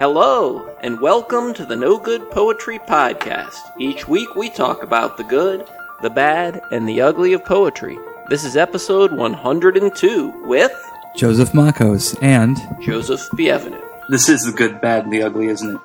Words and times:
Hello, 0.00 0.66
and 0.80 0.98
welcome 1.00 1.52
to 1.54 1.64
the 1.66 1.76
No 1.76 1.98
Good 1.98 2.30
Poetry 2.30 2.78
Podcast. 2.78 3.58
Each 3.78 4.08
week 4.08 4.34
we 4.34 4.48
talk 4.50 4.82
about 4.82 5.16
the 5.16 5.24
good, 5.24 5.68
the 6.00 6.10
bad, 6.10 6.60
and 6.72 6.88
the 6.88 7.00
ugly 7.02 7.34
of 7.34 7.44
poetry. 7.44 7.98
This 8.28 8.42
is 8.44 8.56
episode 8.56 9.12
102 9.12 10.46
with 10.46 10.72
Joseph 11.14 11.52
Makkos 11.52 12.20
and 12.22 12.56
Joseph 12.80 13.20
Bienvenu. 13.32 13.80
This 14.08 14.28
is 14.28 14.42
the 14.44 14.52
good, 14.52 14.80
bad, 14.80 15.04
and 15.04 15.12
the 15.12 15.22
ugly, 15.22 15.48
isn't 15.48 15.76
it? 15.76 15.80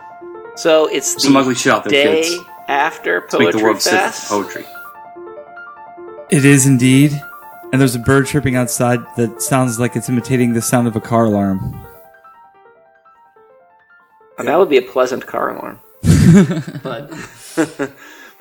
So 0.58 0.88
it's 0.88 1.22
Some 1.22 1.34
the 1.34 1.40
ugly 1.40 1.56
shit 1.56 1.74
out 1.74 1.84
there, 1.84 1.92
day 1.92 2.22
kids. 2.24 2.46
after 2.68 3.20
Let's 3.22 3.34
make 3.34 3.40
the 3.40 3.46
Poetry 3.52 3.64
world 3.64 3.82
safe 3.82 3.94
Fest. 4.00 4.30
poetry. 4.30 4.66
it 6.32 6.46
is 6.46 6.66
indeed. 6.66 7.22
And 7.74 7.82
there's 7.82 7.96
a 7.96 8.00
bird 8.00 8.28
chirping 8.28 8.56
outside 8.56 9.00
that 9.18 9.42
sounds 9.42 9.78
like 9.80 9.98
it's 9.98 10.08
imitating 10.08 10.54
the 10.54 10.62
sound 10.62 10.88
of 10.88 10.96
a 10.96 11.02
car 11.02 11.26
alarm. 11.26 11.85
That 14.38 14.60
would 14.60 14.70
be 14.70 14.78
a 14.78 14.82
pleasant 14.82 15.26
car 15.26 15.56
alarm. 15.56 15.80
but, 16.84 17.12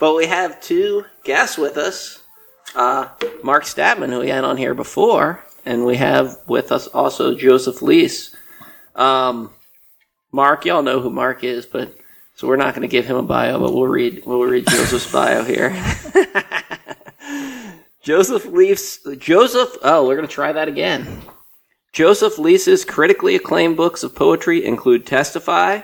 but 0.00 0.14
we 0.14 0.26
have 0.26 0.60
two 0.60 1.04
guests 1.24 1.56
with 1.56 1.76
us. 1.76 2.22
Uh, 2.74 3.08
Mark 3.42 3.64
Statman, 3.64 4.10
who 4.10 4.20
we 4.20 4.28
had 4.28 4.44
on 4.44 4.56
here 4.56 4.74
before, 4.74 5.44
and 5.64 5.86
we 5.86 5.96
have 5.96 6.36
with 6.48 6.72
us 6.72 6.88
also 6.88 7.34
Joseph 7.34 7.82
Lease. 7.82 8.34
Um, 8.96 9.50
Mark, 10.32 10.64
y'all 10.64 10.82
know 10.82 11.00
who 11.00 11.10
Mark 11.10 11.44
is, 11.44 11.66
but 11.66 11.94
so 12.34 12.48
we're 12.48 12.56
not 12.56 12.74
going 12.74 12.82
to 12.82 12.88
give 12.88 13.06
him 13.06 13.16
a 13.16 13.22
bio, 13.22 13.60
but 13.60 13.72
we'll 13.72 13.86
read 13.86 14.22
we'll 14.26 14.42
read 14.42 14.66
Joseph's 14.66 15.10
bio 15.10 15.44
here. 15.44 15.70
Joseph 18.02 18.44
Leafs 18.46 18.98
Joseph. 19.18 19.76
Oh, 19.82 20.06
we're 20.06 20.16
going 20.16 20.26
to 20.26 20.34
try 20.34 20.52
that 20.52 20.66
again. 20.66 21.22
Joseph 21.94 22.40
Lease's 22.40 22.84
critically 22.84 23.36
acclaimed 23.36 23.76
books 23.76 24.02
of 24.02 24.16
poetry 24.16 24.64
include 24.64 25.06
Testify 25.06 25.82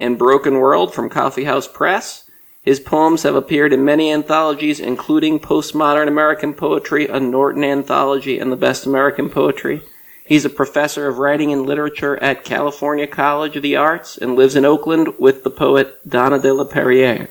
and 0.00 0.18
Broken 0.18 0.54
World 0.54 0.92
from 0.92 1.08
Coffee 1.08 1.44
House 1.44 1.68
Press. 1.68 2.28
His 2.60 2.80
poems 2.80 3.22
have 3.22 3.36
appeared 3.36 3.72
in 3.72 3.84
many 3.84 4.10
anthologies, 4.10 4.80
including 4.80 5.38
Postmodern 5.38 6.08
American 6.08 6.54
Poetry, 6.54 7.06
a 7.06 7.20
Norton 7.20 7.62
anthology, 7.62 8.40
and 8.40 8.50
the 8.50 8.56
Best 8.56 8.84
American 8.84 9.30
Poetry. 9.30 9.80
He's 10.26 10.44
a 10.44 10.50
professor 10.50 11.06
of 11.06 11.18
writing 11.18 11.52
and 11.52 11.64
literature 11.64 12.16
at 12.16 12.44
California 12.44 13.06
College 13.06 13.54
of 13.54 13.62
the 13.62 13.76
Arts 13.76 14.18
and 14.18 14.34
lives 14.34 14.56
in 14.56 14.64
Oakland 14.64 15.20
with 15.20 15.44
the 15.44 15.50
poet 15.50 16.00
Donna 16.08 16.40
de 16.40 16.52
la 16.52 16.64
Perriere. 16.64 17.28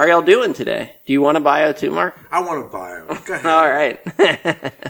How 0.00 0.06
are 0.06 0.08
y'all 0.08 0.22
doing 0.22 0.54
today? 0.54 0.94
Do 1.04 1.12
you 1.12 1.20
want 1.20 1.36
to 1.36 1.42
buy 1.42 1.60
a 1.60 1.66
bio 1.66 1.72
too, 1.78 1.90
Mark? 1.90 2.18
I 2.30 2.40
want 2.40 2.64
a 2.64 2.68
bio. 2.70 3.04
Go 3.06 3.34
ahead. 3.34 3.44
All 3.44 3.68
right. 3.68 4.00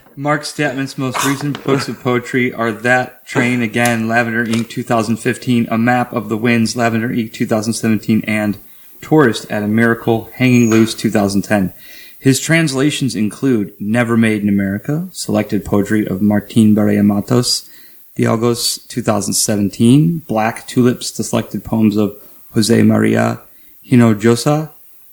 Mark 0.16 0.42
Statman's 0.42 0.96
most 0.96 1.24
recent 1.24 1.64
books 1.64 1.88
of 1.88 1.98
poetry 1.98 2.52
are 2.52 2.70
That 2.70 3.26
Train 3.26 3.60
Again, 3.60 4.06
Lavender 4.06 4.44
Ink 4.44 4.70
2015, 4.70 5.66
A 5.68 5.76
Map 5.76 6.12
of 6.12 6.28
the 6.28 6.36
Winds, 6.36 6.76
Lavender 6.76 7.10
Ink 7.10 7.32
2017, 7.32 8.22
and 8.28 8.56
Tourist 9.00 9.50
at 9.50 9.64
a 9.64 9.66
Miracle, 9.66 10.30
Hanging 10.34 10.70
Loose 10.70 10.94
2010. 10.94 11.72
His 12.20 12.38
translations 12.38 13.16
include 13.16 13.74
Never 13.80 14.16
Made 14.16 14.42
in 14.42 14.48
America, 14.48 15.08
selected 15.10 15.64
poetry 15.64 16.06
of 16.06 16.22
Martin 16.22 16.72
Barea 16.72 17.04
Mattos, 17.04 17.68
Dialogos 18.14 18.86
2017, 18.86 20.20
Black 20.20 20.68
Tulips, 20.68 21.10
the 21.10 21.24
selected 21.24 21.64
poems 21.64 21.96
of 21.96 22.16
Jose 22.52 22.80
Maria 22.84 23.40
Hinojosa, 23.84 24.70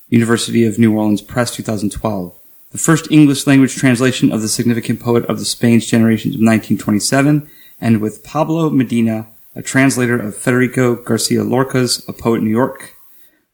University 0.10 0.66
of 0.66 0.80
New 0.80 0.96
Orleans 0.96 1.22
Press 1.22 1.56
2012 1.56 2.38
the 2.72 2.78
first 2.78 3.10
English 3.10 3.48
language 3.48 3.76
translation 3.76 4.32
of 4.32 4.42
the 4.42 4.50
significant 4.50 5.00
poet 5.00 5.26
of 5.26 5.40
the 5.40 5.46
Spain's 5.46 5.86
generations 5.86 6.36
of 6.36 6.42
1927, 6.42 7.50
and 7.80 8.02
with 8.02 8.24
Pablo 8.24 8.70
Medina, 8.70 9.28
a 9.56 9.62
translator 9.62 10.20
of 10.20 10.36
Federico 10.36 10.96
Garcia 10.96 11.44
Lorca's 11.44 12.04
A 12.08 12.14
Poet 12.14 12.44
New 12.44 12.50
York, 12.50 12.94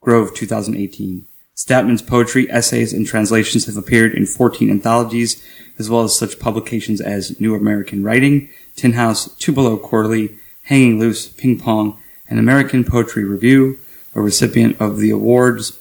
Grove 0.01 0.33
2018. 0.33 1.25
Statman's 1.55 2.01
poetry, 2.01 2.49
essays, 2.49 2.91
and 2.91 3.05
translations 3.05 3.67
have 3.67 3.77
appeared 3.77 4.15
in 4.15 4.25
14 4.25 4.71
anthologies, 4.71 5.45
as 5.77 5.89
well 5.89 6.01
as 6.01 6.17
such 6.17 6.39
publications 6.39 6.99
as 6.99 7.39
New 7.39 7.53
American 7.53 8.03
Writing, 8.03 8.49
Tin 8.75 8.93
House, 8.93 9.33
Tupelo 9.35 9.77
Quarterly, 9.77 10.37
Hanging 10.63 10.99
Loose, 10.99 11.27
Ping 11.27 11.59
Pong, 11.59 11.99
and 12.27 12.39
American 12.39 12.83
Poetry 12.83 13.23
Review, 13.23 13.77
a 14.15 14.21
recipient 14.21 14.81
of 14.81 14.97
the 14.97 15.11
awards 15.11 15.79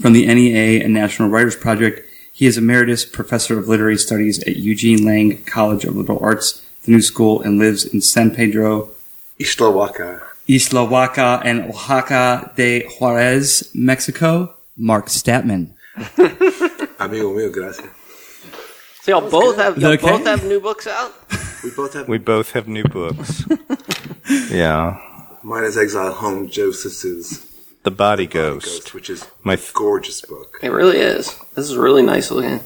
from 0.00 0.12
the 0.12 0.26
NEA 0.26 0.82
and 0.82 0.92
National 0.92 1.28
Writers 1.28 1.56
Project. 1.56 2.08
He 2.32 2.46
is 2.46 2.58
Emeritus 2.58 3.04
Professor 3.04 3.58
of 3.58 3.68
Literary 3.68 3.96
Studies 3.96 4.40
at 4.40 4.56
Eugene 4.56 5.04
Lang 5.04 5.42
College 5.44 5.84
of 5.84 5.96
Liberal 5.96 6.18
Arts, 6.20 6.64
the 6.82 6.90
New 6.90 7.00
School, 7.00 7.40
and 7.42 7.58
lives 7.58 7.84
in 7.84 8.00
San 8.00 8.34
Pedro, 8.34 8.90
Isla 9.38 10.20
Ixtlahuaca, 10.48 11.42
and 11.44 11.70
Oaxaca 11.70 12.52
de 12.56 12.88
Juarez, 12.98 13.70
Mexico. 13.74 14.54
Mark 14.76 15.06
Statman. 15.06 15.70
Amigo 16.98 17.32
mío, 17.32 17.52
gracias. 17.52 17.86
So 19.02 19.12
y'all 19.12 19.30
both 19.30 19.56
have 19.56 19.78
y'all 19.78 19.92
okay? 19.92 20.10
both 20.10 20.26
have 20.26 20.44
new 20.44 20.60
books 20.60 20.86
out. 20.86 21.14
We 21.62 21.70
both 21.70 21.94
have. 21.94 22.08
We 22.08 22.18
both 22.18 22.50
have 22.52 22.66
new 22.66 22.82
books. 22.84 23.44
yeah. 24.50 24.98
mine 25.42 25.64
is 25.64 25.78
Exile 25.78 26.12
Home. 26.12 26.48
Joseph's 26.48 27.04
is 27.04 27.43
The 27.84 27.90
Body 27.90 28.26
Ghost, 28.26 28.64
Ghost. 28.66 28.94
which 28.94 29.08
is 29.10 29.26
My 29.42 29.52
a 29.52 29.56
f- 29.56 29.72
gorgeous 29.74 30.20
book. 30.22 30.58
It 30.62 30.70
really 30.70 30.98
is. 30.98 31.34
This 31.54 31.68
is 31.70 31.76
really 31.76 32.02
nice 32.02 32.30
looking. 32.30 32.60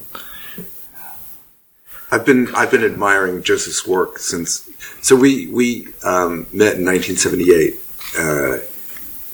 I've 2.11 2.25
been 2.25 2.49
I've 2.55 2.71
been 2.71 2.84
admiring 2.84 3.43
Joseph's 3.43 3.87
work 3.87 4.19
since. 4.19 4.69
So 5.03 5.15
we 5.17 5.49
we 5.49 5.89
um, 6.05 6.47
met 6.53 6.77
in 6.79 6.84
1978 6.87 7.75
uh, 8.19 8.59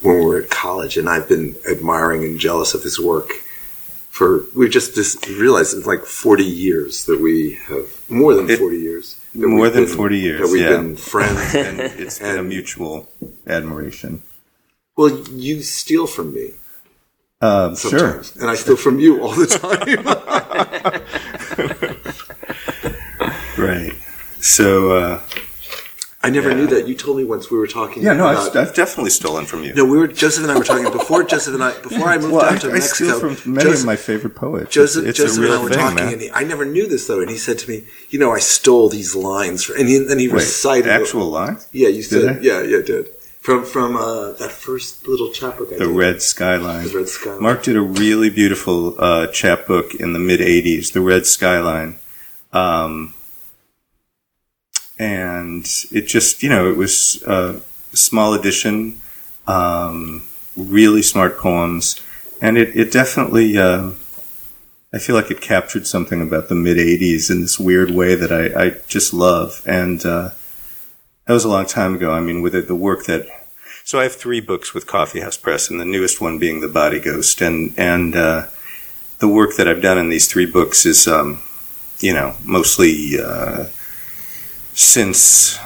when 0.01 0.19
we 0.19 0.25
were 0.25 0.41
at 0.41 0.49
college, 0.49 0.97
and 0.97 1.07
I've 1.09 1.29
been 1.29 1.55
admiring 1.71 2.23
and 2.25 2.39
jealous 2.39 2.73
of 2.73 2.83
his 2.83 2.99
work 2.99 3.29
for. 4.09 4.43
We 4.55 4.67
just 4.69 4.93
just 4.95 5.25
realized 5.27 5.77
it's 5.77 5.87
like 5.87 6.01
40 6.03 6.43
years 6.43 7.05
that 7.05 7.21
we 7.21 7.53
have 7.67 7.87
more 8.09 8.33
than 8.33 8.49
It- 8.49 8.59
40 8.59 8.77
years. 8.77 9.15
more 9.35 9.69
than 9.69 9.85
been- 9.85 9.95
40 9.95 10.17
years, 10.19 10.41
that 10.41 10.51
we've 10.51 10.63
yeah. 10.63 10.69
been 10.77 10.97
friends. 10.97 11.53
And 11.55 11.79
it's 11.79 12.19
been 12.19 12.39
a 12.39 12.43
mutual 12.43 13.07
admiration. 13.47 14.21
Well, 14.97 15.09
you 15.29 15.61
steal 15.61 16.07
from 16.07 16.33
me. 16.33 16.51
Um, 17.41 17.75
sure. 17.75 17.91
sometimes, 17.99 18.35
and 18.37 18.49
I 18.49 18.55
steal 18.55 18.77
from 18.77 18.99
you 18.99 19.21
all 19.21 19.33
the 19.33 19.45
time. 19.45 19.85
Right. 23.57 23.93
So, 24.41 24.91
uh, 24.97 25.21
I 26.21 26.29
never 26.29 26.49
Yeah. 26.49 26.55
knew 26.57 26.67
that. 26.67 26.87
You 26.87 26.95
told 26.95 27.17
me 27.17 27.23
once 27.23 27.49
we 27.49 27.57
were 27.57 27.67
talking. 27.67 28.03
yeah, 28.03 28.13
no, 28.13 28.27
about, 28.27 28.55
I've, 28.55 28.67
I've 28.69 28.73
definitely 28.75 29.11
stolen 29.11 29.45
from 29.45 29.63
you. 29.63 29.73
no, 29.73 29.85
we 29.85 29.97
were 29.97 30.07
Joseph 30.07 30.43
and 30.43 30.51
I 30.51 30.57
were 30.57 30.63
talking 30.65 30.91
before. 30.91 31.23
Joseph 31.23 31.53
and 31.53 31.63
I 31.63 31.79
before 31.79 32.09
I 32.09 32.17
moved 32.23 32.33
well, 32.33 32.45
I, 32.53 32.57
to 32.57 32.69
I 32.69 32.73
Mexico. 32.73 33.17
steal 33.17 33.19
from 33.35 33.53
many 33.53 33.69
Joseph, 33.69 33.81
of 33.81 33.85
my 33.85 33.95
favorite 33.95 34.35
poets. 34.35 34.71
Joseph, 34.73 35.05
it's, 35.05 35.19
it's 35.19 35.29
Joseph 35.37 35.37
a 35.39 35.41
real 35.47 35.53
and 35.53 35.59
I 35.61 35.63
were 35.63 35.69
thing, 35.69 35.79
talking, 35.79 35.95
man. 35.95 36.13
and 36.13 36.21
he, 36.23 36.31
I 36.31 36.43
never 36.43 36.65
knew 36.65 36.85
this 36.87 37.07
though. 37.07 37.21
And 37.21 37.29
he 37.29 37.37
said 37.37 37.57
to 37.59 37.69
me, 37.69 37.85
"You 38.09 38.19
know, 38.19 38.31
I 38.33 38.39
stole 38.39 38.89
these 38.89 39.15
lines," 39.15 39.69
and 39.69 39.87
he, 39.87 39.99
then 39.99 40.19
he 40.19 40.27
Wait, 40.27 40.35
recited 40.35 40.89
actual 40.91 41.27
lines? 41.29 41.67
Yeah, 41.71 41.87
you 41.87 42.01
Did 42.03 42.05
said, 42.09 42.37
I? 42.37 42.39
yeah, 42.41 42.61
yeah, 42.61 42.81
did 42.81 43.07
from 43.45 43.63
from 43.63 43.95
uh, 43.95 44.31
that 44.33 44.51
first 44.51 45.07
little 45.07 45.31
chapbook. 45.31 45.71
I 45.71 45.77
The 45.77 45.85
did. 45.85 45.95
Red 45.95 46.21
Skyline. 46.23 46.87
The 46.87 46.97
Red 46.97 47.09
Skyline. 47.09 47.43
Mark 47.43 47.63
did 47.63 47.75
a 47.75 47.81
really 47.81 48.31
beautiful 48.31 48.99
uh, 48.99 49.27
chapbook 49.27 49.93
in 49.93 50.13
the 50.13 50.19
mid 50.19 50.39
'80s, 50.39 50.93
The 50.93 51.01
Red 51.01 51.27
Skyline, 51.27 51.97
um, 52.51 53.13
and 54.97 55.63
it 55.91 56.07
just 56.07 56.41
you 56.41 56.49
know 56.49 56.69
it 56.71 56.75
was 56.75 57.21
a 57.27 57.61
small 57.93 58.33
edition, 58.33 58.99
um, 59.45 60.23
really 60.57 61.03
smart 61.03 61.37
poems, 61.37 62.01
and 62.41 62.57
it 62.57 62.75
it 62.75 62.91
definitely. 62.91 63.57
Uh, 63.57 63.91
I 64.91 64.97
feel 64.97 65.15
like 65.15 65.29
it 65.29 65.41
captured 65.41 65.85
something 65.85 66.21
about 66.21 66.49
the 66.49 66.55
mid 66.55 66.77
'80s 66.77 67.29
in 67.29 67.41
this 67.41 67.59
weird 67.59 67.91
way 67.91 68.15
that 68.15 68.31
I, 68.31 68.65
I 68.65 68.69
just 68.87 69.13
love, 69.13 69.61
and 69.67 70.03
uh, 70.03 70.29
that 71.25 71.33
was 71.33 71.45
a 71.45 71.49
long 71.49 71.65
time 71.65 71.95
ago. 71.95 72.11
I 72.11 72.19
mean, 72.21 72.41
with 72.41 72.55
it, 72.55 72.67
the 72.67 72.75
work 72.75 73.05
that 73.05 73.27
so 73.83 73.99
I 73.99 74.03
have 74.03 74.15
three 74.15 74.41
books 74.41 74.73
with 74.73 74.87
Coffee 74.87 75.19
House 75.19 75.37
Press, 75.37 75.69
and 75.69 75.79
the 75.79 75.85
newest 75.85 76.19
one 76.19 76.39
being 76.39 76.59
The 76.59 76.67
Body 76.67 76.99
Ghost, 76.99 77.39
and 77.41 77.71
and 77.77 78.15
uh, 78.15 78.47
the 79.19 79.27
work 79.27 79.55
that 79.57 79.67
I've 79.67 79.81
done 79.81 79.97
in 79.97 80.09
these 80.09 80.27
three 80.27 80.47
books 80.47 80.85
is, 80.85 81.07
um, 81.07 81.41
you 81.99 82.13
know, 82.13 82.35
mostly 82.43 83.19
uh, 83.19 83.65
since 84.73 85.57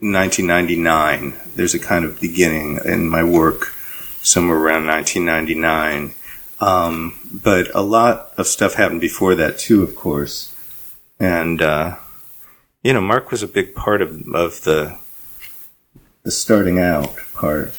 1999. 0.00 1.34
There's 1.54 1.74
a 1.74 1.78
kind 1.78 2.04
of 2.04 2.20
beginning 2.20 2.80
in 2.84 3.08
my 3.08 3.22
work 3.22 3.72
somewhere 4.20 4.58
around 4.58 4.86
1999, 4.86 6.14
um, 6.60 7.14
but 7.32 7.72
a 7.74 7.82
lot 7.82 8.32
of 8.36 8.46
stuff 8.46 8.74
happened 8.74 9.00
before 9.00 9.36
that 9.36 9.58
too, 9.58 9.82
of 9.82 9.94
course, 9.94 10.54
and 11.20 11.62
uh, 11.62 11.96
you 12.82 12.92
know, 12.92 13.00
Mark 13.00 13.30
was 13.30 13.42
a 13.42 13.48
big 13.48 13.74
part 13.74 14.02
of 14.02 14.22
of 14.34 14.62
the 14.62 14.98
the 16.22 16.30
starting 16.30 16.78
out 16.78 17.16
part. 17.34 17.74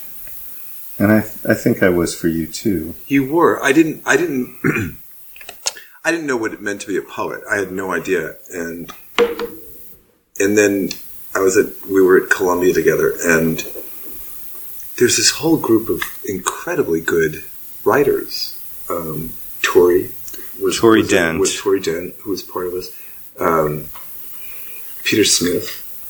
And 0.98 1.12
I, 1.12 1.20
I 1.20 1.54
think 1.54 1.82
I 1.82 1.90
was 1.90 2.14
for 2.14 2.28
you 2.28 2.46
too. 2.46 2.94
You 3.08 3.32
were. 3.32 3.64
I 3.64 3.72
didn't. 3.72 4.02
I 4.06 4.18
didn't. 4.18 4.60
I 6.04 6.12
didn't 6.12 6.28
know 6.28 6.38
what 6.38 6.54
it 6.54 6.62
meant 6.62 6.82
to 6.82 6.88
be 6.88 6.98
a 6.98 7.02
poet. 7.02 7.42
I 7.50 7.58
had 7.58 7.72
no 7.72 7.92
idea. 7.92 8.36
And 8.52 8.92
and 10.40 10.58
then 10.58 10.90
I 11.34 11.40
was 11.40 11.56
at. 11.56 11.86
We 11.86 12.02
were 12.02 12.22
at 12.22 12.30
Columbia 12.30 12.74
together, 12.74 13.14
and 13.24 13.60
there's 14.98 15.16
this 15.16 15.32
whole 15.32 15.58
group 15.58 15.88
of 15.88 16.02
incredibly 16.28 17.00
good 17.00 17.46
writers. 17.86 18.62
Um, 18.90 19.34
Tori 19.62 20.12
was 20.62 20.78
Tori 20.80 21.02
was, 21.02 21.10
Dent. 21.10 21.40
was 21.40 21.58
Tori 21.58 21.80
Dent, 21.80 22.16
who 22.20 22.32
was 22.32 22.44
part 22.44 22.68
of 22.68 22.74
us. 22.74 22.90
Um, 23.40 23.88
Peter 25.10 25.26
Smith 25.26 25.68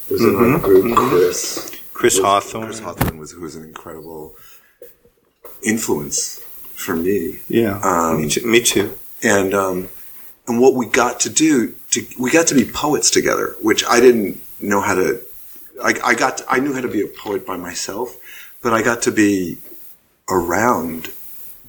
was 0.10 0.19
in 0.22 0.28
Mhm, 0.34 0.54
our 0.56 0.60
group. 0.60 0.84
mhm. 0.84 0.96
Chris 0.98 1.72
Chris 1.94 2.16
was- 2.16 2.24
Hawthorne. 2.25 2.66
Chris 2.66 2.80
Hawthorne 2.80 3.18
was 3.18 3.31
who 3.31 3.40
was 3.40 3.56
an 3.56 3.63
incredible 3.63 4.36
influence 5.62 6.40
for 6.75 6.96
me. 6.98 7.40
Yeah, 7.48 7.80
Um, 7.81 8.22
me, 8.22 8.30
too, 8.30 8.46
me 8.46 8.60
too. 8.62 8.98
and 9.24 9.54
um, 9.54 9.88
and 10.48 10.60
what 10.60 10.74
we 10.75 10.86
got 10.86 11.22
to 11.22 11.30
do, 11.30 11.75
to, 11.92 12.06
we 12.18 12.30
got 12.30 12.48
to 12.48 12.56
be 12.56 12.66
poets 12.66 13.10
together, 13.10 13.56
which 13.62 13.86
I 13.88 14.00
didn't 14.01 14.42
know 14.60 14.81
how 14.81 14.96
to. 14.96 15.19
I, 15.81 15.94
I 16.04 16.13
got, 16.13 16.40
to- 16.40 16.46
I 16.50 16.60
knew 16.60 16.74
how 16.74 16.81
to 16.81 16.88
be 16.90 17.01
a 17.01 17.07
poet 17.07 17.46
by 17.46 17.56
myself, 17.56 18.18
but 18.62 18.74
I 18.74 18.81
got 18.81 19.01
to 19.04 19.12
be 19.12 19.60
around 20.30 21.12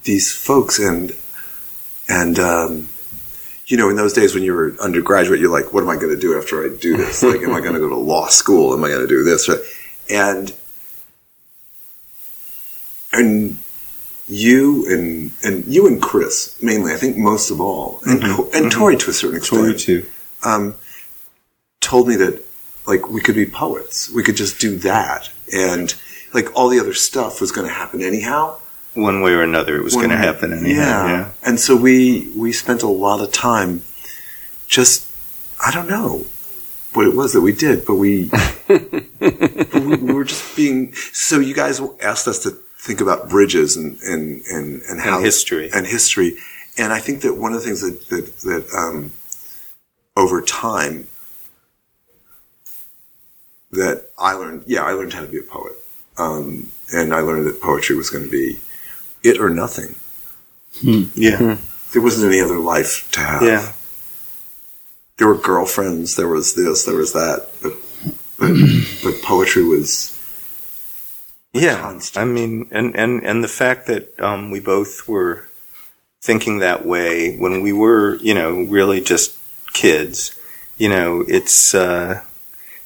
these 0.03 0.33
folks, 0.33 0.79
and 0.81 1.15
and 2.09 2.39
um, 2.41 2.89
you 3.71 3.77
know, 3.77 3.89
in 3.89 3.95
those 3.95 4.13
days 4.13 4.35
when 4.35 4.43
you 4.43 4.53
were 4.53 4.75
undergraduate, 4.83 5.39
you're 5.39 5.49
like, 5.51 5.73
what 5.73 5.85
am 5.85 5.89
I 5.89 5.95
going 5.95 6.09
to 6.13 6.19
do 6.21 6.37
after 6.37 6.65
I 6.65 6.77
do 6.77 6.97
this? 6.97 7.23
Like, 7.31 7.41
am 7.43 7.55
I 7.55 7.61
going 7.61 7.75
to 7.75 7.79
go 7.79 7.89
to 7.89 7.95
law 7.97 8.27
school? 8.27 8.75
Am 8.75 8.83
I 8.83 8.89
going 8.89 9.03
to 9.03 9.07
do 9.07 9.23
this? 9.23 9.49
And 10.11 10.53
and 13.13 13.59
you 14.29 14.87
and 14.89 15.31
and 15.45 15.65
you 15.67 15.87
and 15.87 16.01
Chris 16.03 16.61
mainly, 16.63 16.93
I 16.93 16.97
think 16.97 17.17
most 17.17 17.51
of 17.51 17.61
all, 17.61 18.01
and 18.05 18.21
Mhm. 18.23 18.55
and 18.55 18.73
Tori 18.73 18.97
to 18.97 19.11
a 19.11 19.13
certain 19.13 19.37
extent, 19.39 19.63
Tori 19.63 19.75
too. 19.77 20.07
um, 20.43 20.75
told 21.81 22.09
me 22.09 22.17
that 22.17 22.45
like 22.87 23.09
we 23.09 23.21
could 23.21 23.35
be 23.35 23.47
poets, 23.47 24.11
we 24.11 24.23
could 24.23 24.37
just 24.37 24.59
do 24.61 24.77
that, 24.79 25.31
and 25.53 25.95
like 26.33 26.55
all 26.57 26.69
the 26.69 26.79
other 26.81 26.95
stuff 26.95 27.41
was 27.41 27.51
going 27.53 27.67
to 27.67 27.73
happen 27.73 28.03
anyhow. 28.03 28.57
One 28.95 29.23
way 29.23 29.33
or 29.33 29.43
another, 29.43 29.77
it 29.77 29.85
was 29.85 29.95
going 29.95 30.11
to 30.11 30.17
happen 30.17 30.53
anyhow. 30.53 31.07
Yeah. 31.07 31.33
and 31.45 31.61
so 31.61 31.77
we 31.77 32.29
we 32.35 32.53
spent 32.53 32.83
a 32.83 32.89
lot 32.89 33.21
of 33.21 33.31
time 33.33 33.83
just 34.67 35.07
I 35.65 35.71
don't 35.71 35.89
know 35.89 36.25
what 36.93 37.07
it 37.07 37.15
was 37.15 37.33
that 37.35 37.41
we 37.41 37.53
did, 37.53 37.87
but 37.87 37.95
we 37.95 38.31
we, 38.69 39.97
we 39.97 40.13
were 40.13 40.25
just 40.25 40.57
being. 40.57 40.93
So 41.13 41.39
you 41.39 41.55
guys 41.55 41.81
asked 42.03 42.27
us 42.27 42.43
to 42.45 42.51
think 42.79 43.01
about 43.01 43.29
bridges 43.29 43.77
and 43.77 44.01
and 44.01 44.43
and 44.47 44.83
and 44.83 45.01
how 45.01 45.21
history. 45.21 45.71
and 45.73 45.87
history, 45.87 46.37
and 46.79 46.93
I 46.93 46.99
think 46.99 47.23
that 47.23 47.37
one 47.37 47.53
of 47.53 47.61
the 47.61 47.67
things 47.67 47.81
that 47.83 48.09
that, 48.09 48.39
that 48.41 48.75
um, 48.77 49.13
over 50.17 50.41
time 50.43 51.07
that 53.71 54.07
I 54.19 54.33
learned, 54.33 54.65
yeah, 54.67 54.83
I 54.83 54.93
learned 54.93 55.13
how 55.13 55.21
to 55.21 55.29
be 55.29 55.39
a 55.39 55.43
poet, 55.43 55.75
um, 56.19 56.73
and 56.93 57.15
I 57.15 57.21
learned 57.21 57.47
that 57.47 57.61
poetry 57.61 57.97
was 57.97 58.11
going 58.11 58.25
to 58.25 58.31
be 58.31 58.59
it 59.23 59.41
or 59.41 59.51
nothing. 59.51 59.95
Yeah. 60.83 61.59
There 61.93 62.03
wasn't 62.03 62.33
any 62.33 62.41
other 62.41 62.59
life 62.59 63.09
to 63.13 63.21
have. 63.21 63.43
Yeah. 63.43 63.73
There 65.19 65.29
were 65.29 65.37
girlfriends. 65.37 66.17
There 66.17 66.29
was 66.29 66.55
this. 66.55 66.85
There 66.85 66.97
was 66.97 67.13
that. 67.13 67.49
But 67.63 67.75
but, 68.39 68.49
but 69.05 69.23
poetry 69.23 69.65
was 69.65 70.17
Yeah, 71.53 71.81
constant. 71.81 72.23
I 72.23 72.25
mean, 72.25 72.69
and 72.71 72.97
and 72.97 73.23
and 73.25 73.45
the 73.45 73.49
fact 73.49 73.87
that 73.89 74.19
um, 74.21 74.51
we 74.51 74.61
both 74.61 75.07
were 75.09 75.49
thinking 76.23 76.59
that 76.61 76.87
way 76.87 77.37
when 77.37 77.61
we 77.63 77.73
were, 77.73 78.17
you 78.17 78.35
know, 78.35 78.63
really 78.63 79.01
just 79.01 79.37
kids. 79.73 80.35
You 80.79 80.89
know, 80.89 81.25
it's 81.29 81.75
uh, 81.75 82.23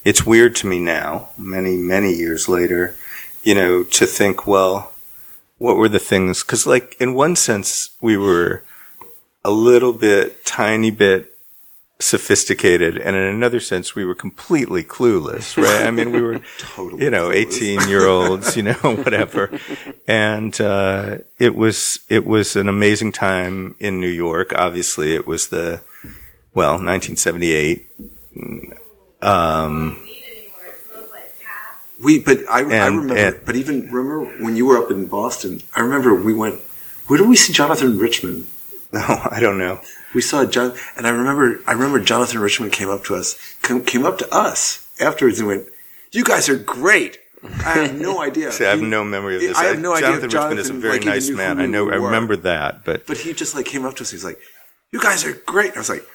it's 0.04 0.26
weird 0.26 0.56
to 0.56 0.66
me 0.66 0.80
now, 0.80 1.28
many 1.38 1.76
many 1.76 2.12
years 2.14 2.48
later. 2.48 2.96
You 3.44 3.54
know, 3.54 3.84
to 3.84 4.06
think, 4.06 4.46
well, 4.46 4.93
what 5.64 5.78
were 5.78 5.88
the 5.88 5.98
things? 5.98 6.42
Because, 6.42 6.66
like, 6.66 6.94
in 7.00 7.14
one 7.14 7.34
sense, 7.36 7.88
we 8.02 8.18
were 8.18 8.62
a 9.42 9.50
little 9.50 9.94
bit, 9.94 10.44
tiny 10.44 10.90
bit 10.90 11.38
sophisticated, 11.98 12.98
and 12.98 13.16
in 13.16 13.22
another 13.22 13.60
sense, 13.60 13.94
we 13.94 14.04
were 14.04 14.14
completely 14.14 14.84
clueless, 14.84 15.56
right? 15.56 15.86
I 15.86 15.90
mean, 15.90 16.12
we 16.12 16.20
were 16.20 16.42
totally, 16.58 17.04
you 17.04 17.10
know, 17.10 17.32
18 17.32 17.88
year 17.88 18.06
olds, 18.06 18.58
you 18.58 18.62
know, 18.62 18.74
whatever. 18.82 19.58
And, 20.06 20.60
uh, 20.60 21.18
it 21.38 21.54
was, 21.54 22.00
it 22.10 22.26
was 22.26 22.56
an 22.56 22.68
amazing 22.68 23.12
time 23.12 23.74
in 23.80 24.00
New 24.02 24.14
York. 24.26 24.52
Obviously, 24.54 25.14
it 25.14 25.26
was 25.26 25.48
the, 25.48 25.80
well, 26.52 26.72
1978. 26.72 27.86
Um, 29.22 30.03
We, 32.04 32.18
but 32.20 32.40
I, 32.48 32.58
I 32.58 32.60
remember. 32.60 33.16
and- 33.16 33.40
but 33.44 33.56
even 33.56 33.90
remember 33.90 34.24
when 34.44 34.56
you 34.56 34.66
were 34.66 34.78
up 34.78 34.90
in 34.90 35.06
Boston. 35.06 35.62
I 35.74 35.80
remember 35.80 36.14
we 36.14 36.34
went. 36.34 36.60
Where 37.06 37.18
did 37.18 37.28
we 37.28 37.36
see 37.36 37.52
Jonathan 37.52 37.98
Richman? 37.98 38.46
no, 38.92 39.00
I 39.30 39.38
don't 39.40 39.58
know. 39.58 39.80
We 40.14 40.20
saw 40.20 40.44
John, 40.46 40.74
and 40.96 41.06
I 41.06 41.10
remember. 41.10 41.60
I 41.66 41.72
remember 41.72 41.98
Jonathan 42.00 42.38
Richman 42.40 42.70
came 42.70 42.88
up 42.90 43.04
to 43.04 43.14
us. 43.14 43.36
Came, 43.62 43.82
came 43.84 44.06
up 44.06 44.18
to 44.18 44.28
us 44.34 44.86
afterwards 45.00 45.38
and 45.40 45.48
went, 45.48 45.64
"You 46.12 46.22
guys 46.24 46.48
are 46.48 46.56
great." 46.56 47.18
I 47.42 47.72
have 47.88 48.00
no 48.00 48.20
idea. 48.28 48.52
See, 48.52 48.64
I 48.64 48.70
have 48.70 48.80
He- 48.80 48.86
no 48.86 49.02
memory 49.04 49.36
of 49.36 49.40
this. 49.42 49.56
I 49.58 49.64
have 49.64 49.80
no 49.80 49.92
idea 49.94 50.26
Jonathan 50.28 50.30
Richman 50.30 50.58
is 50.58 50.70
a 50.70 50.72
very 50.74 50.94
like, 50.98 51.04
nice 51.06 51.28
man. 51.30 51.58
I 51.60 51.66
know, 51.66 51.90
I 51.90 51.96
remember 51.96 52.36
that, 52.36 52.84
but 52.84 53.06
But 53.06 53.18
he 53.18 53.32
just 53.32 53.54
like 53.54 53.66
came 53.66 53.84
up 53.84 53.96
to 53.96 54.02
us. 54.02 54.10
He's 54.12 54.24
like, 54.24 54.38
"You 54.92 55.00
guys 55.00 55.24
are 55.26 55.32
great." 55.32 55.74
I 55.74 55.78
was 55.78 55.90
like, 55.90 56.06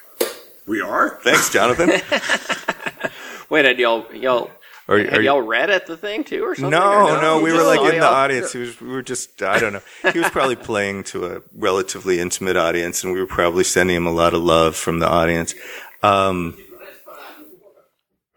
"We 0.65 0.81
are." 0.81 1.19
thanks, 1.23 1.49
Jonathan. 1.51 1.89
Wait, 3.49 3.65
had 3.65 3.79
y'all 3.79 4.05
y'all 4.13 4.51
Or, 4.89 4.95
or- 4.95 5.21
y'all 5.21 5.41
read 5.41 5.69
at 5.69 5.85
the 5.85 5.95
thing 5.95 6.23
too, 6.23 6.43
or 6.43 6.55
something? 6.55 6.71
No, 6.71 7.09
or 7.15 7.21
no, 7.21 7.39
we 7.41 7.51
You 7.51 7.57
were 7.57 7.63
like 7.63 7.93
in 7.93 7.99
the 7.99 8.07
audience. 8.07 8.51
He 8.53 8.59
was, 8.59 8.81
we 8.81 8.87
were 8.89 9.03
just, 9.03 9.41
I 9.43 9.59
don't 9.59 9.73
know. 9.73 9.81
He 10.11 10.19
was 10.19 10.29
probably 10.31 10.55
playing 10.71 11.03
to 11.05 11.27
a 11.27 11.41
relatively 11.55 12.19
intimate 12.19 12.57
audience, 12.57 13.03
and 13.03 13.13
we 13.13 13.19
were 13.19 13.27
probably 13.27 13.63
sending 13.63 13.95
him 13.95 14.07
a 14.07 14.11
lot 14.11 14.33
of 14.33 14.41
love 14.41 14.75
from 14.75 14.97
the 14.99 15.07
audience. 15.07 15.53
Um, 16.01 16.57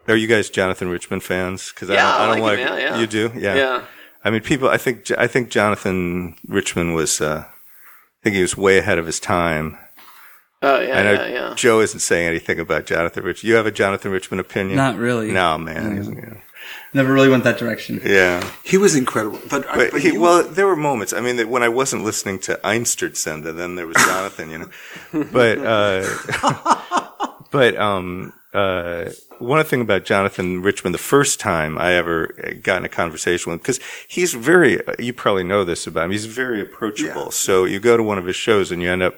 are 0.08 0.16
you 0.16 0.26
guys 0.26 0.50
Jonathan 0.50 0.88
Richman 0.88 1.20
fans? 1.20 1.70
Because 1.72 1.88
Yeah, 1.88 2.06
I 2.06 2.24
I 2.24 2.26
don't, 2.26 2.28
I 2.28 2.36
don't 2.36 2.44
like 2.46 2.58
him, 2.58 2.68
yeah, 2.68 2.76
yeah. 2.78 3.00
You 3.00 3.06
do, 3.06 3.32
yeah. 3.34 3.54
Yeah. 3.54 3.84
I 4.24 4.30
mean, 4.30 4.42
people. 4.42 4.68
I 4.68 4.76
think, 4.76 5.10
I 5.16 5.26
think 5.26 5.50
Jonathan 5.50 6.36
Richman 6.46 6.92
was. 6.92 7.20
Uh, 7.20 7.44
I 7.46 8.22
think 8.22 8.36
he 8.36 8.42
was 8.42 8.56
way 8.56 8.78
ahead 8.78 8.98
of 8.98 9.06
his 9.06 9.18
time. 9.18 9.76
Oh 10.62 10.80
yeah, 10.80 10.98
I 10.98 11.02
know 11.02 11.12
yeah, 11.12 11.26
yeah. 11.28 11.54
Joe 11.56 11.80
isn't 11.80 12.00
saying 12.00 12.28
anything 12.28 12.60
about 12.60 12.86
Jonathan 12.86 13.24
Richman. 13.24 13.48
You 13.48 13.56
have 13.56 13.66
a 13.66 13.70
Jonathan 13.72 14.12
Richman 14.12 14.38
opinion? 14.40 14.76
Not 14.76 14.96
really. 14.96 15.30
No, 15.32 15.58
man. 15.58 15.96
No. 15.96 16.02
He's- 16.20 16.36
Never 16.94 17.12
really 17.12 17.28
went 17.30 17.42
that 17.44 17.58
direction. 17.58 18.00
Yeah. 18.04 18.48
He 18.62 18.76
was 18.76 18.94
incredible. 18.94 19.40
But, 19.50 19.64
But, 19.74 19.90
but 19.92 20.00
he, 20.02 20.12
you- 20.12 20.20
well, 20.20 20.42
there 20.44 20.66
were 20.66 20.76
moments. 20.76 21.12
I 21.12 21.20
mean, 21.20 21.36
that 21.36 21.48
when 21.48 21.62
I 21.62 21.68
wasn't 21.68 22.04
listening 22.04 22.38
to 22.40 22.60
Einstürzende, 22.62 23.54
then 23.56 23.74
there 23.76 23.86
was 23.86 23.96
Jonathan, 23.96 24.50
you 24.50 24.58
know. 24.58 25.24
But, 25.32 25.58
uh, 25.58 27.38
but, 27.50 27.76
um, 27.76 28.32
uh, 28.52 29.10
one 29.38 29.64
thing 29.64 29.80
about 29.80 30.04
Jonathan 30.04 30.60
Richman, 30.62 30.92
the 30.92 30.98
first 30.98 31.40
time 31.40 31.78
I 31.78 31.94
ever 31.94 32.28
got 32.62 32.78
in 32.78 32.84
a 32.84 32.88
conversation 32.90 33.50
with 33.50 33.58
him, 33.60 33.62
because 33.62 33.80
he's 34.06 34.34
very, 34.34 34.78
you 34.98 35.12
probably 35.14 35.44
know 35.44 35.64
this 35.64 35.86
about 35.86 36.04
him, 36.04 36.10
he's 36.12 36.26
very 36.26 36.60
approachable. 36.60 37.22
Yeah. 37.24 37.30
So 37.30 37.64
you 37.64 37.80
go 37.80 37.96
to 37.96 38.02
one 38.02 38.18
of 38.18 38.26
his 38.26 38.36
shows 38.36 38.70
and 38.70 38.82
you 38.82 38.90
end 38.90 39.02
up, 39.02 39.14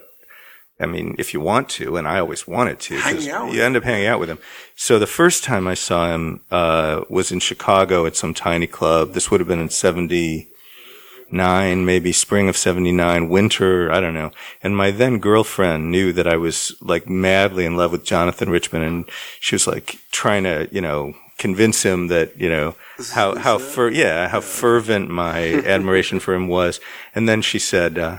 I 0.81 0.87
mean, 0.87 1.14
if 1.19 1.33
you 1.33 1.38
want 1.40 1.69
to, 1.71 1.97
and 1.97 2.07
I 2.09 2.19
always 2.19 2.49
wanted 2.49 2.81
to, 2.81 2.97
'cause 2.97 3.04
Hanging 3.04 3.31
out 3.31 3.47
with 3.47 3.54
you 3.54 3.62
end 3.62 3.76
up 3.76 3.85
hanging 3.85 4.09
out 4.09 4.19
with 4.19 4.28
him. 4.28 4.38
So 4.75 4.99
the 4.99 5.07
first 5.07 5.45
time 5.45 5.69
I 5.69 5.75
saw 5.75 6.12
him 6.12 6.40
uh, 6.50 7.02
was 7.09 7.31
in 7.31 7.38
Chicago 7.40 8.07
at 8.07 8.16
some 8.16 8.35
tiny 8.35 8.66
club. 8.66 9.12
This 9.14 9.31
would 9.31 9.38
have 9.40 9.47
been 9.47 9.61
in 9.61 9.71
'79, 9.71 11.85
maybe 11.85 12.11
spring 12.12 12.49
of 12.49 12.57
'79, 12.57 13.28
winter, 13.28 13.93
I 13.93 14.00
don't 14.00 14.14
know. 14.14 14.33
And 14.62 14.76
my 14.76 14.90
then 14.90 15.19
girlfriend 15.19 15.90
knew 15.93 16.12
that 16.12 16.26
I 16.26 16.37
was 16.37 16.75
like 16.81 17.09
madly 17.09 17.64
in 17.66 17.76
love 17.76 17.93
with 17.93 18.04
Jonathan 18.04 18.50
Richman, 18.50 18.83
and 18.83 19.04
she 19.40 19.54
was 19.54 19.66
like 19.69 19.99
trying 20.11 20.43
to, 20.45 20.69
you 20.73 20.81
know, 20.81 21.14
convince 21.38 21.83
him 21.85 22.07
that 22.09 22.37
you 22.37 22.49
know 22.49 22.75
how 23.12 23.35
how 23.37 23.59
fer- 23.59 23.90
yeah 23.90 24.26
how 24.28 24.40
fervent 24.40 25.09
my 25.11 25.54
admiration 25.66 26.19
for 26.21 26.35
him 26.35 26.49
was. 26.49 26.81
And 27.14 27.28
then 27.28 27.43
she 27.43 27.59
said. 27.61 27.97
Uh, 27.99 28.16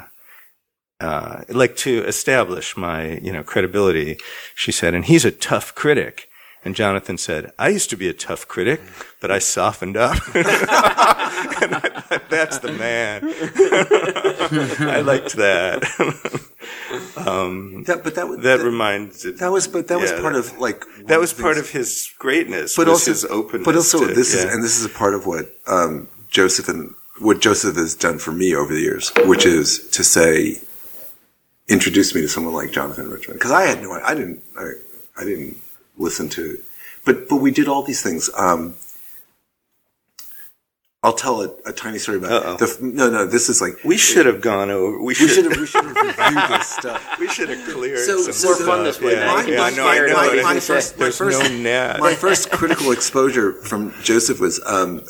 uh, 0.99 1.43
like 1.49 1.75
to 1.77 2.03
establish 2.05 2.77
my, 2.77 3.17
you 3.17 3.31
know, 3.31 3.43
credibility, 3.43 4.17
she 4.55 4.71
said, 4.71 4.93
and 4.93 5.05
he's 5.05 5.25
a 5.25 5.31
tough 5.31 5.75
critic. 5.75 6.29
And 6.63 6.75
Jonathan 6.75 7.19
said, 7.19 7.51
I 7.59 7.69
used 7.69 7.91
to 7.91 7.97
be 7.97 8.07
a 8.09 8.13
tough 8.13 8.47
critic, 8.47 8.81
but 9.21 9.29
I 9.29 9.37
softened 9.37 9.97
up. 9.97 10.17
and 10.35 11.75
I 11.75 11.89
thought, 12.01 12.23
that's 12.29 12.57
the 12.57 12.71
man. 12.71 13.21
I 14.89 15.01
liked 15.01 15.35
that. 15.35 15.83
um, 17.17 17.83
that, 17.83 18.03
but 18.03 18.15
that 18.15 18.27
was 18.27 18.39
that 18.39 18.61
reminds 18.61 19.23
that 19.23 19.51
was 19.51 19.67
but 19.67 19.89
that 19.89 19.99
was 19.99 20.11
part 20.13 20.33
that- 20.33 20.39
of 20.39 20.57
like 20.57 20.83
that 21.05 21.19
was 21.19 21.33
part 21.33 21.59
of 21.59 21.69
his 21.69 22.11
greatness, 22.17 22.75
but 22.75 22.87
also 22.87 23.11
his 23.11 23.25
openness. 23.25 23.65
But 23.65 23.75
also, 23.75 24.07
to- 24.07 24.13
this 24.13 24.33
is 24.33 24.43
and 24.43 24.63
this 24.63 24.79
is 24.79 24.85
a 24.85 24.89
part 24.89 25.13
of 25.13 25.27
what 25.27 25.45
um, 25.67 26.07
Joseph 26.29 26.67
and 26.67 26.95
what 27.19 27.41
Joseph 27.41 27.75
has 27.75 27.93
done 27.95 28.17
for 28.17 28.31
me 28.31 28.55
over 28.55 28.73
the 28.73 28.81
years, 28.81 29.11
which 29.25 29.45
is 29.45 29.87
to 29.91 30.03
say, 30.03 30.59
introduce 31.67 32.13
me 32.13 32.21
to 32.21 32.27
someone 32.29 32.53
like 32.53 32.71
Jonathan 32.71 33.09
Richman 33.09 33.37
because 33.37 33.51
I 33.51 33.63
had 33.63 33.81
no, 33.81 33.91
I 33.93 34.13
didn't, 34.13 34.43
I, 34.57 34.71
I 35.17 35.23
didn't 35.23 35.57
listen 35.97 36.29
to, 36.29 36.59
but 37.05 37.27
but 37.29 37.37
we 37.37 37.51
did 37.51 37.67
all 37.67 37.83
these 37.83 38.01
things. 38.01 38.29
Um, 38.37 38.75
I'll 41.03 41.13
tell 41.13 41.41
a, 41.43 41.49
a 41.67 41.71
tiny 41.71 41.99
story 41.99 42.17
about 42.17 42.31
Uh-oh. 42.31 42.57
The, 42.57 42.77
no, 42.81 43.11
no, 43.11 43.25
this 43.27 43.47
is 43.47 43.61
like 43.61 43.73
We 43.83 43.95
should 43.95 44.25
have 44.25 44.41
gone 44.41 44.71
over. 44.71 44.97
We 44.97 45.05
we 45.05 45.13
should 45.13 45.29
should 45.29 45.45
have 45.45 45.59
we 45.59 45.67
should 45.67 45.85
have 45.85 45.95
reviewed 45.95 46.49
this 46.59 46.67
stuff. 46.67 47.15
We 47.19 47.27
should 47.27 47.49
have 47.49 47.63
cleared 47.69 47.99
So- 47.99 48.21
some 48.21 48.33
so- 48.33 48.53
stuff. 48.53 48.65
More 48.65 48.75
fun 48.77 48.83
this 48.85 48.99
way, 48.99 49.11
Yeah, 49.13 49.35
thank 49.35 49.49
yeah, 49.49 49.61
I 49.61 49.69
know. 49.69 49.87
I 49.87 49.99
know. 49.99 50.27
of 50.27 50.33
it. 50.33 50.39
it. 50.39 50.43
my 50.43 50.53
There's 50.53 50.65
first, 50.67 50.99
my 50.99 51.11
first, 51.11 51.39
no 51.43 51.47
net. 51.59 51.99
my 51.99 52.15
first 52.15 52.49
critical 52.49 52.91
exposure 52.91 53.53
from 53.53 53.93
Joseph 54.01 54.39
was 54.39 54.59
um, 54.65 55.03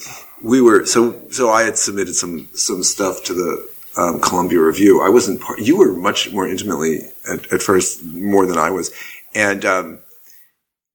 we 0.43 0.61
were 0.61 0.85
so 0.85 1.17
so 1.31 1.49
I 1.49 1.63
had 1.63 1.77
submitted 1.77 2.15
some 2.15 2.49
some 2.53 2.83
stuff 2.83 3.23
to 3.23 3.33
the 3.33 3.69
um, 3.97 4.19
Columbia 4.19 4.61
Review. 4.61 5.01
I 5.01 5.09
wasn't 5.09 5.41
part. 5.41 5.59
You 5.59 5.77
were 5.77 5.93
much 5.93 6.31
more 6.31 6.47
intimately 6.47 7.01
at, 7.29 7.51
at 7.51 7.61
first 7.61 8.03
more 8.03 8.45
than 8.45 8.57
I 8.57 8.69
was, 8.69 8.91
and 9.33 9.65
um, 9.65 9.99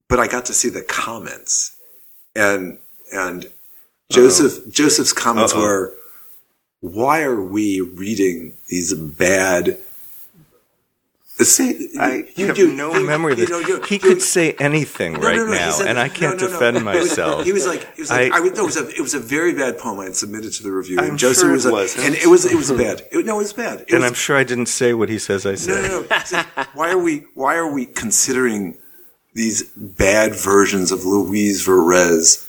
but 0.09 0.19
I 0.19 0.27
got 0.27 0.47
to 0.47 0.53
see 0.53 0.69
the 0.69 0.83
comments, 0.83 1.77
and 2.35 2.79
and 3.13 3.51
Joseph 4.11 4.73
Joseph's 4.73 5.13
comments 5.13 5.55
Uh-oh. 5.55 5.63
were, 5.63 5.95
"Why 6.81 7.23
are 7.23 7.41
we 7.41 7.81
reading 7.81 8.55
these 8.69 8.93
bad?" 8.95 9.79
Say, 11.45 11.89
I 11.99 12.25
you 12.37 12.47
have 12.49 12.57
do- 12.57 12.75
no 12.75 12.95
you- 12.95 13.07
memory 13.07 13.33
of 13.33 13.39
you 13.39 13.49
know, 13.49 13.83
he 13.83 13.99
could 13.99 14.21
say 14.21 14.53
anything 14.59 15.15
no, 15.15 15.21
right 15.21 15.37
no, 15.37 15.47
no, 15.47 15.53
now, 15.53 15.71
said- 15.71 15.87
and 15.89 15.99
I 15.99 16.09
can't 16.09 16.39
defend 16.39 16.77
It 16.77 16.83
myself. 16.83 17.45
He 17.45 17.53
was 17.53 17.67
like, 17.67 17.95
he 17.95 18.03
was 18.03 18.11
like, 18.11 18.33
I- 18.33 18.37
I, 18.37 18.41
no, 18.41 18.47
it 18.47 18.57
was 18.63 18.77
a, 18.77 18.89
it 18.89 19.01
was 19.01 19.15
a 19.15 19.21
very 19.21 19.55
bad 19.55 19.79
poem 19.79 20.01
I 20.01 20.05
had 20.05 20.17
submitted 20.17 20.53
to 20.55 20.63
the 20.63 20.71
review. 20.71 20.99
I'm 20.99 21.11
and 21.11 21.19
Joseph 21.19 21.43
sure 21.43 21.51
it 21.51 21.55
was, 21.55 21.67
a- 21.67 21.73
was. 21.73 21.99
and 21.99 22.15
it 22.15 22.27
was, 22.27 22.45
it 22.45 22.55
was 22.57 22.71
bad. 22.73 23.03
It, 23.11 23.25
no, 23.25 23.37
it 23.37 23.39
was 23.39 23.53
bad. 23.53 23.81
It 23.83 23.93
and 23.93 24.01
was, 24.03 24.11
I'm 24.11 24.15
sure 24.15 24.37
I 24.37 24.45
didn't 24.45 24.67
say 24.67 24.93
what 24.95 25.09
he 25.09 25.19
says 25.19 25.47
I 25.47 25.55
said. 25.55 25.89
no, 25.91 26.01
no. 26.11 26.19
Said, 26.25 26.45
why 26.75 26.91
are 26.91 26.99
we, 26.99 27.25
why 27.35 27.57
are 27.57 27.73
we 27.73 27.87
considering 27.87 28.77
these 29.35 29.63
bad 29.77 30.35
versions 30.35 30.93
of 30.93 31.05
Louise 31.05 31.67
Varèse 31.67 32.47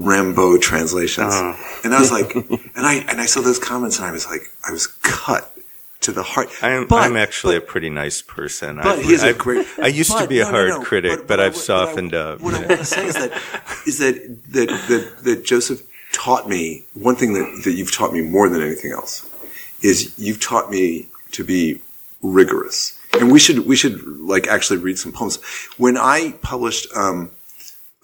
Rimbaud 0.00 0.60
translations? 0.60 1.32
Oh. 1.34 1.80
And 1.84 1.94
I 1.94 2.00
was 2.00 2.12
like, 2.12 2.34
and 2.34 2.60
I, 2.76 3.04
and 3.08 3.20
I 3.20 3.26
saw 3.26 3.40
those 3.40 3.58
comments 3.58 3.98
and 3.98 4.06
I 4.06 4.12
was 4.12 4.26
like, 4.26 4.42
I 4.66 4.72
was 4.72 4.86
cut 4.86 5.52
to 6.06 6.12
the 6.12 6.22
heart. 6.22 6.48
I'm, 6.62 6.86
But- 6.86 7.02
I'm 7.04 7.16
actually 7.16 7.58
but- 7.58 7.64
a 7.64 7.66
pretty 7.66 7.90
nice 7.90 8.22
person. 8.22 8.76
but 8.76 8.86
I've- 8.86 9.02
he's 9.02 9.22
a 9.22 9.34
great. 9.34 9.66
I 9.80 9.88
used 9.88 10.16
to 10.16 10.26
be 10.26 10.40
a 10.40 10.44
no, 10.44 10.50
no, 10.50 10.56
hard 10.56 10.68
no. 10.70 10.80
critic, 10.82 11.26
but, 11.26 11.38
I- 11.40 11.46
I've 11.46 11.54
what 11.54 11.62
I- 11.62 11.64
softened 11.64 12.14
up. 12.14 12.40
What 12.40 12.54
I 12.54 12.58
want 12.66 12.80
to 12.80 12.84
say 12.84 13.06
is 13.06 13.14
that 13.14 13.32
is 13.86 13.98
that 13.98 14.14
that 14.52 14.68
that, 14.88 15.24
that 15.24 15.44
Joseph 15.44 15.82
taught 16.12 16.48
me 16.48 16.84
one 16.94 17.14
thing 17.16 17.34
that, 17.34 17.62
that 17.64 17.72
you've 17.72 17.92
taught 17.94 18.12
me 18.12 18.22
more 18.22 18.48
than 18.48 18.62
anything 18.62 18.92
else 18.92 19.28
is 19.82 20.14
you've 20.18 20.40
taught 20.40 20.70
me 20.70 21.06
to 21.32 21.44
be 21.44 21.80
rigorous. 22.22 22.98
And 23.12 23.30
we 23.30 23.38
should 23.38 23.66
we 23.66 23.76
should 23.76 24.02
like 24.06 24.46
actually 24.46 24.78
read 24.78 24.98
some 24.98 25.12
poems. 25.12 25.38
When 25.76 25.96
I 25.96 26.34
published 26.42 26.86
um, 26.96 27.30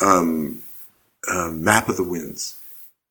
um, 0.00 0.62
uh, 1.28 1.50
Map 1.50 1.88
of 1.88 1.96
the 1.96 2.04
Winds, 2.04 2.56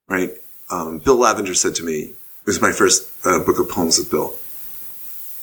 right? 0.07 0.31
Um, 0.69 0.99
Bill 0.99 1.15
Lavender 1.17 1.53
said 1.53 1.75
to 1.75 1.83
me, 1.83 1.97
it 2.01 2.47
was 2.47 2.61
my 2.61 2.71
first 2.71 3.09
uh, 3.25 3.39
book 3.43 3.59
of 3.59 3.69
poems 3.69 3.97
with 3.99 4.09
Bill. 4.09 4.33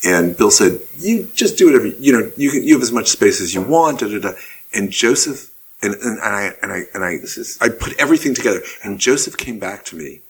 And 0.05 0.37
Bill 0.37 0.51
said, 0.51 0.81
"You 0.99 1.29
just 1.35 1.59
do 1.59 1.67
whatever 1.67 1.87
you 1.87 2.13
know. 2.13 2.31
You 2.37 2.51
can 2.51 2.63
you 2.63 2.75
have 2.75 2.83
as 2.83 2.93
much 2.93 3.09
space 3.09 3.41
as 3.41 3.55
you 3.55 3.63
want." 3.63 4.01
Da, 4.01 4.09
da, 4.09 4.19
da. 4.19 4.33
And 4.73 4.91
Joseph 4.91 5.51
and, 5.83 5.95
and, 5.95 6.19
and 6.19 6.35
I 6.35 6.53
and 6.63 6.73
I 6.73 6.83
and 6.95 7.05
I 7.05 7.19
I 7.61 7.69
put 7.69 7.99
everything 7.99 8.35
together. 8.35 8.63
And 8.85 8.99
Joseph 8.99 9.37
came 9.37 9.59
back 9.59 9.85
to 9.87 9.97
me. 9.97 10.21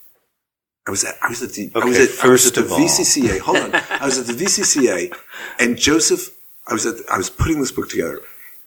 I 0.87 0.91
was 0.91 1.05
at 1.05 1.17
I 1.23 1.29
was 1.29 1.43
at 1.43 1.53
the 1.53 1.71
I 1.75 1.85
was 1.85 1.97
Okay, 1.97 2.05
at, 2.05 2.25
I 2.25 2.29
was 2.29 2.45
first 2.45 2.57
at 2.57 2.65
the 2.67 2.73
all- 2.73 2.81
VCCA. 2.81 3.39
Hold 3.49 3.57
on, 3.59 3.75
I 3.75 4.05
was 4.07 4.19
at 4.19 4.27
the 4.27 4.33
VCCA, 4.45 5.15
and 5.61 5.77
Joseph. 5.77 6.35
I 6.67 6.73
was 6.75 6.85
at 6.87 6.97
I 7.11 7.17
was 7.17 7.31
putting 7.31 7.61
this 7.61 7.73
book 7.73 7.89
together, 7.89 8.21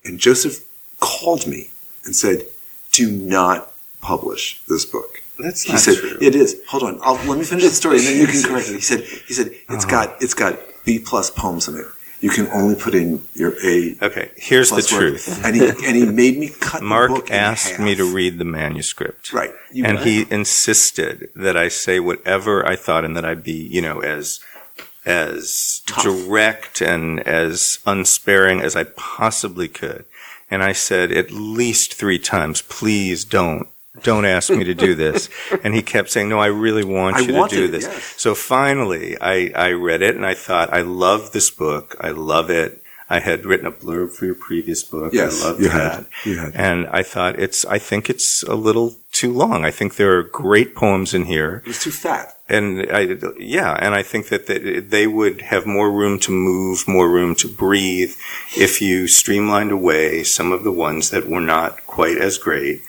and 0.04 0.20
Joseph 0.20 0.66
called 1.00 1.48
me 1.48 1.70
and 2.06 2.16
said, 2.16 2.46
"Do 2.92 3.12
not 3.12 3.72
publish 4.02 4.62
this 4.68 4.86
book." 4.86 5.22
That's 5.40 5.64
He 5.64 5.72
not 5.72 5.82
said, 5.82 5.98
true. 5.98 6.18
"It 6.22 6.36
is." 6.36 6.62
Hold 6.70 6.84
on, 6.84 7.00
I'll, 7.04 7.16
let 7.28 7.38
me 7.38 7.44
finish 7.46 7.66
the 7.66 7.72
story, 7.72 7.98
and 7.98 8.06
then 8.08 8.18
you 8.22 8.28
can 8.28 8.42
correct 8.44 8.70
it. 8.70 8.76
He 8.76 8.82
said, 8.82 9.02
"He 9.02 9.34
said 9.34 9.48
it's 9.70 9.86
uh-huh. 9.86 10.06
got 10.08 10.22
it's 10.22 10.34
got 10.34 10.60
B 10.84 11.00
plus 11.00 11.30
poems 11.30 11.68
in 11.68 11.78
it. 11.78 11.86
You 12.20 12.30
can 12.30 12.48
only 12.50 12.76
put 12.76 12.94
in 12.94 13.24
your 13.34 13.54
A." 13.66 13.98
Okay, 14.02 14.30
here's 14.36 14.70
the 14.70 14.76
plus 14.76 14.92
work." 14.92 15.02
truth. 15.02 15.44
And 15.44 15.56
he 15.56 15.68
and 15.68 15.96
he 15.96 16.06
made 16.06 16.38
me 16.38 16.50
cut. 16.50 16.82
the 16.82 16.88
book 16.88 17.10
Mark 17.10 17.32
asked 17.32 17.80
me 17.80 17.96
to 17.96 18.06
read 18.06 18.38
the 18.38 18.46
manuscript. 18.46 19.34
Right. 19.34 19.52
You 19.72 19.86
and 19.86 19.98
bet. 19.98 20.08
he 20.08 20.28
insisted 20.30 21.30
that 21.36 21.58
I 21.58 21.68
say 21.68 22.00
whatever 22.00 22.68
I 22.68 22.76
thought 22.76 23.06
and 23.06 23.18
that 23.18 23.26
I 23.26 23.34
be, 23.36 23.54
you 23.54 23.82
know, 23.82 24.02
as 24.02 24.40
as 25.06 25.82
direct 26.02 26.82
and 26.82 27.20
as 27.22 27.80
unsparing 27.86 28.62
as 28.62 28.76
I 28.76 28.84
possibly 28.84 29.68
could. 29.68 30.06
And 30.50 30.62
I 30.62 30.74
said 30.74 31.12
at 31.12 31.32
least 31.32 31.94
three 31.94 32.20
times, 32.20 32.62
please 32.62 33.24
don't. 33.24 33.68
Don't 34.04 34.26
ask 34.26 34.50
me 34.50 34.64
to 34.64 34.74
do 34.74 34.96
this. 34.96 35.30
And 35.64 35.76
he 35.76 35.82
kept 35.82 36.10
saying, 36.10 36.30
no, 36.30 36.40
I 36.40 36.48
really 36.48 36.84
want 36.84 37.18
I 37.18 37.20
you 37.20 37.28
to 37.28 37.48
do 37.50 37.66
it, 37.66 37.68
this. 37.72 37.84
yes. 37.84 38.14
So 38.18 38.34
finally, 38.34 39.18
I, 39.20 39.52
I 39.54 39.72
read 39.74 40.02
it 40.02 40.16
and 40.16 40.26
I 40.26 40.34
thought, 40.34 40.74
I 40.74 40.82
love 40.82 41.34
this 41.34 41.52
book. 41.52 41.96
I 42.00 42.10
love 42.12 42.50
it. 42.50 42.82
I 43.10 43.20
had 43.20 43.46
written 43.46 43.68
a 43.68 43.72
blurb 43.72 44.14
for 44.14 44.26
your 44.26 44.36
previous 44.36 44.82
book. 44.84 45.12
Yes, 45.14 45.44
I 45.44 45.48
loved 45.48 45.62
you 45.62 45.68
that. 45.68 45.94
had. 45.94 46.06
You 46.24 46.38
had. 46.40 46.56
And 46.56 46.88
I 46.88 47.04
thought 47.04 47.38
it's, 47.38 47.66
I 47.66 47.78
think 47.78 48.10
it's 48.10 48.42
a 48.44 48.56
little 48.56 48.96
too 49.12 49.34
long. 49.34 49.66
I 49.66 49.72
think 49.72 49.96
there 49.96 50.18
are 50.18 50.24
great 50.24 50.74
poems 50.74 51.14
in 51.14 51.26
here. 51.26 51.62
It's 51.66 51.84
too 51.84 51.92
fat. 51.92 52.38
And 52.48 52.90
I, 52.92 53.18
yeah, 53.38 53.74
and 53.80 53.94
I 53.94 54.02
think 54.04 54.30
that 54.30 54.48
they 54.90 55.08
would 55.08 55.42
have 55.42 55.66
more 55.66 55.92
room 55.92 56.20
to 56.20 56.32
move, 56.32 56.88
more 56.88 57.10
room 57.10 57.36
to 57.36 57.50
breathe 57.50 58.16
if 58.56 58.82
you 58.82 59.08
streamlined 59.08 59.72
away 59.72 60.24
some 60.24 60.54
of 60.54 60.64
the 60.64 60.72
ones 60.72 61.10
that 61.10 61.28
were 61.28 61.42
not 61.42 61.86
quite 61.88 62.18
as 62.18 62.38
great. 62.38 62.82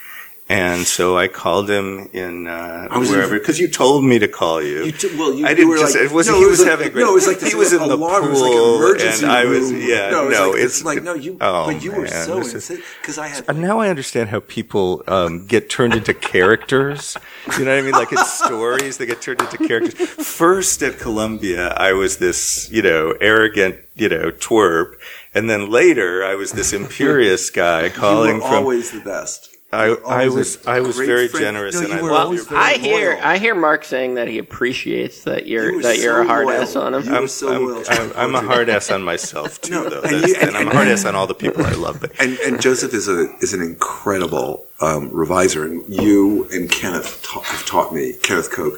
And 0.53 0.87
so 0.87 1.17
I 1.17 1.29
called 1.29 1.71
him 1.71 2.11
in 2.13 2.47
uh, 2.47 2.89
wherever 2.99 3.39
because 3.39 3.59
you 3.59 3.69
told 3.69 4.05
me 4.05 4.19
to 4.19 4.29
call 4.29 4.61
you. 4.63 4.85
You 4.85 4.93
t- 4.93 5.17
well, 5.17 5.33
you- 5.33 5.47
I 5.47 5.55
didn't 5.55 5.71
were 5.71 5.79
just. 5.79 5.95
like- 5.95 6.05
it 6.05 6.13
was 6.13 6.29
no, 6.29 6.37
he 6.39 6.45
was, 6.45 6.51
was 6.59 6.61
like- 6.61 6.69
having 6.71 6.87
a 6.89 6.91
great. 6.91 7.03
no, 7.05 7.11
it 7.13 7.15
was 7.15 7.27
like 7.27 7.41
he 7.41 7.55
was 7.55 7.73
in 7.73 7.79
the 7.79 7.95
alarm, 7.95 8.23
pool, 8.23 8.29
it 8.29 8.33
was 8.33 8.43
like 8.43 8.53
an 8.53 8.75
emergency 8.77 9.25
and 9.25 9.33
I 9.33 9.45
was 9.47 9.73
room. 9.73 9.81
yeah. 9.81 10.11
No, 10.11 10.29
no, 10.29 10.51
like- 10.51 10.61
it's 10.61 10.77
it's 10.77 10.85
like 10.85 11.03
no, 11.03 11.15
you. 11.15 11.39
Oh, 11.41 11.67
but 11.73 11.83
you 11.83 11.93
were 11.93 12.03
man, 12.03 12.27
so 12.27 12.41
this 12.41 12.69
because 13.01 13.17
I 13.19 13.29
had. 13.29 13.57
Now 13.57 13.79
I 13.81 13.89
understand 13.89 14.29
how 14.29 14.41
people 14.41 15.03
um, 15.09 15.47
get 15.47 15.71
turned 15.71 15.95
into 15.95 16.13
characters. 16.13 17.17
You 17.59 17.65
know 17.65 17.71
what 17.73 17.79
I 17.79 17.83
mean? 17.83 17.93
Like 17.93 18.13
in 18.13 18.19
stories, 18.19 18.99
they 18.99 19.07
get 19.07 19.23
turned 19.23 19.41
into 19.41 19.57
characters. 19.57 19.95
First 20.11 20.83
at 20.83 20.99
Columbia, 20.99 21.69
I 21.77 21.93
was 21.95 22.19
this, 22.19 22.71
you 22.71 22.83
know, 22.83 23.15
arrogant, 23.21 23.77
you 23.95 24.09
know, 24.09 24.31
twerp, 24.31 24.95
and 25.35 25.49
then 25.49 25.71
later 25.71 26.25
I 26.25 26.35
was 26.35 26.53
this 26.53 26.73
imperious 26.75 27.49
guy 27.49 27.89
calling 28.03 28.35
were 28.37 28.41
from. 28.43 28.55
always 28.55 28.91
the 28.91 29.01
best. 29.01 29.49
I, 29.75 29.87
You 29.87 30.03
I 30.07 30.29
was 30.29 30.65
a 30.67 30.71
I 30.71 30.81
was 30.81 30.97
very 30.97 31.29
friend. 31.29 31.45
generous, 31.45 31.75
No, 31.77 31.85
and 31.85 31.93
I 31.95 32.03
were 32.03 32.11
Well, 32.11 32.33
very 32.33 32.57
I 32.61 32.73
hear 32.75 33.11
loyal. 33.15 33.25
I 33.25 33.39
hear 33.39 33.55
Mark 33.55 33.85
saying 33.85 34.17
that 34.17 34.29
he 34.29 34.37
appreciates 34.39 35.25
that 35.25 35.47
You 35.47 35.63
you're 35.63 35.77
were 35.77 35.83
that 35.83 35.97
you're 35.99 36.17
so 36.17 36.23
a 36.23 36.27
hard 36.27 36.47
loyal. 36.47 36.61
ass 36.63 36.77
on 36.77 36.93
him. 36.95 37.05
You- 37.05 37.17
I'm, 37.17 37.29
so 37.29 37.79
I'm, 37.79 37.85
I'm, 37.89 38.13
I'm 38.17 38.35
a 38.35 38.43
hard 38.53 38.69
ass 38.69 38.91
on 38.91 39.03
myself 39.03 39.61
too, 39.63 39.73
No, 39.73 39.89
though. 39.89 40.03
and 40.03 40.11
That's- 40.13 40.29
you- 40.29 40.35
and, 40.37 40.49
and- 40.51 40.57
I'm 40.59 40.69
a 40.69 40.75
hard 40.75 40.89
ass 40.89 41.07
on 41.07 41.15
all 41.15 41.27
the 41.27 41.35
people 41.35 41.65
I 41.65 41.73
love. 41.73 42.01
But 42.03 42.13
And, 42.21 42.39
and 42.41 42.61
Joseph 42.61 42.93
is 42.93 43.09
a 43.09 43.35
is 43.41 43.55
an 43.55 43.63
incredible 43.63 44.67
um, 44.81 45.09
reviser, 45.11 45.65
and 45.65 45.83
you 45.89 46.47
and 46.53 46.71
Kenneth 46.71 47.23
ta- 47.23 47.41
have 47.41 47.65
taught 47.65 47.95
me. 47.95 48.13
Kenneth 48.23 48.51
Koch 48.53 48.75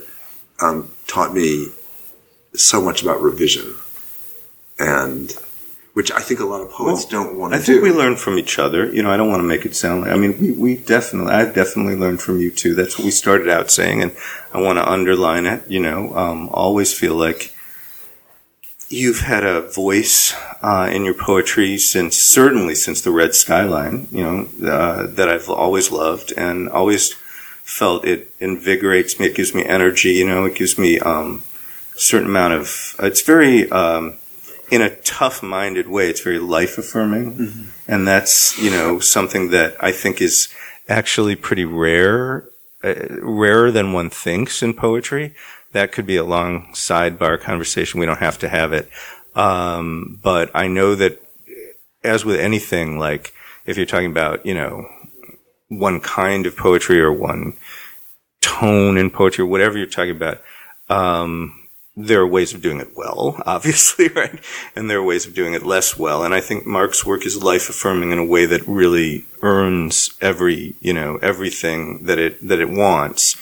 um, 0.63 0.93
taught 1.09 1.35
me 1.35 1.67
so 2.55 2.81
much 2.81 3.03
about 3.03 3.21
revision, 3.21 3.75
and 4.79 5.37
which 5.95 6.11
I 6.13 6.21
think 6.21 6.41
a 6.41 6.45
lot 6.45 6.61
of 6.61 6.71
poets 6.71 7.05
don't 7.05 7.39
want 7.39 7.53
to 7.53 7.59
do. 7.59 7.63
I 7.63 7.65
think 7.65 7.79
do. 7.79 7.83
we 7.83 7.97
learn 7.97 8.17
from 8.17 8.39
each 8.39 8.59
other. 8.59 8.93
You 8.93 9.03
know, 9.03 9.11
I 9.11 9.17
don't 9.17 9.29
want 9.29 9.41
to 9.41 9.49
make 9.49 9.65
it 9.65 9.77
sound 9.77 10.03
like, 10.03 10.11
I 10.11 10.17
mean, 10.17 10.39
we, 10.41 10.51
we 10.51 10.77
definitely, 10.77 11.33
I've 11.33 11.55
definitely 11.55 11.95
learned 11.95 12.21
from 12.21 12.41
you 12.41 12.51
too. 12.51 12.75
That's 12.75 12.99
what 12.99 13.05
we 13.05 13.13
started 13.13 13.49
out 13.49 13.71
saying, 13.71 14.03
and 14.03 14.13
I 14.53 14.61
want 14.61 14.79
to 14.79 14.91
underline 14.91 15.47
it. 15.47 15.63
You 15.69 15.81
know, 15.81 16.15
um, 16.17 16.49
always 16.51 16.93
feel 16.93 17.15
like 17.15 17.55
you've 18.89 19.21
had 19.21 19.45
a 19.45 19.63
voice 19.63 20.35
uh, 20.63 20.91
in 20.93 21.05
your 21.05 21.15
poetry 21.15 21.79
since, 21.79 22.17
certainly 22.17 22.75
since 22.75 23.01
the 23.01 23.11
Red 23.11 23.35
Skyline, 23.35 24.09
you 24.11 24.23
know, 24.23 24.69
uh, 24.69 25.07
that 25.07 25.29
I've 25.29 25.49
always 25.49 25.91
loved 25.91 26.33
and 26.37 26.69
always 26.69 27.13
felt 27.63 28.05
it 28.05 28.31
invigorates 28.41 29.19
me. 29.19 29.27
It 29.27 29.35
gives 29.35 29.55
me 29.55 29.65
energy, 29.65 30.11
you 30.11 30.27
know, 30.27 30.45
it 30.45 30.55
gives 30.55 30.77
me 30.77 31.01
um, 31.01 31.43
a 31.97 31.99
certain 31.99 32.29
amount 32.29 32.55
of, 32.55 32.95
it's 32.99 33.23
very, 33.23 33.71
um, 33.71 34.19
in 34.71 34.83
a 34.83 34.97
tough 35.03 35.43
minded 35.43 35.89
way, 35.89 36.09
it's 36.09 36.21
very 36.21 36.39
life 36.39 36.79
affirming. 36.79 37.71
And 37.87 38.07
that's, 38.07 38.59
you 38.59 38.71
know, 38.71 38.99
something 38.99 39.51
that 39.51 39.77
I 39.81 39.93
think 39.93 40.21
is 40.21 40.49
actually 40.89 41.37
pretty 41.37 41.65
rare, 41.65 42.49
uh, 42.83 42.95
rarer 43.21 43.71
than 43.71 43.93
one 43.93 44.11
thinks 44.11 44.63
in 44.63 44.75
poetry. 44.75 45.35
That 45.73 45.93
could 45.93 46.07
be 46.07 46.17
a 46.17 46.25
long 46.25 46.69
sidebar 46.73 47.41
conversation. 47.41 48.01
We 48.01 48.07
don't 48.07 48.19
have 48.19 48.39
to 48.39 48.49
have 48.49 48.73
it. 48.73 48.89
Um, 49.35 50.19
but 50.23 50.51
I 50.55 50.69
know 50.69 50.95
that 50.95 51.21
as 52.03 52.25
with 52.25 52.39
anything, 52.39 52.99
like 52.99 53.33
if 53.67 53.77
you're 53.77 53.87
talking 53.87 54.11
about, 54.11 54.47
you 54.47 54.55
know, 54.55 54.87
one 55.69 56.01
kind 56.01 56.47
of 56.47 56.57
poetry 56.57 57.01
or 57.01 57.13
one 57.13 57.55
tone 58.41 58.97
in 58.99 59.11
poetry, 59.11 59.43
or 59.43 59.47
whatever 59.47 59.79
you're 59.79 59.87
talking 59.87 60.11
about, 60.11 60.43
um, 60.89 61.64
there 61.97 62.21
are 62.21 62.27
ways 62.27 62.53
of 62.55 62.61
doing 62.61 62.81
it 62.81 62.97
well, 62.97 63.41
obviously, 63.47 64.09
right? 64.09 64.39
And 64.75 64.91
there 64.91 64.99
are 64.99 65.05
ways 65.05 65.27
of 65.27 65.35
doing 65.35 65.55
it 65.55 65.63
less 65.65 65.97
well. 65.99 66.25
And 66.25 66.35
I 66.35 66.41
think 66.41 66.67
Mark's 66.67 67.07
work 67.07 67.25
is 67.25 67.43
life 67.43 67.69
affirming 67.69 68.11
in 68.11 68.19
a 68.19 68.25
way 68.25 68.47
that 68.47 68.67
really 68.67 69.27
earns 69.43 70.11
every, 70.21 70.75
you 70.81 70.93
know, 70.93 71.19
everything 71.23 72.05
that 72.07 72.19
it, 72.19 72.49
that 72.49 72.59
it 72.61 72.69
wants. 72.71 73.37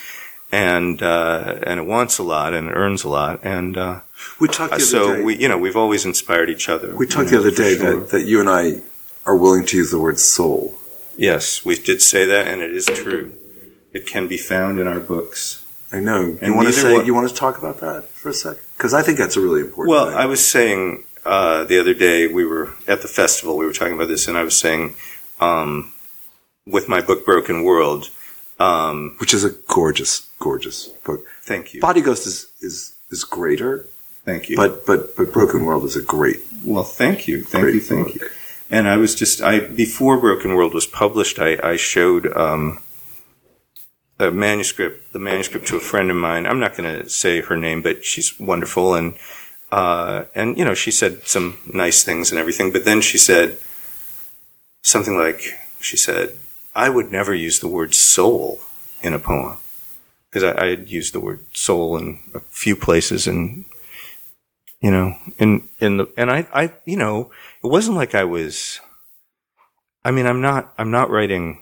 and 0.53 1.03
uh, 1.03 1.61
and 1.67 1.81
it 1.81 1.87
wants 1.87 2.19
a 2.19 2.23
lot 2.23 2.53
and 2.53 2.69
it 2.69 2.73
earns 2.73 3.05
a 3.05 3.09
lot, 3.09 3.41
and 3.43 3.79
uh, 3.79 4.01
We 4.39 4.49
talked 4.49 4.73
the 4.73 4.77
other 4.77 4.85
so 4.85 5.17
day. 5.17 5.23
we 5.23 5.37
you 5.37 5.49
know 5.49 5.57
we've 5.57 5.79
always 5.79 6.05
inspired 6.05 6.51
each 6.51 6.69
other. 6.69 6.95
we 6.95 7.07
talked 7.07 7.31
you 7.33 7.41
the 7.41 7.49
other 7.49 7.57
day 7.57 7.75
sure. 7.75 8.01
that, 8.01 8.11
that 8.11 8.25
you 8.27 8.39
and 8.39 8.51
I 8.51 8.83
are 9.25 9.35
willing 9.35 9.65
to 9.65 9.79
use 9.79 9.91
the 9.91 9.99
word 9.99 10.19
soul. 10.19 10.75
yes, 11.17 11.65
we 11.65 11.77
did 11.77 12.03
say 12.03 12.27
that, 12.27 12.47
and 12.49 12.61
it 12.61 12.73
is 12.75 12.85
true. 12.85 13.33
It 13.95 14.05
can 14.05 14.29
be 14.29 14.37
found 14.37 14.79
in 14.79 14.87
our 14.87 15.01
books. 15.01 15.65
I 15.93 16.01
know. 16.01 16.21
You 16.23 16.39
And 16.43 16.57
want 16.57 16.69
to 16.69 16.73
say? 16.73 16.95
one- 16.95 17.07
You 17.07 17.15
want 17.15 17.29
to 17.29 17.35
talk 17.35 17.59
about 17.59 17.81
that 17.81 18.09
for 18.09 18.31
a 18.31 18.35
second? 18.35 18.63
Because 18.77 18.95
I 18.95 19.03
think 19.03 19.19
that's 19.19 19.37
a 19.37 19.41
really 19.41 19.61
important. 19.61 19.91
Well, 19.91 20.07
thing. 20.07 20.17
I 20.17 20.27
was 20.27 20.45
saying 20.47 21.05
uh, 21.25 21.65
the 21.65 21.79
other 21.79 21.95
day 21.95 22.27
we 22.27 22.45
were 22.45 22.71
at 22.89 23.03
the 23.03 23.09
festival. 23.09 23.57
We 23.57 23.67
were 23.67 23.73
talking 23.73 23.95
about 23.95 24.09
this, 24.09 24.27
and 24.29 24.37
I 24.39 24.43
was 24.43 24.57
saying 24.59 24.95
um, 25.41 25.93
with 26.67 26.89
my 26.89 27.01
book 27.01 27.25
Broken 27.27 27.63
World. 27.65 28.09
Um, 28.61 29.17
which 29.19 29.35
is 29.35 29.43
a 29.45 29.51
gorgeous, 29.67 30.31
gorgeous 30.39 30.87
book. 31.05 31.27
thank 31.43 31.75
you, 31.75 31.81
Body 31.81 32.01
Ghost 32.01 32.29
is 32.29 32.47
is 32.61 32.95
is 33.11 33.25
greater, 33.25 33.87
thank 34.25 34.49
you. 34.49 34.57
but 34.57 34.87
but 34.87 35.17
but 35.17 35.33
Broken 35.33 35.65
World 35.65 35.85
is 35.85 35.97
a 35.97 36.03
great, 36.03 36.37
well, 36.65 36.85
thank 36.85 37.27
you, 37.27 37.43
thank 37.43 37.75
you, 37.75 37.81
thank 37.81 38.07
book. 38.13 38.15
you. 38.15 38.29
And 38.71 38.87
I 38.89 38.99
was 38.99 39.17
just 39.17 39.43
I 39.43 39.59
before 39.61 40.17
Broken 40.19 40.55
World 40.55 40.75
was 40.75 40.87
published, 40.87 41.41
I, 41.41 41.59
I 41.73 41.77
showed 41.77 42.33
um, 42.37 42.79
a 44.23 44.31
manuscript, 44.31 45.13
the 45.13 45.19
manuscript 45.19 45.67
to 45.69 45.77
a 45.77 45.81
friend 45.81 46.11
of 46.11 46.17
mine. 46.17 46.47
I'm 46.47 46.61
not 46.61 46.77
going 46.77 47.03
to 47.03 47.09
say 47.09 47.41
her 47.41 47.57
name, 47.57 47.83
but 47.83 48.05
she's 48.05 48.39
wonderful, 48.39 48.95
and 48.95 49.15
uh, 49.71 50.25
and 50.35 50.57
you 50.57 50.65
know 50.65 50.75
she 50.75 50.91
said 50.91 51.27
some 51.27 51.59
nice 51.73 52.03
things 52.03 52.31
and 52.31 52.39
everything. 52.39 52.73
But 52.73 52.85
then 52.85 53.01
she 53.01 53.19
said 53.19 53.59
something 54.83 55.17
like 55.17 55.43
she 55.81 55.97
said, 55.97 56.39
"I 56.75 56.89
would 56.89 57.11
never 57.11 57.35
use 57.35 57.61
the 57.61 57.69
word 57.69 57.95
soul 57.95 58.61
in 59.03 59.15
a 59.15 59.19
poem." 59.19 59.57
Because 60.31 60.45
I, 60.45 60.65
I 60.65 60.67
had 60.69 60.89
used 60.89 61.13
the 61.13 61.21
word 61.21 61.41
soul 61.55 61.97
in 61.97 62.19
a 62.35 62.41
few 62.41 62.77
places, 62.77 63.27
and 63.27 63.65
you 64.81 64.91
know, 64.91 65.17
in 65.39 65.69
in 65.81 65.97
the 65.97 66.09
and 66.17 66.31
I 66.31 66.47
I 66.53 66.73
you 66.85 66.97
know, 66.97 67.31
it 67.63 67.69
wasn't 67.69 67.97
like 67.97 68.15
I 68.15 68.25
was. 68.25 68.81
I 70.05 70.11
mean, 70.11 70.27
I'm 70.27 70.41
not 70.41 70.73
I'm 70.79 70.91
not 70.91 71.11
writing. 71.11 71.59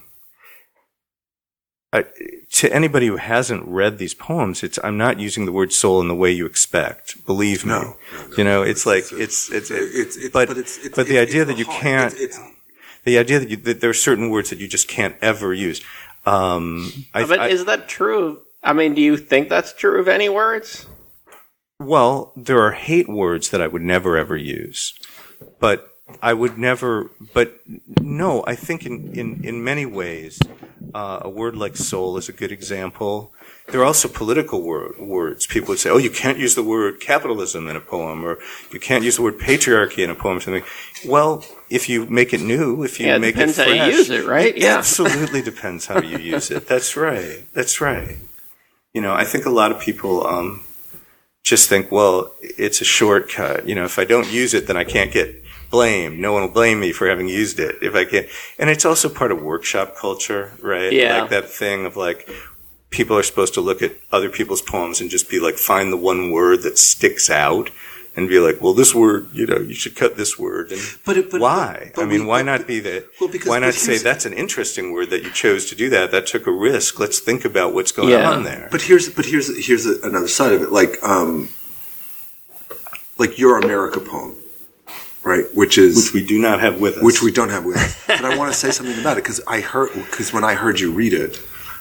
I, 1.93 2.05
to 2.53 2.73
anybody 2.73 3.09
who 3.09 3.17
hasn't 3.17 3.67
read 3.67 3.99
these 3.99 4.15
poems, 4.15 4.63
it's 4.63 4.79
I'm 4.85 4.97
not 4.97 5.19
using 5.19 5.45
the 5.45 5.53
word 5.53 5.73
soul 5.73 6.01
in 6.01 6.07
the 6.09 6.15
way 6.15 6.31
you 6.31 6.47
expect. 6.47 7.27
Believe 7.27 7.65
me, 7.65 7.71
No, 7.73 7.81
no, 7.83 7.97
no. 8.29 8.37
you 8.37 8.45
know, 8.45 8.63
it's, 8.63 8.87
like 8.87 9.05
It's- 9.13 9.51
it's 9.51 9.51
it's, 9.51 9.71
it's, 9.71 10.17
it's 10.17 10.29
but 10.33 10.49
but 10.49 10.59
it's, 10.59 10.79
it's 10.79 10.95
but 10.95 11.07
the 11.07 11.17
it's- 11.17 11.29
idea 11.29 11.43
it's 11.43 11.51
that 11.51 11.59
you 11.59 11.65
heart. 11.65 11.81
can't 11.83 12.13
It's, 12.15 12.39
it's, 12.39 12.41
the 13.05 13.19
idea 13.19 13.39
that, 13.41 13.49
you, 13.51 13.57
that 13.57 13.81
there 13.81 13.91
are 13.91 13.95
certain 13.95 14.31
words 14.31 14.51
that 14.51 14.59
you 14.61 14.69
just 14.69 14.87
can't 14.87 15.17
ever 15.23 15.53
use. 15.55 15.81
Um, 16.27 16.93
I, 17.15 17.25
but 17.25 17.41
I- 17.41 17.49
is 17.49 17.65
that 17.65 17.89
true? 17.89 18.41
I 18.63 18.73
mean, 18.73 18.95
do 18.95 19.01
you 19.01 19.17
think 19.17 19.49
that's 19.49 19.73
true 19.73 19.99
of 19.99 20.07
any 20.07 20.29
words? 20.29 20.87
Well, 21.81 22.33
there 22.37 22.61
are 22.61 22.73
hate 22.73 23.09
words 23.09 23.49
that 23.51 23.63
I 23.63 23.67
would 23.67 23.83
never 23.83 24.17
ever 24.17 24.37
use, 24.37 24.93
but 25.59 25.90
I 26.23 26.33
would 26.35 26.59
never. 26.59 27.11
But 27.33 27.61
no, 28.01 28.45
I 28.47 28.55
think 28.55 28.87
in 28.87 29.13
in 29.15 29.45
in 29.45 29.65
many 29.65 29.87
ways, 29.87 30.39
uh, 30.95 31.21
a 31.23 31.29
word 31.29 31.57
like 31.57 31.77
soul 31.77 32.17
is 32.17 32.29
a 32.29 32.33
good 32.33 32.53
example. 32.53 33.33
There 33.69 33.81
are 33.81 33.85
also 33.85 34.09
political 34.09 34.63
word, 34.63 34.99
words. 34.99 35.47
People 35.47 35.69
would 35.69 35.79
say, 35.79 35.91
"Oh, 35.91 35.99
you 35.99 36.11
can't 36.11 36.39
use 36.39 36.55
the 36.55 36.63
word 36.63 37.01
capitalism 37.01 37.69
in 37.69 37.77
a 37.77 37.81
poem, 37.81 38.25
or 38.25 38.39
you 38.73 38.81
can't 38.81 39.05
use 39.05 39.17
the 39.17 39.23
word 39.23 39.39
patriarchy 39.39 40.03
in 40.03 40.11
a 40.11 40.15
poem." 40.15 40.39
Or 40.39 40.41
something. 40.41 40.65
Well, 41.07 41.45
if 41.69 41.89
you 41.89 42.07
make 42.07 42.35
it 42.35 42.41
new, 42.41 42.83
if 42.83 42.99
you 42.99 43.07
Yeah, 43.07 43.17
it 43.17 43.21
make 43.21 43.35
depends 43.37 43.57
how 43.57 43.67
you 43.67 43.85
use 43.85 44.11
it, 44.11 44.27
right? 44.27 44.57
Yeah. 44.57 44.79
absolutely 44.79 45.43
depends 45.53 45.87
how 45.87 46.01
you 46.01 46.19
use 46.19 46.51
it. 46.51 46.67
That's 46.67 46.97
right. 46.97 47.45
That's 47.55 47.81
right. 47.81 48.17
You 48.93 49.01
know, 49.01 49.15
I 49.15 49.25
think 49.25 49.47
a 49.47 49.51
lot 49.51 49.71
of 49.71 49.81
people 49.81 50.27
um, 50.27 50.65
just 51.45 51.69
think, 51.69 51.93
well, 51.93 52.33
it's 52.43 52.81
a 52.81 52.85
shortcut. 52.85 53.69
You 53.69 53.77
know, 53.77 53.85
if 53.85 53.99
I 53.99 54.05
don't 54.05 54.31
use 54.33 54.53
it, 54.53 54.67
then 54.67 54.77
I 54.77 54.85
can't 54.85 55.13
get 55.13 55.43
blamed. 55.71 56.19
No 56.19 56.33
one 56.33 56.43
will 56.43 56.51
blame 56.51 56.81
me 56.81 56.93
for 56.93 57.09
having 57.09 57.29
used 57.29 57.59
it 57.61 57.77
if 57.83 57.95
I 57.95 58.05
can't. 58.05 58.27
And 58.59 58.69
it's 58.71 58.85
also 58.85 59.09
part 59.09 59.33
of 59.33 59.41
workshop 59.43 59.97
culture, 59.97 60.53
right? 60.61 60.93
Yeah. 60.93 61.23
Like 61.23 61.31
that 61.31 61.49
thing 61.49 61.87
of 61.87 61.97
like, 61.97 62.29
people 62.91 63.17
are 63.17 63.23
supposed 63.23 63.55
to 63.55 63.61
look 63.61 63.83
at 63.83 63.93
other 64.13 64.29
people's 64.29 64.63
poems 64.63 65.01
and 65.01 65.09
just 65.11 65.31
be 65.31 65.39
like, 65.41 65.55
find 65.57 65.93
the 65.93 65.97
one 65.97 66.31
word 66.33 66.63
that 66.63 66.79
sticks 66.79 67.31
out. 67.31 67.71
And 68.17 68.29
be 68.29 68.41
like, 68.41 68.61
well, 68.61 68.75
this 68.75 68.93
word, 68.93 69.29
you 69.33 69.47
know, 69.47 69.59
you 69.61 69.73
should 69.73 69.95
cut 69.95 70.17
this 70.17 70.37
word. 70.37 70.73
And 70.73 70.81
But 71.07 71.17
it- 71.17 71.31
but- 71.31 71.41
why? 71.41 71.93
but 71.95 72.03
I 72.03 72.07
mean, 72.07 72.23
we- 72.23 72.27
why 72.27 72.41
but- 72.43 72.47
not 72.59 72.67
be 72.67 72.81
that? 72.81 73.07
Well, 73.21 73.31
because- 73.31 73.47
why 73.49 73.61
not 73.61 73.73
say 73.75 73.99
that's 73.99 74.27
an 74.27 74.33
interesting 74.33 74.91
word 74.93 75.11
that 75.11 75.23
you 75.23 75.31
chose 75.31 75.67
to 75.67 75.77
do 75.77 75.89
that? 75.91 76.11
That 76.11 76.27
took 76.27 76.49
a 76.49 76.51
risk. 76.51 76.99
Let's 76.99 77.21
think 77.21 77.45
about 77.45 77.73
what's 77.73 77.93
going 77.93 78.09
Yeah. 78.09 78.29
on 78.29 78.43
there. 78.43 78.67
But 78.73 78.83
here's 78.83 79.09
but 79.09 79.27
here's 79.27 79.65
here's 79.65 79.87
another 79.87 80.27
side 80.27 80.53
of 80.53 80.61
it. 80.61 80.73
Like 80.73 80.99
um, 81.05 81.51
like 83.17 83.39
your 83.39 83.59
America 83.59 84.01
poem, 84.01 84.35
right? 85.23 85.45
Which 85.55 85.79
is 85.79 85.97
which 85.97 86.13
we 86.15 86.27
do 86.27 86.39
not 86.39 86.61
have 86.61 86.81
with 86.81 86.97
us. 86.99 87.03
which 87.03 87.23
we 87.23 87.31
don't 87.33 87.51
have 87.51 87.65
with 87.65 87.77
us. 87.77 87.97
But 88.07 88.25
I 88.25 88.37
want 88.37 88.53
to 88.53 88.59
say 88.59 88.71
something 88.71 88.99
about 89.01 89.19
it 89.19 89.25
because 89.25 89.41
I 89.47 89.61
heard 89.61 89.91
because 89.95 90.33
when 90.33 90.45
I 90.45 90.55
heard 90.55 90.81
you 90.81 90.93
read 90.93 91.13
it, 91.13 91.35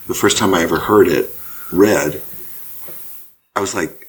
the 0.07 0.13
first 0.13 0.37
time 0.37 0.53
I 0.53 0.61
ever 0.63 0.79
heard 0.79 1.07
it 1.07 1.29
read, 1.71 2.21
I 3.55 3.61
was 3.61 3.73
like, 3.75 4.07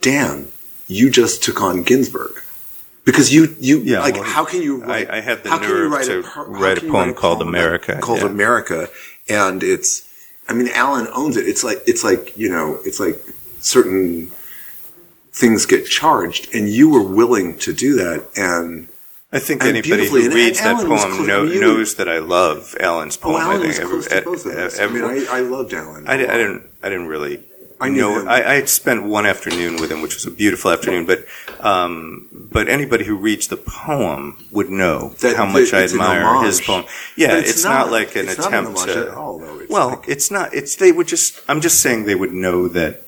"Damn, 0.00 0.48
you 0.88 1.10
just 1.10 1.42
took 1.42 1.60
on 1.62 1.82
Ginsberg." 1.82 2.40
Because 3.04 3.34
you, 3.34 3.54
you 3.60 3.80
Yeah, 3.80 4.00
like, 4.00 4.14
well, 4.14 4.22
how 4.22 4.46
can 4.46 4.62
you? 4.62 4.82
Write, 4.82 5.10
I- 5.10 5.18
I 5.18 5.20
had 5.20 5.42
the 5.44 5.50
how 5.50 5.58
can 5.58 5.68
you 5.68 5.74
nerve 5.74 5.92
write 5.92 6.06
to 6.06 6.22
how 6.22 6.44
write 6.46 6.78
a 6.78 6.80
can 6.80 6.86
you 6.86 6.92
poem 6.94 7.12
called 7.14 7.42
America, 7.42 7.98
Called 8.00 8.20
yeah. 8.20 8.26
America, 8.26 8.88
and 9.28 9.62
it's. 9.62 10.08
I 10.48 10.52
mean, 10.54 10.68
Allen 10.72 11.06
owns 11.14 11.36
it. 11.36 11.46
It's 11.46 11.62
like 11.64 11.82
it's 11.86 12.02
like 12.02 12.36
you 12.38 12.48
know, 12.48 12.78
it's 12.84 13.00
like 13.00 13.20
certain 13.60 14.30
things 15.34 15.66
get 15.66 15.84
charged, 15.86 16.54
and 16.54 16.68
you 16.68 16.88
were 16.88 17.02
willing 17.02 17.58
to 17.58 17.72
do 17.74 17.96
that, 17.96 18.24
and 18.36 18.88
I 19.32 19.40
think 19.40 19.62
and 19.62 19.76
anybody 19.76 20.06
who 20.08 20.30
reads 20.30 20.60
that 20.60 20.76
Allen 20.76 20.86
poem 20.86 21.26
know, 21.26 21.44
knows 21.44 21.96
that 21.96 22.08
I 22.08 22.18
love 22.20 22.76
Allen's 22.78 23.18
oh, 23.18 23.20
poem. 23.22 23.42
Allen 23.42 23.62
I 23.66 23.72
think 23.72 23.88
close 23.88 24.06
Every- 24.06 24.20
to 24.20 24.24
both 24.24 24.46
of 24.46 24.52
us. 24.52 24.78
I 24.78 24.86
mean, 24.86 25.02
I, 25.02 25.26
I 25.28 25.40
loved 25.40 25.74
Allen. 25.74 26.06
I, 26.06 26.16
di- 26.16 26.28
I 26.28 26.36
didn't. 26.36 26.62
I 26.84 26.88
didn't 26.88 27.08
really. 27.08 27.42
I 27.80 27.88
know. 27.88 28.24
I, 28.26 28.52
I 28.52 28.54
had 28.54 28.68
spent 28.68 29.02
one 29.02 29.26
afternoon 29.26 29.80
with 29.80 29.90
him, 29.90 30.00
which 30.00 30.14
was 30.14 30.24
a 30.24 30.30
beautiful 30.30 30.70
afternoon. 30.70 31.04
But, 31.04 31.26
um, 31.58 32.28
but 32.32 32.68
anybody 32.68 33.04
who 33.04 33.16
reads 33.16 33.48
the 33.48 33.56
poem 33.56 34.46
would 34.52 34.70
know 34.70 35.08
That- 35.20 35.36
how 35.36 35.46
much 35.46 35.72
that 35.72 35.80
I 35.80 35.92
admire 35.92 36.44
his 36.44 36.60
poem. 36.60 36.84
Yeah, 37.16 37.36
it's, 37.38 37.50
it's 37.50 37.64
not, 37.64 37.86
not- 37.86 37.90
like 37.90 38.14
an 38.14 38.28
it's 38.28 38.38
not 38.38 38.54
an 38.54 38.66
attempt 38.66 38.84
to. 38.84 39.08
at 39.08 39.08
all, 39.08 39.40
though. 39.40 39.58
It's 39.58 39.70
well, 39.70 39.88
like- 39.88 40.08
it's 40.08 40.30
not. 40.30 40.54
It's 40.54 40.76
they 40.76 40.92
would 40.92 41.08
just. 41.08 41.40
I'm 41.48 41.60
just 41.60 41.80
saying 41.80 42.04
they 42.04 42.14
would 42.14 42.32
know 42.32 42.68
that. 42.68 43.02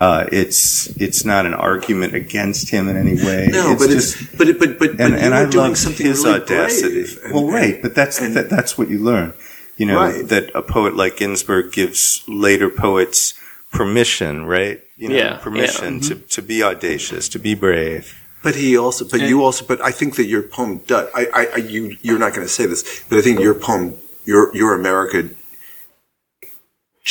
Uh, 0.00 0.24
it's 0.32 0.86
it's 0.96 1.26
not 1.26 1.44
an 1.44 1.52
argument 1.52 2.14
against 2.14 2.70
him 2.70 2.88
in 2.88 2.96
any 2.96 3.14
way. 3.16 3.48
No, 3.52 3.72
it's 3.72 3.82
but 3.84 3.90
just, 3.90 4.20
it's 4.22 4.34
but 4.36 4.46
but 4.58 4.58
but, 4.58 4.78
but 4.78 4.90
and, 5.00 5.14
and 5.14 5.34
I 5.34 5.42
doing 5.48 5.68
love 5.68 5.78
something 5.78 6.06
his 6.06 6.24
really 6.24 6.40
audacity. 6.40 7.02
brave 7.02 7.20
and- 7.24 7.34
well, 7.34 7.46
right, 7.50 7.82
but 7.82 7.94
that's 7.94 8.18
and- 8.18 8.34
that, 8.34 8.48
that's 8.48 8.78
what 8.78 8.88
you 8.88 8.98
learn. 8.98 9.34
You 9.76 9.86
know 9.86 9.96
Right. 9.96 10.26
that 10.28 10.50
a 10.54 10.62
poet 10.62 10.96
like 10.96 11.16
Ginsberg 11.18 11.72
gives 11.72 12.22
later 12.26 12.70
poets 12.70 13.34
permission, 13.72 14.46
right? 14.46 14.80
You 14.96 15.08
know, 15.08 15.14
Yeah, 15.16 15.36
permission 15.38 16.00
to, 16.00 16.14
to 16.16 16.42
be 16.42 16.62
audacious, 16.62 17.28
to 17.30 17.38
be 17.38 17.54
brave. 17.54 18.16
But 18.42 18.54
he 18.56 18.76
also, 18.76 19.06
but 19.08 19.20
you 19.20 19.42
also, 19.44 19.64
but 19.66 19.80
I 19.82 19.90
think 19.90 20.16
that 20.16 20.24
your 20.24 20.42
poem 20.42 20.78
does. 20.86 21.08
I, 21.14 21.26
I, 21.34 21.46
I 21.54 21.56
you, 21.56 21.96
you're 22.02 22.18
not 22.18 22.32
going 22.34 22.46
to 22.46 22.52
say 22.52 22.64
this, 22.66 23.04
but 23.08 23.18
I 23.18 23.22
think 23.22 23.38
your 23.40 23.54
poem, 23.54 23.96
your, 24.24 24.54
your 24.56 24.74
America, 24.74 25.28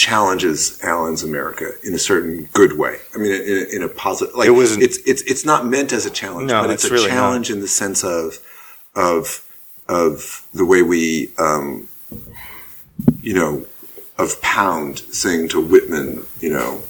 challenges 0.03 0.79
Allen's 0.81 1.23
America 1.23 1.71
in 1.83 1.93
a 1.93 1.99
certain 1.99 2.47
good 2.53 2.73
way. 2.77 2.99
I 3.13 3.17
mean, 3.17 3.33
in, 3.33 3.57
a- 3.57 3.75
in 3.75 3.83
a 3.83 3.89
positive. 3.89 4.33
Like 4.33 4.47
It 4.47 4.51
wasn't- 4.51 4.83
It's 4.83 4.97
it's 5.05 5.21
it's 5.23 5.43
not 5.45 5.65
meant 5.67 5.91
as 5.91 6.05
a 6.05 6.09
challenge, 6.21 6.49
No, 6.49 6.61
but 6.61 6.69
it's, 6.71 6.85
it's 6.85 6.91
a 6.91 6.93
really 6.93 7.09
challenge 7.09 7.49
in 7.51 7.59
the 7.59 7.67
sense 7.67 8.03
of 8.03 8.39
of 8.95 9.45
of 9.89 10.47
the 10.53 10.63
way 10.71 10.81
we, 10.83 11.31
um, 11.37 11.87
you 13.21 13.33
know, 13.33 13.65
of 14.17 14.41
Pound 14.41 14.99
saying 14.99 15.49
to 15.49 15.59
Whitman, 15.61 16.25
you 16.39 16.49
know. 16.57 16.81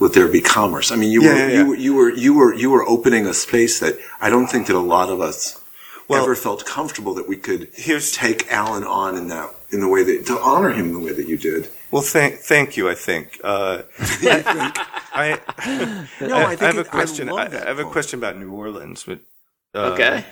Let 0.00 0.12
there 0.12 0.26
be 0.28 0.40
commerce. 0.40 0.90
I 0.90 0.96
mean, 0.96 1.10
you 1.12 1.22
Yeah, 1.22 1.28
were 1.32 1.36
yeah, 1.38 1.46
yeah. 1.48 1.58
you 1.58 1.66
were 1.68 1.76
you 1.76 1.94
were 1.94 2.12
you 2.24 2.34
were 2.34 2.54
you 2.62 2.70
were 2.70 2.84
opening 2.88 3.26
a 3.26 3.34
space 3.34 3.78
that 3.80 3.94
I 4.20 4.28
don't 4.28 4.48
think 4.52 4.66
that 4.68 4.76
a 4.76 4.86
lot 4.96 5.08
of 5.08 5.20
us 5.20 5.60
Well- 6.08 6.22
ever 6.22 6.34
felt 6.34 6.64
comfortable 6.64 7.12
that 7.14 7.26
we 7.28 7.36
could 7.36 7.68
Here's- 7.74 8.10
take 8.12 8.40
Allen 8.52 8.84
on 8.84 9.16
in 9.16 9.28
that 9.28 9.48
in 9.70 9.80
the 9.80 9.88
way 9.88 10.02
that 10.08 10.26
to 10.26 10.38
honor 10.40 10.70
him 10.78 10.86
in 10.90 10.92
the 10.98 11.04
way 11.06 11.12
that 11.12 11.26
you 11.28 11.36
did. 11.50 11.68
Well, 11.94 12.02
thank 12.02 12.40
thank 12.40 12.76
you. 12.76 12.90
I 12.90 12.96
think. 12.96 13.40
Uh, 13.44 13.82
I, 14.00 15.38
No, 16.20 16.38
I, 16.38 16.42
I 16.42 16.56
think 16.56 16.74
have 16.74 16.78
a 16.78 16.82
question. 16.82 17.28
I, 17.28 17.46
that 17.46 17.66
I 17.66 17.68
have 17.68 17.78
a 17.78 17.84
question 17.84 18.18
about 18.18 18.36
New 18.36 18.50
Orleans. 18.50 19.04
But, 19.04 19.20
uh, 19.76 19.92
Okay. 19.92 20.24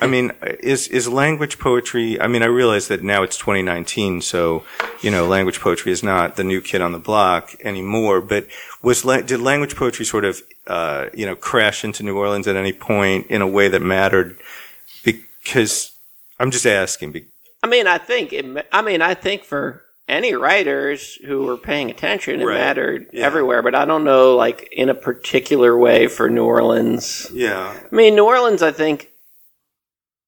I 0.00 0.06
mean, 0.06 0.32
is 0.60 0.88
is 0.88 1.08
language 1.08 1.58
poetry? 1.58 2.18
I 2.18 2.26
mean, 2.26 2.42
I 2.42 2.46
realize 2.46 2.88
that 2.88 3.02
now 3.02 3.22
it's 3.22 3.36
2019, 3.36 4.22
so 4.22 4.64
you 5.02 5.10
know, 5.10 5.26
language 5.26 5.60
poetry 5.60 5.92
is 5.92 6.02
not 6.02 6.36
the 6.36 6.44
new 6.44 6.62
kid 6.62 6.80
on 6.80 6.92
the 6.92 6.98
block 6.98 7.54
anymore. 7.62 8.22
But 8.22 8.46
was 8.82 9.02
did 9.02 9.40
language 9.42 9.76
poetry 9.76 10.06
sort 10.06 10.24
of 10.24 10.42
uh, 10.66 11.10
you 11.12 11.26
know 11.26 11.36
crash 11.36 11.84
into 11.84 12.02
New 12.02 12.16
Orleans 12.16 12.48
at 12.48 12.56
any 12.56 12.72
point 12.72 13.26
in 13.26 13.42
a 13.42 13.46
way 13.46 13.68
that 13.68 13.82
mattered? 13.82 14.38
Because 15.04 15.92
I'm 16.38 16.50
just 16.50 16.64
asking. 16.64 17.12
be- 17.12 17.26
I 17.62 17.66
mean, 17.66 17.86
I 17.86 17.98
think 17.98 18.32
it. 18.32 18.66
I 18.72 18.80
mean, 18.80 19.02
I 19.02 19.12
think 19.12 19.44
for 19.44 19.82
any 20.10 20.34
writers 20.34 21.14
who 21.26 21.44
were 21.44 21.56
paying 21.56 21.90
attention. 21.90 22.40
It 22.40 22.44
Right. 22.44 22.54
mattered 22.58 23.06
Yeah. 23.12 23.24
everywhere, 23.26 23.62
but 23.62 23.74
I 23.74 23.84
don't 23.84 24.04
know, 24.04 24.36
like 24.36 24.68
in 24.72 24.88
a 24.88 24.94
particular 24.94 25.78
way 25.78 26.06
for 26.08 26.28
New 26.28 26.44
Orleans. 26.44 27.30
Yeah. 27.32 27.72
I 27.90 27.94
mean, 27.94 28.14
New 28.16 28.24
Orleans, 28.26 28.62
I 28.62 28.72
think 28.72 29.10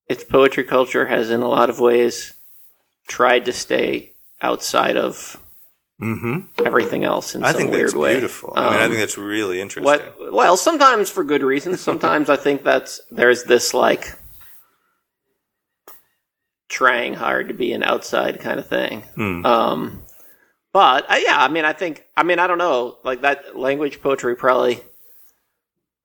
its 0.08 0.24
poetry 0.24 0.64
culture 0.64 1.06
has, 1.06 1.30
in 1.30 1.42
a 1.42 1.48
lot 1.48 1.68
of 1.70 1.80
ways, 1.80 2.32
tried 3.08 3.44
to 3.46 3.52
stay 3.52 4.12
outside 4.40 4.96
of 4.96 5.36
hmm 5.98 6.40
everything 6.64 7.04
else 7.04 7.34
in 7.36 7.44
I 7.44 7.52
some 7.52 7.60
think 7.60 7.70
weird 7.72 7.88
that's 7.88 7.94
way. 7.94 8.12
beautiful. 8.14 8.52
I 8.56 8.64
mean, 8.70 8.72
I 8.80 8.84
Um, 8.84 8.90
think 8.90 9.00
that's 9.00 9.18
really 9.18 9.60
interesting. 9.60 9.84
What? 9.84 10.32
Well, 10.32 10.56
sometimes 10.56 11.10
for 11.10 11.22
good 11.22 11.42
reasons. 11.42 11.80
Sometimes 11.80 12.28
I 12.28 12.36
think 12.36 12.64
that's 12.64 13.00
there's 13.10 13.44
this 13.44 13.72
like 13.72 14.12
trying 16.72 17.12
hard 17.14 17.48
to 17.48 17.54
be 17.54 17.72
an 17.74 17.82
outside 17.82 18.40
kind 18.40 18.58
of 18.58 18.66
thing. 18.66 19.02
Hmm. 19.14 19.44
Um, 19.44 20.02
but 20.72 21.04
uh, 21.10 21.16
yeah, 21.22 21.36
I 21.38 21.48
mean, 21.48 21.64
I 21.66 21.74
think 21.74 22.04
I 22.16 22.22
mean 22.22 22.38
I 22.38 22.46
don't 22.46 22.58
know, 22.58 22.96
like 23.04 23.20
that 23.22 23.56
language 23.56 24.00
poetry 24.00 24.34
probably. 24.34 24.80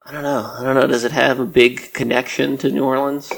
I 0.06 0.12
don't 0.12 0.24
know. 0.24 0.54
I 0.58 0.64
don't 0.64 0.76
know. 0.76 0.88
Does 0.88 1.04
it 1.04 1.12
have 1.12 1.40
a 1.40 1.46
big 1.46 1.94
connection 1.94 2.58
to 2.60 2.70
New 2.72 2.84
Orleans? 2.84 3.32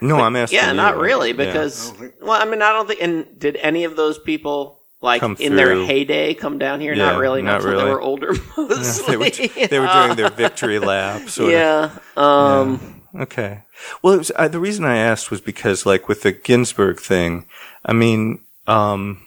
No, 0.00 0.16
I'm 0.20 0.36
asking. 0.36 0.58
Yeah, 0.58 0.70
you. 0.70 0.76
not 0.76 0.98
really, 0.98 1.30
Yeah. 1.30 1.36
because 1.46 1.92
well, 2.20 2.40
I 2.40 2.44
mean, 2.44 2.60
I 2.62 2.70
don't 2.72 2.86
think. 2.86 3.00
And 3.00 3.38
did 3.38 3.56
any 3.56 3.84
of 3.84 3.96
those 3.96 4.18
people 4.18 4.80
like 5.00 5.20
Come 5.20 5.36
in 5.40 5.56
their 5.56 5.74
heyday 5.86 6.34
come 6.34 6.58
down 6.58 6.80
here? 6.80 6.92
Yeah, 6.94 7.12
not 7.12 7.18
really. 7.20 7.40
not 7.42 7.62
until 7.62 7.78
They 7.84 7.90
were 7.90 8.00
older 8.00 8.34
mostly. 8.58 9.12
they 9.12 9.16
were 9.16 9.66
they 9.68 9.78
were 9.78 9.86
doing 9.86 10.16
their 10.16 10.30
victory 10.44 10.78
lap. 10.78 11.28
Sort 11.30 11.48
of. 11.48 11.52
yeah. 11.52 11.98
Um, 12.16 13.02
Okay. 13.14 13.62
Well, 14.02 14.14
it 14.14 14.18
was, 14.18 14.32
uh, 14.36 14.48
the 14.48 14.58
reason 14.58 14.84
I 14.84 14.96
asked 14.96 15.30
was 15.30 15.40
because, 15.40 15.86
like, 15.86 16.08
with 16.08 16.22
the 16.22 16.32
Ginsberg 16.32 17.00
thing, 17.00 17.46
I 17.84 17.92
mean, 17.92 18.40
um, 18.66 19.22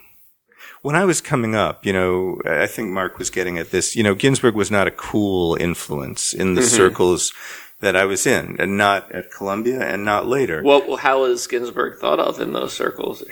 when 0.82 0.96
I 0.96 1.06
was 1.06 1.22
coming 1.22 1.56
up, 1.56 1.86
you 1.86 1.94
know, 1.94 2.39
I 2.46 2.68
think 2.68 2.89
Mark 2.89 3.18
was 3.18 3.30
getting 3.30 3.58
at 3.58 3.72
this, 3.72 3.96
you 3.96 4.04
know, 4.04 4.15
Ginsberg 4.15 4.56
was 4.56 4.72
not 4.72 4.88
a 4.88 4.92
cool 4.92 5.56
influence 5.56 6.34
in 6.34 6.56
the 6.56 6.63
circles 6.63 7.34
that 7.82 7.96
I 7.96 8.06
was 8.06 8.26
in, 8.26 8.58
and 8.60 8.78
not 8.78 9.12
at 9.12 9.32
Columbia, 9.32 9.82
and 9.82 10.04
not 10.04 10.28
later. 10.28 10.62
What? 10.62 11.00
How 11.00 11.22
was 11.22 11.48
Ginsberg 11.48 12.00
thought 12.00 12.20
of 12.20 12.39
in 12.39 12.54
those 12.54 12.74
circles? 12.74 13.24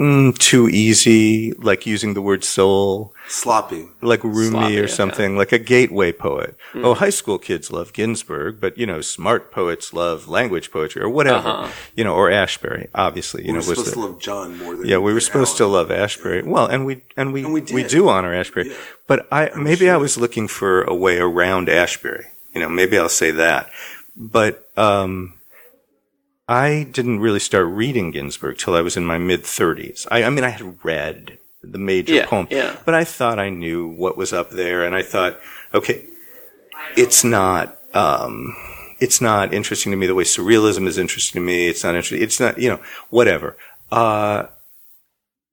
Mm, 0.00 0.38
too 0.38 0.66
easy, 0.70 1.52
like 1.52 1.84
using 1.84 2.14
the 2.14 2.22
word 2.22 2.42
soul, 2.42 3.12
Sloppy. 3.28 3.86
like 4.00 4.24
Rumi 4.24 4.48
Sloppy, 4.50 4.78
or 4.80 4.84
okay. 4.84 4.92
something, 4.92 5.36
like 5.36 5.52
a 5.52 5.58
gateway 5.58 6.10
poet. 6.10 6.56
Oh, 6.74 6.94
high 6.94 7.10
school 7.10 7.36
kids 7.38 7.70
love 7.70 7.92
Ginsberg, 7.92 8.60
but 8.62 8.78
you 8.78 8.86
know, 8.86 9.02
smart 9.02 9.52
poets 9.52 9.92
love 9.92 10.26
language 10.26 10.70
poetry 10.72 11.02
or 11.02 11.10
whatever, 11.10 11.48
Uh-huh. 11.48 11.68
you 11.94 12.04
know, 12.04 12.14
or 12.14 12.30
Ashbery, 12.30 12.88
obviously, 12.94 13.42
you 13.42 13.48
We 13.48 13.52
know, 13.52 13.58
were 13.58 13.74
supposed 13.74 13.88
the- 13.90 13.92
to 13.92 14.00
love 14.00 14.18
John 14.20 14.56
more 14.56 14.74
than 14.74 14.86
yeah, 14.86 14.96
we 14.96 15.12
were 15.12 15.20
than 15.20 15.28
supposed 15.28 15.58
to 15.58 15.64
Allen. 15.64 15.74
love 15.74 15.88
Ashbery. 15.90 16.46
Well, 16.46 16.66
and 16.66 16.86
we 16.86 17.02
and 17.18 17.34
we 17.34 17.44
And 17.44 17.52
we 17.52 17.60
we 17.60 17.82
do 17.84 18.08
honor 18.08 18.32
Ashbery, 18.32 18.72
but 19.06 19.28
I 19.30 19.50
maybe 19.54 19.90
I 19.90 19.98
was 19.98 20.16
looking 20.16 20.48
for 20.48 20.82
a 20.82 20.94
way 20.94 21.18
around 21.18 21.68
Ashbery. 21.68 22.24
You 22.54 22.62
know, 22.62 22.70
maybe 22.70 22.96
I'll 22.98 23.10
say 23.10 23.32
that. 23.32 23.68
But 24.16 24.64
um, 24.78 25.34
I 26.50 26.82
didn't 26.90 27.20
really 27.20 27.38
start 27.38 27.66
reading 27.66 28.10
Ginsberg 28.10 28.58
till 28.58 28.74
I 28.74 28.80
was 28.80 28.96
in 28.96 29.06
my 29.06 29.18
mid 29.18 29.44
thirties. 29.44 30.06
I, 30.10 30.24
I 30.24 30.30
mean, 30.30 30.44
I 30.44 30.48
had 30.50 30.84
read 30.84 31.38
the 31.62 31.78
major 31.78 32.14
Yeah, 32.14 32.26
poem, 32.26 32.48
yeah. 32.50 32.76
but 32.84 32.94
I 32.94 33.04
thought 33.04 33.38
I 33.38 33.50
knew 33.50 33.86
what 33.86 34.16
was 34.16 34.32
up 34.32 34.50
there, 34.50 34.84
and 34.84 34.94
I 34.94 35.02
thought, 35.02 35.38
okay, 35.72 36.04
it's 36.96 37.22
not. 37.22 37.78
Um, 37.94 38.56
it's 38.98 39.20
not 39.20 39.54
interesting 39.54 39.92
to 39.92 39.96
me 39.96 40.06
the 40.06 40.14
way 40.14 40.24
surrealism 40.24 40.86
is 40.86 40.98
interesting 40.98 41.40
to 41.40 41.46
me. 41.46 41.68
It's 41.68 41.82
not 41.84 41.94
interesting. 41.94 42.22
It's 42.22 42.38
not, 42.38 42.58
you 42.58 42.68
know, 42.68 42.80
whatever. 43.08 43.56
Uh, 43.90 44.46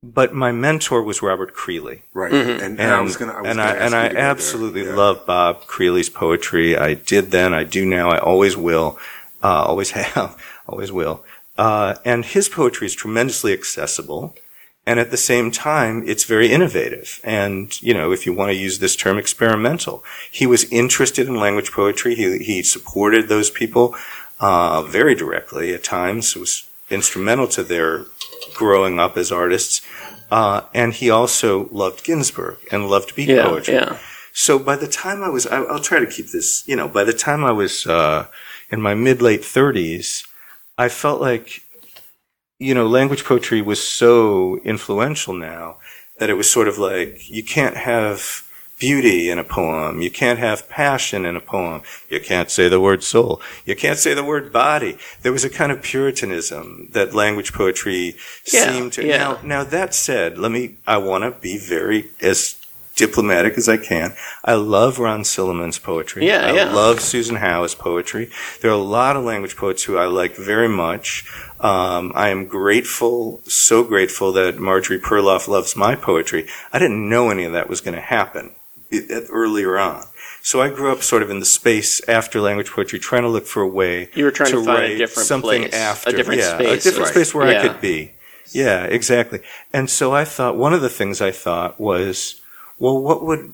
but 0.03 0.33
my 0.33 0.51
mentor 0.51 1.01
was 1.01 1.21
Robert 1.21 1.55
Creeley. 1.55 2.01
Right. 2.13 2.31
Mm-hmm. 2.31 2.49
And, 2.49 2.61
and, 2.61 2.79
And, 2.79 2.91
I 2.91 3.01
was 3.01 3.15
going 3.17 3.31
to. 3.31 3.49
and 3.49 3.61
I, 3.61 3.73
and 3.75 3.95
I 3.95 4.07
absolutely 4.07 4.85
yeah. 4.85 4.95
love 4.95 5.25
Bob 5.25 5.63
Creeley's 5.63 6.09
poetry. 6.09 6.77
I 6.77 6.93
did 6.93 7.31
then, 7.31 7.53
I 7.53 7.63
do 7.63 7.85
now, 7.85 8.09
I 8.09 8.19
always 8.19 8.57
will, 8.57 8.99
uh, 9.41 9.63
always 9.63 9.91
have, 9.99 10.37
always 10.67 10.91
will. 10.91 11.23
Uh, 11.57 11.95
and 12.05 12.23
his 12.25 12.49
poetry 12.49 12.85
is 12.87 12.93
tremendously 12.93 13.53
accessible. 13.53 14.35
And 14.85 14.99
at 15.01 15.11
the 15.11 15.17
same 15.17 15.51
time, 15.51 16.03
it's 16.07 16.23
very 16.23 16.49
innovative. 16.51 17.19
And, 17.23 17.79
you 17.81 17.93
know, 17.93 18.13
if 18.13 18.25
you 18.25 18.33
want 18.33 18.51
to 18.51 18.55
use 18.55 18.79
this 18.79 18.95
term, 18.95 19.17
experimental. 19.17 20.03
He 20.31 20.45
was 20.47 20.63
interested 20.71 21.27
in 21.27 21.35
language 21.35 21.71
poetry. 21.71 22.15
He, 22.15 22.37
he 22.37 22.63
supported 22.63 23.27
those 23.27 23.49
people, 23.49 23.95
uh, 24.39 24.83
very 24.83 25.13
directly 25.13 25.73
at 25.73 25.83
times. 25.83 26.35
It 26.35 26.39
was 26.39 26.69
instrumental 26.89 27.47
to 27.49 27.63
their 27.63 28.05
growing 28.55 28.97
up 28.97 29.17
as 29.17 29.29
artists. 29.31 29.81
Uh, 30.31 30.61
and 30.73 30.93
he 30.93 31.09
also 31.09 31.67
loved 31.69 32.03
Ginsberg 32.05 32.57
and 32.71 32.89
loved 32.89 33.15
beat 33.15 33.29
Yeah, 33.29 33.43
poetry. 33.43 33.73
yeah. 33.75 33.97
So 34.31 34.59
by 34.59 34.75
the 34.75 34.87
time 34.87 35.23
I 35.23 35.29
was, 35.29 35.47
I, 35.47 35.63
I'll 35.63 35.79
try 35.79 35.99
to 35.99 36.05
keep 36.05 36.27
this, 36.29 36.65
you 36.67 36.75
know, 36.75 36.87
by 36.87 37.03
the 37.03 37.13
time 37.13 37.43
I 37.43 37.51
was 37.51 37.87
uh, 37.87 38.27
in 38.69 38.81
my 38.81 38.93
mid 38.93 39.21
late 39.21 39.41
30s, 39.41 40.26
I 40.77 40.89
felt 40.89 41.21
like, 41.21 41.61
you 42.59 42.73
know, 42.73 42.87
language 42.87 43.23
poetry 43.25 43.61
was 43.61 43.81
so 43.81 44.57
influential 44.63 45.33
now 45.33 45.77
that 46.19 46.29
it 46.29 46.33
was 46.35 46.49
sort 46.49 46.67
of 46.67 46.77
like 46.77 47.29
you 47.29 47.43
can't 47.43 47.77
have 47.77 48.43
beauty 48.79 49.29
in 49.31 49.39
a 49.39 49.43
poem, 49.43 50.01
you 50.01 50.11
can't 50.11 50.37
have 50.37 50.69
passion 50.69 51.25
in 51.25 51.35
a 51.35 51.39
poem, 51.41 51.81
you 52.09 52.19
can't 52.19 52.51
say 52.51 52.69
the 52.69 52.79
word 52.79 53.03
soul, 53.03 53.41
you 53.65 53.75
can't 53.75 53.97
say 53.97 54.13
the 54.13 54.23
word 54.23 54.53
body. 54.53 54.97
There 55.23 55.31
was 55.31 55.43
a 55.43 55.49
kind 55.49 55.71
of 55.71 55.81
puritanism 55.81 56.89
that 56.91 57.13
language 57.13 57.53
poetry 57.53 58.15
Yeah, 58.51 58.71
seemed 58.71 58.93
to. 58.93 59.05
yeah. 59.05 59.17
Now, 59.17 59.39
now 59.43 59.63
that 59.63 59.95
said, 59.95 60.37
let 60.37 60.51
me. 60.51 60.75
I 60.85 60.97
want 60.97 61.23
to 61.23 61.31
be 61.31 61.57
very 61.57 62.09
as 62.21 62.56
diplomatic 62.97 63.57
as 63.57 63.69
I 63.69 63.77
can. 63.77 64.13
I 64.43 64.55
love 64.55 64.99
Ron 64.99 65.23
Silliman's 65.23 65.79
poetry. 65.79 66.27
Yeah, 66.27 66.45
I 66.47 66.51
yeah. 66.53 66.73
love 66.73 66.99
Susan 66.99 67.37
Howe's 67.37 67.75
poetry. 67.75 68.29
There 68.61 68.69
are 68.71 68.73
a 68.73 68.77
lot 68.77 69.15
of 69.15 69.23
language 69.23 69.55
poets 69.55 69.83
who 69.83 69.97
I 69.97 70.05
like 70.05 70.35
very 70.35 70.67
much. 70.67 71.23
Um, 71.59 72.11
I 72.15 72.29
am 72.29 72.47
grateful, 72.47 73.41
so 73.45 73.83
grateful 73.83 74.31
that 74.33 74.59
Marjorie 74.59 74.99
Perloff 74.99 75.47
loves 75.47 75.75
my 75.75 75.95
poetry. 75.95 76.47
I 76.73 76.79
didn't 76.79 77.07
know 77.07 77.29
any 77.29 77.45
of 77.45 77.53
that 77.53 77.69
was 77.69 77.81
going 77.81 77.95
to 77.95 78.01
happen 78.01 78.53
earlier 79.31 79.77
on. 79.77 80.03
So 80.41 80.61
I 80.61 80.69
grew 80.69 80.91
up 80.91 81.03
sort 81.03 81.23
of 81.23 81.29
in 81.29 81.39
the 81.39 81.45
space 81.45 82.01
after 82.07 82.39
language 82.39 82.71
poetry, 82.71 82.99
trying 82.99 83.23
to 83.23 83.27
look 83.27 83.45
for 83.45 83.61
a 83.61 83.67
way 83.67 84.09
You 84.13 84.23
were 84.23 84.31
trying 84.31 84.51
to 84.51 84.63
find 84.63 84.83
a 84.93 84.97
different 84.97 85.27
something 85.27 85.69
place, 85.69 86.05
a 86.05 86.11
different 86.13 86.39
yeah, 86.39 86.55
space. 86.57 86.85
a 86.85 86.89
different 86.89 87.05
Right. 87.07 87.13
space 87.15 87.33
where 87.35 87.47
I 87.47 87.67
could 87.67 87.81
be. 87.81 88.13
Yeah, 88.53 88.85
exactly. 88.85 89.41
And 89.73 89.89
so 89.89 90.13
I 90.13 90.23
thought 90.23 90.55
one 90.55 90.73
of 90.73 90.81
the 90.81 90.89
things 90.89 91.21
I 91.21 91.31
thought 91.31 91.79
was, 91.81 92.39
well, 92.79 93.01
what 93.01 93.23
would 93.23 93.53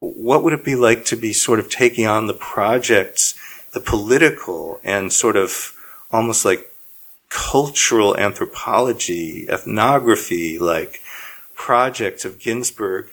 what 0.00 0.42
would 0.42 0.52
it 0.52 0.64
be 0.64 0.74
like 0.74 1.04
to 1.06 1.16
be 1.16 1.32
sort 1.32 1.60
of 1.60 1.70
taking 1.70 2.06
on 2.06 2.26
the 2.26 2.34
projects, 2.34 3.38
the 3.72 3.80
political 3.80 4.80
and 4.82 5.12
sort 5.12 5.36
of 5.36 5.74
almost 6.10 6.44
like 6.44 6.72
cultural 7.28 8.16
anthropology, 8.18 9.48
ethnography, 9.48 10.58
like 10.58 11.00
projects 11.54 12.24
of 12.24 12.38
Ginsberg, 12.38 13.10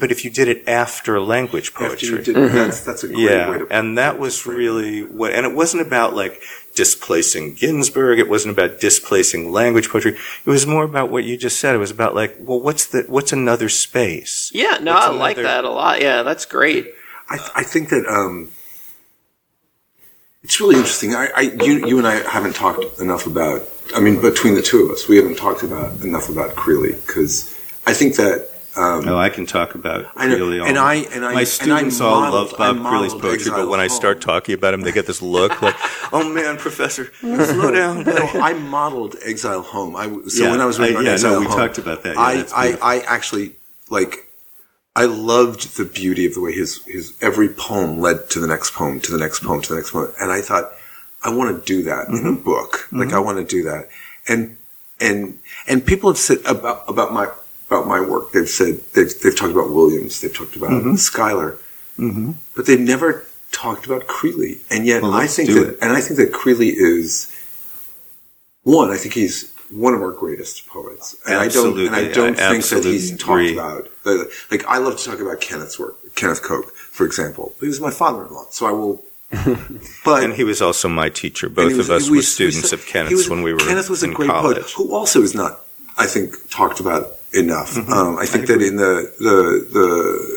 but 0.00 0.10
if 0.10 0.24
you 0.24 0.30
did 0.30 0.48
it 0.48 0.66
after 0.68 1.20
language 1.20 1.68
After 1.74 1.88
poetry. 1.88 2.08
you 2.08 2.18
did, 2.22 2.36
Mm-hmm. 2.36 2.54
that's, 2.56 2.80
that's 2.80 3.04
a 3.04 3.06
great 3.08 3.18
way 3.18 3.22
Yeah, 3.24 3.58
to 3.58 3.66
and 3.70 3.96
that 3.96 4.18
was 4.18 4.44
really 4.46 5.02
what, 5.04 5.32
and 5.32 5.46
it 5.46 5.54
wasn't 5.54 5.86
about 5.86 6.14
like 6.14 6.42
displacing 6.76 7.54
Ginsberg. 7.54 8.20
It 8.20 8.28
wasn't 8.28 8.56
about 8.56 8.78
displacing 8.80 9.50
language 9.50 9.88
poetry. 9.88 10.12
It 10.12 10.48
was 10.50 10.66
more 10.66 10.84
about 10.84 11.10
what 11.10 11.24
you 11.24 11.36
just 11.36 11.58
said. 11.58 11.74
It 11.74 11.78
was 11.78 11.90
about 11.90 12.14
like, 12.14 12.36
well, 12.38 12.60
what's 12.60 12.86
the, 12.86 13.04
what's 13.08 13.32
another 13.32 13.68
space? 13.68 14.52
Yeah, 14.54 14.78
no, 14.80 14.94
What's 14.94 15.06
I 15.06 15.10
like 15.10 15.38
another- 15.38 15.48
that 15.54 15.64
a 15.64 15.70
lot. 15.70 16.00
Yeah, 16.00 16.22
that's 16.22 16.44
great. 16.46 16.92
I, 17.28 17.38
I 17.56 17.62
think 17.64 17.88
that 17.88 18.06
um, 18.06 18.50
it's 20.44 20.60
really 20.60 20.76
interesting. 20.76 21.14
I, 21.14 21.28
I, 21.34 21.40
you, 21.40 21.84
you 21.86 21.98
and 21.98 22.06
I 22.06 22.16
haven't 22.28 22.54
talked 22.54 23.00
enough 23.00 23.26
about. 23.26 23.68
I 23.94 24.00
mean, 24.00 24.20
between 24.20 24.54
the 24.54 24.62
two 24.62 24.84
of 24.84 24.90
us, 24.90 25.08
we 25.08 25.16
haven't 25.16 25.36
talked 25.36 25.62
about 25.64 26.00
enough 26.02 26.28
about 26.28 26.54
Creeley 26.54 26.94
because 27.06 27.52
I 27.86 27.94
think 27.94 28.14
that. 28.16 28.48
Um, 28.76 29.08
Oh, 29.08 29.16
I 29.16 29.30
can 29.30 29.46
talk 29.46 29.74
about 29.74 30.06
I 30.16 30.26
know, 30.26 30.36
Creeley 30.36 30.60
all 30.60 30.66
and 30.68 30.78
I- 30.78 31.06
and 31.14 31.24
I- 31.24 31.32
my 31.32 31.40
and 31.40 31.48
students 31.48 32.00
I 32.00 32.04
all 32.04 32.20
modeled- 32.20 32.50
love 32.52 32.58
Bob 32.58 32.76
Creeley's 32.78 33.12
poetry, 33.14 33.50
but 33.50 33.60
Exile 33.60 33.68
when 33.70 33.80
I 33.80 33.86
start 33.86 34.20
talking 34.20 34.54
about 34.54 34.74
him, 34.74 34.82
they 34.82 34.92
get 34.92 35.06
this 35.06 35.22
look 35.22 35.62
like, 35.62 35.74
"Oh 36.12 36.22
man, 36.28 36.56
Professor, 36.58 37.10
slow 37.20 37.70
down." 37.70 38.02
no, 38.04 38.14
I 38.34 38.52
modeled 38.52 39.16
Exile 39.24 39.62
Home. 39.62 39.96
I 39.96 40.04
w- 40.04 40.28
so 40.28 40.44
Yeah, 40.44 40.50
when 40.50 40.60
I 40.60 40.66
was 40.66 40.78
I- 40.78 40.82
reading 40.82 40.96
on 40.98 41.04
yeah, 41.06 41.16
no, 41.16 41.40
we 41.40 41.46
Home, 41.46 41.56
talked 41.56 41.78
about 41.78 42.02
that. 42.02 42.14
Yeah, 42.16 42.20
I, 42.20 42.44
I. 42.54 42.96
I 42.96 43.00
actually 43.00 43.52
like. 43.90 44.24
I 44.94 45.04
loved 45.04 45.76
the 45.76 45.84
beauty 45.84 46.24
of 46.26 46.32
the 46.34 46.40
way 46.40 46.52
his 46.52 46.80
his 46.86 47.12
every 47.20 47.48
poem 47.50 48.00
led 48.00 48.30
to 48.30 48.40
the 48.40 48.46
next 48.46 48.72
poem, 48.72 48.98
to 49.00 49.12
the 49.12 49.18
next 49.18 49.42
poem, 49.42 49.60
to 49.62 49.68
the 49.70 49.74
next 49.76 49.90
poem, 49.92 50.10
and 50.20 50.32
I 50.32 50.40
thought, 50.40 50.72
I 51.22 51.28
want 51.30 51.54
to 51.54 51.62
do 51.74 51.82
that 51.84 52.08
in 52.08 52.14
a 52.14 52.18
Mm-hmm. 52.20 52.42
book. 52.42 52.88
Like 52.92 53.12
I 53.12 53.18
want 53.18 53.36
to 53.38 53.44
do 53.44 53.62
that, 53.64 53.88
and 54.28 54.56
and 55.00 55.38
and 55.68 55.84
people 55.84 56.08
have 56.10 56.16
said 56.18 56.38
about 56.46 56.84
about 56.88 57.12
my 57.12 57.28
about 57.68 57.86
my 57.86 58.00
work. 58.00 58.32
They've 58.32 58.48
said 58.48 58.80
they've 58.94 59.12
they've 59.22 59.36
talked 59.36 59.52
about 59.52 59.70
Williams, 59.70 60.20
they've 60.20 60.34
talked 60.34 60.56
about 60.56 60.70
Mm-hmm. 60.70 60.96
Schuyler, 60.96 61.58
but 62.54 62.66
they've 62.66 62.80
never 62.80 63.24
talked 63.52 63.86
about 63.86 64.06
Creeley. 64.06 64.58
And 64.70 64.86
yet, 64.86 65.02
Well, 65.02 65.14
I 65.14 65.26
think 65.26 65.50
that, 65.50 65.68
it. 65.70 65.78
and 65.80 65.92
I 65.92 66.00
think 66.00 66.18
that 66.18 66.32
Creeley 66.32 66.72
is 66.74 67.32
one. 68.62 68.90
I 68.90 68.96
think 68.96 69.14
he's 69.14 69.52
one 69.70 69.94
of 69.94 70.00
our 70.02 70.12
greatest 70.12 70.66
poets, 70.66 71.16
and 71.26 71.36
I 71.36 71.48
don't, 71.48 71.78
and 71.78 71.94
I 71.94 72.08
don't 72.12 72.38
I 72.38 72.50
think 72.52 72.64
that 72.66 72.84
he's 72.84 73.12
absolutely 73.12 73.54
talked 73.56 73.90
about. 74.04 74.20
uh, 74.20 74.24
Like 74.50 74.64
I 74.66 74.78
love 74.78 74.96
to 74.98 75.04
talk 75.04 75.20
about 75.20 75.40
Kenneth's 75.40 75.78
work, 75.78 75.96
Kenneth 76.14 76.42
Koch, 76.42 76.70
for 76.72 77.04
example. 77.06 77.54
He 77.60 77.66
was 77.66 77.80
my 77.80 77.90
father-in-law, 77.90 78.46
so 78.50 78.66
I 78.66 78.72
will. 78.72 79.02
But 80.04 80.22
And 80.22 80.34
he 80.34 80.44
was 80.44 80.62
also 80.62 80.88
my 80.88 81.08
teacher. 81.08 81.48
Both 81.48 81.76
was- 81.76 81.88
of 81.90 81.96
us 81.96 82.06
he 82.06 82.16
were 82.16 82.22
students 82.22 82.70
he 82.70 82.76
of 82.76 82.86
Kenneth's 82.86 83.12
was- 83.12 83.28
when 83.30 83.42
we 83.42 83.52
were 83.52 83.58
Kenneth 83.58 83.90
was 83.90 84.02
in 84.04 84.10
a 84.10 84.14
great 84.14 84.30
college. 84.30 84.56
poet 84.58 84.70
who 84.76 84.94
also 84.94 85.20
is 85.22 85.34
not, 85.34 85.62
I 85.98 86.06
think, 86.06 86.34
talked 86.48 86.78
about 86.78 87.15
enough. 87.32 87.74
Mm-hmm. 87.74 87.92
Um, 87.92 88.18
I 88.18 88.26
think 88.26 88.46
that 88.46 88.62
in 88.62 88.76
the 88.76 89.12
the 89.18 89.66
the 89.72 90.36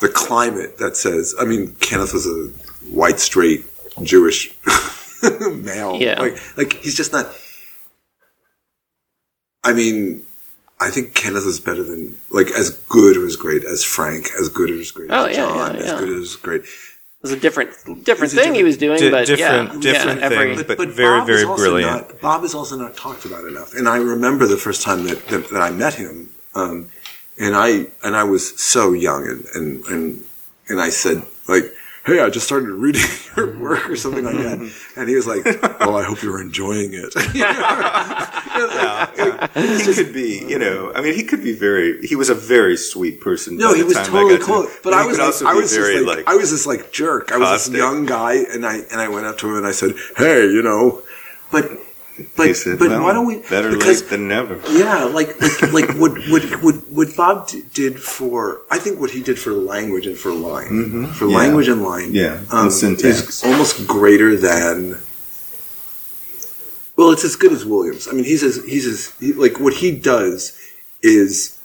the 0.00 0.08
climate 0.08 0.78
that 0.78 0.96
says, 0.96 1.34
I 1.40 1.44
mean, 1.44 1.74
Kenneth 1.80 2.12
was 2.12 2.26
a 2.26 2.50
white, 2.90 3.18
straight, 3.18 3.64
Jewish 4.02 4.54
male. 5.22 5.96
Yeah. 5.96 6.20
Like, 6.20 6.56
like 6.56 6.72
he's 6.74 6.94
just 6.96 7.12
not. 7.12 7.26
I 9.64 9.72
mean, 9.72 10.24
I 10.78 10.90
think 10.90 11.14
Kenneth 11.14 11.44
was 11.44 11.58
better 11.60 11.82
than 11.82 12.16
like 12.30 12.50
as 12.50 12.70
good 12.88 13.16
or 13.16 13.26
as 13.26 13.36
great 13.36 13.64
as 13.64 13.82
Frank, 13.82 14.30
as 14.38 14.48
good 14.48 14.70
or 14.70 14.78
as 14.78 14.90
great 14.90 15.10
Oh, 15.10 15.24
as 15.24 15.36
yeah, 15.36 15.46
John, 15.46 15.74
yeah, 15.74 15.80
as 15.80 16.00
good 16.00 16.08
or 16.10 16.20
as 16.20 16.36
great. 16.36 16.62
It 17.18 17.22
was 17.22 17.32
a 17.32 17.40
different 17.40 17.70
different 18.04 18.32
It's 18.32 18.34
a 18.34 18.36
thing 18.44 18.54
he 18.54 18.62
was 18.62 18.76
doing, 18.76 18.98
Di- 19.00 19.10
but 19.10 19.26
different- 19.26 19.82
yeah, 19.82 19.92
different 19.92 20.20
yeah, 20.20 20.26
every, 20.26 20.56
thing. 20.56 20.76
but 20.76 20.88
very, 20.90 21.18
Bob 21.18 21.26
very 21.26 21.44
also 21.44 21.62
brilliant. 21.62 22.08
Not, 22.08 22.20
Bob 22.20 22.44
is 22.44 22.54
also 22.54 22.76
not 22.76 22.96
talked 22.96 23.24
about 23.24 23.44
enough. 23.46 23.74
And 23.74 23.88
I 23.88 23.96
remember 23.96 24.46
the 24.46 24.56
first 24.58 24.82
time 24.82 25.04
that, 25.04 25.26
that, 25.28 25.48
that 25.50 25.62
I 25.62 25.70
met 25.70 25.94
him, 25.94 26.28
um, 26.54 26.88
and 27.38 27.56
I 27.56 27.86
and 28.04 28.14
I 28.14 28.24
was 28.24 28.60
so 28.62 28.92
young, 28.92 29.26
and 29.26 29.44
and 29.54 29.84
and, 29.86 30.24
and 30.68 30.80
I 30.80 30.90
said 30.90 31.22
like. 31.48 31.64
Hey, 32.06 32.20
I 32.20 32.30
just 32.30 32.46
started 32.46 32.70
reading 32.70 33.00
your 33.36 33.48
mm-hmm. 33.48 33.60
work 33.60 33.90
or 33.90 33.96
something 33.96 34.24
like 34.24 34.36
that. 34.36 34.58
Mm-hmm. 34.58 35.00
And 35.00 35.08
he 35.08 35.16
was 35.16 35.26
like, 35.26 35.44
Well, 35.44 35.76
oh, 35.80 35.96
I 35.96 36.04
hope 36.04 36.22
you're 36.22 36.40
enjoying 36.40 36.94
it. 36.94 37.12
Yeah, 38.56 39.46
he 39.54 39.94
could 39.94 40.14
be, 40.14 40.44
you 40.48 40.58
know, 40.58 40.92
I 40.94 41.02
mean, 41.02 41.14
he 41.14 41.24
could 41.24 41.42
be 41.42 41.52
very. 41.52 42.06
He 42.06 42.16
was 42.16 42.30
a 42.30 42.34
very 42.34 42.76
sweet 42.76 43.20
person. 43.20 43.58
No, 43.58 43.74
he 43.74 43.82
was 43.82 43.96
totally 43.96 44.38
cool. 44.38 44.66
But 44.82 44.94
I 44.94 45.04
was 45.04 45.18
like, 45.18 45.50
I 45.50 45.54
was 45.54 45.74
very 45.74 45.96
just 45.96 46.06
like, 46.06 46.26
I 46.26 46.36
was 46.36 46.50
this 46.50 46.66
like 46.66 46.90
jerk. 46.90 47.32
I 47.32 47.36
was 47.36 47.48
caustic. 47.48 47.72
this 47.74 47.80
young 47.80 48.06
guy, 48.06 48.34
and 48.34 48.64
I 48.64 48.76
and 48.76 49.00
I 49.00 49.08
went 49.08 49.26
up 49.26 49.36
to 49.38 49.48
him 49.48 49.56
and 49.56 49.66
I 49.66 49.72
said, 49.72 49.94
"Hey, 50.16 50.46
you 50.46 50.62
know," 50.62 51.02
but 51.52 51.70
but 52.36 52.54
said, 52.56 52.78
but 52.78 52.88
well, 52.88 53.02
why 53.02 53.12
don't 53.12 53.26
we? 53.26 53.40
better 53.50 53.70
because 53.70 54.00
late 54.02 54.10
than 54.10 54.28
never? 54.28 54.58
yeah, 54.72 55.04
like 55.04 55.40
like 55.40 55.72
like 55.72 55.88
what 55.96 56.12
what 56.28 56.42
what 56.62 56.74
what 56.90 57.16
Bob 57.16 57.48
did 57.74 58.00
for 58.00 58.62
I 58.70 58.78
think 58.78 58.98
what 59.00 59.10
he 59.10 59.22
did 59.22 59.38
for 59.38 59.52
language 59.52 60.06
and 60.06 60.16
for 60.16 60.32
line 60.32 60.66
for 60.68 60.72
Mm-hmm. 61.26 61.30
Yeah. 61.30 61.36
language 61.36 61.68
and 61.68 61.82
line 61.82 62.14
Yeah, 62.14 62.40
um, 62.50 62.64
and 62.64 62.72
syntax. 62.72 63.28
is 63.28 63.44
almost 63.44 63.86
greater 63.86 64.34
than. 64.36 64.98
Well, 66.96 67.10
it's 67.10 67.24
as 67.24 67.36
good 67.36 67.52
as 67.52 67.64
Williams. 67.66 68.08
I 68.08 68.12
mean, 68.12 68.24
he's 68.24 68.42
as 68.42 68.64
he's 68.64 68.86
as 68.86 69.12
he, 69.20 69.32
like 69.34 69.60
what 69.60 69.74
he 69.74 69.90
does 69.94 70.58
is. 71.02 71.55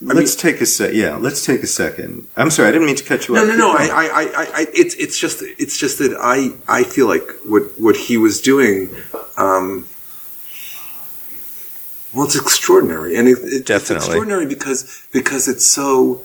Let's 0.00 0.34
take 0.36 0.60
a 0.60 0.66
sec. 0.66 0.92
Yeah, 0.94 1.16
let's 1.16 1.44
take 1.44 1.62
a 1.62 1.66
second. 1.66 2.26
I'm 2.36 2.50
sorry, 2.50 2.68
I 2.68 2.72
didn't 2.72 2.86
mean 2.86 2.96
to 2.96 3.04
cut 3.04 3.28
you 3.28 3.34
No, 3.34 3.42
off. 3.42 3.48
no, 3.48 3.56
no. 3.56 3.72
Keep 3.78 3.90
I. 3.92 4.06
I, 4.06 4.22
I, 4.22 4.44
I, 4.60 4.66
it's, 4.74 4.94
it's 4.94 5.18
just, 5.18 5.42
it's 5.42 5.78
just 5.78 5.98
that 5.98 6.16
I, 6.20 6.50
I 6.66 6.82
feel 6.84 7.06
like 7.06 7.30
what, 7.44 7.62
what 7.78 7.96
he 7.96 8.16
was 8.16 8.40
doing, 8.40 8.88
um, 9.36 9.86
well, 12.14 12.24
it's 12.24 12.36
extraordinary, 12.36 13.16
and 13.16 13.28
it, 13.28 13.38
it, 13.42 13.68
it's 13.68 13.90
extraordinary 13.90 14.46
because 14.46 15.06
because 15.12 15.48
it's 15.48 15.66
so, 15.66 16.22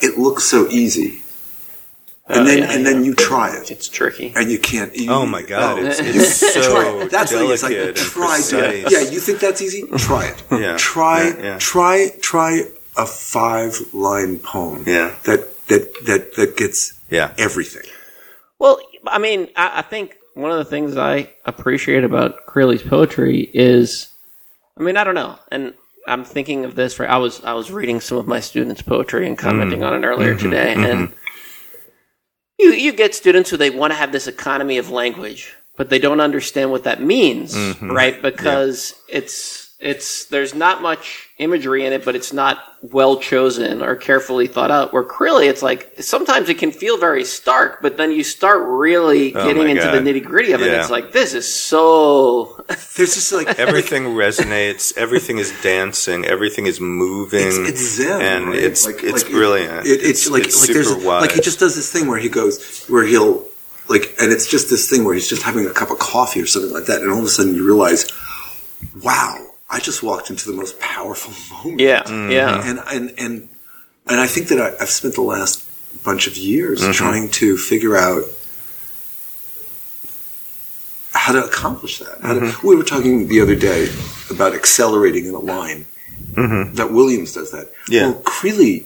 it 0.00 0.18
looks 0.18 0.44
so 0.44 0.68
easy, 0.68 1.22
and 2.30 2.40
Oh, 2.40 2.44
then 2.44 2.58
yeah, 2.58 2.72
and 2.72 2.86
then 2.86 3.04
you 3.04 3.14
try 3.14 3.54
it, 3.56 3.70
it's 3.70 3.88
tricky. 3.88 4.32
and 4.36 4.50
you 4.50 4.58
can't. 4.58 4.94
You, 4.94 5.10
Oh 5.10 5.26
my 5.26 5.42
God, 5.42 5.78
oh. 5.78 5.84
it's, 5.84 5.98
it's 6.00 6.36
so 6.36 6.62
Try. 6.62 7.08
That's 7.08 7.32
what 7.32 7.38
delicate 7.38 7.52
it's 7.54 7.62
like. 7.62 7.72
and 7.76 7.96
Try 7.96 8.40
to, 8.40 8.56
precise. 8.56 8.92
yeah. 8.92 9.10
You 9.10 9.20
think 9.20 9.40
that's 9.40 9.60
easy? 9.60 9.84
Try 9.98 10.26
it. 10.28 10.42
Yeah. 10.60 10.76
Try, 10.78 11.28
Yeah, 11.28 11.42
yeah. 11.42 11.58
try, 11.58 12.10
try 12.20 12.62
a 12.96 13.06
five 13.06 13.78
line 13.94 14.38
poem. 14.38 14.84
Yeah. 14.86 15.14
That 15.24 15.66
that 15.68 15.92
that 16.06 16.34
that 16.36 16.56
gets 16.56 16.94
Yeah. 17.10 17.32
everything. 17.38 17.84
Well, 18.58 18.78
I 19.06 19.18
mean, 19.18 19.48
I, 19.56 19.78
I 19.78 19.82
think 19.82 20.16
one 20.34 20.50
of 20.50 20.58
the 20.58 20.64
things 20.64 20.96
I 20.96 21.30
appreciate 21.44 22.04
about 22.04 22.46
Creeley's 22.46 22.82
poetry 22.82 23.50
is, 23.54 24.08
I 24.76 24.82
mean, 24.82 24.96
I 24.96 25.04
don't 25.04 25.14
know, 25.14 25.38
and 25.50 25.74
I'm 26.06 26.24
thinking 26.24 26.64
of 26.64 26.74
this. 26.74 26.98
Right, 26.98 27.08
I 27.08 27.18
was 27.18 27.42
I 27.44 27.54
was 27.54 27.70
reading 27.70 28.00
some 28.00 28.18
of 28.18 28.26
my 28.26 28.40
students' 28.40 28.82
poetry 28.82 29.26
and 29.26 29.36
commenting 29.38 29.80
mm. 29.80 29.86
on 29.86 30.02
it 30.02 30.06
earlier 30.06 30.34
mm-hmm. 30.34 30.50
today, 30.50 30.72
and 30.74 30.84
mm-hmm. 31.08 31.14
You 32.60 32.72
you 32.72 32.92
get 32.92 33.14
students 33.14 33.50
who 33.50 33.56
they 33.56 33.70
want 33.70 33.92
to 33.92 33.96
have 33.96 34.12
this 34.12 34.26
economy 34.26 34.78
of 34.78 34.90
language, 34.90 35.54
but 35.76 35.90
they 35.90 35.98
don't 35.98 36.20
understand 36.20 36.70
what 36.70 36.84
that 36.84 37.02
means, 37.02 37.54
mm-hmm. 37.54 37.90
right? 37.90 38.20
Because 38.20 38.94
it's 39.08 39.59
it's 39.80 40.26
there's 40.26 40.54
not 40.54 40.82
much 40.82 41.30
imagery 41.38 41.86
in 41.86 41.92
it, 41.94 42.04
but 42.04 42.14
it's 42.14 42.32
not 42.34 42.58
well 42.82 43.18
chosen 43.18 43.80
or 43.82 43.96
carefully 43.96 44.46
thought 44.46 44.70
out. 44.70 44.92
Where 44.92 45.02
Creeley, 45.02 45.48
it's 45.48 45.62
like 45.62 45.94
sometimes 46.00 46.50
it 46.50 46.58
can 46.58 46.70
feel 46.70 46.98
very 46.98 47.24
stark, 47.24 47.80
but 47.80 47.96
then 47.96 48.12
you 48.12 48.22
start 48.22 48.62
really 48.66 49.34
Oh 49.34 49.42
getting 49.46 49.62
my 49.64 49.70
into 49.70 49.82
God. 49.82 49.94
the 49.94 50.00
nitty 50.00 50.22
gritty 50.22 50.52
of 50.52 50.60
it. 50.60 50.66
Yeah. 50.66 50.80
It's 50.82 50.90
like 50.90 51.12
this 51.12 51.32
is 51.32 51.52
so 51.52 52.62
There's 52.68 53.14
just 53.14 53.32
like 53.32 53.48
Everything 53.58 54.04
resonates. 54.04 54.94
Everything 54.98 55.38
is 55.38 55.50
dancing. 55.62 56.26
Everything 56.26 56.66
is 56.66 56.78
moving. 56.78 57.46
it's, 57.46 57.56
it's 57.70 57.96
zen, 57.96 58.20
and 58.20 58.48
right? 58.50 58.58
it's 58.58 58.84
Like- 58.86 59.02
it's 59.02 59.22
like 59.24 59.32
brilliant. 59.32 59.86
It, 59.86 60.02
it's, 60.02 60.28
like 60.28 60.44
it's 60.44 60.60
like 60.60 60.70
there's 60.74 60.92
wise. 60.94 61.22
like 61.22 61.32
he 61.32 61.40
just 61.40 61.58
does 61.58 61.74
this 61.74 61.90
thing 61.90 62.06
where 62.06 62.18
he 62.18 62.28
goes 62.28 62.84
where 62.84 63.04
he'll 63.06 63.46
like, 63.88 64.14
and 64.20 64.30
it's 64.30 64.46
just 64.46 64.68
this 64.70 64.88
thing 64.90 65.04
where 65.04 65.14
he's 65.14 65.26
just 65.28 65.42
having 65.42 65.66
a 65.66 65.70
cup 65.72 65.90
of 65.90 65.98
coffee 65.98 66.40
or 66.42 66.46
something 66.46 66.70
like 66.72 66.84
that, 66.84 67.00
and 67.00 67.10
all 67.10 67.18
of 67.18 67.24
a 67.24 67.28
sudden 67.28 67.54
you 67.56 67.64
realize, 67.66 68.12
wow, 69.02 69.36
I 69.70 69.78
just 69.78 70.02
walked 70.02 70.30
into 70.30 70.50
the 70.50 70.56
most 70.56 70.78
powerful 70.80 71.32
moment. 71.56 71.80
yeah 71.80 72.02
Mm-hmm. 72.02 72.30
yeah. 72.32 72.68
and 72.68 72.78
and 72.90 73.14
and 73.18 73.48
and 74.08 74.20
I 74.20 74.26
think 74.26 74.48
that 74.48 74.60
I, 74.60 74.82
I've 74.82 74.90
spent 74.90 75.14
the 75.14 75.22
last 75.22 75.64
bunch 76.04 76.26
of 76.26 76.36
years 76.36 76.80
Mm-hmm. 76.80 76.92
trying 76.92 77.28
to 77.30 77.56
figure 77.56 77.96
out 77.96 78.24
how 81.12 81.32
to 81.32 81.44
accomplish 81.44 81.98
that. 81.98 82.20
How 82.22 82.34
Mm-hmm. 82.34 82.60
to, 82.60 82.66
we 82.66 82.76
were 82.76 82.84
talking 82.84 83.28
the 83.28 83.40
other 83.40 83.56
day 83.56 83.88
about 84.30 84.54
accelerating 84.54 85.26
in 85.26 85.34
a 85.34 85.38
line. 85.40 85.86
That 86.34 86.90
Williams 86.92 87.32
does 87.34 87.50
that. 87.50 87.66
Mm-hmm. 87.66 87.92
Yeah. 87.92 88.02
Well, 88.10 88.22
Creeley 88.22 88.84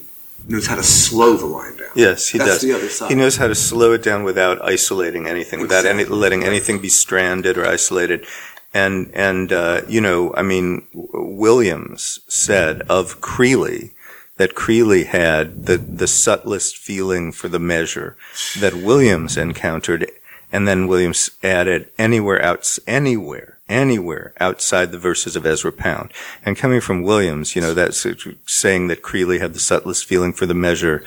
knows 0.48 0.66
how 0.66 0.76
to 0.76 0.82
slow 0.82 1.36
the 1.36 1.46
line 1.46 1.76
down. 1.76 1.88
Yes, 1.94 2.28
he 2.28 2.38
That's 2.38 2.52
does. 2.52 2.62
the 2.62 2.72
other 2.74 2.88
side. 2.88 3.10
He 3.10 3.14
knows 3.14 3.36
how 3.36 3.48
to 3.48 3.54
slow 3.54 3.92
it 3.92 4.02
down 4.02 4.24
without 4.24 4.62
isolating 4.62 5.26
anything, 5.26 5.60
without 5.60 5.84
any, 5.84 6.04
letting 6.04 6.42
anything 6.44 6.80
be 6.80 6.88
stranded 6.88 7.56
or 7.58 7.66
isolated. 7.66 8.26
And 8.74 9.10
and 9.14 9.52
uh, 9.52 9.82
you 9.88 10.00
know, 10.00 10.34
I 10.34 10.42
mean, 10.42 10.86
Williams 10.92 12.20
said 12.28 12.82
of 12.82 13.20
Creeley 13.20 13.92
that 14.36 14.54
Creeley 14.56 15.06
had 15.06 15.66
the 15.66 15.76
the 15.76 16.08
subtlest 16.08 16.76
feeling 16.76 17.30
for 17.32 17.48
the 17.48 17.60
measure 17.60 18.16
that 18.58 18.74
Williams 18.74 19.36
encountered, 19.36 20.10
and 20.50 20.66
then 20.66 20.88
Williams 20.88 21.30
added 21.42 21.88
anywhere 21.98 22.42
outs 22.44 22.80
anywhere 22.86 23.58
anywhere 23.68 24.34
outside 24.40 24.90
the 24.92 24.98
verses 24.98 25.36
of 25.36 25.46
Ezra 25.46 25.72
Pound. 25.72 26.12
And 26.44 26.56
coming 26.56 26.80
from 26.82 27.02
Williams, 27.02 27.54
you 27.56 27.62
know, 27.62 27.72
that's 27.72 28.04
saying 28.46 28.88
that 28.88 29.02
Creeley 29.02 29.40
had 29.40 29.54
the 29.54 29.58
subtlest 29.60 30.04
feeling 30.04 30.32
for 30.34 30.44
the 30.46 30.52
measure 30.52 31.02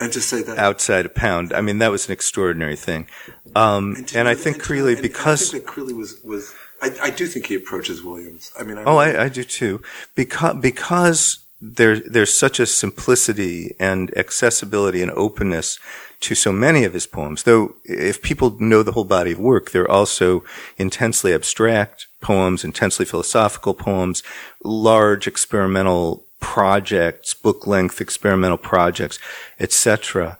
And 0.00 0.12
to 0.12 0.20
say 0.20 0.42
that. 0.42 0.58
outside 0.58 1.06
a 1.06 1.08
pound. 1.08 1.52
I 1.52 1.60
mean, 1.60 1.78
that 1.78 1.92
was 1.92 2.06
an 2.08 2.12
extraordinary 2.12 2.74
thing. 2.74 3.06
Um, 3.54 4.04
to- 4.06 4.18
and 4.18 4.26
I 4.26 4.34
think 4.34 4.60
Creeley, 4.60 4.94
and 4.94 5.02
because 5.02 5.50
I 5.50 5.52
think 5.52 5.66
that 5.66 5.72
Creeley 5.72 5.96
was 5.96 6.20
was. 6.24 6.52
I, 6.82 6.92
I 7.00 7.10
do 7.10 7.26
think 7.26 7.46
he 7.46 7.54
approaches 7.54 8.02
Williams. 8.02 8.52
I 8.58 8.64
mean, 8.64 8.76
I 8.76 8.84
oh, 8.84 8.96
I, 8.96 9.24
I 9.24 9.28
do 9.28 9.44
too, 9.44 9.82
because 10.16 10.56
because 10.60 11.38
there 11.60 12.00
there's 12.00 12.36
such 12.36 12.58
a 12.58 12.66
simplicity 12.66 13.74
and 13.78 14.16
accessibility 14.18 15.00
and 15.00 15.12
openness 15.12 15.78
to 16.20 16.34
so 16.34 16.52
many 16.52 16.84
of 16.84 16.92
his 16.92 17.06
poems. 17.06 17.44
Though, 17.44 17.76
if 17.84 18.20
people 18.20 18.56
know 18.58 18.82
the 18.82 18.92
whole 18.92 19.04
body 19.04 19.32
of 19.32 19.38
work, 19.38 19.70
they're 19.70 19.90
also 19.90 20.44
intensely 20.76 21.32
abstract 21.32 22.08
poems, 22.20 22.64
intensely 22.64 23.04
philosophical 23.04 23.74
poems, 23.74 24.22
large 24.64 25.26
experimental 25.26 26.24
projects, 26.40 27.32
book 27.32 27.66
length 27.66 28.00
experimental 28.00 28.58
projects, 28.58 29.18
etc. 29.60 30.36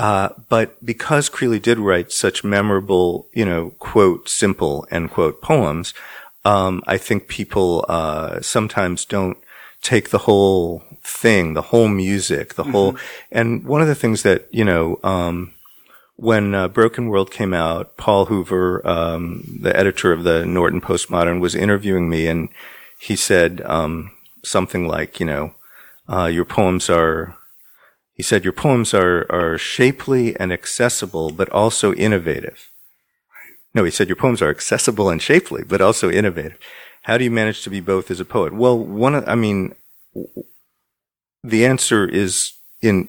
Uh, 0.00 0.30
but 0.48 0.82
because 0.82 1.28
Creeley 1.28 1.60
did 1.60 1.78
write 1.78 2.10
such 2.10 2.42
memorable, 2.42 3.28
you 3.34 3.44
know, 3.44 3.74
quote, 3.78 4.30
simple, 4.30 4.86
end 4.90 5.10
quote 5.10 5.42
poems, 5.42 5.92
um, 6.42 6.82
I 6.86 6.96
think 6.96 7.28
people, 7.28 7.84
uh, 7.86 8.40
sometimes 8.40 9.04
don't 9.04 9.36
take 9.82 10.08
the 10.08 10.24
whole 10.24 10.82
thing, 11.04 11.52
the 11.52 11.68
whole 11.68 11.88
music, 11.88 12.54
the 12.54 12.64
whole, 12.64 12.96
and 13.30 13.62
one 13.64 13.82
of 13.82 13.88
the 13.88 13.94
things 13.94 14.22
that, 14.22 14.48
you 14.50 14.64
know, 14.64 14.98
um, 15.04 15.52
when 16.16 16.54
uh, 16.54 16.68
Broken 16.68 17.08
World 17.08 17.30
came 17.30 17.52
out, 17.52 17.98
Paul 17.98 18.24
Hoover, 18.24 18.80
um, 18.88 19.58
the 19.60 19.76
editor 19.76 20.12
of 20.12 20.24
the 20.24 20.46
Norton 20.46 20.80
Postmodern, 20.80 21.40
was 21.40 21.54
interviewing 21.54 22.08
me, 22.08 22.26
and 22.26 22.48
he 22.98 23.16
said 23.16 23.60
um, 23.66 24.12
something 24.42 24.88
like, 24.88 25.20
you 25.20 25.26
know, 25.26 25.52
uh, 26.08 26.24
your 26.24 26.46
poems 26.46 26.88
are, 26.88 27.36
he 28.20 28.22
said, 28.22 28.44
your 28.44 28.52
poems 28.52 28.92
are 28.92 29.24
are 29.30 29.56
shapely 29.56 30.36
and 30.38 30.52
accessible, 30.52 31.30
but 31.30 31.48
also 31.48 31.94
innovative. 31.94 32.70
No, 33.74 33.82
he 33.82 33.90
said 33.90 34.08
your 34.08 34.16
poems 34.24 34.42
are 34.42 34.50
accessible 34.50 35.08
and 35.08 35.22
shapely, 35.22 35.64
but 35.64 35.80
also 35.80 36.10
innovative. 36.10 36.58
How 37.04 37.16
do 37.16 37.24
you 37.24 37.30
manage 37.30 37.62
to 37.62 37.70
be 37.70 37.80
both 37.80 38.10
as 38.10 38.20
a 38.20 38.26
poet? 38.26 38.52
Well, 38.52 38.78
one, 38.78 39.14
of, 39.14 39.26
I 39.26 39.36
mean, 39.36 39.74
the 41.42 41.64
answer 41.64 42.06
is 42.06 42.52
in 42.82 43.08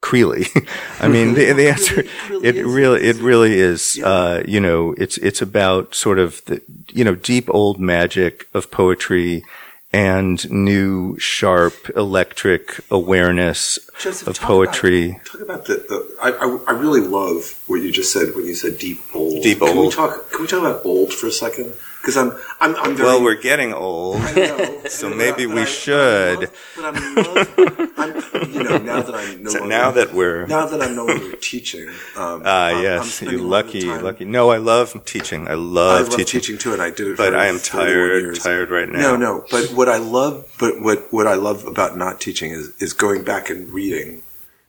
Creeley. 0.00 0.46
I 1.00 1.08
mean, 1.08 1.34
the, 1.34 1.52
the 1.52 1.68
answer, 1.68 2.04
it 2.40 2.64
really, 2.64 3.02
it 3.02 3.16
really 3.16 3.58
is, 3.58 4.00
uh, 4.04 4.44
you 4.46 4.60
know, 4.60 4.94
it's, 4.96 5.18
it's 5.18 5.42
about 5.42 5.96
sort 5.96 6.20
of 6.20 6.44
the, 6.44 6.62
you 6.92 7.02
know, 7.02 7.16
deep 7.16 7.50
old 7.50 7.80
magic 7.80 8.46
of 8.54 8.70
poetry 8.70 9.42
and 9.92 10.48
new, 10.50 11.18
sharp, 11.18 11.90
electric 11.96 12.80
awareness 12.90 13.78
Joseph, 13.98 14.28
of 14.28 14.38
talk 14.38 14.46
poetry. 14.46 15.10
About, 15.10 15.26
talk 15.26 15.40
about 15.40 15.64
the. 15.66 15.74
the 15.74 16.16
I, 16.22 16.30
I, 16.30 16.74
I 16.74 16.78
really 16.78 17.00
love 17.00 17.60
what 17.66 17.82
you 17.82 17.90
just 17.90 18.12
said 18.12 18.34
when 18.34 18.46
you 18.46 18.54
said 18.54 18.78
deep 18.78 19.00
old. 19.14 19.42
Deep 19.42 19.58
Can 19.58 19.76
we 19.76 19.90
talk? 19.90 20.30
Can 20.30 20.42
we 20.42 20.46
talk 20.46 20.60
about 20.60 20.84
old 20.84 21.12
for 21.12 21.26
a 21.26 21.32
second? 21.32 21.74
Because 22.00 22.16
I'm, 22.16 22.32
I'm, 22.60 22.74
I'm 22.76 22.96
very. 22.96 23.08
well, 23.08 23.22
we're 23.22 23.34
getting 23.40 23.74
old. 23.74 24.16
I 24.22 24.32
know. 24.34 24.80
So 24.88 25.10
maybe 25.10 25.44
we 25.46 25.62
I- 25.62 25.64
should. 25.66 26.50
But 26.76 26.84
I'm, 26.96 27.14
love, 27.14 27.92
I'm, 27.98 28.50
you 28.52 28.62
know, 28.62 28.78
now 28.78 29.02
that 29.02 29.14
I'm 29.14 29.42
no 29.42 29.50
So 29.50 29.58
longer, 29.60 29.74
now 29.74 29.90
that 29.90 30.14
we're, 30.14 30.46
now 30.46 30.64
that 30.66 30.80
I'm 30.80 30.96
no 30.96 31.04
longer 31.04 31.36
teaching. 31.36 31.88
Um, 32.16 32.42
ah, 32.46 32.80
yes, 32.80 33.20
you 33.20 33.28
a 33.28 33.32
lot 33.32 33.34
of 33.34 33.40
lucky, 33.42 33.84
lucky. 33.84 34.24
No, 34.24 34.50
I 34.50 34.56
love 34.56 35.04
teaching. 35.04 35.46
I 35.46 35.52
I 35.52 35.54
love, 35.54 36.08
love 36.08 36.16
teaching. 36.16 36.40
teaching. 36.40 36.58
too, 36.58 36.72
and 36.72 36.80
I 36.80 36.88
do 36.90 37.12
it. 37.12 37.16
But 37.18 37.34
I 37.34 37.46
am 37.46 37.58
31 37.58 37.86
tired, 37.86 38.34
tired 38.40 38.70
right 38.70 38.88
now. 38.88 39.00
No, 39.00 39.16
no. 39.16 39.44
But 39.50 39.66
what 39.74 39.88
I 39.90 39.98
love, 39.98 40.46
but 40.58 40.80
what 40.80 41.12
what 41.12 41.26
I 41.26 41.34
love 41.34 41.66
about 41.66 41.98
not 41.98 42.18
teaching 42.20 42.50
is 42.52 42.70
is 42.80 42.92
going 42.94 43.24
back 43.24 43.50
and 43.50 43.68
reading 43.68 44.22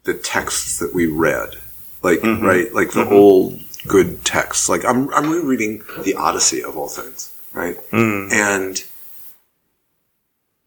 the 0.03 0.13
texts 0.15 0.79
that 0.79 0.93
we 0.93 1.05
read, 1.07 1.55
like 2.03 2.19
Mhm. 2.19 2.41
right, 2.41 2.73
like 2.73 2.91
the 2.91 3.05
Mhm. 3.05 3.11
old 3.11 3.59
good 3.87 4.23
texts. 4.25 4.69
Like 4.69 4.85
I'm 4.85 5.13
I'm 5.13 5.29
rereading 5.29 5.83
the 6.03 6.15
Odyssey 6.15 6.63
of 6.63 6.77
all 6.77 6.89
things, 6.89 7.35
right? 7.53 7.75
Mm. 7.91 8.31
And 8.31 8.83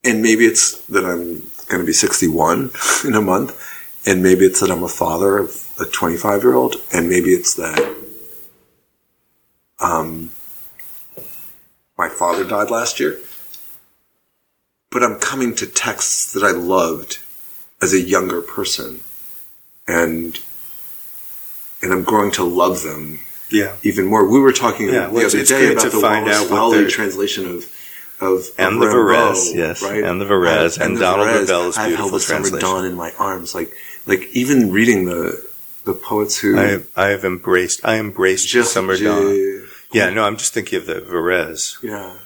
and 0.05 0.23
maybe 0.23 0.45
it's 0.45 0.81
that 0.87 1.05
I'm 1.05 1.43
going 1.69 1.81
to 1.81 1.87
be 1.87 1.93
61 1.93 2.71
in 3.05 3.15
a 3.15 3.23
month, 3.23 3.57
and 4.07 4.23
maybe 4.23 4.45
it's 4.45 4.61
that 4.61 4.71
I'm 4.71 4.83
a 4.83 4.89
father 4.89 5.39
of 5.39 5.71
a 5.81 5.85
25 5.85 6.43
year 6.43 6.55
old, 6.55 6.77
and 6.93 7.09
maybe 7.09 7.31
it's 7.31 7.55
that 7.55 7.97
um, 9.81 10.31
my 11.97 12.09
father 12.09 12.45
died 12.45 12.71
last 12.71 13.01
year. 13.01 13.19
But 14.91 15.03
I'm 15.03 15.19
coming 15.19 15.55
to 15.57 15.67
texts 15.67 16.33
that 16.35 16.45
I 16.45 16.53
loved 16.53 17.19
as 17.83 17.93
a 17.93 18.01
younger 18.01 18.41
person, 18.41 19.01
and 19.89 20.39
and 21.85 21.93
I'm 21.93 22.03
growing 22.03 22.31
to 22.33 22.43
love 22.45 22.83
them 22.83 23.21
Yeah. 23.51 23.73
even 23.83 24.07
more. 24.07 24.25
We 24.29 24.41
were 24.41 24.53
talking 24.53 24.89
Yeah, 24.89 25.09
the 25.09 25.27
other 25.27 25.45
day 25.45 25.73
about 25.73 25.83
to 25.83 25.91
the 25.91 26.01
find 26.01 26.25
Wallace 26.27 26.37
out 26.43 26.51
what 26.51 26.59
Fowlie 26.59 26.89
translation 26.89 27.47
of 27.55 27.67
of 28.21 28.47
And 28.59 28.75
of 28.75 28.81
the 28.81 28.87
Varèse, 28.87 29.55
yes, 29.55 29.83
right? 29.83 30.03
and 30.03 30.21
the 30.21 30.25
Varèse, 30.25 30.79
and 30.79 30.97
the 30.97 31.01
Donald 31.01 31.29
Varèse. 31.29 31.41
Ravel's 31.49 31.77
I've 31.77 31.95
held 31.97 32.11
beautiful 32.13 32.19
the 32.19 32.21
summer 32.49 32.61
dawn 32.61 32.85
in 32.87 32.95
my 32.95 33.13
arms, 33.19 33.55
like 33.55 33.71
like 34.07 34.29
even 34.33 34.73
reading 34.73 35.05
the 35.05 35.45
the 35.85 35.93
poets 35.93 36.39
who 36.39 36.57
I 36.59 36.63
have, 36.75 36.87
I 36.97 37.07
have 37.09 37.25
embraced, 37.25 37.81
I 37.85 37.99
embraced 37.99 38.49
just 38.49 38.73
Summer 38.73 38.97
j- 38.97 39.05
Dawn. 39.05 39.67
Yeah, 39.93 40.09
no, 40.11 40.25
I'm 40.25 40.37
just 40.39 40.55
thinking 40.55 40.79
of 40.79 40.87
the 40.87 41.01
Varèse. 41.03 41.77
yeah. 41.83 42.17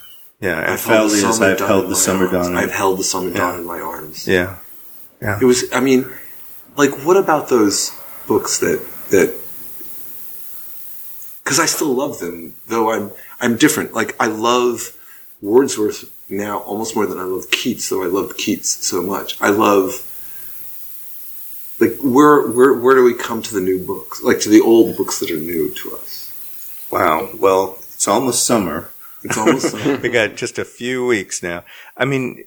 Yeah, 0.40 0.59
and 0.61 0.71
I've 0.75 0.85
held 0.85 1.11
is 1.11 1.25
I've 1.40 1.59
held 1.59 1.88
the 1.90 1.97
Summer. 1.97 2.31
Dawn. 2.31 2.55
I've 2.57 2.71
held 2.71 2.99
the 3.01 3.05
summer 3.05 3.31
Yeah. 3.31 3.38
dawn 3.38 3.59
in 3.59 3.66
my 3.66 3.81
arms. 3.81 4.29
Yeah. 4.29 4.57
yeah. 5.21 5.38
It 5.42 5.44
was. 5.44 5.64
I 5.73 5.81
mean, 5.81 6.07
like, 6.77 6.92
what 7.05 7.16
about 7.16 7.49
those 7.49 7.90
books 8.29 8.59
that 8.59 8.79
that? 9.11 9.35
Because 11.48 11.61
I 11.61 11.64
still 11.64 11.94
love 11.94 12.18
them, 12.18 12.54
though 12.66 12.92
I'm 12.92 13.11
I'm 13.40 13.56
different. 13.56 13.94
Like 13.94 14.14
I 14.20 14.26
love 14.26 14.94
Wordsworth 15.40 16.12
now 16.28 16.58
almost 16.58 16.94
more 16.94 17.06
than 17.06 17.18
I 17.18 17.22
love 17.22 17.50
Keats, 17.50 17.88
though 17.88 18.02
I 18.02 18.06
loved 18.06 18.37
Keats 18.37 18.68
so 18.87 19.00
much. 19.00 19.40
I 19.40 19.48
love. 19.48 20.04
Like 21.80 21.96
where 22.02 22.46
where 22.48 22.74
where 22.74 22.94
do 22.94 23.02
we 23.02 23.14
come 23.14 23.40
to 23.40 23.54
the 23.54 23.62
new 23.62 23.82
books? 23.82 24.22
Like 24.22 24.40
to 24.40 24.50
the 24.50 24.61
old 24.61 24.94
books 24.98 25.20
that 25.20 25.30
are 25.30 25.38
new 25.38 25.72
to 25.72 25.96
us. 25.96 26.30
Wow. 26.90 27.30
Well, 27.34 27.78
it's 27.94 28.06
almost 28.06 28.44
summer. 28.44 28.90
It's 29.24 29.38
almost 29.38 29.72
like, 29.72 30.02
we 30.02 30.11
got 30.11 30.37
just 30.37 30.58
a 30.58 30.66
few 30.66 31.06
weeks 31.06 31.42
now. 31.42 31.64
I 31.96 32.04
mean, 32.04 32.44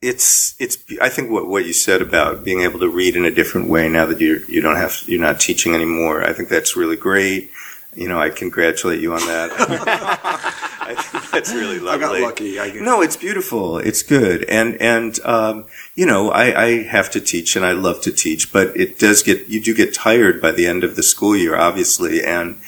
it's 0.00 0.54
it's. 0.60 0.78
I 1.00 1.08
think 1.08 1.32
what 1.32 1.48
what 1.48 1.64
you 1.64 1.72
said 1.72 2.00
about 2.00 2.44
being 2.44 2.60
able 2.60 2.78
to 2.78 2.88
read 2.88 3.16
in 3.16 3.24
a 3.24 3.30
different 3.32 3.68
way 3.68 3.88
now 3.88 4.06
that 4.06 4.20
you 4.20 4.44
you 4.46 4.60
don't 4.60 4.76
have 4.76 5.02
you're 5.06 5.20
not 5.20 5.40
teaching 5.40 5.74
anymore. 5.74 6.22
I 6.22 6.32
think 6.32 6.48
that's 6.48 6.76
really 6.76 6.96
great. 6.96 7.50
You 7.94 8.08
know, 8.08 8.20
I 8.20 8.30
congratulate 8.30 9.00
you 9.00 9.12
on 9.14 9.20
that. 9.26 9.50
I 10.90 10.94
think 10.94 11.30
that's 11.30 11.52
really 11.52 11.78
lovely. 11.78 12.18
I 12.18 12.20
got 12.20 12.20
lucky. 12.20 12.60
I 12.60 12.70
No, 12.72 13.00
it's 13.00 13.16
beautiful. 13.16 13.78
It's 13.78 14.02
good, 14.02 14.44
and 14.44 14.76
and 14.80 15.18
um, 15.24 15.66
you 15.94 16.06
know, 16.06 16.30
I, 16.30 16.64
I 16.64 16.82
have 16.84 17.10
to 17.12 17.20
teach, 17.20 17.56
and 17.56 17.64
I 17.64 17.72
love 17.72 18.00
to 18.02 18.12
teach, 18.12 18.52
but 18.52 18.76
it 18.76 18.98
does 18.98 19.22
get 19.22 19.48
you 19.48 19.60
do 19.60 19.74
get 19.74 19.94
tired 19.94 20.40
by 20.40 20.52
the 20.52 20.66
end 20.66 20.82
of 20.82 20.96
the 20.96 21.02
school 21.02 21.36
year, 21.36 21.56
obviously, 21.56 22.24
and 22.24 22.60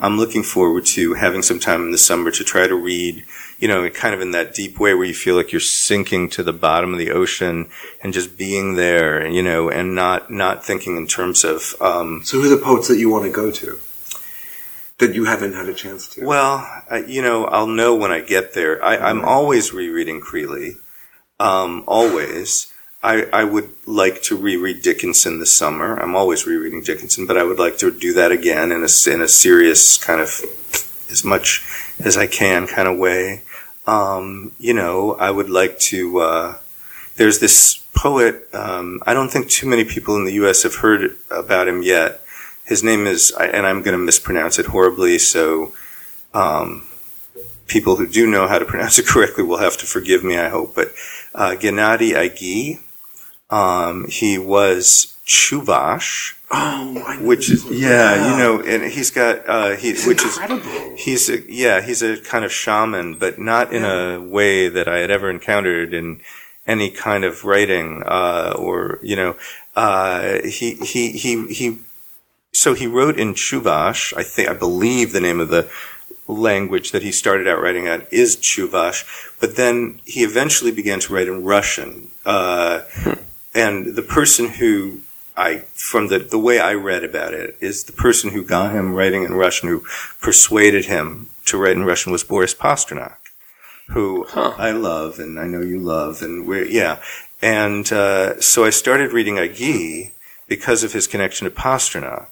I'm 0.00 0.16
looking 0.16 0.42
forward 0.42 0.86
to 0.86 1.14
having 1.14 1.42
some 1.42 1.58
time 1.58 1.82
in 1.82 1.90
the 1.90 1.98
summer 1.98 2.30
to 2.30 2.44
try 2.44 2.66
to 2.66 2.74
read, 2.74 3.24
you 3.58 3.66
know, 3.68 3.88
kind 3.90 4.14
of 4.14 4.20
in 4.20 4.30
that 4.30 4.54
deep 4.54 4.78
way 4.78 4.94
where 4.94 5.04
you 5.04 5.14
feel 5.14 5.34
like 5.36 5.52
you're 5.52 5.60
sinking 5.60 6.30
to 6.30 6.42
the 6.42 6.52
bottom 6.52 6.92
of 6.92 6.98
the 6.98 7.10
ocean 7.10 7.68
and 8.02 8.12
just 8.12 8.38
being 8.38 8.74
there, 8.74 9.26
you 9.26 9.42
know, 9.42 9.70
and 9.70 9.94
not 9.94 10.30
not 10.30 10.64
thinking 10.64 10.96
in 10.96 11.06
terms 11.06 11.44
of. 11.44 11.74
Um, 11.80 12.22
So 12.24 12.40
who 12.40 12.46
are 12.46 12.56
the 12.56 12.64
poets 12.64 12.88
that 12.88 12.98
you 12.98 13.10
want 13.10 13.24
to 13.24 13.30
go 13.30 13.50
to? 13.50 13.78
That 14.98 15.14
you 15.14 15.26
haven't 15.26 15.52
had 15.52 15.68
a 15.68 15.74
chance 15.74 16.08
to. 16.14 16.24
Well, 16.24 16.66
you 17.06 17.22
know, 17.22 17.44
I'll 17.44 17.68
know 17.68 17.94
when 17.94 18.10
I 18.10 18.20
get 18.20 18.54
there. 18.54 18.84
I, 18.84 18.96
I'm 18.96 19.24
always 19.24 19.72
rereading 19.72 20.20
Creeley. 20.20 20.76
Um, 21.38 21.84
always. 21.86 22.72
I, 23.00 23.26
I 23.32 23.44
would 23.44 23.70
like 23.86 24.22
to 24.22 24.36
reread 24.36 24.82
Dickinson 24.82 25.38
this 25.38 25.56
summer. 25.56 25.96
I'm 25.96 26.16
always 26.16 26.46
rereading 26.46 26.82
Dickinson, 26.82 27.26
but 27.26 27.38
I 27.38 27.44
would 27.44 27.58
like 27.58 27.78
to 27.78 27.92
do 27.92 28.12
that 28.14 28.32
again 28.32 28.72
in 28.72 28.82
a, 28.82 29.10
in 29.10 29.20
a 29.20 29.28
serious 29.28 29.96
kind 29.98 30.20
of, 30.20 30.40
as 31.08 31.24
much 31.24 31.64
as 32.00 32.16
I 32.16 32.26
can 32.26 32.66
kind 32.66 32.88
of 32.88 32.98
way. 32.98 33.42
Um, 33.86 34.52
you 34.58 34.74
know, 34.74 35.14
I 35.14 35.30
would 35.30 35.48
like 35.48 35.78
to, 35.78 36.18
uh, 36.18 36.56
there's 37.16 37.38
this 37.38 37.84
poet, 37.94 38.52
um, 38.52 39.00
I 39.06 39.14
don't 39.14 39.28
think 39.28 39.48
too 39.48 39.68
many 39.68 39.84
people 39.84 40.16
in 40.16 40.24
the 40.24 40.34
U.S. 40.34 40.64
have 40.64 40.74
heard 40.74 41.16
about 41.30 41.68
him 41.68 41.82
yet. 41.82 42.20
His 42.68 42.84
name 42.84 43.06
is, 43.06 43.32
and 43.32 43.66
I'm 43.66 43.82
going 43.82 43.98
to 43.98 44.04
mispronounce 44.04 44.58
it 44.58 44.66
horribly, 44.66 45.18
so 45.18 45.72
um, 46.34 46.86
people 47.66 47.96
who 47.96 48.06
do 48.06 48.26
know 48.26 48.46
how 48.46 48.58
to 48.58 48.64
pronounce 48.72 48.98
it 48.98 49.06
correctly 49.06 49.42
will 49.42 49.58
have 49.58 49.78
to 49.78 49.86
forgive 49.86 50.22
me, 50.22 50.36
I 50.36 50.48
hope. 50.48 50.74
But 50.74 50.88
uh, 51.34 51.56
Gennady 51.58 52.12
Aigi, 52.12 52.80
um, 53.50 54.06
he 54.10 54.38
was 54.38 55.16
Chuvash, 55.26 56.34
oh, 56.50 57.18
which 57.22 57.50
is 57.50 57.64
yeah, 57.70 58.32
you 58.32 58.38
know, 58.38 58.60
and 58.60 58.92
he's 58.92 59.10
got 59.10 59.48
uh, 59.48 59.70
he, 59.76 59.90
It's 59.90 60.06
which 60.06 60.22
is. 60.22 60.38
He's 60.98 61.30
a, 61.30 61.50
yeah, 61.50 61.80
he's 61.80 62.02
a 62.02 62.18
kind 62.18 62.44
of 62.44 62.52
shaman, 62.52 63.14
but 63.18 63.38
not 63.38 63.72
in 63.72 63.84
a 63.84 64.20
way 64.20 64.68
that 64.68 64.88
I 64.88 64.98
had 64.98 65.10
ever 65.10 65.30
encountered 65.30 65.94
in 65.94 66.20
any 66.66 66.90
kind 66.90 67.24
of 67.24 67.44
writing, 67.44 68.02
uh, 68.04 68.54
or, 68.56 68.98
you 69.02 69.16
know, 69.16 69.36
uh, 69.74 70.42
he, 70.44 70.74
he, 70.74 71.12
he, 71.12 71.46
he, 71.46 71.78
so 72.52 72.74
he 72.74 72.86
wrote 72.86 73.18
in 73.18 73.34
Chuvash, 73.34 74.16
I 74.16 74.22
think, 74.22 74.48
I 74.48 74.54
believe 74.54 75.12
the 75.12 75.20
name 75.20 75.40
of 75.40 75.48
the 75.48 75.70
language 76.26 76.92
that 76.92 77.02
he 77.02 77.12
started 77.12 77.48
out 77.48 77.60
writing 77.60 77.86
at 77.86 78.12
is 78.12 78.36
Chuvash, 78.36 79.04
but 79.40 79.56
then 79.56 80.00
he 80.04 80.22
eventually 80.22 80.70
began 80.70 81.00
to 81.00 81.12
write 81.12 81.28
in 81.28 81.44
Russian. 81.44 82.08
Uh, 82.24 82.82
and 83.54 83.96
the 83.96 84.02
person 84.02 84.48
who 84.48 85.00
I, 85.36 85.58
from 85.74 86.08
the, 86.08 86.18
the 86.18 86.38
way 86.38 86.58
I 86.58 86.74
read 86.74 87.04
about 87.04 87.32
it, 87.32 87.56
is 87.60 87.84
the 87.84 87.92
person 87.92 88.30
who 88.30 88.44
got 88.44 88.72
him 88.72 88.94
writing 88.94 89.22
in 89.22 89.34
Russian, 89.34 89.68
who 89.68 89.84
persuaded 90.20 90.86
him 90.86 91.28
to 91.46 91.56
write 91.56 91.76
in 91.76 91.84
Russian 91.84 92.12
was 92.12 92.24
Boris 92.24 92.54
Pasternak, 92.54 93.16
who 93.88 94.26
Huh. 94.28 94.54
I 94.58 94.72
love 94.72 95.18
and 95.18 95.38
I 95.38 95.46
know 95.46 95.60
you 95.60 95.78
love, 95.78 96.22
and 96.22 96.46
we're, 96.46 96.64
yeah. 96.64 96.98
And 97.40 97.90
uh, 97.92 98.40
so 98.40 98.64
I 98.64 98.70
started 98.70 99.12
reading 99.12 99.36
Aigi 99.36 100.10
because 100.48 100.82
of 100.82 100.92
his 100.92 101.06
connection 101.06 101.48
to 101.48 101.54
Pasternak. 101.54 102.28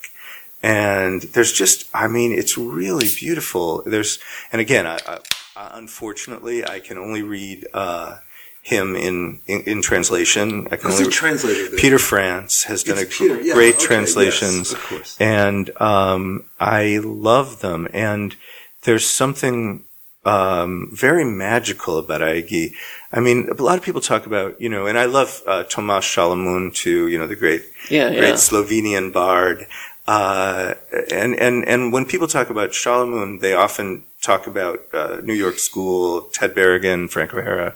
And 0.62 1.22
there's 1.22 1.52
just, 1.52 1.88
I 1.94 2.08
mean, 2.08 2.32
it's 2.32 2.58
really 2.58 3.08
beautiful. 3.14 3.82
There's, 3.84 4.18
and 4.50 4.60
again, 4.60 4.86
I, 4.86 4.98
I, 5.06 5.18
unfortunately, 5.74 6.66
I 6.66 6.80
can 6.80 6.98
only 6.98 7.22
read 7.22 7.66
uh, 7.72 8.16
him 8.62 8.96
in, 8.96 9.40
in 9.46 9.60
in 9.62 9.80
translation. 9.80 10.66
I 10.72 10.76
can 10.76 10.90
Who's 10.90 10.94
only 10.94 11.04
the 11.04 11.10
translator? 11.10 11.68
there? 11.70 11.78
Peter 11.78 11.98
France 11.98 12.64
has 12.64 12.82
done 12.82 12.98
a 12.98 13.06
Peter, 13.06 13.40
yeah, 13.40 13.54
great 13.54 13.76
okay, 13.76 13.86
translations, 13.86 14.72
yes, 14.72 14.72
of 14.72 14.80
course. 14.80 15.16
and 15.20 15.70
um, 15.80 16.44
I 16.58 16.98
love 17.04 17.60
them. 17.60 17.86
And 17.92 18.34
there's 18.82 19.08
something 19.08 19.84
um, 20.26 20.90
very 20.92 21.24
magical 21.24 21.98
about 21.98 22.20
Aigi. 22.20 22.74
I 23.12 23.20
mean, 23.20 23.48
a 23.48 23.62
lot 23.62 23.78
of 23.78 23.84
people 23.84 24.00
talk 24.00 24.26
about, 24.26 24.60
you 24.60 24.68
know, 24.68 24.86
and 24.86 24.98
I 24.98 25.06
love 25.06 25.30
uh, 25.46 25.62
Tomas 25.64 26.04
Šalamun 26.04 26.74
too. 26.74 27.06
You 27.08 27.18
know, 27.18 27.26
the 27.26 27.36
great, 27.36 27.62
Yeah, 27.88 28.08
great 28.10 28.34
yeah. 28.34 28.34
Slovenian 28.34 29.12
bard. 29.12 29.66
Uh, 30.08 30.74
and, 31.12 31.34
and, 31.38 31.66
and 31.66 31.92
when 31.92 32.04
people 32.04 32.28
talk 32.28 32.50
about 32.50 32.70
Šalamun, 32.70 33.40
they 33.40 33.54
often 33.54 34.04
talk 34.22 34.46
about 34.46 34.78
uh, 34.92 35.20
New 35.22 35.34
York 35.34 35.58
School, 35.58 36.22
Ted 36.32 36.54
Berrigan, 36.54 37.08
Frank 37.08 37.32
O'Hara. 37.34 37.74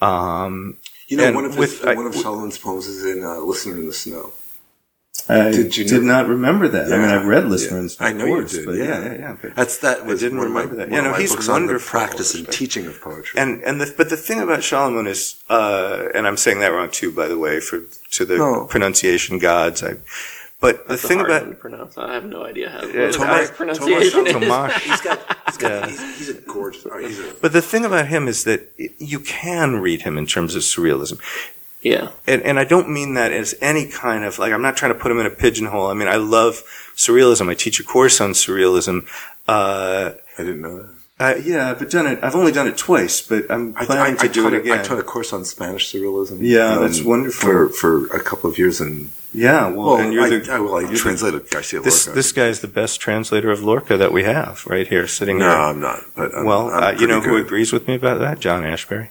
Um, 0.00 0.76
You 1.08 1.16
know, 1.16 1.32
one 1.32 1.44
of 1.44 1.52
his, 1.54 1.58
with- 1.58 1.84
I- 1.86 1.94
one 1.94 2.06
of 2.06 2.14
Šalamun's 2.14 2.58
poems 2.58 2.86
is 2.86 3.04
in 3.06 3.24
uh, 3.24 3.38
"Listener 3.40 3.76
in 3.78 3.86
the 3.86 3.92
Snow." 3.92 4.32
I 5.28 5.50
Did 5.50 5.76
you 5.76 5.84
did 5.84 6.02
know- 6.02 6.14
not 6.20 6.28
remember 6.28 6.68
that. 6.68 6.92
I 6.92 6.96
mean, 6.98 7.08
I've 7.08 7.26
read 7.26 7.46
Listeners. 7.46 7.96
I 7.98 8.12
know 8.12 8.26
course, 8.26 8.52
you 8.52 8.58
did. 8.60 8.66
but 8.66 8.72
yeah, 8.76 8.84
yeah, 8.84 9.12
yeah, 9.14 9.36
yeah. 9.42 9.50
That's 9.54 9.78
that 9.78 10.06
was 10.06 10.20
didn't 10.20 10.38
one 10.38 10.46
of 10.46 10.52
my, 10.52 10.60
remember 10.62 10.76
that. 10.84 10.90
one 10.90 10.96
You 11.04 11.10
know, 11.10 11.14
he's 11.16 11.32
books 11.34 11.48
on 11.48 11.62
the 11.62 11.66
wonderful. 11.72 11.90
practice 11.90 12.34
and 12.34 12.48
teaching 12.50 12.86
of 12.86 13.00
poetry. 13.00 13.40
And 13.40 13.62
and 13.64 13.80
the, 13.80 13.92
but 13.96 14.08
the 14.10 14.16
thing 14.16 14.40
about 14.40 14.60
Šalamun 14.60 15.06
is, 15.08 15.36
uh, 15.48 16.08
and 16.14 16.26
I'm 16.26 16.36
saying 16.36 16.60
that 16.60 16.68
wrong 16.68 16.90
too, 16.90 17.10
by 17.12 17.26
the 17.26 17.38
way, 17.38 17.58
for 17.60 17.80
to 18.12 18.24
the 18.24 18.36
No. 18.38 18.66
pronunciation 18.70 19.38
gods. 19.38 19.82
I, 19.82 19.96
but 20.58 20.88
That's 20.88 21.02
the 21.02 21.08
thing 21.08 21.20
about 21.20 21.58
pronounce. 21.60 21.98
I 21.98 22.14
have 22.14 22.24
no 22.24 22.44
idea 22.44 22.70
how 22.70 22.80
Yeah, 22.86 22.86
what 22.86 23.12
the 23.12 23.18
Tomas- 23.18 23.50
correct 23.50 23.72
is. 23.82 24.32
Tomas. 24.32 24.74
he's 24.82 25.00
got, 25.02 25.36
he's 25.46 25.56
got, 25.58 25.70
Yeah. 25.70 25.86
he's, 25.86 26.18
he's 26.18 26.28
a 26.30 26.34
gorgeous. 26.40 26.86
oh, 26.90 26.98
he's 26.98 27.18
a, 27.20 27.34
But 27.42 27.52
the 27.52 27.60
thing 27.60 27.84
about 27.84 28.06
him 28.06 28.26
is 28.26 28.44
that 28.44 28.72
you 28.98 29.20
can 29.20 29.76
read 29.80 30.02
him 30.02 30.16
in 30.16 30.24
terms 30.26 30.54
of 30.54 30.62
surrealism. 30.62 31.20
Yeah. 31.92 32.10
And, 32.26 32.40
and 32.42 32.58
I 32.58 32.64
don't 32.64 32.88
mean 32.98 33.14
that 33.14 33.30
as 33.32 33.54
any 33.60 33.86
kind 33.86 34.24
of, 34.24 34.38
like, 34.42 34.52
I'm 34.52 34.62
not 34.68 34.76
trying 34.76 34.92
to 34.94 34.98
put 35.02 35.10
him 35.12 35.18
in 35.20 35.26
a 35.26 35.30
pigeonhole. 35.44 35.86
I 35.92 35.94
mean, 35.94 36.08
I 36.08 36.16
love 36.38 36.54
surrealism. 36.96 37.48
I 37.48 37.54
teach 37.54 37.78
a 37.80 37.84
course 37.84 38.20
on 38.20 38.30
surrealism. 38.32 39.06
Uh, 39.46 40.12
I 40.38 40.42
didn't 40.42 40.62
know 40.62 40.74
that. 40.78 40.90
uh, 41.18 41.38
yeah, 41.52 41.70
I've 41.70 41.88
done 41.88 42.06
it, 42.06 42.18
I've 42.24 42.34
only 42.34 42.52
done 42.52 42.66
it 42.66 42.76
twice, 42.76 43.16
but 43.30 43.42
I'm 43.54 43.74
I, 43.76 43.84
planning 43.86 44.18
I, 44.18 44.24
I 44.24 44.26
to 44.26 44.32
do 44.38 44.46
it 44.48 44.54
again. 44.54 44.78
I 44.80 44.82
taught 44.82 44.98
a 44.98 45.02
course 45.14 45.32
on 45.32 45.44
Spanish 45.44 45.84
surrealism. 45.92 46.32
um, 46.32 46.42
Yeah, 46.42 46.78
that's 46.78 47.00
wonderful. 47.02 47.48
for 47.48 47.68
for 47.70 48.06
a 48.16 48.20
couple 48.30 48.50
of 48.50 48.58
years, 48.58 48.80
and 48.80 49.10
yeah, 49.32 49.68
well, 49.68 49.86
well, 49.86 49.96
and 50.02 50.12
you're 50.12 50.24
I, 50.24 50.28
the, 50.30 50.52
I, 50.52 50.58
well, 50.58 50.76
I 50.76 50.80
you're 50.80 50.90
the- 50.90 51.06
translated 51.06 51.48
Garcia 51.50 51.80
this, 51.80 52.06
Lorca. 52.06 52.16
this 52.16 52.32
guy's 52.32 52.60
the 52.60 52.68
best 52.80 53.00
translator 53.00 53.50
of 53.50 53.62
Lorca 53.62 53.96
that 53.96 54.12
we 54.12 54.24
have 54.24 54.66
right 54.66 54.86
here 54.88 55.06
sitting 55.06 55.38
no, 55.38 55.48
here. 55.48 55.56
I'm 55.56 55.80
not. 55.80 56.00
But 56.16 56.34
I'm, 56.34 56.44
well, 56.44 56.68
I'm 56.68 56.82
uh, 56.82 56.90
you 56.90 56.96
pretty 56.98 57.12
know 57.12 57.20
who 57.20 57.36
agrees 57.36 57.72
with 57.72 57.86
me 57.88 57.94
about 57.94 58.18
that? 58.20 58.40
John 58.40 58.62
Ashbery. 58.64 59.08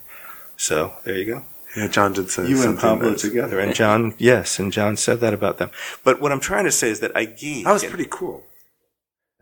So 0.58 0.94
there 1.06 1.18
you 1.18 1.26
go. 1.26 1.44
Yeah, 1.76 1.88
John 1.88 2.14
did 2.14 2.30
say 2.30 2.44
You 2.48 2.56
and 2.56 2.64
something 2.64 2.80
Pablo 2.82 3.10
that- 3.12 3.20
together, 3.20 3.60
and 3.60 3.76
John, 3.76 4.16
yes, 4.18 4.60
and 4.60 4.72
John 4.72 4.96
said 4.98 5.20
that 5.20 5.34
about 5.34 5.58
them. 5.58 5.72
But 6.04 6.22
what 6.22 6.32
I'm 6.32 6.40
trying 6.40 6.66
to 6.66 6.72
say 6.72 6.90
is 6.90 7.00
that 7.02 7.12
I 7.16 7.26
geek. 7.26 7.66
That 7.66 7.74
was 7.74 7.84
pretty 7.84 8.08
cool. 8.10 8.44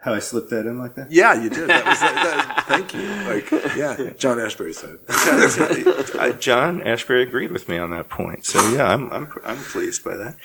How 0.02 0.14
I 0.14 0.20
slipped 0.20 0.50
that 0.50 0.66
in 0.66 0.80
like 0.80 0.96
that? 0.96 1.10
Yeah, 1.12 1.34
you 1.42 1.50
did. 1.50 1.70
That 1.70 1.86
was 1.86 2.00
that, 2.02 2.16
that, 2.58 2.66
thank 2.68 2.94
you. 2.94 3.08
Like, 3.24 3.50
yeah, 3.78 4.12
John 4.18 4.38
Ashbery 4.38 4.74
said. 4.76 4.98
uh, 6.20 6.34
John 6.40 6.82
Ashbery 6.82 7.24
agreed 7.26 7.52
with 7.54 7.70
me 7.70 7.78
on 7.78 7.92
that 7.92 8.10
point. 8.10 8.46
So 8.46 8.60
yeah, 8.72 8.86
I'm 8.86 9.10
I'm 9.14 9.32
I'm 9.46 9.58
pleased 9.58 10.04
by 10.04 10.18
that. 10.18 10.36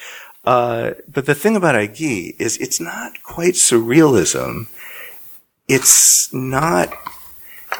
Uh, 0.44 0.92
but 1.08 1.26
the 1.26 1.34
thing 1.34 1.56
about 1.56 1.74
Aigi 1.74 2.36
is 2.38 2.56
it's 2.58 2.78
not 2.80 3.20
quite 3.24 3.54
surrealism. 3.54 4.68
It's 5.66 6.32
not. 6.32 6.92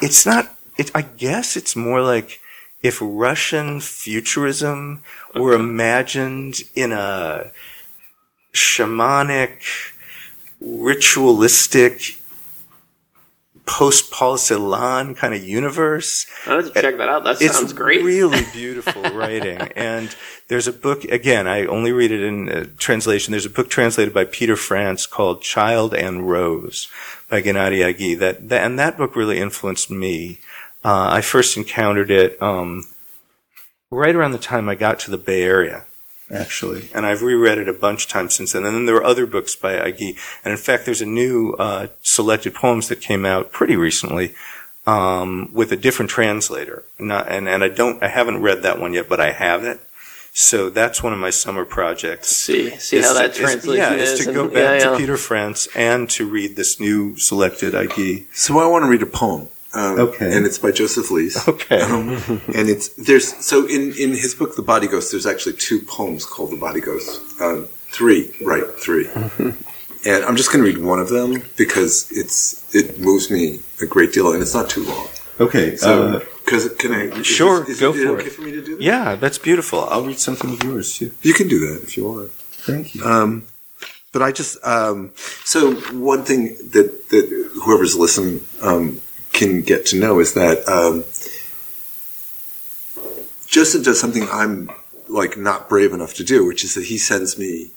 It's 0.02 0.26
not. 0.26 0.54
It, 0.78 0.90
I 0.96 1.02
guess 1.02 1.56
it's 1.56 1.76
more 1.76 2.02
like 2.02 2.40
if 2.83 2.99
Russian 3.01 3.81
futurism 3.81 5.03
were 5.35 5.53
imagined 5.55 6.62
in 6.74 6.93
a 6.93 7.51
shamanic, 8.53 9.62
ritualistic, 10.61 12.16
post 13.66 14.11
Paul 14.11 14.37
Celan 14.39 15.14
kind 15.14 15.35
of 15.35 15.45
universe. 15.45 16.26
I 16.47 16.55
have 16.55 16.72
to 16.72 16.81
check 16.81 16.97
that 16.97 17.09
out. 17.09 17.24
That 17.24 17.43
It's 17.43 17.55
sounds 17.57 17.72
great. 17.74 18.03
really 18.03 18.43
beautiful 18.53 19.03
writing. 19.03 19.59
And 19.76 20.14
there's 20.49 20.66
a 20.66 20.72
book, 20.72 21.05
again, 21.05 21.47
I 21.47 21.66
only 21.66 21.93
read 21.93 22.11
it 22.11 22.22
in 22.22 22.49
uh, 22.49 22.66
translation. 22.79 23.33
There's 23.33 23.45
a 23.45 23.51
book 23.51 23.68
translated 23.68 24.14
by 24.14 24.24
Peter 24.24 24.57
France 24.57 25.07
called 25.07 25.43
Child 25.43 25.95
and 25.95 26.29
Rose 26.29 26.89
by 27.29 27.43
Gennady 27.43 27.85
Aigi. 27.85 28.18
That, 28.18 28.49
that, 28.49 28.64
and 28.64 28.79
that 28.79 28.97
book 28.97 29.14
really 29.14 29.39
influenced 29.39 29.91
me. 29.91 30.39
Uh, 30.85 31.09
I 31.11 31.20
first 31.20 31.57
encountered 31.57 32.11
it, 32.11 32.41
um, 32.41 32.85
right 33.91 34.14
around 34.14 34.33
the 34.33 34.39
time 34.39 34.68
I 34.68 34.74
got 34.74 35.01
to 35.01 35.11
the 35.11 35.18
Bay 35.18 35.43
Area, 35.43 35.85
actually. 36.31 36.89
And 36.95 37.05
I've 37.05 37.22
reread 37.22 37.59
it 37.59 37.68
a 37.68 37.72
bunch 37.72 38.05
of 38.05 38.11
times 38.11 38.35
since 38.35 38.53
then. 38.53 38.64
And 38.64 38.74
then 38.74 38.87
there 38.87 38.95
were 38.95 39.05
other 39.05 39.26
books 39.26 39.57
by 39.57 39.74
Aigi. 39.74 40.16
And 40.45 40.53
in 40.53 40.59
fact, 40.59 40.85
there's 40.85 41.03
a 41.03 41.07
new, 41.07 41.55
uh, 41.59 41.89
selected 42.03 42.55
poems 42.55 42.89
that 42.89 43.01
came 43.01 43.24
out 43.26 43.51
pretty 43.51 43.76
recently, 43.76 44.35
um, 44.87 45.51
with 45.53 45.72
a 45.72 45.76
different 45.76 46.11
translator. 46.11 46.85
Not, 46.99 47.29
and, 47.29 47.49
and 47.49 47.64
I 47.64 47.68
don't, 47.68 48.03
I 48.03 48.09
haven't 48.09 48.41
read 48.43 48.62
that 48.62 48.79
one 48.79 48.93
yet, 48.95 49.09
but 49.09 49.20
I 49.20 49.33
have 49.33 49.64
it. 49.64 49.81
So 50.33 50.70
that's 50.70 51.03
one 51.03 51.12
of 51.12 51.18
my 51.18 51.31
summer 51.31 51.64
projects. 51.64 52.29
see 52.29 52.70
see 52.76 52.99
Is 52.99 53.07
how 53.07 53.14
to- 53.14 53.18
translates. 53.29 53.39
translation 53.39 53.99
yeah, 53.99 54.03
is. 54.05 54.20
is 54.20 54.26
to 54.26 54.33
go 54.33 54.45
yeah, 54.45 54.55
back 54.55 54.81
yeah. 54.81 54.91
to 54.91 54.97
Peter 54.97 55.16
France 55.16 55.66
and 55.74 56.09
to 56.11 56.29
read 56.29 56.55
this 56.55 56.79
new 56.79 57.16
selected 57.16 57.74
Aigi. 57.74 58.26
So 58.33 58.57
I 58.61 58.66
want 58.68 58.85
to 58.85 58.89
read 58.89 59.03
a 59.03 59.07
poem. 59.07 59.49
Um, 59.74 59.98
Okay. 60.00 60.34
And 60.36 60.46
it's 60.46 60.58
by 60.58 60.70
Joseph 60.72 61.10
Lease. 61.10 61.36
Okay. 61.54 61.80
Um, 61.80 62.10
and 62.54 62.68
it's 62.68 62.88
there's 62.96 63.28
so 63.44 63.66
in 63.66 63.92
in 63.98 64.10
his 64.10 64.34
book 64.34 64.56
The 64.56 64.62
Body 64.62 64.86
Ghost, 64.88 65.10
there's 65.12 65.26
actually 65.26 65.56
two 65.56 65.80
poems 65.80 66.24
called 66.24 66.50
The 66.50 66.56
Body 66.56 66.80
Ghost. 66.80 67.20
Um, 67.40 67.66
three, 67.90 68.34
right? 68.44 68.64
Three. 68.84 69.06
and 70.06 70.24
I'm 70.24 70.36
just 70.36 70.50
going 70.52 70.64
to 70.64 70.70
read 70.70 70.78
one 70.78 71.00
of 71.00 71.08
them 71.10 71.42
because 71.56 72.08
it's 72.10 72.62
it 72.74 72.98
moves 72.98 73.30
me 73.30 73.60
a 73.82 73.86
great 73.86 74.12
deal, 74.12 74.32
and 74.32 74.40
it's 74.42 74.54
not 74.54 74.70
too 74.70 74.84
long. 74.84 75.08
Okay. 75.40 75.76
So, 75.76 76.20
because 76.44 76.68
can 76.78 76.92
I? 76.92 77.02
is 77.04 77.12
Uh, 77.12 77.22
sure, 77.22 77.60
this- 77.60 77.76
is 77.76 77.80
go 77.80 77.92
it 77.94 77.96
for 78.06 78.16
okay 78.18 78.26
it. 78.26 78.32
for 78.32 78.42
me 78.42 78.50
to 78.52 78.62
do 78.64 78.76
that? 78.76 78.82
yeah, 78.82 79.14
that's 79.16 79.38
beautiful. 79.38 79.80
I'll 79.92 80.04
read 80.06 80.18
something 80.18 80.50
of 80.54 80.62
yours 80.64 80.96
too. 80.98 81.10
You 81.22 81.34
can 81.34 81.46
do 81.48 81.58
that 81.66 81.82
if 81.82 81.96
you 81.96 82.04
want. 82.08 82.30
Thank 82.66 82.94
you. 82.94 83.04
Um, 83.04 83.44
but 84.12 84.22
I 84.22 84.32
just 84.32 84.56
um, 84.64 85.12
so 85.44 85.74
one 86.10 86.24
thing 86.24 86.56
that 86.72 86.88
that 87.10 87.24
whoever's 87.62 87.94
listening 87.96 88.40
um, 88.62 89.00
can 89.39 89.62
get 89.62 89.86
to 89.86 89.99
know 89.99 90.18
is 90.18 90.34
that 90.34 90.68
um, 90.68 91.05
Joseph 93.47 93.84
does 93.84 94.01
something 94.01 94.26
I'm 94.30 94.70
like 95.09 95.39
not 95.39 95.68
brave 95.68 95.93
enough 95.93 96.14
to 96.14 96.24
do, 96.24 96.45
which 96.45 96.64
is 96.64 96.74
that 96.74 96.84
he 96.84 96.99
sends 96.99 97.39
me 97.39 97.70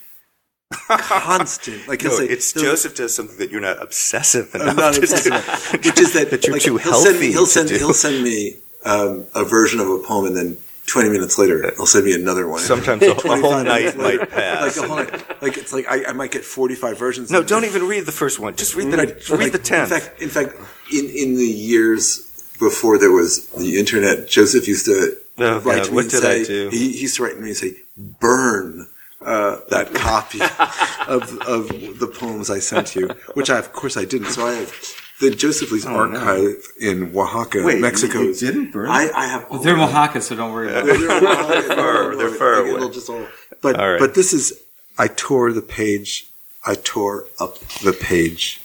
constant 0.88 1.86
like 1.88 2.02
he'll 2.02 2.12
no, 2.12 2.18
say 2.18 2.26
it's 2.26 2.54
Joseph 2.54 2.96
does 2.96 3.14
something 3.14 3.38
that 3.38 3.52
you're 3.52 3.62
not 3.62 3.82
obsessive 3.82 4.56
enough 4.56 4.78
not 4.78 4.94
to 4.94 5.02
obsessed 5.02 5.26
do. 5.26 5.30
enough, 5.30 5.74
which 5.74 6.00
is 6.00 6.14
that, 6.14 6.30
that 6.32 6.46
you're 6.46 6.54
like, 6.54 6.64
too 6.64 6.78
he'll 6.78 6.92
healthy 6.92 7.12
Send, 7.12 7.34
he'll 7.34 7.46
to 7.46 7.52
send 7.52 7.70
he'll 7.70 7.94
send 7.94 8.24
me 8.24 8.56
um, 8.84 9.26
a 9.36 9.44
version 9.46 9.80
of 9.80 9.88
a 9.88 10.00
poem, 10.00 10.26
and 10.26 10.36
then 10.36 10.58
20 10.88 11.10
minutes 11.10 11.38
later 11.38 11.72
he'll 11.76 11.86
send 11.86 12.06
me 12.06 12.14
another 12.14 12.48
one. 12.48 12.60
Sometimes 12.60 13.04
a, 13.04 13.12
a 13.12 13.16
whole 13.16 13.64
night 13.64 13.96
later, 13.96 14.20
might 14.20 14.30
pass. 14.30 14.78
Like 14.78 14.86
a 14.86 14.90
whole. 14.90 15.36
Like 15.42 15.58
it's 15.58 15.72
like 15.72 15.86
I, 15.88 16.06
I 16.06 16.14
might 16.14 16.32
get 16.32 16.44
45 16.44 16.98
versions. 16.98 17.32
no, 17.32 17.44
don't 17.44 17.66
even 17.66 17.88
read 17.88 18.06
the 18.06 18.12
first 18.12 18.40
one. 18.40 18.56
Just 18.56 18.76
read 18.76 18.92
the 18.92 18.98
Right, 18.98 19.30
read 19.30 19.40
like, 19.40 19.52
the 19.52 19.60
tenth. 19.60 19.92
In 19.92 20.00
fact, 20.00 20.22
in 20.22 20.30
fact, 20.30 20.56
in 20.92 21.06
in 21.10 21.36
the 21.36 21.46
years 21.46 22.28
before 22.60 22.98
there 22.98 23.12
was 23.12 23.48
the 23.50 23.80
internet, 23.80 24.28
Joseph 24.28 24.68
used 24.68 24.86
to 24.86 25.18
Oh, 25.40 25.60
write 25.60 25.78
God, 25.78 25.84
to 25.86 25.90
me 25.92 25.96
what 25.96 26.02
and 26.04 26.12
did 26.12 26.22
say, 26.22 26.42
I 26.42 26.44
do? 26.44 26.70
He, 26.70 26.92
he 26.92 27.02
used 27.02 27.16
to 27.16 27.24
write 27.24 27.36
to 27.36 27.42
me 27.42 27.50
and 27.50 27.58
say, 27.58 27.74
"Burn." 27.98 28.88
Uh, 29.24 29.60
that 29.70 29.94
copy 29.94 30.40
of 31.08 31.38
of 31.48 31.68
the 32.00 32.08
poems 32.08 32.50
I 32.50 32.58
sent 32.58 32.96
you, 32.96 33.08
which 33.36 33.52
I 33.52 33.60
of 33.60 33.72
course 33.72 33.96
I 33.96 34.04
didn't. 34.04 34.30
So 34.32 34.48
I 34.48 34.54
have 34.54 34.74
the 35.20 35.30
Joseph 35.30 35.72
Lease's 35.72 35.86
Oh, 35.86 36.06
no. 36.08 36.18
archive 36.20 36.58
in 36.80 37.16
Oaxaca, 37.16 37.62
Wait, 37.64 37.80
Mexico. 37.80 38.20
you- 38.22 38.30
you 38.30 38.34
didn't 38.34 38.72
burn 38.72 38.90
I, 38.90 39.12
I 39.16 39.28
have. 39.28 39.48
Well, 39.52 39.60
they're 39.62 39.76
in 39.76 39.80
Oaxaca, 39.82 40.22
so 40.22 40.36
don't 40.36 40.52
worry 40.52 40.70
about 40.72 40.90
it. 40.90 40.98
They're, 41.00 41.20
they're 41.20 41.30
Oaxaca. 41.30 41.76
far- 41.76 42.16
they're 42.16 42.30
far 42.32 42.66
it'll 42.66 42.84
away. 42.86 42.94
just 42.96 43.10
all- 43.12 43.28
but 43.62 43.80
All 43.80 43.92
right. 43.92 44.00
but 44.00 44.16
this 44.16 44.34
is. 44.34 44.60
I 44.98 45.08
tore 45.08 45.54
the 45.54 45.62
page. 45.62 46.26
I 46.66 46.74
tore 46.74 47.26
up 47.40 47.60
the 47.84 47.94
page. 47.94 48.60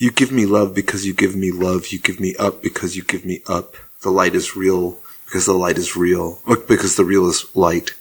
You 0.00 0.12
give 0.12 0.30
me 0.30 0.46
love 0.46 0.76
because 0.76 1.04
you 1.04 1.12
give 1.12 1.34
me 1.34 1.50
love. 1.50 1.88
You 1.88 1.98
give 1.98 2.20
me 2.20 2.36
up 2.36 2.62
because 2.62 2.96
you 2.96 3.02
give 3.02 3.24
me 3.24 3.42
up. 3.48 3.74
The 4.02 4.10
light 4.10 4.36
is 4.36 4.54
real 4.54 4.96
because 5.24 5.46
the 5.46 5.54
light 5.54 5.76
is 5.76 5.96
real. 5.96 6.38
Look, 6.46 6.68
because 6.68 6.94
the 6.94 7.04
real 7.04 7.26
is 7.28 7.44
light. 7.56 7.96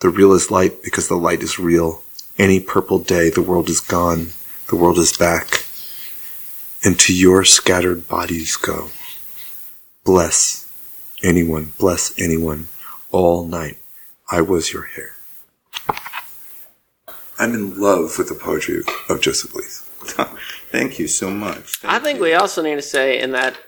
The 0.00 0.08
real 0.08 0.32
is 0.32 0.50
light 0.50 0.82
because 0.82 1.06
the 1.06 1.16
light 1.16 1.40
is 1.44 1.60
real. 1.60 2.02
Any 2.38 2.58
purple 2.58 2.98
day, 2.98 3.30
the 3.30 3.42
world 3.42 3.68
is 3.68 3.78
gone. 3.78 4.30
The 4.68 4.74
world 4.74 4.98
is 4.98 5.16
back. 5.16 5.64
And 6.84 6.98
to 7.00 7.14
your 7.14 7.44
scattered 7.44 8.08
bodies 8.08 8.56
go. 8.56 8.88
Bless 10.04 10.68
anyone, 11.22 11.72
bless 11.78 12.18
anyone, 12.18 12.66
all 13.12 13.46
night. 13.46 13.78
I 14.28 14.40
was 14.40 14.72
your 14.72 14.84
hair. 14.84 15.12
I'm 17.38 17.54
in 17.54 17.80
love 17.80 18.18
with 18.18 18.28
the 18.28 18.34
poetry 18.34 18.82
of 19.08 19.20
Joseph 19.20 19.54
Lease. 19.54 19.88
Thank 20.70 20.98
you 20.98 21.08
so 21.08 21.30
much. 21.30 21.84
I 21.84 21.98
think 21.98 22.20
we 22.20 22.34
also 22.34 22.62
need 22.62 22.76
to 22.76 22.82
say 22.82 23.20
in 23.20 23.32
that 23.32 23.58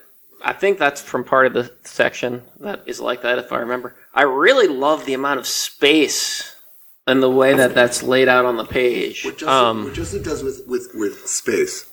I 0.42 0.52
think 0.52 0.78
that's 0.78 1.00
from 1.00 1.24
part 1.24 1.46
of 1.46 1.52
the 1.52 1.70
section 1.84 2.42
that 2.60 2.82
is 2.86 3.00
like 3.00 3.22
that 3.22 3.38
if 3.38 3.52
I 3.52 3.58
remember. 3.58 3.94
I 4.14 4.22
really 4.22 4.68
love 4.68 5.04
the 5.04 5.14
amount 5.14 5.38
of 5.40 5.46
space 5.46 6.56
and 7.06 7.22
the 7.22 7.30
way 7.30 7.54
that 7.54 7.74
that's 7.74 8.02
laid 8.02 8.28
out 8.28 8.44
on 8.44 8.56
the 8.56 8.64
page. 8.64 9.24
What 9.24 9.38
Joseph, 9.38 9.48
Um, 9.48 9.84
what 9.84 9.94
Joseph 9.94 10.24
does 10.24 10.42
with, 10.42 10.62
with, 10.66 10.90
with 10.94 11.26
space, 11.26 11.90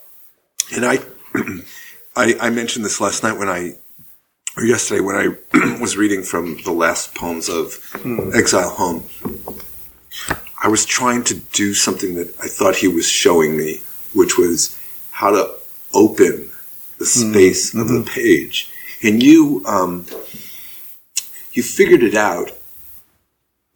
and 0.76 0.86
I, 0.86 0.99
I, 2.16 2.36
I 2.39 2.49
mentioned 2.49 2.86
this 2.86 3.01
last 3.01 3.24
night 3.24 3.38
when 3.38 3.49
I, 3.49 3.74
or 4.55 4.64
yesterday 4.64 5.01
when 5.01 5.16
I 5.16 5.78
was 5.82 5.97
reading 5.97 6.24
from 6.24 6.58
the 6.64 6.72
last 6.72 7.16
poems 7.16 7.49
of 7.49 7.80
Exile 8.34 8.70
Home. 8.70 9.03
I 10.62 10.68
I 10.68 10.70
was 10.70 10.86
trying 10.86 11.24
to 11.26 11.36
do 11.36 11.74
something 11.74 12.16
that 12.16 12.28
I 12.41 12.47
thought 12.47 12.76
he 12.78 12.88
was 12.88 13.08
showing 13.08 13.55
me, 13.55 13.82
which 14.14 14.38
was 14.38 14.78
how 15.18 15.32
to 15.32 15.51
open 15.95 16.47
the 16.99 17.05
space 17.05 17.74
of 17.74 17.88
the 17.88 18.03
page. 18.03 18.72
And 19.01 19.24
you, 19.24 19.63
um, 19.65 20.05
you 21.53 21.63
figured 21.63 22.03
it 22.03 22.13
out, 22.13 22.51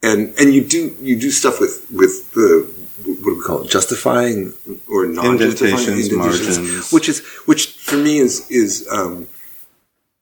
and 0.02 0.32
and 0.38 0.54
you 0.54 0.62
do 0.62 0.96
you 1.00 1.18
do 1.18 1.30
stuff 1.30 1.58
with 1.58 1.86
with 1.90 2.32
the 2.34 2.70
what 3.04 3.30
do 3.30 3.36
we 3.36 3.42
call 3.42 3.62
it? 3.62 3.70
Justifying 3.70 4.52
or 4.88 5.06
non-justifying? 5.06 5.98
Indentations, 5.98 6.12
margins. 6.12 6.92
which 6.92 7.08
is 7.08 7.18
which 7.46 7.62
for 7.88 7.96
me 7.96 8.18
is 8.18 8.48
is 8.48 8.86
um, 8.88 9.26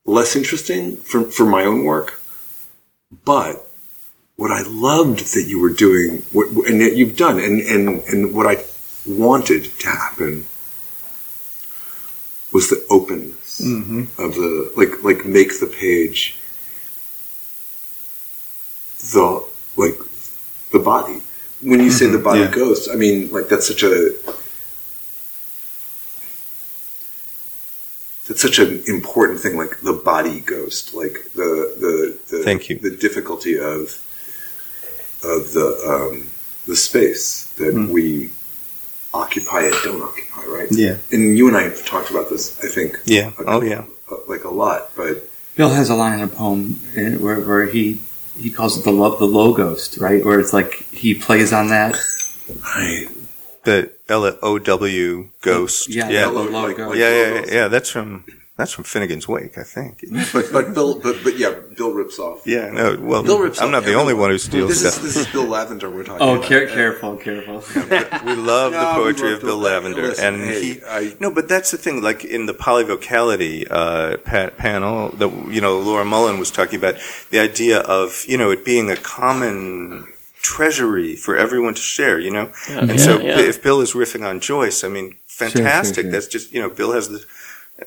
less 0.07 0.37
interesting 0.37 0.97
for 0.97 1.25
for 1.25 1.45
my 1.45 1.65
own 1.65 1.85
work, 1.85 2.21
but 3.25 3.67
what 4.37 4.51
I 4.51 4.63
loved 4.63 5.35
that 5.35 5.45
you 5.47 5.61
were 5.61 5.75
doing, 5.87 6.23
what, 6.33 6.47
and 6.69 6.81
that 6.81 6.97
you've 6.97 7.15
done, 7.15 7.39
and, 7.39 7.61
and, 7.61 8.03
and 8.05 8.35
what 8.35 8.47
I 8.47 8.65
wanted 9.07 9.65
to 9.81 9.87
happen 9.87 10.47
was 12.53 12.69
the 12.69 12.85
openness 12.91 13.61
mm-hmm. 13.61 14.03
of 14.23 14.35
the 14.35 14.73
like 14.77 15.03
like 15.03 15.25
make 15.25 15.59
the 15.61 15.67
page 15.67 16.39
the 19.13 19.47
like 19.77 19.99
the 20.73 20.79
body. 20.79 21.23
When 21.63 21.81
you 21.81 21.91
say 21.91 22.07
mm-hmm. 22.07 22.15
the 22.15 22.23
body 22.23 22.41
yeah. 22.41 22.51
ghost, 22.51 22.89
I 22.91 22.97
mean 22.97 23.31
like 23.31 23.49
that's 23.49 23.67
such 23.67 23.83
a 23.83 24.11
that's 28.27 28.43
such 28.43 28.59
an 28.59 28.83
important 28.87 29.41
thing, 29.41 29.57
like 29.57 29.81
the 29.81 29.93
body 29.93 30.41
ghost, 30.41 30.95
like 30.95 31.31
the 31.35 31.75
the, 31.79 32.19
the 32.31 32.43
Thank 32.45 32.69
you. 32.69 32.79
the 32.79 32.97
difficulty 32.97 33.59
of 33.59 34.01
of 35.23 35.53
the 35.53 35.69
um, 35.87 36.31
the 36.67 36.77
space 36.77 37.47
that 37.57 37.75
mm-hmm. 37.75 37.93
we 37.93 38.31
occupy 39.13 39.63
it, 39.63 39.75
don't 39.85 40.03
occupy, 40.03 40.45
right? 40.47 40.69
Yeah. 40.71 40.97
And 41.13 41.37
you 41.37 41.49
and 41.49 41.57
I 41.57 41.63
have 41.65 41.85
talked 41.85 42.11
about 42.11 42.31
this, 42.31 42.59
I 42.63 42.69
think. 42.69 42.99
Yeah. 43.05 43.33
a- 43.39 43.45
Oh, 43.45 43.63
yeah. 43.63 43.85
uh, 44.11 44.17
like 44.29 44.45
a 44.45 44.51
lot, 44.51 44.91
but 44.97 45.25
Bill 45.57 45.71
has 45.71 45.91
a 45.91 45.95
line 45.95 46.19
in 46.19 46.25
a 46.25 46.29
poem 46.29 46.81
in 46.95 47.21
where, 47.21 47.41
where 47.41 47.67
he 47.67 48.01
he 48.39 48.51
calls 48.51 48.79
it 48.79 48.85
the 48.85 48.93
lo- 48.93 49.19
the 49.19 49.27
low 49.27 49.53
ghost, 49.53 49.99
right? 49.99 50.25
Where 50.25 50.41
it's 50.41 50.53
like 50.53 50.75
he 50.93 51.15
plays 51.15 51.53
on 51.53 51.69
that. 51.69 51.97
right. 52.77 53.09
The 53.65 53.91
L 54.09 54.25
O 54.43 54.59
W 54.59 55.29
ghost. 55.43 55.89
Yeah, 55.89 56.09
yeah, 56.09 56.27
low 56.27 56.45
like- 56.45 56.77
ghost. 56.77 56.91
like 56.91 56.99
yeah, 56.99 57.11
yeah, 57.11 57.45
yeah. 57.53 57.69
That's 57.69 57.91
from 57.91 58.25
that's 58.61 58.73
from 58.73 58.85
Finnegans 58.85 59.27
Wake, 59.27 59.57
I 59.59 59.63
think. 59.65 60.05
But 60.33 60.53
but 60.53 60.75
Bill, 60.75 60.99
but 61.01 61.17
but 61.25 61.37
yeah, 61.39 61.55
Bill 61.77 61.93
rips 61.93 62.19
off. 62.19 62.47
Yeah, 62.47 62.71
no. 62.71 62.97
Well, 63.01 63.23
Bill 63.23 63.41
rips 63.41 63.59
I'm 63.61 63.69
off 63.69 63.73
not 63.73 63.85
the 63.85 63.95
only 63.95 64.13
everyone. 64.13 64.21
one 64.21 64.31
who 64.31 64.39
steals 64.39 64.69
This 64.71 64.83
is 64.85 64.93
stuff. 64.93 65.03
this 65.03 65.17
is 65.17 65.27
Bill 65.29 65.47
Lavender 65.47 65.89
we're 65.91 66.05
talking 66.05 66.23
Oh, 66.27 66.35
about. 66.37 66.45
care, 66.45 66.67
careful, 66.69 67.17
careful. 67.17 67.57
we 68.29 68.35
love 68.35 68.73
the 68.73 68.83
No, 68.83 68.99
we 68.99 69.03
poetry 69.05 69.29
love 69.31 69.39
of 69.39 69.41
Bill 69.41 69.49
Bill 69.51 69.59
Lavender, 69.59 70.03
Lavender. 70.09 70.23
and 70.27 70.47
Listen, 70.47 70.63
he. 70.63 70.83
I- 70.87 71.17
no, 71.19 71.31
but 71.31 71.49
that's 71.49 71.71
the 71.71 71.79
thing. 71.79 72.03
Like 72.03 72.25
in 72.25 72.47
the 72.47 72.55
polyvocality 72.55 73.67
uh, 73.71 74.17
pa- 74.19 74.51
panel 74.57 75.09
that 75.21 75.31
you 75.51 75.61
know 75.61 75.79
Laura 75.81 76.05
Mullen 76.05 76.39
was 76.39 76.51
talking 76.51 76.79
about, 76.79 76.97
the 77.31 77.39
idea 77.41 77.79
of 77.81 78.25
you 78.29 78.37
know 78.39 78.51
it 78.51 78.65
being 78.65 78.91
a 78.91 78.97
common 78.97 80.07
treasury 80.43 81.17
for 81.17 81.37
everyone 81.37 81.75
to 81.75 81.81
share. 81.83 82.19
You 82.19 82.31
know, 82.31 82.53
and 82.69 82.91
yeah, 82.91 82.97
so 82.97 83.21
yeah. 83.21 83.39
if 83.41 83.63
Bill 83.63 83.81
is 83.81 83.93
riffing 83.93 84.25
on 84.27 84.41
Joyce, 84.41 84.85
I 84.85 84.89
mean, 84.89 85.17
fantastic. 85.27 86.05
sure. 86.05 86.13
That's 86.13 86.27
just 86.27 86.53
you 86.53 86.61
know 86.61 86.71
Bill 86.71 86.93
has 86.93 87.09
the 87.09 87.25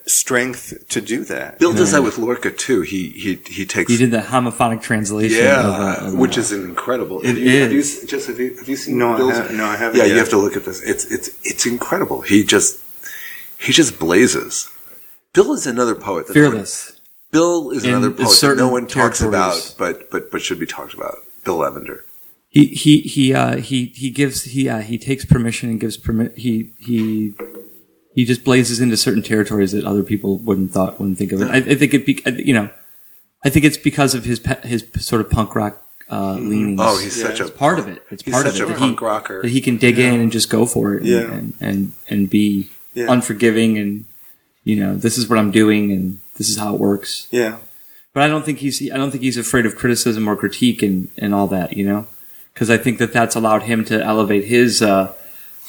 strength 0.05 0.87
to 0.89 1.01
do 1.01 1.23
that. 1.25 1.59
Bill 1.59 1.73
does 1.73 1.91
that 1.91 2.03
with 2.03 2.17
Lorca 2.17 2.51
too. 2.51 2.81
He 2.81 3.09
he 3.09 3.35
he 3.47 3.65
takes 3.65 3.91
He 3.91 3.97
did 3.97 4.11
the 4.11 4.19
homophonic 4.19 4.81
translation. 4.81 5.37
yeah, 5.43 5.59
of, 5.67 5.73
uh, 6.03 6.07
of 6.07 6.13
which 6.15 6.35
that. 6.35 6.41
is 6.41 6.51
incredible. 6.51 7.19
It 7.21 7.27
have 7.27 7.37
you, 7.37 7.61
Have 7.61 7.71
you, 7.71 7.79
is. 7.79 8.03
s- 8.03 8.09
just 8.09 8.27
have 8.27 8.39
you, 8.39 8.55
have 8.57 8.67
you 8.67 8.75
seen 8.75 8.97
No, 8.97 9.13
I 9.13 9.17
Bill's? 9.17 9.37
ha- 9.37 9.47
no, 9.51 9.65
I 9.65 9.75
haven't 9.75 9.99
Yeah, 9.99 10.05
you 10.05 10.17
have 10.17 10.29
to 10.29 10.37
look 10.37 10.55
at 10.55 10.65
this. 10.65 10.81
It's 10.81 11.05
it's 11.11 11.29
it's 11.43 11.65
incredible. 11.65 12.21
He 12.21 12.43
just 12.43 12.79
he 13.59 13.71
just 13.73 13.99
blazes. 13.99 14.69
Bill 15.33 15.53
is 15.53 15.65
another 15.67 15.95
poet. 15.95 16.27
That 16.27 16.33
fearless. 16.33 16.99
Bill 17.31 17.71
is 17.71 17.83
In 17.83 17.91
another 17.91 18.11
poet 18.11 18.19
that 18.19 18.27
certain 18.29 18.57
no 18.59 18.69
one 18.69 18.85
talks 18.87 19.21
about, 19.21 19.75
but 19.77 20.09
but 20.11 20.29
but 20.31 20.41
should 20.41 20.59
be 20.59 20.65
talked 20.67 20.93
about. 20.93 21.17
Bill 21.43 21.57
Lavender. 21.57 22.05
He 22.49 22.65
he 22.67 22.99
he 23.01 23.33
uh, 23.33 23.57
he 23.57 23.85
he 23.85 24.11
gives 24.11 24.43
he 24.43 24.69
uh, 24.69 24.81
he 24.81 24.99
takes 24.99 25.25
permission 25.25 25.69
and 25.71 25.79
gives 25.79 25.97
permit. 25.97 26.37
He 26.37 26.69
he 26.77 27.33
he 28.13 28.25
just 28.25 28.43
blazes 28.43 28.79
into 28.79 28.95
certain 28.97 29.23
territories 29.23 29.71
that 29.71 29.85
other 29.85 30.03
people 30.03 30.37
wouldn't 30.37 30.71
thought 30.71 30.99
wouldn't 30.99 31.17
think 31.17 31.31
of 31.31 31.41
it. 31.41 31.49
I, 31.49 31.57
I 31.57 31.75
think 31.75 31.93
it 31.93 32.05
be, 32.05 32.21
you 32.43 32.53
know, 32.53 32.69
I 33.43 33.49
think 33.49 33.65
it's 33.65 33.77
because 33.77 34.13
of 34.15 34.23
his 34.25 34.39
pe- 34.39 34.67
his 34.67 34.85
sort 34.99 35.21
of 35.21 35.29
punk 35.29 35.55
rock 35.55 35.81
uh, 36.11 36.33
leanings. 36.35 36.79
Oh, 36.81 36.97
he's 36.99 37.19
such 37.19 37.39
a 37.39 37.49
part 37.49 37.79
of 37.79 37.87
it. 37.87 38.03
It's 38.11 38.23
part 38.23 38.45
such 38.45 38.55
of 38.59 38.61
it 38.61 38.63
a 38.63 38.73
that 38.73 38.79
punk 38.79 38.99
he, 38.99 39.05
rocker. 39.05 39.41
that 39.41 39.49
he 39.51 39.61
can 39.61 39.77
dig 39.77 39.97
in 39.99 40.19
and 40.19 40.31
just 40.31 40.49
go 40.49 40.65
for 40.65 40.93
it. 40.95 40.99
And, 41.01 41.07
Yeah. 41.07 41.31
and 41.33 41.53
and 41.59 41.91
and 42.09 42.29
be 42.29 42.69
Yeah. 42.93 43.11
unforgiving 43.11 43.77
and 43.77 44.05
you 44.63 44.75
know 44.75 44.95
this 44.95 45.17
is 45.17 45.27
what 45.27 45.39
I'm 45.39 45.51
doing 45.51 45.91
and 45.91 46.19
this 46.37 46.49
is 46.49 46.57
how 46.57 46.73
it 46.73 46.79
works. 46.79 47.27
Yeah, 47.31 47.57
But 48.13 48.23
I 48.23 48.27
don't 48.27 48.45
think 48.45 48.59
he's 48.59 48.81
I 48.91 48.97
don't 48.97 49.11
think 49.11 49.23
he's 49.23 49.37
afraid 49.37 49.65
of 49.65 49.75
criticism 49.75 50.27
or 50.27 50.35
critique 50.35 50.81
and, 50.83 51.09
and 51.17 51.33
all 51.33 51.47
that, 51.47 51.75
you 51.77 51.85
know, 51.85 52.07
because 52.53 52.69
I 52.69 52.77
think 52.77 52.97
that 52.99 53.11
that's 53.13 53.35
allowed 53.35 53.63
him 53.63 53.83
to 53.85 54.01
elevate 54.03 54.45
his 54.45 54.81
uh, 54.81 55.13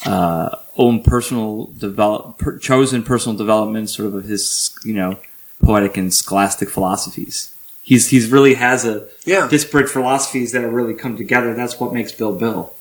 uh, 0.05 0.57
own 0.77 1.03
personal 1.03 1.67
develop 1.77 2.37
per, 2.37 2.57
chosen 2.57 3.03
personal 3.03 3.37
development, 3.37 3.89
sort 3.89 4.07
of 4.07 4.15
of 4.15 4.25
his 4.25 4.77
you 4.83 4.93
know 4.93 5.17
poetic 5.63 5.97
and 5.97 6.13
scholastic 6.13 6.69
philosophies. 6.69 7.55
He's 7.81 8.09
he's 8.09 8.29
really 8.29 8.55
has 8.55 8.83
a 8.85 9.07
Yeah. 9.25 9.47
disparate 9.47 9.89
philosophies 9.89 10.51
that 10.53 10.61
have 10.63 10.73
really 10.73 10.95
come 10.95 11.17
together. 11.17 11.53
That's 11.53 11.79
what 11.79 11.93
makes 11.93 12.11
Bill 12.11 12.33
Bill. 12.33 12.73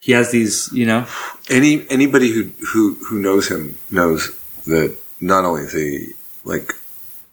He 0.00 0.12
has 0.12 0.30
these, 0.32 0.70
you 0.72 0.84
know, 0.86 1.06
Any 1.48 1.88
anybody 1.88 2.30
who 2.30 2.50
who 2.72 2.94
who 3.06 3.18
knows 3.18 3.48
him 3.48 3.78
knows 3.90 4.30
that 4.66 4.94
not 5.20 5.44
only 5.44 5.62
is 5.62 5.72
he 5.72 6.12
like 6.44 6.74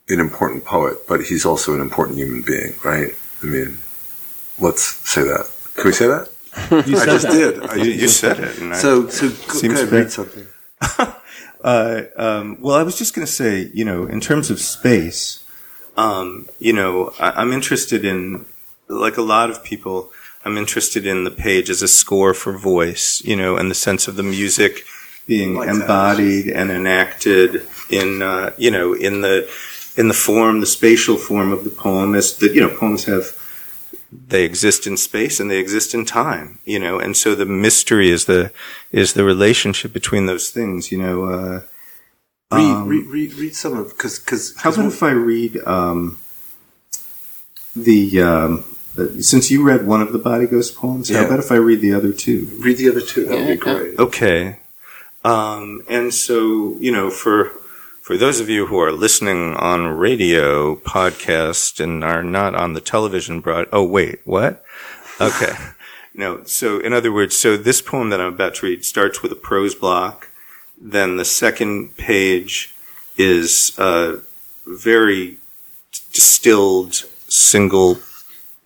an 0.07 0.19
important 0.19 0.63
poet, 0.63 1.05
but 1.07 1.21
he's 1.23 1.45
also 1.45 1.73
an 1.73 1.81
important 1.81 2.17
human 2.17 2.41
being, 2.41 2.75
right? 2.83 3.13
I 3.41 3.45
mean, 3.45 3.77
let's 4.59 4.83
say 5.09 5.23
that. 5.23 5.49
Can 5.75 5.85
we 5.85 5.91
say 5.91 6.07
that? 6.07 6.29
you 6.71 6.97
I 6.97 7.05
just 7.05 7.27
that. 7.27 7.31
did. 7.31 7.63
I 7.63 7.75
you, 7.75 7.91
you 7.91 8.07
said 8.07 8.39
it. 8.39 8.75
So 8.75 9.07
so 9.09 9.29
go, 9.29 9.35
Seems 9.53 9.75
go 9.75 9.81
ahead, 9.81 9.91
read 9.91 10.11
something. 10.11 10.47
Uh, 11.63 12.03
um, 12.17 12.57
well, 12.59 12.75
I 12.75 12.81
was 12.83 12.97
just 12.97 13.13
going 13.13 13.25
to 13.25 13.31
say, 13.31 13.69
you 13.73 13.85
know, 13.85 14.05
in 14.07 14.19
terms 14.19 14.49
of 14.49 14.59
space, 14.59 15.43
um, 15.95 16.49
you 16.59 16.73
know, 16.73 17.13
I, 17.19 17.31
I'm 17.31 17.51
interested 17.51 18.03
in, 18.03 18.45
like 18.87 19.17
a 19.17 19.21
lot 19.21 19.51
of 19.51 19.63
people, 19.63 20.11
I'm 20.43 20.57
interested 20.57 21.05
in 21.05 21.23
the 21.23 21.29
page 21.31 21.69
as 21.69 21.83
a 21.83 21.87
score 21.87 22.33
for 22.33 22.57
voice, 22.57 23.21
you 23.23 23.35
know, 23.35 23.57
and 23.57 23.69
the 23.69 23.75
sense 23.75 24.07
of 24.07 24.15
the 24.15 24.23
music 24.23 24.85
being 25.27 25.53
Like 25.53 25.67
that. 25.67 25.75
embodied 25.81 26.47
and 26.47 26.71
enacted 26.71 27.67
in, 27.91 28.23
uh, 28.23 28.53
you 28.57 28.71
know, 28.71 28.93
in 28.93 29.21
the 29.21 29.47
in 29.97 30.07
the 30.07 30.13
form, 30.15 30.61
the 30.61 30.65
spatial 30.65 31.15
form 31.17 31.51
of 31.51 31.63
the 31.63 31.69
poem. 31.69 32.15
As 32.15 32.37
the, 32.37 32.47
you 32.51 32.61
know, 32.61 32.75
poems 32.75 33.03
have 33.05 33.37
they 34.11 34.43
exist 34.43 34.85
in 34.85 34.97
space 34.97 35.39
and 35.39 35.49
they 35.49 35.59
exist 35.59 35.93
in 35.93 36.05
time, 36.05 36.59
you 36.65 36.79
know, 36.79 36.99
and 36.99 37.15
so 37.15 37.33
the 37.33 37.45
mystery 37.45 38.09
is 38.09 38.25
the 38.25 38.51
is 38.91 39.13
the 39.13 39.23
relationship 39.23 39.93
between 39.93 40.25
those 40.25 40.49
things, 40.49 40.91
you 40.91 40.97
know. 40.97 41.25
Uh, 41.25 41.61
Read 42.53 42.63
um, 42.63 42.87
read, 42.89 43.05
read 43.05 43.33
read 43.35 43.55
some 43.55 43.77
of 43.77 43.89
because 43.89 44.19
because 44.19 44.53
how 44.57 44.71
about 44.73 44.87
if 44.87 45.01
I 45.01 45.11
read 45.11 45.57
um, 45.65 46.17
the 47.73 48.21
um, 48.21 48.65
uh, 48.97 49.05
since 49.21 49.49
you 49.49 49.63
read 49.63 49.87
one 49.87 50.01
of 50.01 50.11
the 50.11 50.19
Body 50.19 50.47
Ghost 50.47 50.75
poems? 50.75 51.09
How 51.09 51.25
about 51.25 51.39
if 51.39 51.49
I 51.49 51.55
read 51.55 51.79
the 51.79 51.93
other 51.93 52.11
two? 52.11 52.49
read 52.59 52.75
the 52.75 52.89
other 52.89 52.99
two? 52.99 53.25
That 53.25 53.37
would 53.37 53.47
be 53.47 53.55
great. 53.55 53.97
Okay. 53.97 54.57
Um, 55.23 55.83
and 55.87 56.13
so, 56.13 56.75
you 56.79 56.91
know, 56.91 57.09
for 57.09 57.51
for 58.11 58.17
those 58.17 58.41
of 58.41 58.49
you 58.49 58.65
who 58.65 58.77
are 58.77 58.91
listening 58.91 59.55
on 59.55 59.87
radio 59.87 60.75
podcast 60.75 61.79
and 61.79 62.03
are 62.03 62.21
not 62.21 62.53
on 62.53 62.73
the 62.73 62.81
television 62.81 63.39
broad, 63.39 63.69
oh 63.71 63.85
wait, 63.85 64.19
what? 64.25 64.65
Okay. 65.21 65.53
no. 66.13 66.43
So, 66.43 66.81
in 66.81 66.91
other 66.91 67.13
words, 67.13 67.39
so 67.39 67.55
this 67.55 67.81
poem 67.81 68.09
that 68.09 68.19
I'm 68.19 68.33
about 68.33 68.55
to 68.55 68.65
read 68.65 68.83
starts 68.83 69.23
with 69.23 69.31
a 69.31 69.35
prose 69.37 69.75
block. 69.75 70.27
Then 70.77 71.15
the 71.15 71.23
second 71.23 71.95
page 71.95 72.75
is 73.15 73.71
a 73.79 74.19
very 74.67 75.37
distilled 76.11 76.95
single 77.29 77.99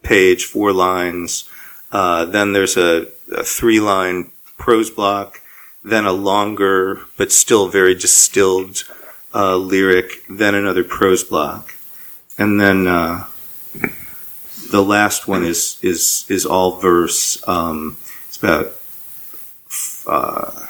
page, 0.02 0.46
four 0.46 0.74
lines. 0.74 1.48
Uh, 1.92 2.26
then 2.26 2.54
there's 2.54 2.78
a, 2.78 3.10
a 3.32 3.44
three 3.44 3.80
line 3.80 4.32
prose 4.58 4.90
block, 4.90 5.40
then 5.84 6.06
a 6.06 6.14
longer 6.14 7.02
but 7.16 7.32
still 7.32 7.68
very 7.68 7.94
distilled 7.94 8.86
uh, 9.36 9.58
lyric, 9.58 10.24
then 10.30 10.56
another 10.56 10.84
prose 10.84 11.24
block, 11.24 11.76
and 12.38 12.60
then 12.60 12.88
uh, 12.88 13.26
the 14.72 14.82
last 14.82 15.28
one 15.28 15.44
is 15.44 15.78
is 15.82 16.26
is 16.30 16.46
all 16.46 16.80
verse. 16.80 17.46
Um, 17.48 17.98
it's 18.28 18.38
about 18.38 18.72
uh, 20.08 20.66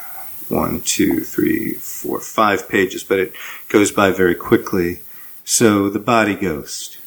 one, 0.48 0.80
two, 0.80 1.20
three, 1.20 1.74
four, 1.74 2.20
five 2.20 2.68
pages, 2.68 3.04
but 3.04 3.20
it 3.20 3.32
goes 3.68 3.92
by 3.92 4.10
very 4.10 4.34
quickly. 4.34 5.00
So 5.44 5.88
the 5.88 6.00
body 6.00 6.34
ghost. 6.34 6.98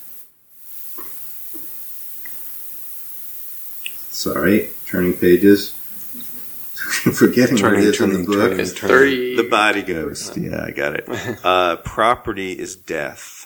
Sorry, 4.09 4.69
turning 4.85 5.13
pages. 5.13 5.78
Forgetting 7.13 7.57
Turning, 7.57 7.79
what 7.81 7.87
it 7.87 7.95
is 7.95 8.01
in 8.01 8.09
the 8.13 8.23
book. 8.25 8.35
turning, 8.35 8.59
It's 8.59 8.73
turning. 8.73 8.95
30. 8.95 9.35
The 9.37 9.43
body 9.49 9.81
ghost. 9.83 10.37
Yeah, 10.37 10.63
I 10.63 10.71
got 10.71 10.95
it. 10.95 11.07
Uh, 11.43 11.75
property 11.77 12.57
is 12.57 12.75
death. 12.75 13.45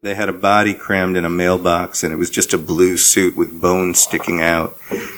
They 0.00 0.14
had 0.14 0.28
a 0.28 0.32
body 0.32 0.74
crammed 0.74 1.16
in 1.16 1.24
a 1.24 1.30
mailbox, 1.30 2.04
and 2.04 2.12
it 2.12 2.16
was 2.16 2.30
just 2.30 2.52
a 2.52 2.58
blue 2.58 2.96
suit 2.96 3.36
with 3.36 3.60
bones 3.60 3.98
sticking 3.98 4.40
out, 4.40 4.76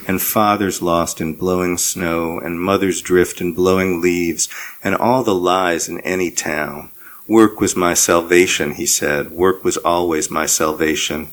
and 0.08 0.20
fathers 0.22 0.80
lost 0.80 1.20
in 1.20 1.34
blowing 1.34 1.76
snow, 1.76 2.38
and 2.38 2.58
mothers 2.60 3.02
drift 3.02 3.40
in 3.42 3.52
blowing 3.54 4.00
leaves, 4.00 4.48
and 4.82 4.94
all 4.96 5.22
the 5.22 5.34
lies 5.34 5.88
in 5.88 6.00
any 6.00 6.30
town. 6.30 6.90
Work 7.28 7.60
was 7.60 7.76
my 7.76 7.92
salvation, 7.94 8.72
he 8.72 8.86
said. 8.86 9.30
Work 9.30 9.64
was 9.64 9.76
always 9.76 10.30
my 10.30 10.46
salvation. 10.46 11.28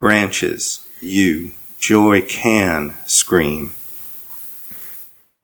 Branches, 0.00 0.86
you, 1.00 1.52
joy 1.78 2.22
can 2.22 2.94
scream. 3.06 3.72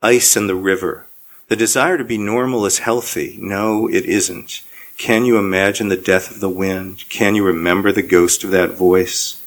Ice 0.03 0.35
in 0.35 0.47
the 0.47 0.55
river. 0.55 1.05
The 1.47 1.55
desire 1.55 1.95
to 1.95 2.03
be 2.03 2.17
normal 2.17 2.65
is 2.65 2.79
healthy. 2.79 3.37
No, 3.39 3.87
it 3.87 4.05
isn't. 4.05 4.63
Can 4.97 5.25
you 5.25 5.37
imagine 5.37 5.89
the 5.89 5.95
death 5.95 6.31
of 6.31 6.39
the 6.39 6.49
wind? 6.49 7.07
Can 7.07 7.35
you 7.35 7.45
remember 7.45 7.91
the 7.91 8.01
ghost 8.01 8.43
of 8.43 8.49
that 8.49 8.71
voice? 8.71 9.43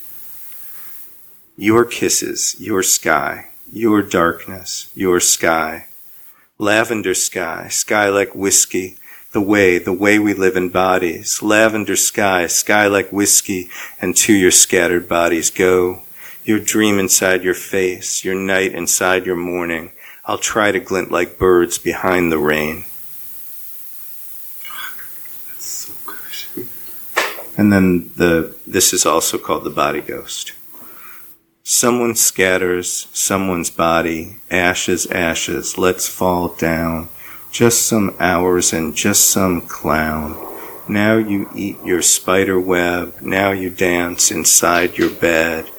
Your 1.57 1.85
kisses, 1.85 2.55
your 2.61 2.85
sky, 2.85 3.49
your 3.73 4.01
darkness, 4.01 4.93
your 4.95 5.19
sky. 5.19 5.87
Lavender 6.57 7.15
sky, 7.15 7.67
sky 7.69 8.09
like 8.09 8.33
whiskey, 8.37 8.97
the 9.33 9.41
way, 9.41 9.79
the 9.79 9.93
way 9.93 10.21
we 10.21 10.35
live 10.35 10.55
in 10.55 10.69
bodies. 10.69 11.43
Lavender 11.43 11.97
sky, 11.97 12.47
sky 12.47 12.87
like 12.87 13.11
whiskey, 13.11 13.71
and 14.01 14.17
to 14.19 14.33
your 14.33 14.53
scattered 14.53 15.09
bodies 15.09 15.51
go. 15.51 16.03
Your 16.45 16.61
dream 16.61 17.01
inside 17.01 17.43
your 17.43 17.55
face, 17.55 18.25
your 18.25 18.37
night 18.37 18.73
inside 18.73 19.27
your 19.27 19.35
morning. 19.35 19.91
I'll 20.27 20.39
try 20.39 20.73
to 20.73 20.81
glint 20.81 21.11
like 21.11 21.39
birds 21.39 21.79
behind 21.79 22.33
the 22.33 22.39
rain. 22.39 22.85
That's 25.49 25.65
So 25.65 25.93
good. 26.07 26.69
And 27.57 27.73
then 27.73 28.11
the 28.17 28.55
this 28.67 28.93
is 28.93 29.05
also 29.05 29.39
called 29.39 29.65
the 29.65 29.71
body 29.71 30.01
ghost. 30.01 30.53
Someone 31.63 32.15
scatters 32.15 33.09
someone's 33.13 33.71
body, 33.71 34.37
ashes, 34.51 35.07
ashes, 35.07 35.79
let's 35.79 36.07
fall 36.09 36.49
down. 36.49 37.09
Just 37.51 37.87
some 37.87 38.15
hours 38.19 38.73
and 38.73 38.95
just 38.95 39.31
some 39.31 39.63
clown. 39.63 40.37
Now 40.89 41.17
you 41.17 41.49
eat 41.55 41.79
your 41.85 42.03
spider 42.03 42.61
web, 42.61 43.21
now 43.23 43.53
you 43.53 43.71
dance 43.71 44.31
inside 44.31 44.99
your 44.99 45.11
bed. 45.11 45.71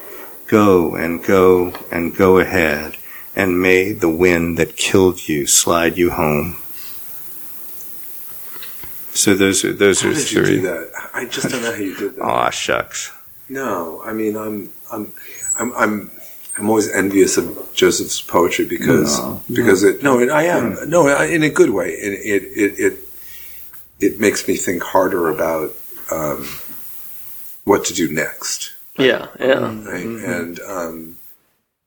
Go 0.48 0.96
and 0.96 1.24
go 1.24 1.74
and 1.92 2.16
go 2.16 2.40
ahead, 2.40 2.98
and 3.36 3.62
may 3.62 3.92
the 3.94 4.10
wind 4.10 4.58
that 4.58 4.76
killed 4.78 5.28
you 5.28 5.46
slide 5.48 5.98
you 5.98 6.12
home. 6.12 6.58
So 9.14 9.34
those 9.34 9.64
are 9.64 9.74
those 9.74 10.02
How 10.02 10.10
are 10.10 10.14
did 10.14 10.32
you 10.32 10.46
three. 10.46 10.56
do 10.58 10.62
that? 10.64 10.92
I 11.14 11.26
just 11.26 11.50
don't 11.50 11.62
know 11.62 11.72
how 11.72 11.78
you 11.78 11.96
did 11.96 12.16
that. 12.16 12.22
Aw, 12.22 12.50
shucks. 12.50 13.12
No, 13.48 14.02
I 14.04 14.12
mean, 14.12 14.36
I'm, 14.36 14.72
I'm, 14.92 15.14
I'm, 15.58 15.74
I'm, 15.76 16.12
I'm 16.58 16.70
always 16.70 16.90
envious 16.92 17.38
of 17.38 17.70
Joseph's 17.74 18.20
poetry 18.22 18.66
because, 18.66 19.20
No, 19.20 19.42
because 19.54 19.84
it, 19.84 20.02
no, 20.04 20.20
and 20.20 20.32
I 20.32 20.44
am, 20.44 20.78
no, 20.90 21.08
in 21.24 21.44
a 21.44 21.50
good 21.50 21.70
way. 21.70 21.94
And 22.02 22.14
it, 22.14 22.44
it, 22.44 22.80
it, 22.80 23.00
it 24.00 24.20
makes 24.20 24.48
me 24.48 24.56
think 24.58 24.82
harder 24.84 25.30
about, 25.30 25.74
um, 26.12 26.48
what 27.66 27.86
to 27.86 27.94
do 27.94 28.12
next. 28.12 28.74
Yeah, 28.98 29.28
yeah. 29.40 29.60
Right? 29.86 30.06
And, 30.06 30.60
um, 30.62 31.18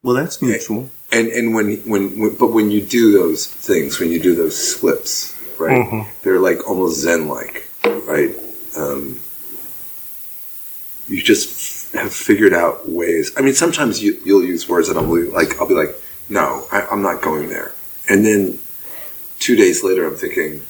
Well, 0.02 0.14
that's 0.14 0.40
mutual. 0.40 0.90
And, 1.12 1.28
and 1.28 1.54
when, 1.54 1.76
when, 1.88 2.18
when, 2.18 2.36
but 2.36 2.52
when 2.52 2.70
you 2.70 2.82
do 2.82 3.12
those 3.12 3.46
things, 3.46 3.98
when 4.00 4.10
you 4.10 4.20
do 4.20 4.34
those 4.34 4.56
slips, 4.56 5.34
right, 5.58 6.06
they're 6.22 6.40
like 6.40 6.68
almost 6.68 7.00
Zen-like, 7.00 7.68
right? 7.84 8.34
Um, 8.76 9.20
you 11.08 11.22
just 11.22 11.92
have 11.94 12.12
figured 12.12 12.52
out 12.52 12.88
ways. 12.88 13.32
I 13.36 13.40
mean, 13.40 13.54
sometimes 13.54 14.02
you, 14.02 14.20
you'll 14.24 14.44
use 14.44 14.68
words 14.68 14.88
that 14.88 14.96
I'll 14.98 15.06
be 15.14 15.22
like, 15.22 15.58
I'll 15.60 15.66
be 15.66 15.74
like, 15.74 15.94
no, 16.28 16.66
I, 16.70 16.82
I'm 16.90 17.00
not 17.02 17.22
going 17.22 17.48
there. 17.48 17.72
And 18.10 18.24
then 18.26 18.58
two 19.38 19.56
days 19.56 19.82
later, 19.82 20.06
I'm 20.06 20.14
thinking, 20.16 20.60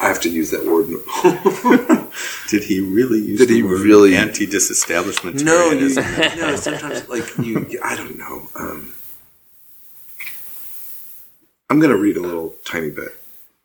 I 0.00 0.08
have 0.08 0.20
to 0.22 0.30
use 0.30 0.50
that 0.52 0.64
word. 0.64 0.88
Did 2.48 2.64
he 2.64 2.80
really 2.80 3.18
use 3.18 3.38
Did 3.40 3.48
the 3.50 3.54
he 3.56 3.62
word 3.62 3.80
really- 3.80 4.16
anti-disestablishmentarianism? 4.16 5.44
no, 5.44 5.70
you, 5.72 6.36
no, 6.40 6.56
sometimes 6.56 7.08
like 7.08 7.36
you, 7.38 7.66
I 7.84 7.94
don't 7.96 8.16
know. 8.16 8.48
Um, 8.54 8.92
I'm 11.68 11.78
going 11.80 11.90
to 11.90 11.96
read 11.98 12.16
a 12.16 12.20
little 12.20 12.54
tiny 12.64 12.90
bit. 12.90 13.14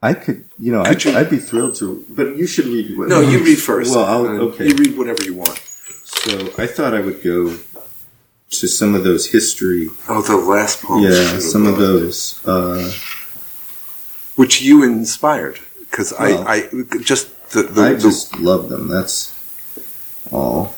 I 0.04 0.16
could, 0.16 0.45
you 0.58 0.72
know, 0.72 0.84
Could 0.84 0.95
I'd, 0.97 1.04
you- 1.06 1.18
I'd 1.18 1.30
be 1.30 1.38
thrilled 1.38 1.76
to, 1.76 2.04
but 2.10 2.36
you 2.36 2.47
should 2.47 2.66
read. 2.66 2.97
What, 2.97 3.08
No, 3.10 3.22
you 3.22 3.43
read 3.43 3.60
first. 3.60 3.95
Well, 3.95 4.06
I'll, 4.06 4.26
Uh, 4.26 4.39
okay. 4.49 4.68
You 4.68 4.76
read 4.76 4.97
whatever 4.97 5.24
you 5.24 5.36
want. 5.36 5.60
So 6.04 6.49
I 6.58 6.66
thought 6.68 6.93
I 6.95 6.99
would 7.02 7.22
go 7.24 7.56
to 8.49 8.68
some 8.68 8.95
of 8.95 9.04
those 9.04 9.28
history. 9.28 9.89
Oh, 10.10 10.22
the 10.24 10.36
last 10.38 10.82
poem. 10.82 11.04
yeah, 11.04 11.39
some 11.39 11.68
of 11.68 11.78
those. 11.78 12.43
Uh, 12.45 12.91
which 14.36 14.62
you 14.62 14.84
inspired 14.84 15.60
because 15.82 16.14
Well, 16.20 16.47
I, 16.47 16.68
I 16.74 16.97
just 17.02 17.52
the, 17.52 17.64
the, 17.64 17.82
I 17.82 17.93
the- 17.93 17.99
just 17.99 18.39
love 18.39 18.70
them. 18.70 18.88
That's 18.88 19.38
all. 20.32 20.74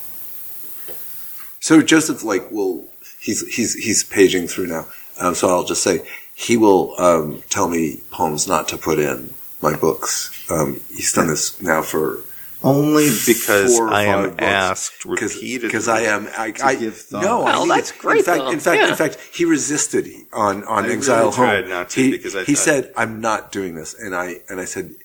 so 1.61 1.81
Joseph 1.81 2.23
like 2.23 2.51
will 2.51 2.85
he's 3.21 3.47
he's 3.55 3.73
he's 3.75 4.03
paging 4.03 4.47
through 4.47 4.67
now. 4.67 4.87
Um, 5.19 5.33
so 5.33 5.47
I'll 5.47 5.63
just 5.63 5.81
say 5.83 6.01
he 6.33 6.57
will 6.57 6.99
um, 6.99 7.43
tell 7.49 7.67
me 7.69 8.01
poems 8.11 8.47
not 8.47 8.67
to 8.69 8.77
put 8.77 8.99
in 8.99 9.33
my 9.61 9.75
books. 9.75 10.29
Um, 10.51 10.79
he's 10.93 11.13
done 11.13 11.27
this 11.27 11.61
now 11.61 11.81
for 11.81 12.19
Only 12.63 13.09
because 13.25 13.75
Four 13.77 13.87
or 13.89 13.93
I 13.93 14.05
five 14.05 14.15
am 14.25 14.29
books. 14.31 14.43
asked 14.43 15.05
repeatedly. 15.05 15.67
because 15.67 15.87
I 15.87 16.01
am 16.01 16.29
I, 16.37 16.51
to 16.51 16.65
I 16.65 16.75
give 16.75 16.95
thought. 16.97 17.23
no 17.23 17.43
I 17.43 17.51
Well, 17.51 17.65
need 17.65 17.71
that's 17.75 17.91
it. 17.91 17.97
great, 17.99 18.17
In 18.19 18.23
fact, 18.25 18.39
though. 18.39 18.51
in 18.51 18.59
fact, 18.59 18.81
Yeah. 18.81 18.89
in 18.89 18.95
fact, 18.95 19.17
he 19.33 19.45
resisted 19.45 20.09
on 20.33 20.63
on 20.65 20.85
I 20.85 20.89
Exile 20.93 21.25
really 21.25 21.35
tried 21.35 21.61
Home. 21.61 21.69
not 21.69 21.89
to 21.91 22.01
he 22.03 22.11
because 22.11 22.35
I 22.35 22.43
he 22.43 22.55
thought- 22.55 22.63
said 22.63 22.93
I'm 22.97 23.21
not 23.21 23.51
doing 23.51 23.75
this, 23.75 23.93
and 23.93 24.15
I 24.15 24.39
and 24.49 24.59
I 24.59 24.65
said 24.65 24.95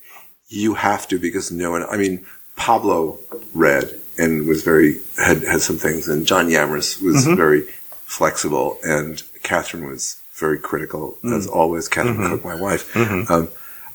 you 0.47 0.73
have 0.75 1.07
to 1.09 1.19
because 1.19 1.51
no 1.51 1.71
one. 1.71 1.83
I 1.83 1.97
mean 1.97 2.25
Pablo 2.55 3.19
read 3.53 3.93
and 4.17 4.47
was 4.47 4.63
very 4.63 4.97
had 5.17 5.43
had 5.43 5.61
some 5.61 5.77
things, 5.77 6.07
and 6.09 6.25
John 6.25 6.47
Yamris 6.49 7.01
was 7.01 7.25
Mm-hmm. 7.25 7.35
very 7.35 7.63
flexible, 8.05 8.77
and 8.83 9.21
Catherine 9.43 9.85
was 9.85 10.17
very 10.39 10.59
critical 10.59 11.17
as 11.23 11.47
Mm. 11.47 11.55
always. 11.55 11.87
Catherine 11.87 12.17
Mm-hmm. 12.17 12.33
Cook, 12.35 12.45
my 12.45 12.55
wife. 12.55 12.95
Um, 12.95 13.49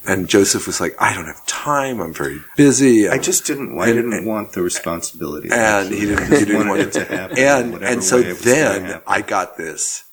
and 0.06 0.28
Joseph 0.28 0.66
was 0.66 0.80
like, 0.82 0.94
I 1.00 1.14
don't 1.14 1.24
have 1.26 1.44
time. 1.46 2.00
I'm 2.00 2.12
very 2.12 2.40
busy. 2.56 3.08
I 3.08 3.16
just 3.18 3.46
didn't. 3.46 3.78
I 3.80 3.86
didn't 3.86 4.12
and- 4.12 4.26
want 4.26 4.52
the 4.52 4.60
responsibility. 4.62 5.48
and 5.50 5.90
he 5.98 6.00
didn't, 6.06 6.30
he 6.30 6.44
didn't 6.44 6.68
want 6.68 6.80
it 6.82 6.92
to 6.92 7.04
happen. 7.04 7.38
And 7.38 7.82
and 7.82 8.04
so 8.04 8.16
way 8.20 8.24
it 8.26 8.28
was 8.36 8.44
gonna 8.44 8.54
then. 8.88 9.02
I 9.06 9.22
got 9.22 9.56
this 9.56 10.04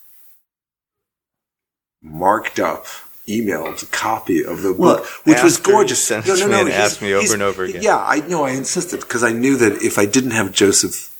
marked 2.02 2.58
up, 2.58 2.86
emailed 3.28 3.90
copy 3.92 4.44
of 4.44 4.62
the 4.62 4.72
Well, 4.72 4.96
book, 4.98 5.06
which 5.24 5.42
was 5.42 5.56
gorgeous. 5.58 6.02
sent 6.04 6.24
to 6.26 6.34
me 6.34 6.42
and 6.42 6.68
he's- 6.68 6.92
asked 6.92 7.02
me 7.02 7.12
over 7.14 7.32
and 7.32 7.42
over 7.42 7.64
again. 7.64 7.82
Yeah, 7.82 7.98
I 7.98 8.20
know. 8.20 8.44
I 8.44 8.50
insisted 8.52 9.00
because 9.00 9.22
I 9.22 9.32
knew 9.32 9.56
that 9.58 9.82
if 9.82 9.98
I 9.98 10.06
didn't 10.06 10.32
have 10.32 10.52
Joseph 10.52 11.10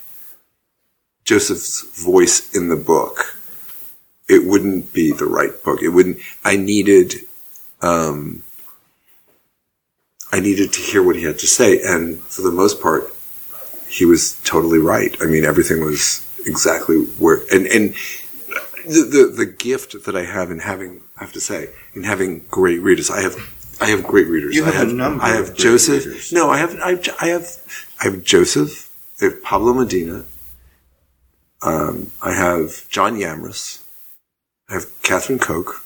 Joseph's 1.24 1.82
voice 2.02 2.52
in 2.54 2.68
the 2.68 2.76
book, 2.76 3.36
it 4.32 4.46
wouldn't 4.46 4.92
be 4.92 5.12
the 5.12 5.26
right 5.26 5.62
book. 5.62 5.82
It 5.82 5.90
wouldn't. 5.90 6.18
I 6.44 6.56
needed. 6.56 7.14
Um, 7.80 8.42
I 10.32 10.40
needed 10.40 10.72
to 10.72 10.80
hear 10.80 11.02
what 11.02 11.16
he 11.16 11.24
had 11.24 11.38
to 11.40 11.46
say, 11.46 11.82
and 11.82 12.18
for 12.20 12.42
the 12.42 12.50
most 12.50 12.80
part, 12.80 13.04
he 13.88 14.04
was 14.06 14.40
totally 14.44 14.78
right. 14.78 15.14
I 15.20 15.26
mean, 15.26 15.44
everything 15.44 15.84
was 15.84 16.26
exactly 16.46 16.96
where, 17.18 17.40
and 17.52 17.66
and 17.66 17.94
the 18.86 19.02
the, 19.02 19.32
the 19.36 19.46
gift 19.46 20.04
that 20.06 20.16
I 20.16 20.24
have 20.24 20.50
in 20.50 20.60
having, 20.60 21.02
I 21.18 21.24
have 21.24 21.32
to 21.32 21.40
say, 21.40 21.68
in 21.94 22.04
having 22.04 22.46
great 22.50 22.80
readers. 22.80 23.10
I 23.10 23.20
have, 23.20 23.36
I 23.80 23.86
have 23.86 24.04
great 24.04 24.28
readers. 24.28 24.54
You 24.54 24.64
I 24.64 24.70
have 24.70 24.88
a 24.88 24.92
number 24.92 25.22
I 25.22 25.30
have 25.30 25.54
Joseph. 25.54 26.06
readers. 26.06 26.32
No, 26.32 26.50
I 26.50 26.58
have, 26.58 26.74
I 26.80 26.90
have, 26.90 27.08
I 27.20 27.26
have, 27.26 27.46
I 28.00 28.04
have 28.04 28.24
Joseph. 28.24 28.88
I 29.20 29.26
have 29.26 29.42
Pablo 29.42 29.74
Medina. 29.74 30.24
Um, 31.60 32.10
I 32.22 32.32
have 32.32 32.88
John 32.88 33.16
Yamris. 33.16 33.81
I 34.72 34.76
have 34.76 35.02
Catherine 35.02 35.38
Koch. 35.38 35.84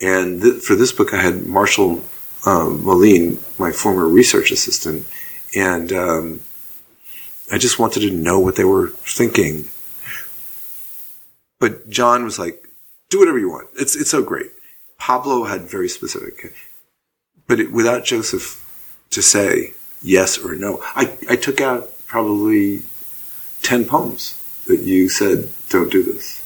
And 0.00 0.40
th- 0.40 0.62
for 0.62 0.76
this 0.76 0.92
book, 0.92 1.12
I 1.12 1.20
had 1.20 1.46
Marshall 1.46 2.04
um, 2.46 2.84
Moline, 2.84 3.38
my 3.58 3.72
former 3.72 4.06
research 4.06 4.52
assistant, 4.52 5.04
and 5.56 5.92
um, 5.92 6.40
I 7.50 7.58
just 7.58 7.80
wanted 7.80 8.00
to 8.00 8.12
know 8.12 8.38
what 8.38 8.54
they 8.54 8.64
were 8.64 8.90
thinking. 8.90 9.64
But 11.58 11.90
John 11.90 12.22
was 12.22 12.38
like, 12.38 12.68
"Do 13.10 13.18
whatever 13.18 13.40
you 13.40 13.50
want. 13.50 13.68
It's 13.74 13.96
it's 13.96 14.10
so 14.10 14.22
great." 14.22 14.52
Pablo 14.98 15.44
had 15.44 15.62
very 15.62 15.88
specific, 15.88 16.54
but 17.48 17.58
it, 17.58 17.72
without 17.72 18.04
Joseph 18.04 18.64
to 19.10 19.22
say 19.22 19.74
yes 20.00 20.38
or 20.38 20.54
no, 20.54 20.78
I 20.94 21.18
I 21.28 21.34
took 21.34 21.60
out 21.60 21.90
probably 22.06 22.82
ten 23.60 23.84
poems 23.84 24.40
that 24.68 24.82
you 24.82 25.08
said 25.08 25.48
don't 25.68 25.90
do 25.90 26.04
this? 26.04 26.37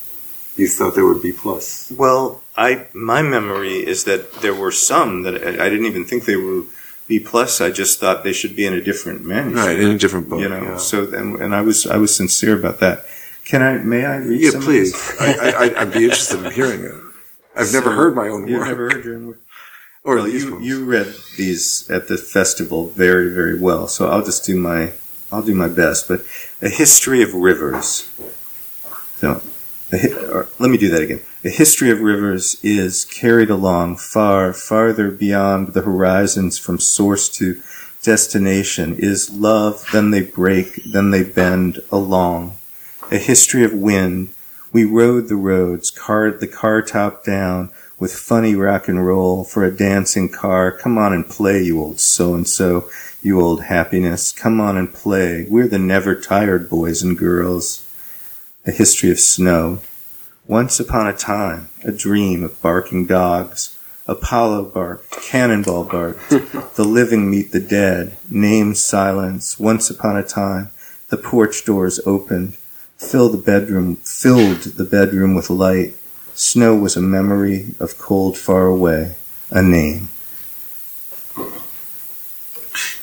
You 0.57 0.69
thought 0.69 0.95
they 0.95 1.03
would 1.03 1.23
be 1.23 1.33
plus. 1.33 1.91
Well, 1.97 2.43
I 2.57 2.87
my 2.93 3.23
memory 3.23 3.77
is 3.87 4.05
that 4.05 4.33
there 4.43 4.55
were 4.55 4.71
some 4.73 5.23
that 5.23 5.35
I, 5.43 5.65
I 5.67 5.69
didn't 5.71 5.87
even 5.87 6.05
think 6.05 6.25
they 6.27 6.37
were 6.37 6.63
B 7.09 7.19
plus. 7.19 7.61
I 7.61 7.71
just 7.71 7.99
thought 8.01 8.23
they 8.23 8.33
should 8.35 8.55
be 8.55 8.67
in 8.67 8.75
a 8.75 8.81
different 8.83 9.25
manuscript. 9.25 9.67
Right, 9.67 9.81
in 9.81 9.91
a 9.91 9.99
different 9.99 10.29
book. 10.29 10.41
you 10.41 10.49
know. 10.51 10.63
yeah. 10.63 10.77
So 10.77 11.05
and, 11.13 11.37
and 11.41 11.55
I 11.55 11.63
was 11.63 11.87
I 11.87 11.97
was 11.97 12.15
sincere 12.15 12.59
about 12.59 12.81
that. 12.81 13.05
Can 13.45 13.63
I? 13.63 13.79
May 13.79 14.05
I 14.05 14.17
read? 14.19 14.41
Yeah, 14.41 14.61
please. 14.61 14.95
I, 15.21 15.33
I, 15.33 15.59
I'd- 15.63 15.75
I'd 15.77 15.93
be 15.93 16.05
interested 16.05 16.45
in 16.45 16.53
hearing 16.53 16.85
it. 16.85 16.95
I've 17.57 17.73
never 17.73 17.93
heard 17.93 18.15
my 18.15 18.29
own 18.29 18.47
You've 18.47 18.61
work. 18.61 18.69
never 18.69 18.91
heard 18.91 19.05
your 19.05 19.17
own 19.17 19.27
work. 19.29 19.41
or 20.05 20.15
Well, 20.17 20.29
you, 20.29 20.53
ones. 20.55 20.67
you 20.67 20.85
read 20.85 21.13
these 21.37 21.91
at 21.91 22.09
the 22.09 22.17
festival 22.17 22.87
very, 22.89 23.29
very 23.35 23.59
well. 23.59 23.89
So 23.89 24.09
I'll 24.09 24.25
just 24.25 24.45
do 24.47 24.57
my 24.59 24.93
I'll 25.33 25.43
do 25.43 25.55
my 25.55 25.69
best. 25.69 26.09
But 26.09 26.25
a 26.63 26.69
history 26.69 27.23
of 27.23 27.35
rivers. 27.35 28.09
So, 29.19 29.41
let 29.93 30.71
me 30.71 30.79
do 30.79 30.89
that 30.89 31.03
again. 31.03 31.21
A 31.45 31.51
history 31.51 31.91
of 31.91 32.01
rivers 32.01 32.59
is 32.63 33.05
carried 33.05 33.51
along 33.51 33.99
far, 33.99 34.55
farther 34.55 35.11
beyond 35.11 35.75
the 35.75 35.83
horizons 35.83 36.59
from 36.59 36.79
source 36.79 37.29
to 37.37 37.61
destination. 38.03 38.95
Is 38.95 39.31
love, 39.31 39.85
then 39.93 40.11
they 40.11 40.23
break, 40.23 40.83
then 40.85 41.11
they 41.11 41.23
bend 41.23 41.81
along. 41.91 42.57
A 43.11 43.19
history 43.19 43.65
of 43.65 43.75
wind. 43.75 44.31
We 44.73 44.85
rode 44.85 45.29
the 45.29 45.37
roads, 45.37 45.91
carred 45.91 46.41
the 46.41 46.49
car 46.49 46.81
top 46.81 47.23
down, 47.23 47.71
with 47.99 48.15
funny 48.15 48.55
rock 48.55 48.89
and 48.89 49.07
roll 49.07 49.45
for 49.45 49.63
a 49.63 49.77
dancing 49.77 50.31
car. 50.31 50.73
Come 50.73 50.97
on 50.97 51.13
and 51.13 51.29
play, 51.29 51.63
you 51.63 51.79
old 51.79 52.01
so 52.01 52.35
and 52.35 52.49
so, 52.49 52.89
you 53.23 53.39
old 53.39 53.65
happiness. 53.65 54.33
Come 54.33 54.59
on 54.59 54.79
and 54.79 54.93
play. 54.93 55.47
We're 55.51 55.69
the 55.69 55.79
never 55.79 56.19
tired 56.19 56.71
boys 56.71 57.03
and 57.03 57.19
girls. 57.19 57.87
A 58.65 58.71
history 58.71 59.11
of 59.11 59.19
snow. 59.19 59.81
Once 60.47 60.79
upon 60.79 61.09
a 61.09 61.13
time, 61.13 61.69
a 61.83 61.91
dream 61.91 62.45
of 62.45 62.63
barking 62.63 63.07
dogs. 63.07 63.77
Apollo 64.07 64.67
barked, 64.67 65.11
Cannonball 65.11 65.85
barked. 65.85 66.31
the 66.77 66.85
living 66.85 67.29
meet 67.29 67.51
the 67.51 67.61
dead. 67.61 68.17
Name 68.31 68.75
silence. 68.75 69.59
Once 69.59 69.91
upon 69.91 70.17
a 70.17 70.23
time, 70.23 70.71
the 71.09 71.17
porch 71.17 71.65
doors 71.65 71.99
opened. 72.07 72.57
Filled 72.97 73.33
the 73.33 73.39
bedroom, 73.39 73.97
filled 73.97 74.63
the 74.63 74.85
bedroom 74.85 75.35
with 75.35 75.51
light. 75.51 75.95
Snow 76.35 76.77
was 76.77 76.97
a 76.97 77.01
memory 77.01 77.75
of 77.81 77.99
cold 77.99 78.39
far 78.39 78.67
away, 78.67 79.17
a 79.51 79.61
name. 79.61 80.09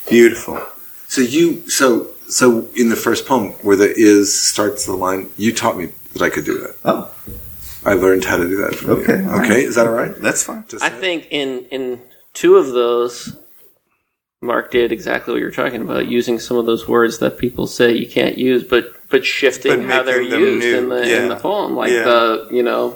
Beautiful. 0.07 0.61
So 1.07 1.19
you 1.19 1.69
so 1.69 2.11
so 2.29 2.67
in 2.75 2.89
the 2.89 2.95
first 2.95 3.25
poem 3.25 3.49
where 3.63 3.75
the 3.75 3.91
is 3.95 4.37
starts 4.39 4.85
the 4.85 4.93
line, 4.95 5.29
you 5.37 5.53
taught 5.53 5.77
me 5.77 5.89
that 6.13 6.21
I 6.21 6.29
could 6.29 6.45
do 6.45 6.57
that. 6.59 6.75
Oh, 6.85 7.11
I 7.85 7.93
learned 7.93 8.25
how 8.25 8.37
to 8.37 8.47
do 8.47 8.57
that. 8.57 8.75
From 8.75 8.91
Okay, 8.91 9.21
You. 9.23 9.29
Okay. 9.29 9.49
right. 9.49 9.51
Is 9.59 9.75
that 9.75 9.87
all 9.87 9.93
right? 9.93 10.13
that's 10.21 10.43
fine. 10.43 10.63
Just 10.67 10.83
I 10.83 10.89
think 10.89 11.27
in 11.31 11.65
in 11.71 12.01
two 12.33 12.55
of 12.57 12.67
those, 12.71 13.37
Mark 14.41 14.71
did 14.71 14.91
exactly 14.91 15.33
what 15.33 15.41
you're 15.41 15.51
talking 15.51 15.81
about, 15.81 16.07
using 16.07 16.39
some 16.39 16.57
of 16.57 16.65
those 16.65 16.87
words 16.87 17.19
that 17.19 17.37
people 17.37 17.67
say 17.67 17.93
you 17.93 18.07
can't 18.07 18.37
use, 18.37 18.63
but 18.63 18.93
but 19.09 19.25
shifting 19.25 19.87
But 19.87 19.89
how 19.89 20.03
they're 20.03 20.21
used 20.21 20.65
new, 20.65 20.77
in 20.77 20.89
the 20.89 21.07
yeah. 21.07 21.23
in 21.23 21.29
the 21.29 21.35
poem, 21.35 21.75
like 21.75 21.91
Yeah. 21.91 22.03
the 22.03 22.47
you 22.51 22.63
know. 22.63 22.95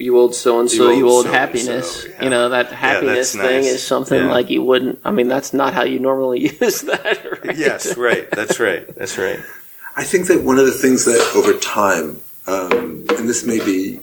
You 0.00 0.18
old 0.18 0.34
so 0.34 0.58
and 0.60 0.70
so, 0.70 0.90
You 0.90 0.98
you 0.98 1.08
old 1.08 1.26
old 1.26 1.34
happiness. 1.34 2.06
yeah. 2.08 2.24
You 2.24 2.30
know 2.30 2.48
that 2.48 2.66
happiness 2.72 3.32
that's 3.32 3.46
thing 3.46 3.62
nice. 3.62 3.66
is 3.74 3.86
something 3.86 4.20
Yeah. 4.22 4.30
like 4.32 4.50
you 4.50 4.62
wouldn't. 4.62 4.98
I 5.04 5.10
mean, 5.10 5.28
that's 5.28 5.52
not 5.52 5.74
how 5.74 5.84
you 5.84 5.98
normally 5.98 6.40
use 6.60 6.80
that. 6.82 7.44
Right? 7.44 7.56
Yes, 7.56 7.96
right. 7.96 8.30
That's 8.30 8.58
right. 8.58 8.86
That's 8.96 9.18
right. 9.18 9.40
I 9.96 10.04
think 10.04 10.28
that 10.28 10.42
one 10.42 10.58
of 10.58 10.66
the 10.66 10.72
things 10.72 11.04
that 11.04 11.20
over 11.36 11.52
time, 11.54 12.20
um, 12.46 13.04
and 13.18 13.28
this 13.28 13.44
may 13.44 13.58
be 13.64 14.00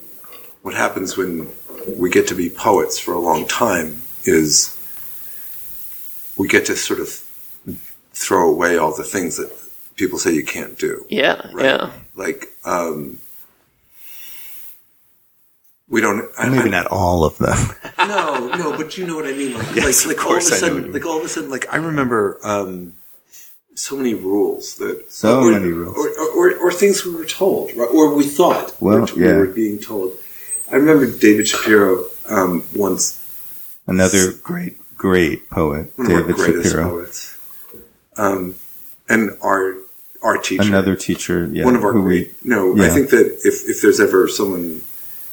what 0.61 0.73
happens 0.75 1.17
when 1.17 1.49
we 1.97 2.09
get 2.09 2.27
to 2.27 2.35
be 2.35 2.49
poets 2.49 2.99
for 2.99 3.13
a 3.13 3.19
long 3.19 3.47
time, 3.47 4.01
is 4.25 4.73
we 6.37 6.47
get 6.47 6.65
to 6.67 6.75
sort 6.75 6.99
of 6.99 7.09
throw 8.13 8.49
away 8.49 8.77
all 8.77 8.95
the 8.95 9.03
things 9.03 9.37
that 9.37 9.51
people 9.95 10.19
say 10.19 10.31
you 10.33 10.43
can't 10.43 10.77
do. 10.77 11.05
Yeah, 11.09 11.49
Right. 11.53 11.65
yeah. 11.65 11.91
Like, 12.15 12.47
um, 12.65 13.17
we 15.89 16.01
don't. 16.01 16.29
I, 16.37 16.49
Maybe 16.49 16.67
I- 16.67 16.71
not 16.71 16.87
all 16.87 17.23
of 17.23 17.37
them. 17.37 17.57
no, 17.99 18.47
no, 18.49 18.77
but 18.77 18.97
you 18.97 19.05
know 19.07 19.15
what 19.15 19.25
I 19.27 19.31
mean. 19.33 19.53
Like, 19.53 19.75
Yes, 19.75 20.05
like, 20.05 20.17
like 20.17 20.25
all 20.25 20.31
of 20.35 20.37
a 20.37 20.41
course 20.41 20.51
I 20.63 20.67
know 20.67 20.73
what 20.73 20.81
sudden, 20.83 20.93
like 20.93 21.05
all 21.05 21.17
of 21.19 21.25
a 21.25 21.29
sudden, 21.29 21.49
like 21.49 21.73
I 21.73 21.77
remember 21.77 22.39
um, 22.43 22.93
so 23.75 23.95
many 23.95 24.13
rules 24.13 24.75
that 24.77 25.11
So 25.11 25.41
or, 25.41 25.51
many 25.51 25.71
rules. 25.71 25.95
or, 25.97 26.09
or, 26.51 26.55
or 26.57 26.71
things 26.71 27.05
we 27.05 27.15
were 27.15 27.25
told, 27.25 27.71
right? 27.75 27.89
or 27.93 28.13
we 28.13 28.23
thought 28.25 28.75
Well, 28.81 29.07
we 29.15 29.23
yeah. 29.25 29.35
were 29.37 29.47
being 29.47 29.79
told. 29.79 30.13
I 30.71 30.75
remember 30.75 31.05
David 31.17 31.47
Shapiro 31.47 32.05
um, 32.27 32.63
once, 32.75 33.23
Another 33.87 34.33
great, 34.33 34.77
great 34.97 35.49
poet, 35.49 35.93
one 35.95 36.07
of 36.07 36.13
our 36.13 36.19
David 36.21 36.35
greatest 36.35 36.69
Shapiro. 36.71 36.89
poets, 36.89 37.37
um, 38.17 38.55
and 39.07 39.31
our 39.41 39.75
our 40.21 40.37
teacher, 40.37 40.63
Another 40.63 40.95
teacher, 40.97 41.47
yeah, 41.53 41.63
one 41.63 41.75
of 41.77 41.83
our 41.85 41.93
who 41.93 42.01
great. 42.01 42.33
we, 42.43 42.49
no, 42.49 42.75
I 42.83 42.89
think 42.89 43.11
that 43.11 43.39
if 43.45 43.69
if 43.69 43.81
there's 43.81 44.01
ever 44.01 44.27
someone 44.27 44.81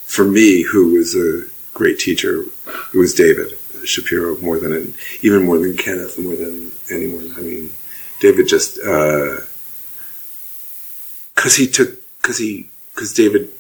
for 0.05 0.25
me 0.25 0.63
who 0.63 0.93
was 0.93 1.15
a 1.15 1.47
great 1.73 1.99
teacher, 1.99 2.45
it 2.93 2.99
was 2.99 3.15
David 3.15 3.59
Shapiro 3.85 4.37
more 4.39 4.59
than 4.59 4.95
even 5.23 5.45
more 5.45 5.59
than 5.59 5.77
Kenneth, 5.77 6.19
more 6.19 6.37
than 6.37 6.73
anyone. 6.91 7.33
I 7.37 7.41
mean, 7.41 7.71
David 8.21 8.49
just 8.49 8.77
because 11.35 11.57
he 11.57 11.67
took 11.67 12.01
because 12.21 12.39
he 12.39 12.71
because 12.95 13.13
David 13.13 13.51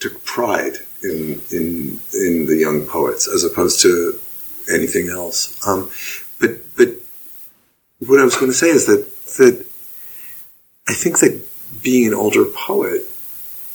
took 0.00 0.24
pride 0.24 0.78
in 1.02 1.40
in 1.50 2.00
in 2.12 2.46
the 2.46 2.56
young 2.56 2.86
poets 2.86 3.28
as 3.28 3.44
opposed 3.44 3.80
to 3.82 4.18
anything 4.72 5.08
else. 5.08 5.64
Um, 5.66 5.90
but 6.40 6.76
but 6.76 6.90
what 8.00 8.20
I 8.20 8.24
was 8.24 8.36
going 8.36 8.50
to 8.50 8.56
say 8.56 8.70
is 8.70 8.86
that 8.86 9.06
that 9.38 9.66
I 10.88 10.94
think 10.94 11.18
that 11.20 11.40
being 11.82 12.06
an 12.06 12.14
older 12.14 12.44
poet, 12.44 13.07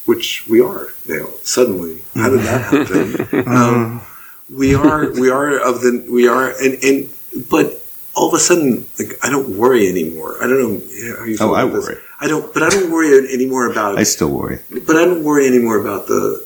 which 0.05 0.45
we 0.47 0.59
are 0.61 0.87
now, 1.07 1.27
suddenly, 1.43 2.01
how 2.15 2.29
did 2.29 2.41
that 2.41 2.61
happen? 2.61 3.47
um, 3.47 4.01
we 4.49 4.75
are 4.75 5.11
we 5.11 5.29
are 5.29 5.57
of 5.57 5.81
the 5.81 6.05
we 6.11 6.27
are 6.27 6.49
and 6.61 6.83
and 6.83 7.09
but 7.49 7.79
all 8.15 8.27
of 8.27 8.33
a 8.33 8.39
sudden, 8.39 8.85
like 8.99 9.13
I 9.23 9.29
don't 9.29 9.57
worry 9.57 9.87
anymore. 9.87 10.37
I 10.41 10.47
don't 10.47 10.59
know 10.61 11.15
how 11.17 11.23
you 11.25 11.37
feel 11.37 11.49
Oh, 11.49 11.53
I 11.55 11.65
this. 11.65 11.73
worry. 11.87 11.97
I 12.21 12.27
don't, 12.27 12.53
but 12.53 12.61
I 12.63 12.69
don't 12.69 12.91
worry 12.91 13.09
anymore 13.33 13.69
about. 13.71 13.97
I 14.03 14.03
still 14.03 14.29
worry. 14.29 14.59
but 14.85 14.95
I 14.95 15.03
don't 15.05 15.23
worry 15.23 15.47
anymore 15.47 15.77
about 15.79 16.07
the 16.07 16.45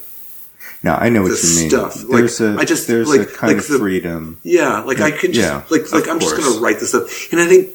Now 0.84 0.96
I 0.96 1.10
know 1.10 1.24
what 1.24 1.30
The 1.32 1.48
you 1.48 1.60
mean. 1.62 1.70
stuff, 1.70 2.04
like, 2.04 2.20
There's 2.20 2.40
a 2.42 2.56
I 2.58 2.64
just- 2.66 2.88
there's 2.88 3.10
like- 3.10 3.22
a 3.22 3.26
kind 3.26 3.54
like 3.54 3.62
of 3.64 3.68
the- 3.68 3.78
freedom. 3.80 4.40
Yeah, 4.44 4.80
like 4.82 5.02
I 5.02 5.12
can 5.12 5.34
just 5.34 5.46
Yeah, 5.48 5.64
like 5.70 5.92
like 5.92 6.08
I'm 6.08 6.20
just 6.20 6.38
going 6.38 6.52
to 6.54 6.60
write 6.62 6.80
this 6.80 6.94
up, 6.96 7.04
and 7.32 7.42
I 7.42 7.48
think 7.48 7.74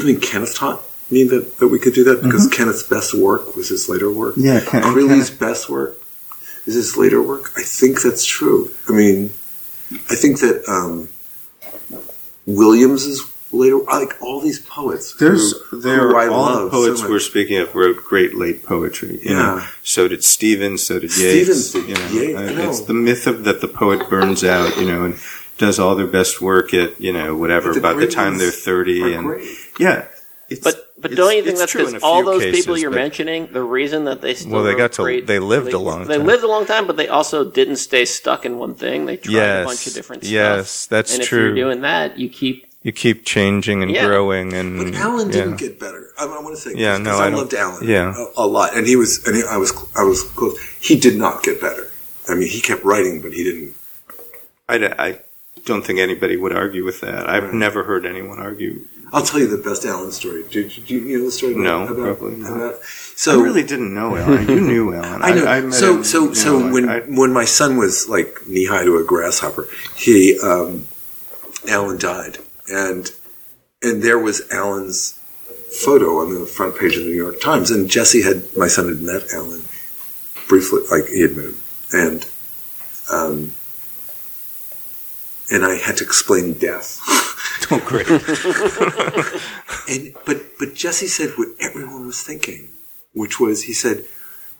I 0.00 0.04
think 0.04 0.22
Kenneth 0.22 0.54
taught 0.54 0.80
me 1.10 1.24
that 1.24 1.58
that 1.58 1.68
we 1.68 1.78
could 1.78 1.94
do 1.94 2.04
that 2.04 2.22
because 2.22 2.48
Kenneth's 2.48 2.82
best 2.82 3.14
work 3.14 3.56
was 3.56 3.68
his 3.68 3.88
later 3.88 4.10
work. 4.10 4.34
Mm-hmm. 4.36 4.46
Yeah, 4.46 4.60
Ken- 4.60 4.82
Creeley's 4.82 5.30
best 5.30 5.68
work 5.70 5.96
is 6.66 6.74
his 6.74 6.96
later 6.96 7.22
work. 7.22 7.50
I 7.56 7.62
think 7.62 8.02
that's 8.02 8.24
true. 8.24 8.70
I 8.88 8.92
mean, 8.92 9.26
I 10.10 10.14
think 10.16 10.40
that 10.40 10.64
um, 10.68 11.08
Williams's 12.46 13.22
later, 13.52 13.78
like 13.78 14.20
all 14.22 14.40
these 14.40 14.58
poets. 14.60 15.14
There's 15.18 15.52
who, 15.70 15.80
there 15.80 16.08
who 16.08 16.16
I 16.16 16.26
are 16.26 16.30
all 16.30 16.64
the 16.64 16.70
poets 16.70 17.00
so 17.00 17.08
we're 17.08 17.18
speaking 17.20 17.58
of 17.58 17.74
wrote 17.74 17.96
great 18.04 18.34
late 18.34 18.62
poetry. 18.64 19.20
You 19.22 19.34
know, 19.34 19.56
Yeah. 19.56 19.66
so 19.82 20.08
did 20.08 20.24
Stevens, 20.24 20.82
so 20.84 20.94
did 20.98 21.16
Yeats. 21.16 21.68
Stevens 21.68 21.72
did 21.72 21.88
you 21.88 21.94
know, 21.94 22.08
Yeats, 22.22 22.38
Uh, 22.38 22.42
I 22.42 22.52
know. 22.54 22.68
it's 22.70 22.80
the 22.82 22.94
myth 22.94 23.26
of 23.26 23.44
that 23.44 23.60
the 23.60 23.68
poet 23.68 24.08
burns 24.10 24.44
out. 24.44 24.76
You 24.76 24.86
know, 24.86 25.04
and 25.06 25.16
does 25.56 25.78
all 25.78 25.94
their 25.96 26.06
best 26.06 26.40
work 26.40 26.72
at 26.74 27.00
you 27.00 27.12
know 27.12 27.34
whatever 27.34 27.68
But 27.70 27.74
the 27.74 27.80
by 27.80 27.94
the 27.94 28.06
time 28.06 28.38
they're 28.38 28.50
thirty 28.50 29.14
and 29.14 29.24
great. 29.26 29.48
yeah. 29.78 30.04
It's, 30.50 30.62
But 30.64 30.87
but 31.00 31.14
don't 31.14 31.34
you 31.36 31.42
think 31.42 31.58
that's 31.58 31.72
because 31.72 32.02
all 32.02 32.24
those 32.24 32.42
cases, 32.42 32.60
people 32.64 32.78
you're 32.78 32.90
but- 32.90 32.96
mentioning, 32.96 33.48
the 33.52 33.62
reason 33.62 34.04
that 34.04 34.20
they 34.20 34.34
still 34.34 34.52
Well, 34.52 34.64
they 34.64 34.74
got 34.74 34.92
to- 34.94 35.02
great- 35.02 35.26
they 35.26 35.38
lived 35.38 35.72
a 35.72 35.78
long 35.78 36.00
time. 36.00 36.08
They 36.08 36.16
time. 36.18 36.26
lived 36.26 36.44
a 36.44 36.48
long 36.48 36.66
time, 36.66 36.86
but 36.86 36.96
they 36.96 37.08
also 37.08 37.44
didn't 37.44 37.76
stay 37.76 38.04
stuck 38.04 38.44
in 38.44 38.58
one 38.58 38.74
thing. 38.74 39.06
They 39.06 39.16
tried 39.16 39.62
a 39.62 39.64
bunch 39.64 39.86
of 39.86 39.94
different 39.94 40.22
stuff. 40.24 40.32
yes, 40.32 40.86
that's 40.86 41.12
and 41.14 41.22
if 41.22 41.28
true. 41.28 41.46
you're 41.46 41.54
doing 41.54 41.80
that, 41.82 42.18
you 42.18 42.28
keep 42.28 42.64
You 42.84 42.92
keep 42.92 43.24
changing 43.24 43.82
and 43.82 43.90
Yeah. 43.90 44.06
growing 44.06 44.52
and 44.54 44.78
But 44.92 44.94
Allen 45.00 45.30
didn't 45.32 45.56
get 45.56 45.80
better. 45.80 46.10
I, 46.16 46.24
I 46.24 46.40
want 46.40 46.54
to 46.54 46.62
say, 46.62 46.72
Yeah, 46.76 46.92
this, 46.96 47.00
no, 47.04 47.10
'cause 47.10 47.20
I 47.20 47.26
I, 47.26 47.30
loved 47.30 47.52
Allen, 47.54 47.86
yeah. 47.88 48.14
a, 48.36 48.42
a 48.44 48.46
lot, 48.46 48.74
and 48.76 48.86
he 48.86 48.94
was, 48.94 49.20
and 49.26 49.34
he, 49.36 49.42
I 49.42 49.56
was, 49.56 49.72
I 49.96 50.04
was 50.04 50.22
close. 50.22 50.56
He 50.80 50.94
did 50.98 51.16
not 51.18 51.42
get 51.42 51.60
better. 51.60 51.90
I 52.28 52.34
mean, 52.34 52.48
he 52.48 52.60
kept 52.60 52.84
writing, 52.84 53.20
but 53.20 53.32
he 53.32 53.42
didn't. 53.42 53.74
I, 54.68 54.76
I 55.06 55.18
don't 55.64 55.84
think 55.84 55.98
anybody 55.98 56.36
would 56.36 56.52
argue 56.54 56.84
with 56.84 57.00
that. 57.00 57.28
I've 57.28 57.44
Right. 57.44 57.54
never 57.54 57.82
heard 57.82 58.06
anyone 58.06 58.38
argue. 58.38 58.82
I'll 59.12 59.22
tell 59.24 59.40
you 59.40 59.46
the 59.46 59.56
best 59.62 59.84
Allen 59.84 60.10
story. 60.12 60.44
Do, 60.50 60.60
you 60.86 61.18
know 61.18 61.24
the 61.26 61.30
story? 61.32 61.54
No, 61.54 61.84
about, 61.86 62.18
probably 62.18 62.36
not. 62.36 62.52
about- 62.56 62.82
so 62.84 63.40
I 63.40 63.42
really 63.42 63.62
didn't 63.64 63.94
know 63.94 64.14
Allen. 64.16 64.48
You 64.48 64.60
knew 64.72 64.94
Allen. 64.94 65.22
I 65.22 65.32
know. 65.34 65.44
met 65.62 65.74
so 65.74 65.96
him, 65.96 66.04
so 66.04 66.32
so 66.34 66.58
know, 66.58 66.72
when 66.72 66.88
I- 66.88 67.00
when 67.00 67.32
my 67.32 67.44
son 67.44 67.76
was 67.76 68.08
like 68.08 68.46
knee 68.46 68.66
high 68.66 68.84
to 68.84 68.96
a 68.98 69.04
grasshopper, 69.04 69.66
he 69.96 70.38
um, 70.40 70.86
Allen 71.68 71.98
died, 71.98 72.38
and 72.68 73.10
and 73.82 74.02
there 74.02 74.18
was 74.18 74.42
Allen's 74.52 75.12
photo 75.84 76.18
on 76.18 76.34
the 76.34 76.46
front 76.46 76.76
page 76.78 76.96
of 76.96 77.04
the 77.04 77.08
New 77.08 77.14
York 77.16 77.40
Times. 77.40 77.70
And 77.70 77.88
Jesse 77.88 78.22
had 78.22 78.44
my 78.56 78.68
son 78.68 78.88
had 78.88 79.00
met 79.02 79.22
Allen 79.32 79.64
briefly, 80.48 80.82
like 80.90 81.08
he 81.08 81.20
had 81.22 81.36
met 81.36 81.46
him, 81.46 81.58
and 81.92 82.26
um, 83.12 83.52
and 85.50 85.64
I 85.64 85.74
had 85.76 85.96
to 85.98 86.04
explain 86.04 86.52
death. 86.54 87.00
Oh, 87.70 87.80
great. 87.84 88.06
And 89.88 90.14
but 90.26 90.58
but 90.58 90.74
Jesse 90.74 91.06
said 91.06 91.30
what 91.36 91.48
everyone 91.60 92.06
was 92.06 92.22
thinking, 92.22 92.68
which 93.14 93.40
was 93.40 93.62
he 93.64 93.72
said, 93.72 94.04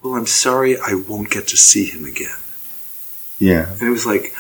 "Well, 0.03 0.15
I'm 0.15 0.27
sorry, 0.27 0.79
I 0.79 0.95
won't 0.95 1.31
get 1.31 1.47
to 1.49 1.57
see 1.57 1.85
him 1.87 2.05
again." 2.07 2.37
Yeah. 3.39 3.71
And 3.73 3.83
it 3.83 3.91
was 3.91 4.07
like, 4.07 4.33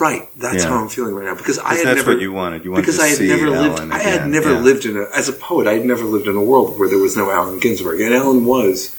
right, 0.00 0.28
that's 0.36 0.64
Yeah. 0.64 0.70
how 0.70 0.76
I'm 0.82 0.88
feeling 0.88 1.14
right 1.14 1.26
now 1.26 1.34
because 1.34 1.58
I 1.58 1.62
'Cause 1.62 1.78
had 1.78 1.86
that's 1.86 1.96
never 1.98 2.12
what 2.14 2.20
you 2.22 2.32
wanted. 2.32 2.64
You 2.64 2.70
wanted 2.72 2.82
because 2.82 2.96
to 2.98 3.04
I 3.04 3.08
had 3.08 3.18
see 3.18 3.28
never 3.28 3.50
lived. 3.50 3.78
Allen 3.78 3.92
I 3.92 3.98
had 3.98 4.14
again. 4.14 4.30
never 4.30 4.52
Yeah. 4.52 4.60
lived 4.60 4.84
in 4.86 4.96
a 4.96 5.04
as 5.14 5.28
a 5.28 5.32
poet. 5.32 5.66
I 5.66 5.74
had 5.74 5.84
never 5.86 6.04
lived 6.04 6.26
in 6.26 6.36
a 6.36 6.42
world 6.42 6.78
where 6.78 6.88
there 6.88 6.98
was 6.98 7.16
no 7.16 7.30
Allen 7.30 7.58
Ginsberg, 7.60 8.00
and 8.00 8.14
Allen 8.14 8.44
was 8.46 8.94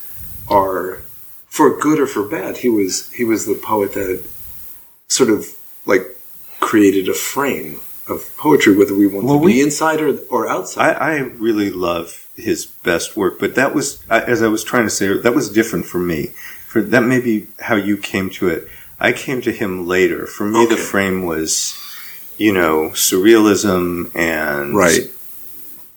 our 0.50 1.02
for 1.50 1.76
good 1.80 2.00
or 2.00 2.08
for 2.08 2.24
bad. 2.24 2.58
He 2.58 2.70
was 2.70 3.10
he 3.14 3.24
was 3.24 3.46
the 3.46 3.56
poet 3.56 3.94
that 3.94 4.24
sort 5.08 5.30
of 5.30 5.48
like 5.86 6.16
created 6.60 7.10
a 7.10 7.14
frame 7.14 7.80
of 8.08 8.36
poetry, 8.38 8.76
whether 8.76 8.94
we 8.94 9.08
want 9.08 9.26
Well, 9.26 9.40
to 9.40 9.48
be 9.48 9.54
we- 9.54 9.62
inside 9.62 10.02
or, 10.02 10.18
or 10.30 10.48
outside. 10.50 10.96
I, 10.98 11.16
I 11.16 11.18
really 11.20 11.70
love 11.70 12.28
his 12.36 12.66
best 12.66 13.16
work, 13.16 13.40
but 13.40 13.56
that 13.56 13.74
was, 13.76 14.04
as 14.10 14.42
I 14.42 14.48
was 14.48 14.64
trying 14.64 14.84
to 14.86 14.90
say, 14.90 15.16
that 15.18 15.34
was 15.36 15.50
different 15.50 15.86
for 15.86 16.00
me. 16.00 16.28
For 16.68 16.82
that 16.82 17.02
may 17.04 17.20
be 17.20 17.48
how 17.60 17.76
you 17.76 17.98
came 17.98 18.30
to 18.32 18.48
it. 18.50 18.68
I 19.00 19.12
came 19.14 19.42
to 19.42 19.52
him 19.52 19.86
later. 19.88 20.26
For 20.26 20.46
me, 20.46 20.66
the 20.66 20.78
frame 20.78 21.24
was, 21.26 21.78
you 22.38 22.52
know, 22.52 22.90
surrealism 22.94 24.14
and 24.16 24.76
Right. 24.76 25.02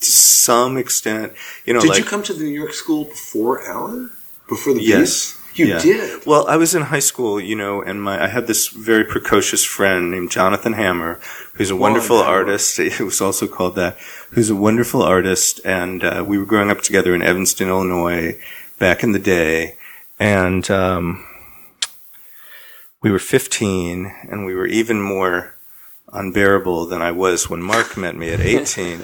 to 0.01 0.05
some 0.13 0.77
extent, 0.77 1.33
you 1.65 1.73
know, 1.73 1.81
Did 1.81 1.89
like 1.91 1.99
you 2.01 2.05
come 2.05 2.23
to 2.25 2.35
the 2.35 2.45
New 2.45 2.51
York 2.51 2.75
School 2.75 3.05
before 3.05 3.63
Allen? 3.67 4.11
Before 4.49 4.75
the 4.75 4.83
Yes. 4.83 5.37
You 5.59 5.67
Yeah. 5.67 5.79
did. 5.81 6.27
Well, 6.27 6.47
I 6.49 6.57
was 6.57 6.75
in 6.75 6.83
high 6.83 7.01
school, 7.11 7.41
you 7.41 7.57
know, 7.57 7.83
and 7.83 8.03
my 8.03 8.23
I 8.25 8.29
had 8.29 8.47
this 8.47 8.69
very 8.69 9.05
precocious 9.05 9.65
friend 9.65 10.11
named 10.11 10.31
Jonathan 10.31 10.75
Hammer, 10.75 11.19
who's 11.55 11.71
a 11.71 11.77
wonderful 11.77 12.19
artist. 12.19 12.77
He 12.99 13.03
was 13.03 13.21
also 13.21 13.47
called 13.47 13.75
that. 13.77 13.97
Who's 14.33 14.51
a 14.51 14.55
wonderful 14.57 15.03
artist, 15.03 15.61
and 15.65 16.03
uh, 16.05 16.25
we 16.27 16.37
were 16.39 16.47
growing 16.47 16.71
up 16.71 16.83
together 16.83 17.15
in 17.15 17.23
Evanston, 17.23 17.69
Illinois, 17.69 18.37
back 18.79 19.03
in 19.03 19.13
the 19.13 19.19
day, 19.39 19.77
and 20.19 20.69
um, 20.71 21.25
we 23.03 23.11
were 23.11 23.19
15, 23.19 24.13
and 24.31 24.45
we 24.47 24.55
were 24.55 24.67
even 24.67 25.01
more 25.01 25.55
unbearable 26.13 26.87
than 26.87 27.03
I 27.03 27.11
was 27.13 27.49
when 27.51 27.63
Mark 27.63 27.97
met 27.97 28.17
me 28.17 28.31
at 28.31 28.41
18. 28.55 29.03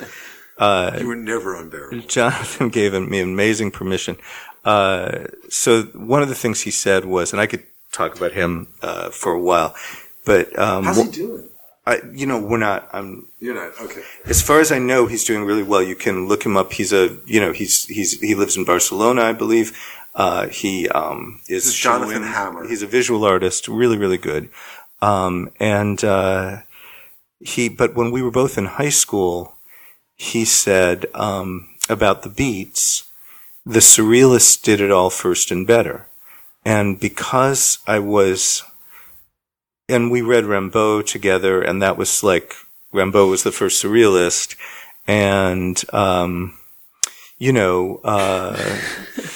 Uh, 0.58 0.96
You 1.00 1.06
were 1.08 1.16
never 1.16 1.54
unbearable. 1.56 2.00
Jonathan 2.06 2.68
gave 2.68 2.92
me 2.94 3.20
amazing 3.20 3.70
permission. 3.70 4.16
Uh, 4.64 5.24
so 5.48 5.82
one 5.94 6.22
of 6.22 6.28
the 6.28 6.34
things 6.34 6.60
he 6.62 6.70
said 6.70 7.04
was, 7.04 7.32
and 7.32 7.40
I 7.40 7.46
could 7.46 7.64
talk 7.92 8.16
about 8.16 8.32
him 8.32 8.68
uh, 8.80 9.10
for 9.10 9.32
a 9.32 9.40
while, 9.40 9.74
but 10.24 10.56
um, 10.58 10.84
How's 10.84 11.02
he 11.04 11.10
doing? 11.10 11.48
I, 11.84 12.00
you 12.12 12.26
know, 12.26 12.40
we're 12.40 12.58
not. 12.58 12.88
I'm 12.92 13.26
You're 13.40 13.56
not 13.56 13.72
okay. 13.80 14.02
as 14.26 14.40
far 14.40 14.60
as 14.60 14.70
I 14.70 14.78
know, 14.78 15.06
he's 15.06 15.24
doing 15.24 15.44
really 15.44 15.64
well. 15.64 15.82
You 15.82 15.96
can 15.96 16.28
look 16.28 16.44
him 16.46 16.56
up. 16.56 16.72
He's 16.72 16.92
a, 16.92 17.16
you 17.26 17.40
know, 17.40 17.50
he's 17.52 17.86
he's 17.86 18.20
he 18.20 18.36
lives 18.36 18.56
in 18.56 18.64
Barcelona, 18.64 19.22
I 19.22 19.32
believe. 19.32 19.76
Uh, 20.14 20.46
he 20.46 20.88
um, 20.90 21.40
is 21.48 21.74
Jonathan 21.74 22.22
showing- 22.22 22.32
Hammer. 22.32 22.68
He's 22.68 22.82
a 22.82 22.86
visual 22.86 23.24
artist, 23.24 23.66
really, 23.66 23.96
really 23.98 24.18
good. 24.18 24.48
Um, 25.00 25.50
and 25.58 26.04
uh, 26.04 26.60
he, 27.40 27.68
but 27.68 27.96
when 27.96 28.12
we 28.12 28.22
were 28.22 28.30
both 28.30 28.56
in 28.56 28.66
high 28.66 28.90
school, 28.90 29.56
he 30.16 30.44
said 30.44 31.06
um, 31.14 31.68
about 31.88 32.22
the 32.22 32.28
beats, 32.28 33.10
the 33.64 33.80
surrealists 33.80 34.60
did 34.60 34.80
it 34.80 34.90
all 34.90 35.10
first 35.10 35.50
and 35.50 35.66
better. 35.66 36.06
And 36.64 36.98
because 36.98 37.78
I 37.86 37.98
was, 37.98 38.62
and 39.88 40.10
we 40.10 40.22
read 40.22 40.44
Rimbaud 40.44 41.06
together, 41.06 41.60
and 41.62 41.82
that 41.82 41.96
was 41.96 42.22
like 42.22 42.54
Rimbaud 42.92 43.30
was 43.30 43.42
the 43.42 43.52
first 43.52 43.82
surrealist, 43.82 44.56
and 45.06 45.82
um, 45.92 46.54
you 47.38 47.52
know, 47.52 48.00
uh, 48.04 48.78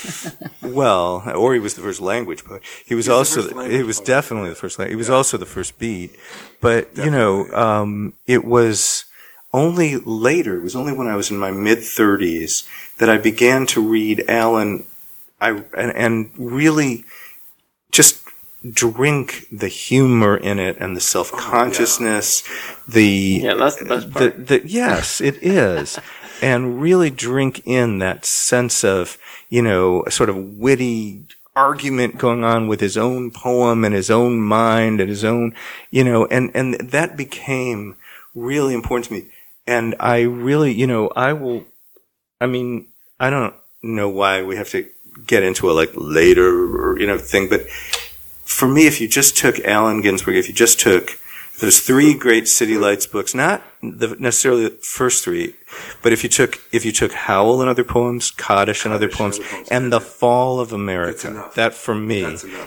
well, 0.62 1.24
or 1.34 1.54
he 1.54 1.58
was 1.58 1.74
the 1.74 1.82
first 1.82 2.00
language 2.00 2.44
poet. 2.44 2.62
He 2.84 2.94
was 2.94 3.08
also 3.08 3.42
he 3.68 3.82
was 3.82 3.98
poet. 3.98 4.06
definitely 4.06 4.50
the 4.50 4.54
first 4.54 4.78
language. 4.78 4.92
He 4.92 4.96
was 4.96 5.10
also 5.10 5.36
the 5.36 5.46
first 5.46 5.78
beat, 5.80 6.14
but 6.60 6.96
you 6.96 7.10
know, 7.10 7.50
um, 7.52 8.12
it 8.26 8.44
was 8.44 9.06
only 9.56 9.96
later. 9.96 10.58
It 10.58 10.62
was 10.62 10.76
only 10.76 10.92
when 10.92 11.06
I 11.06 11.16
was 11.16 11.30
in 11.30 11.38
my 11.38 11.50
mid 11.50 11.82
thirties 11.82 12.68
that 12.98 13.08
I 13.08 13.16
began 13.16 13.66
to 13.68 13.80
read 13.80 14.24
Allen. 14.28 14.84
I 15.40 15.50
and, 15.76 15.92
and 15.96 16.30
really 16.36 17.04
just 17.90 18.22
drink 18.70 19.46
the 19.50 19.68
humor 19.68 20.36
in 20.36 20.58
it 20.58 20.76
and 20.78 20.96
the 20.96 21.00
self 21.00 21.32
consciousness, 21.32 22.42
the 22.86 23.40
Yeah, 23.42 23.54
that's 23.54 23.76
the 23.76 23.86
best 23.86 24.10
part. 24.10 24.36
the, 24.46 24.58
the, 24.58 24.68
yes, 24.68 25.20
it 25.20 25.42
is. 25.42 25.98
and 26.42 26.80
really 26.80 27.08
drink 27.08 27.62
in 27.64 27.98
that 28.00 28.26
sense 28.26 28.84
of, 28.84 29.16
you 29.48 29.62
know, 29.62 30.02
a 30.06 30.10
sort 30.10 30.28
of 30.28 30.36
witty 30.36 31.24
argument 31.54 32.18
going 32.18 32.44
on 32.44 32.68
with 32.68 32.80
his 32.80 32.98
own 32.98 33.30
poem 33.30 33.84
and 33.84 33.94
his 33.94 34.10
own 34.10 34.38
mind 34.38 35.00
and 35.00 35.08
his 35.08 35.24
own, 35.24 35.54
you 35.90 36.04
know, 36.04 36.26
and, 36.26 36.50
and 36.54 36.74
that 36.74 37.16
became 37.16 37.96
really 38.34 38.74
important 38.74 39.06
to 39.06 39.14
me. 39.14 39.30
And 39.66 39.94
I 39.98 40.20
really, 40.20 40.72
you 40.72 40.86
know, 40.86 41.08
I 41.08 41.32
will, 41.32 41.64
I 42.40 42.46
mean, 42.46 42.86
I 43.18 43.30
don't 43.30 43.54
know 43.82 44.08
why 44.08 44.42
we 44.42 44.56
have 44.56 44.68
to 44.70 44.86
get 45.26 45.42
into 45.42 45.70
a 45.70 45.72
like 45.72 45.90
later 45.94 46.46
or, 46.46 46.98
you 46.98 47.06
know, 47.06 47.18
thing, 47.18 47.48
but 47.48 47.68
for 47.68 48.68
me, 48.68 48.86
if 48.86 49.00
you 49.00 49.08
just 49.08 49.36
took 49.36 49.58
Allen 49.60 50.00
Ginsberg, 50.02 50.36
if 50.36 50.48
you 50.48 50.54
just 50.54 50.78
took 50.78 51.18
those 51.60 51.80
three 51.80 52.14
great 52.14 52.48
City 52.48 52.76
Lights 52.76 53.06
books, 53.06 53.34
not 53.34 53.62
the, 53.82 54.14
necessarily 54.18 54.64
the 54.64 54.76
first 54.82 55.24
three, 55.24 55.54
but 56.02 56.12
if 56.12 56.22
you 56.22 56.28
took 56.28 56.58
if 56.72 56.84
you 56.84 56.92
took 56.92 57.12
Howl 57.12 57.60
and 57.60 57.70
other 57.70 57.84
poems, 57.84 58.30
Kaddish 58.30 58.84
and 58.84 58.92
other 58.92 59.08
poems, 59.08 59.38
and 59.38 59.44
other 59.46 59.54
poems, 59.56 59.68
and 59.70 59.92
the 59.92 60.00
Fall 60.00 60.60
of 60.60 60.72
America, 60.72 61.50
that 61.54 61.72
for 61.74 61.94
me, 61.94 62.24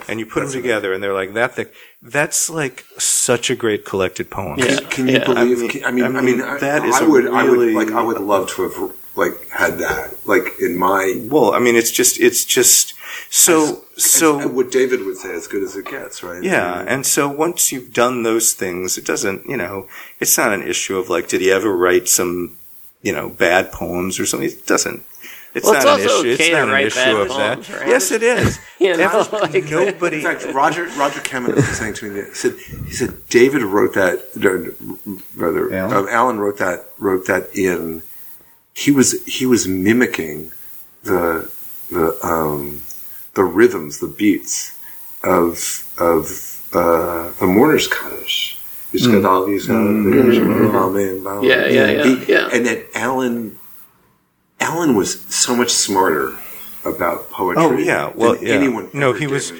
and 0.08 0.18
you 0.20 0.26
put 0.26 0.40
That's 0.40 0.52
them 0.54 0.62
together, 0.62 0.92
and 0.92 1.02
they're 1.02 1.14
like 1.14 1.34
that 1.34 1.54
thing. 1.54 1.66
That's 2.02 2.48
like 2.50 2.84
such 2.98 3.50
a 3.50 3.54
great 3.56 3.84
collected 3.84 4.30
poem. 4.30 4.58
Yeah. 4.58 4.80
Can 4.88 5.06
you 5.08 5.14
Yeah. 5.14 5.24
believe? 5.24 5.58
I 5.58 5.60
mean- 5.60 5.68
can- 5.70 5.84
I 5.84 5.90
mean, 5.92 6.04
I 6.04 6.06
I 6.08 6.10
mean, 6.10 6.24
mean, 6.38 6.42
I, 6.42 6.58
that 6.58 6.84
is 6.84 6.96
I 6.96 7.04
a 7.04 7.08
would, 7.08 7.28
I 7.28 7.44
really- 7.44 7.74
would, 7.74 7.86
like, 7.86 7.94
I 7.94 8.02
would 8.02 8.18
love 8.20 8.48
to 8.54 8.62
have 8.62 8.92
like 9.20 9.36
had 9.50 9.78
that, 9.78 10.26
like 10.26 10.46
in 10.60 10.72
my. 10.76 11.02
Well, 11.34 11.52
I 11.54 11.58
mean, 11.58 11.76
it's 11.76 11.90
just 12.00 12.18
it's 12.20 12.44
just 12.44 12.94
so 13.28 13.84
so. 13.96 14.40
as- 14.40 14.46
what 14.46 14.70
David 14.70 15.04
would 15.06 15.16
say, 15.18 15.32
as 15.34 15.46
good 15.46 15.62
as 15.62 15.76
it 15.76 15.86
gets, 15.86 16.22
right? 16.22 16.42
Yeah, 16.42 16.72
I 16.72 16.78
mean, 16.80 16.88
and 16.88 17.06
so 17.06 17.28
once 17.28 17.70
you've 17.72 17.92
done 17.92 18.22
those 18.22 18.52
things, 18.54 18.98
it 18.98 19.04
doesn't, 19.04 19.46
you 19.46 19.56
know, 19.56 19.86
it's 20.20 20.36
not 20.38 20.52
an 20.52 20.62
issue 20.62 20.96
of 20.98 21.08
like, 21.08 21.28
did 21.28 21.40
he 21.40 21.50
ever 21.52 21.70
write 21.76 22.08
some, 22.08 22.56
you 23.02 23.12
know, 23.12 23.28
bad 23.28 23.70
poems 23.72 24.18
or 24.18 24.26
something? 24.26 24.48
It 24.48 24.66
doesn't. 24.66 25.02
It's 25.52 25.66
Well, 25.66 25.74
it's 25.74 25.84
not 25.84 25.98
an 26.00 26.06
also 26.06 26.20
issue. 26.20 26.28
It's 26.30 26.40
okay 26.40 26.50
to 26.50 26.56
not 26.58 26.68
an 26.68 26.74
write 26.74 26.86
issue 26.86 27.16
of 27.16 27.28
poems, 27.28 27.66
that. 27.68 27.78
right? 27.80 27.88
Yes, 27.88 28.10
it 28.10 28.22
is. 28.22 28.58
You 28.80 28.96
know, 28.96 29.28
like- 29.32 29.64
nobody. 29.68 30.16
In 30.16 30.22
fact, 30.22 30.42
Roger 30.54 30.84
Roger 30.96 31.20
Cameron 31.20 31.56
was 31.56 31.66
saying 31.76 31.92
to 32.00 32.10
me, 32.10 32.22
he 32.22 32.32
said, 32.34 32.54
he 32.86 32.92
said 33.00 33.12
David 33.28 33.60
wrote 33.62 33.92
that, 33.92 34.16
or 34.42 34.72
rather, 35.36 35.70
Allen? 35.74 35.96
um, 35.98 36.06
Allen 36.08 36.38
wrote 36.40 36.56
that 36.64 36.86
wrote 36.98 37.26
that 37.26 37.54
in. 37.54 38.00
He 38.84 38.90
was 38.98 39.08
he 39.26 39.44
was 39.46 39.62
mimicking 39.68 40.52
the 41.02 41.50
the 41.90 42.06
um, 42.32 42.80
the 43.34 43.44
rhythms, 43.44 43.98
the 43.98 44.06
beats 44.20 44.54
of 45.22 45.52
of 45.98 46.22
uh, 46.72 47.30
the 47.40 47.46
mourner's 47.46 47.86
Kaddish. 47.88 48.56
He's 48.92 49.06
got 49.06 49.24
all 49.24 49.44
these, 49.46 49.68
uh, 49.70 49.74
amen, 49.74 50.40
Hmm. 50.42 51.44
Yeah, 51.44 51.66
yeah, 51.66 51.90
yeah, 51.90 52.04
He- 52.04 52.32
yeah. 52.32 52.48
And 52.52 52.66
then 52.66 52.82
Allen, 52.94 53.56
Allen 54.60 54.96
was 54.96 55.20
so 55.32 55.54
much 55.54 55.70
smarter 55.70 56.36
about 56.84 57.30
poetry. 57.30 57.62
Oh 57.62 57.76
yeah, 57.76 58.10
well 58.14 58.34
than 58.34 58.46
yeah. 58.46 58.54
anyone 58.54 58.88
no, 58.92 59.10
ever 59.10 59.18
he 59.18 59.26
was 59.26 59.50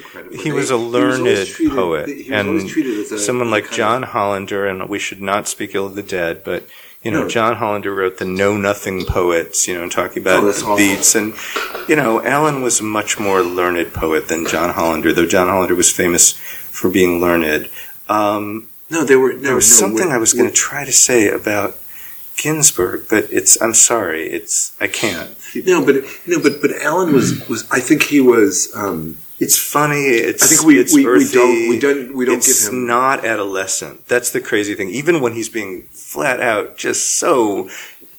he 0.45 0.51
was 0.51 0.71
a 0.71 0.79
He 0.79 0.81
was 0.83 0.93
learned 0.95 1.47
treated- 1.47 1.75
poet, 1.77 2.09
he 2.09 2.31
was 2.31 2.63
and 2.63 2.69
treated 2.69 2.99
as 3.01 3.13
a- 3.13 3.19
someone 3.19 3.51
like 3.51 3.71
John 3.71 4.03
Hollander, 4.03 4.67
and 4.67 4.89
we 4.89 4.99
should 4.99 5.21
not 5.23 5.47
speak 5.47 5.75
ill 5.75 5.87
of 5.87 5.95
the 5.95 6.03
dead, 6.03 6.43
but 6.45 6.65
you 7.03 7.11
know, 7.11 7.29
John 7.29 7.57
Hollander 7.57 7.95
wrote 7.95 8.19
the 8.19 8.25
Know 8.27 8.57
Nothing 8.57 9.07
poets, 9.07 9.67
you 9.67 9.75
know, 9.75 9.89
talking 9.89 10.23
about 10.23 10.43
Oh, 10.45 10.77
beats, 10.77 11.15
and 11.15 11.35
you 11.89 11.97
know, 11.97 12.23
Allen 12.23 12.63
was 12.63 12.81
a 12.81 12.85
much 12.85 13.19
more 13.19 13.43
learned 13.43 13.93
poet 13.95 14.29
than 14.29 14.47
John 14.47 14.71
Hollander, 14.75 15.13
though 15.13 15.27
John 15.27 15.49
Hollander 15.49 15.75
was 15.75 15.91
famous 15.91 16.33
for 16.33 16.91
being 16.91 17.21
learned. 17.21 17.71
Um, 18.09 18.69
No, 18.91 19.05
they 19.05 19.17
were. 19.17 19.33
No, 19.33 19.41
there 19.41 19.55
was 19.55 19.71
no, 19.71 19.77
something 19.87 20.11
I 20.11 20.19
was 20.19 20.35
going 20.35 20.49
to 20.49 20.55
try 20.55 20.85
to 20.85 20.93
say 20.93 21.29
about 21.29 21.77
Ginsberg, 22.37 23.07
but 23.09 23.25
it's 23.31 23.61
I'm 23.63 23.75
sorry, 23.75 24.29
it's 24.29 24.77
I 24.81 24.87
can't. 24.87 25.37
No, 25.67 25.85
but 25.85 25.97
no, 26.27 26.41
but 26.41 26.61
but 26.61 26.73
Allen 26.83 27.13
was 27.13 27.49
was. 27.49 27.71
I 27.71 27.81
think 27.81 28.05
he 28.05 28.21
was. 28.21 28.71
Um, 28.75 29.19
It's 29.41 29.57
funny. 29.59 30.05
It's 30.05 30.43
I 30.43 30.47
think 30.47 30.63
we- 30.65 30.79
it's 30.79 30.95
we- 30.95 31.07
we 31.07 31.25
don't- 31.31 31.69
we 31.71 31.79
don't- 31.79 32.15
we 32.15 32.25
don't 32.27 32.37
it's 32.37 32.65
give 32.65 32.73
him- 32.75 32.87
not 32.87 33.25
adolescent. 33.25 34.07
That's 34.07 34.31
the 34.31 34.41
crazy 34.41 34.75
thing. 34.75 34.91
Even 34.91 35.21
when 35.23 35.33
he's 35.33 35.49
being 35.49 35.87
flat 35.93 36.41
out, 36.41 36.77
just 36.77 37.17
so 37.19 37.69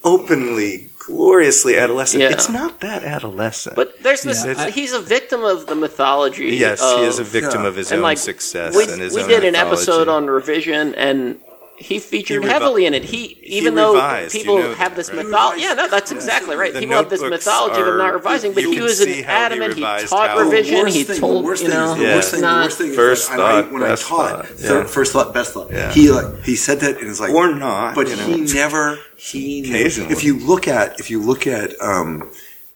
openly 0.03 0.89
gloriously 0.97 1.77
adolescent. 1.77 2.23
Yeah. 2.23 2.29
It's 2.29 2.49
not 2.49 2.79
that 2.81 3.03
adolescent. 3.03 3.75
But 3.75 4.01
there's 4.01 4.23
this. 4.23 4.43
Yeah, 4.43 4.69
he's 4.69 4.93
a 4.93 4.99
victim 5.01 5.43
of 5.43 5.67
the 5.67 5.75
mythology. 5.75 6.55
yes, 6.55 6.81
of, 6.81 6.99
he 6.99 7.05
is 7.05 7.19
a 7.19 7.23
victim 7.23 7.63
yeah. 7.63 7.67
of 7.69 7.75
his 7.75 7.91
and 7.91 7.99
own 7.99 8.03
like 8.03 8.17
success 8.17 8.75
we, 8.75 8.83
and 8.83 9.01
his 9.01 9.13
we 9.13 9.21
own 9.23 9.29
did 9.29 9.43
an 9.43 9.55
episode 9.55 10.07
on 10.07 10.27
revision 10.27 10.95
and 10.95 11.37
he 11.81 11.99
featured 11.99 12.43
He 12.43 12.47
revi- 12.49 12.51
heavily 12.51 12.85
in 12.85 12.93
it. 12.93 13.03
He 13.03 13.27
he 13.41 13.57
even 13.57 13.75
though 13.75 13.93
revised, 13.93 14.33
you 14.33 14.39
people 14.41 14.59
know 14.59 14.73
have 14.75 14.95
this 14.95 15.09
right? 15.09 15.25
mythology. 15.25 15.61
Yeah, 15.61 15.73
no, 15.73 15.87
that's 15.87 16.11
revised. 16.11 16.13
exactly 16.13 16.55
right. 16.55 16.73
The 16.73 16.79
people 16.79 16.95
have 16.95 17.09
this 17.09 17.21
notebooks 17.21 17.45
mythology 17.45 17.81
of 17.81 17.87
him 17.87 17.97
not 17.97 18.13
revising, 18.13 18.53
but 18.53 18.63
he 18.63 18.79
was 18.81 18.99
an 19.01 19.07
how 19.09 19.13
he 19.15 19.23
adamant. 19.23 19.73
He 19.75 19.81
taught 19.81 20.37
revision. 20.37 20.79
worst 20.79 20.95
He 20.95 21.03
thing, 21.03 21.19
told 21.19 21.43
the 21.43 21.47
worst 21.47 21.63
you 21.63 21.69
thing 21.69 21.77
know 21.77 21.95
Yeah. 21.95 22.15
worst 22.15 22.31
thing, 22.31 22.41
not- 22.41 22.63
worst 22.65 22.77
thing 22.77 22.93
First 22.93 23.29
that 23.29 23.39
I, 23.39 23.61
thought, 23.61 23.71
when 23.71 23.83
I 23.83 23.87
best 23.87 24.05
taught, 24.07 24.29
thought, 24.31 24.47
third- 24.47 24.85
yeah. 24.85 24.91
first 24.91 25.13
thought, 25.13 25.33
best 25.33 25.53
thought, 25.53 25.71
Yeah. 25.71 25.91
he 25.91 26.11
like 26.11 26.43
he 26.43 26.55
said 26.55 26.79
that 26.81 26.97
and 26.99 27.09
it's 27.09 27.19
like 27.19 27.33
Or 27.33 27.53
not, 27.53 27.95
but 27.95 28.07
you 28.09 28.15
know. 28.15 28.25
he 28.25 28.41
never 28.41 28.99
he 29.17 29.61
never- 29.61 30.11
if 30.11 30.23
you 30.23 30.37
look 30.37 30.67
at 30.67 30.99
if 30.99 31.09
you 31.11 31.21
look 31.21 31.45
at 31.47 31.73
um, 31.81 32.29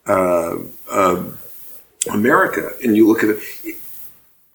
uh, 0.08 0.56
um 0.92 1.38
America 2.12 2.70
and 2.84 2.96
you 2.96 3.08
look 3.08 3.24
at 3.24 3.30
it. 3.32 3.40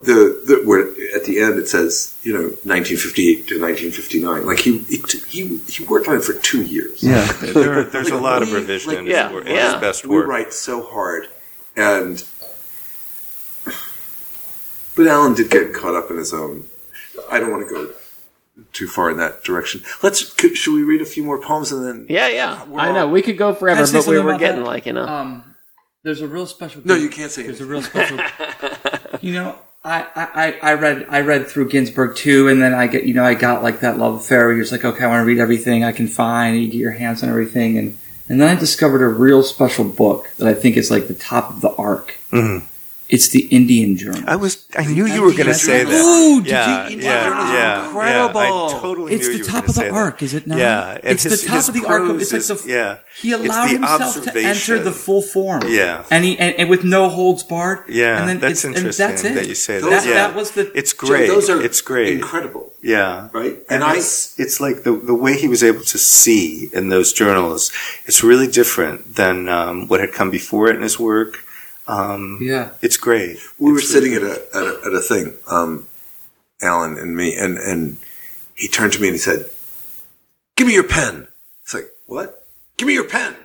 The, 0.03 0.43
the 0.47 0.63
where 0.65 0.89
at 1.15 1.27
the 1.27 1.41
end 1.41 1.59
it 1.59 1.69
says 1.69 2.19
you 2.23 2.33
know 2.33 2.45
1958 2.65 3.49
to 3.49 3.61
1959 3.61 4.47
like 4.47 4.59
he 4.61 4.79
he 4.79 5.59
he 5.69 5.85
worked 5.85 6.09
on 6.09 6.17
it 6.17 6.25
for 6.25 6.33
two 6.33 6.63
years 6.63 7.03
Yeah, 7.03 7.31
there, 7.43 7.85
there's 7.85 8.09
a 8.09 8.17
lot 8.17 8.41
of 8.41 8.49
we- 8.49 8.55
revision 8.55 8.89
like, 8.89 8.99
in 9.01 9.05
his, 9.07 9.13
yeah, 9.13 9.31
wor- 9.31 9.43
in 9.43 9.55
yeah. 9.55 9.73
his 9.73 9.81
best 9.83 10.07
we 10.07 10.17
write 10.17 10.55
so 10.55 10.83
hard, 10.83 11.29
and 11.77 12.25
but 14.97 15.07
Allen 15.07 15.35
did 15.35 15.51
get 15.51 15.73
caught 15.75 15.95
up 15.95 16.11
in 16.11 16.17
his 16.17 16.33
own. 16.33 16.65
I 17.31 17.39
don't 17.39 17.51
want 17.51 17.69
to 17.69 17.75
go 17.75 17.93
too 18.73 18.87
far 18.89 19.11
in 19.11 19.17
that 19.19 19.45
direction. 19.45 19.83
Let's. 20.03 20.33
Could, 20.33 20.57
should 20.57 20.75
we 20.75 20.83
read 20.83 21.01
a 21.01 21.07
few 21.07 21.23
more 21.23 21.41
poems 21.41 21.73
and 21.73 21.87
then? 21.87 22.07
Yeah, 22.09 22.29
yeah. 22.29 22.65
I 22.75 22.89
all- 22.89 22.95
know 22.95 23.09
we 23.09 23.23
could 23.23 23.39
go 23.39 23.55
forever, 23.55 23.87
but 23.91 24.07
we 24.07 24.19
were 24.19 24.37
getting 24.39 24.61
that? 24.63 24.67
like 24.67 24.87
you 24.87 24.93
know. 24.93 25.07
Um, 25.07 25.55
there's 26.03 26.21
a 26.23 26.29
real 26.29 26.47
special. 26.47 26.83
No, 26.85 26.95
you 26.95 27.09
can't 27.11 27.31
say 27.31 27.43
There's 27.43 27.61
a 27.61 27.67
real 27.67 27.83
special. 27.83 28.19
you 29.21 29.33
know, 29.35 29.57
I, 29.83 30.59
I, 30.63 30.71
I 30.71 30.75
read 30.75 31.07
I 31.09 31.21
read 31.23 31.47
through 31.47 31.71
Ginsberg 31.71 32.15
too, 32.15 32.49
and 32.49 32.61
then 32.61 32.75
I 32.75 32.87
get 32.87 33.05
you 33.05 33.15
know 33.15 33.25
I 33.25 33.35
got 33.35 33.63
like 33.63 33.81
that 33.81 33.99
love 33.99 34.17
affair 34.17 34.47
where 34.47 34.55
you're 34.55 34.63
just 34.65 34.73
like 34.73 34.85
okay 34.85 35.05
I 35.05 35.09
want 35.09 35.21
to 35.23 35.25
read 35.25 35.39
everything 35.39 35.85
I 35.85 35.93
can 35.93 36.07
find, 36.07 36.61
you 36.61 36.67
get 36.67 36.77
your 36.77 36.91
hands 36.93 37.23
on 37.23 37.31
everything, 37.31 37.79
and 37.79 37.99
and 38.29 38.41
then 38.41 38.49
I 38.49 38.59
discovered 38.59 39.03
a 39.03 39.09
real 39.09 39.43
special 39.43 39.85
book 39.85 40.29
that 40.37 40.47
I 40.47 40.55
think 40.55 40.77
is 40.77 40.91
like 40.91 41.09
the 41.09 41.15
top 41.15 41.51
of 41.51 41.61
the 41.63 41.75
arc. 41.77 42.19
Mhm. 42.31 42.65
It's 43.11 43.29
the 43.31 43.41
Indian 43.49 43.97
Journal. 43.97 44.23
I 44.27 44.37
was. 44.37 44.67
I 44.77 44.87
knew 44.87 45.05
you 45.05 45.23
were 45.23 45.33
going 45.33 45.47
to 45.47 45.55
say 45.55 45.83
that. 45.85 45.93
Ooh, 45.93 46.41
did 46.41 46.51
yeah, 46.51 46.89
you- 46.89 46.99
yeah, 46.99 47.27
Indiana 47.27 47.53
yeah, 47.53 47.87
incredible. 47.87 48.41
Yeah, 48.41 48.77
I 48.77 48.81
totally 48.81 49.13
It's 49.15 49.27
knew 49.27 49.33
the 49.33 49.39
you 49.39 49.45
top 49.45 49.55
gonna 49.55 49.69
of 49.71 49.75
the 49.75 49.81
say 49.81 49.89
arc, 49.91 50.23
is 50.23 50.35
it 50.35 50.47
not? 50.47 50.59
Yeah, 50.59 50.99
it's 51.03 51.25
his- 51.25 51.43
the 51.43 51.49
top 51.49 51.69
of 51.69 51.75
the 51.75 51.85
arc. 51.87 52.03
Of, 52.03 52.09
prose 52.09 52.23
it's 52.23 52.33
like 52.51 52.59
is- 52.59 52.65
the 52.65 52.71
yeah. 52.71 52.99
He 53.21 53.33
It's 53.33 53.45
allowed 53.45 53.67
the 53.67 53.73
himself 53.73 54.23
to 54.25 54.41
enter 54.41 54.79
the 54.79 54.93
full 54.93 55.23
form. 55.23 55.63
Yeah. 55.67 56.05
and 56.11 56.25
he 56.25 56.39
and, 56.39 56.55
and 56.57 56.71
with 56.71 56.85
no 56.85 57.09
holds 57.09 57.43
barred. 57.43 57.81
Yeah, 57.89 58.19
and 58.21 58.29
then 58.29 58.39
that's 58.39 58.53
it's, 58.53 58.65
and 58.65 58.77
interesting 58.77 59.09
that's 59.09 59.25
it. 59.25 59.35
that 59.35 59.49
you 59.49 59.55
say 59.57 59.81
Those 59.81 59.91
that. 59.91 60.07
yeah. 60.07 60.15
that 60.29 60.35
was 60.37 60.53
the- 60.53 60.71
It's 60.79 60.93
Joe, 60.95 61.07
great. 61.09 61.27
those 61.27 61.51
are 61.51 61.61
it's 61.61 61.81
great. 61.81 62.15
incredible, 62.15 62.71
Yeah. 62.81 63.29
right? 63.33 63.55
And, 63.69 63.83
And 63.83 63.85
I 63.85 63.97
it's, 63.97 64.39
it's 64.39 64.61
like 64.61 64.85
the, 64.85 64.93
the 64.93 65.15
way 65.25 65.37
he 65.37 65.49
was 65.49 65.63
able 65.65 65.83
to 65.95 65.99
see 65.99 66.71
in 66.73 66.89
those 66.89 67.13
journals, 67.13 67.73
it's 68.07 68.23
really 68.23 68.47
different 68.47 69.17
than 69.17 69.49
um, 69.49 69.89
what 69.89 69.99
had 70.01 70.13
come 70.13 70.31
before 70.31 70.69
it 70.71 70.77
in 70.77 70.83
his 70.83 70.99
work. 70.99 71.45
Um, 71.87 72.39
Yeah. 72.41 72.71
It's 72.83 72.97
great. 72.97 73.39
we 73.59 73.73
were 73.73 73.79
It's 73.79 73.91
sitting 73.91 74.13
really 74.13 74.31
at 74.31 74.39
a, 74.39 74.57
at 74.57 74.63
a 74.63 74.81
at 74.87 74.93
a 74.95 75.01
thing, 75.01 75.35
um, 75.49 75.87
Allen 76.63 76.99
and 76.99 77.17
me, 77.17 77.35
and 77.37 77.59
and 77.59 77.99
he 78.55 78.69
turned 78.69 78.93
to 78.93 79.01
me 79.01 79.09
and 79.09 79.15
he 79.15 79.19
said, 79.19 79.49
"Give 80.57 80.67
me 80.67 80.75
your 80.75 80.85
pen." 80.85 81.27
It's 81.63 81.75
like 81.75 81.91
what? 82.07 82.47
Give 82.77 82.87
me 82.87 82.95
your 82.95 83.09
pen. 83.09 83.33
I 83.35 83.37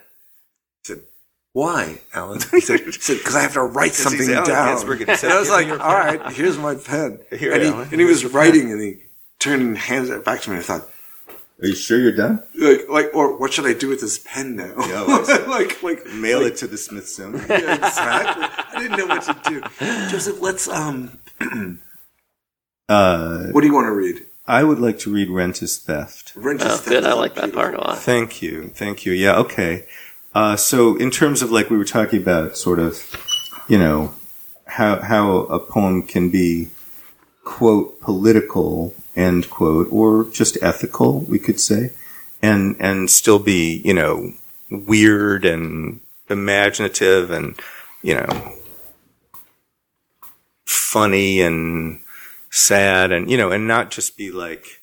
said, 0.84 1.02
"Why, 1.54 2.02
Allen?" 2.14 2.40
He 2.52 2.60
said, 2.62 2.84
"Because 2.86 3.36
I 3.36 3.42
have 3.42 3.54
to 3.54 3.62
write 3.64 3.94
something 4.06 4.30
Allen 4.32 4.48
down." 4.50 4.68
Ginsberg, 4.70 5.02
and 5.02 5.10
he 5.12 5.16
said, 5.18 5.30
And 5.30 5.38
I 5.38 5.40
was 5.40 5.50
like, 5.50 5.68
"All 5.70 5.78
right, 5.78 6.32
here's 6.34 6.58
my 6.58 6.76
pen." 6.76 7.20
Here, 7.32 7.54
and, 7.54 7.64
he, 7.64 7.70
Allen, 7.70 7.88
and 7.92 8.00
he 8.02 8.06
was 8.06 8.22
here's 8.22 8.34
your 8.34 8.42
writing, 8.42 8.72
and 8.72 8.82
he 8.82 8.98
turned 9.40 9.62
and 9.62 9.78
handed 9.78 10.12
it 10.12 10.26
back 10.26 10.42
to 10.42 10.50
me. 10.50 10.58
and 10.58 10.64
I 10.64 10.68
thought, 10.68 10.88
Are 11.62 11.68
you 11.68 11.76
sure 11.76 11.98
you're 12.00 12.12
done? 12.16 12.44
like, 12.56 12.90
like, 12.90 13.12
or 13.16 13.38
what 13.38 13.54
should 13.54 13.66
I 13.66 13.74
do 13.74 13.88
with 13.88 14.02
this 14.02 14.20
pen 14.20 14.56
now? 14.58 14.74
Yeah, 14.88 15.02
like, 15.48 15.82
like, 15.82 16.06
Mail 16.08 16.40
like, 16.44 16.54
it 16.54 16.58
to 16.58 16.68
the 16.68 16.78
Smithsonian. 16.78 17.46
yeah, 17.50 17.76
exactly. 17.76 18.44
I 18.74 18.82
didn't 18.82 18.98
know 18.98 19.06
what 19.08 19.22
to 19.24 19.50
do. 19.50 19.62
Joseph, 20.10 20.42
let's 20.42 20.68
um. 20.68 21.18
Uh, 22.88 23.48
What 23.48 23.62
do 23.62 23.68
you 23.68 23.74
want 23.74 23.88
to 23.88 23.92
read? 23.94 24.26
I 24.46 24.64
would 24.64 24.78
like 24.80 25.00
to 25.00 25.12
read 25.12 25.30
Rent 25.32 25.64
is 25.64 25.76
Theft. 25.78 26.34
Rent 26.36 26.62
is 26.62 26.68
Oh, 26.68 26.70
Theft 26.78 26.88
good. 26.90 27.04
I 27.04 27.14
like 27.14 27.34
that 27.34 27.52
part 27.52 27.74
a 27.74 27.80
lot. 27.80 27.98
Thank 27.98 28.44
you. 28.44 28.68
Thank 28.76 29.08
you. 29.08 29.12
Yeah, 29.14 29.38
okay. 29.38 29.88
Uh, 30.36 30.56
so 30.56 30.96
in 30.98 31.10
terms 31.10 31.42
of 31.42 31.52
like 31.52 31.72
we 31.72 31.78
were 31.78 31.84
talking 31.86 32.22
about 32.22 32.58
sort 32.58 32.78
of, 32.78 33.02
you 33.68 33.80
know, 33.80 34.14
how, 34.68 35.00
how 35.02 35.38
a 35.48 35.60
poem 35.60 36.04
can 36.04 36.30
be, 36.30 36.70
quote, 37.44 38.00
political, 38.02 38.94
end 39.16 39.50
quote, 39.50 39.88
or 39.92 40.26
just 40.26 40.58
ethical, 40.62 41.22
we 41.22 41.40
could 41.40 41.60
say, 41.60 41.92
and, 42.42 42.76
and 42.80 43.10
still 43.10 43.40
be, 43.40 43.82
you 43.84 43.94
know, 43.94 44.34
weird 44.70 45.46
and 45.46 46.00
imaginative 46.30 47.32
and, 47.32 47.60
you 48.02 48.16
know, 48.16 48.54
funny 50.66 51.42
and 51.42 52.02
sad 52.50 53.12
and, 53.12 53.30
you 53.30 53.38
know, 53.38 53.52
and 53.52 53.68
not 53.68 53.92
just 53.92 54.18
be 54.18 54.32
like, 54.32 54.82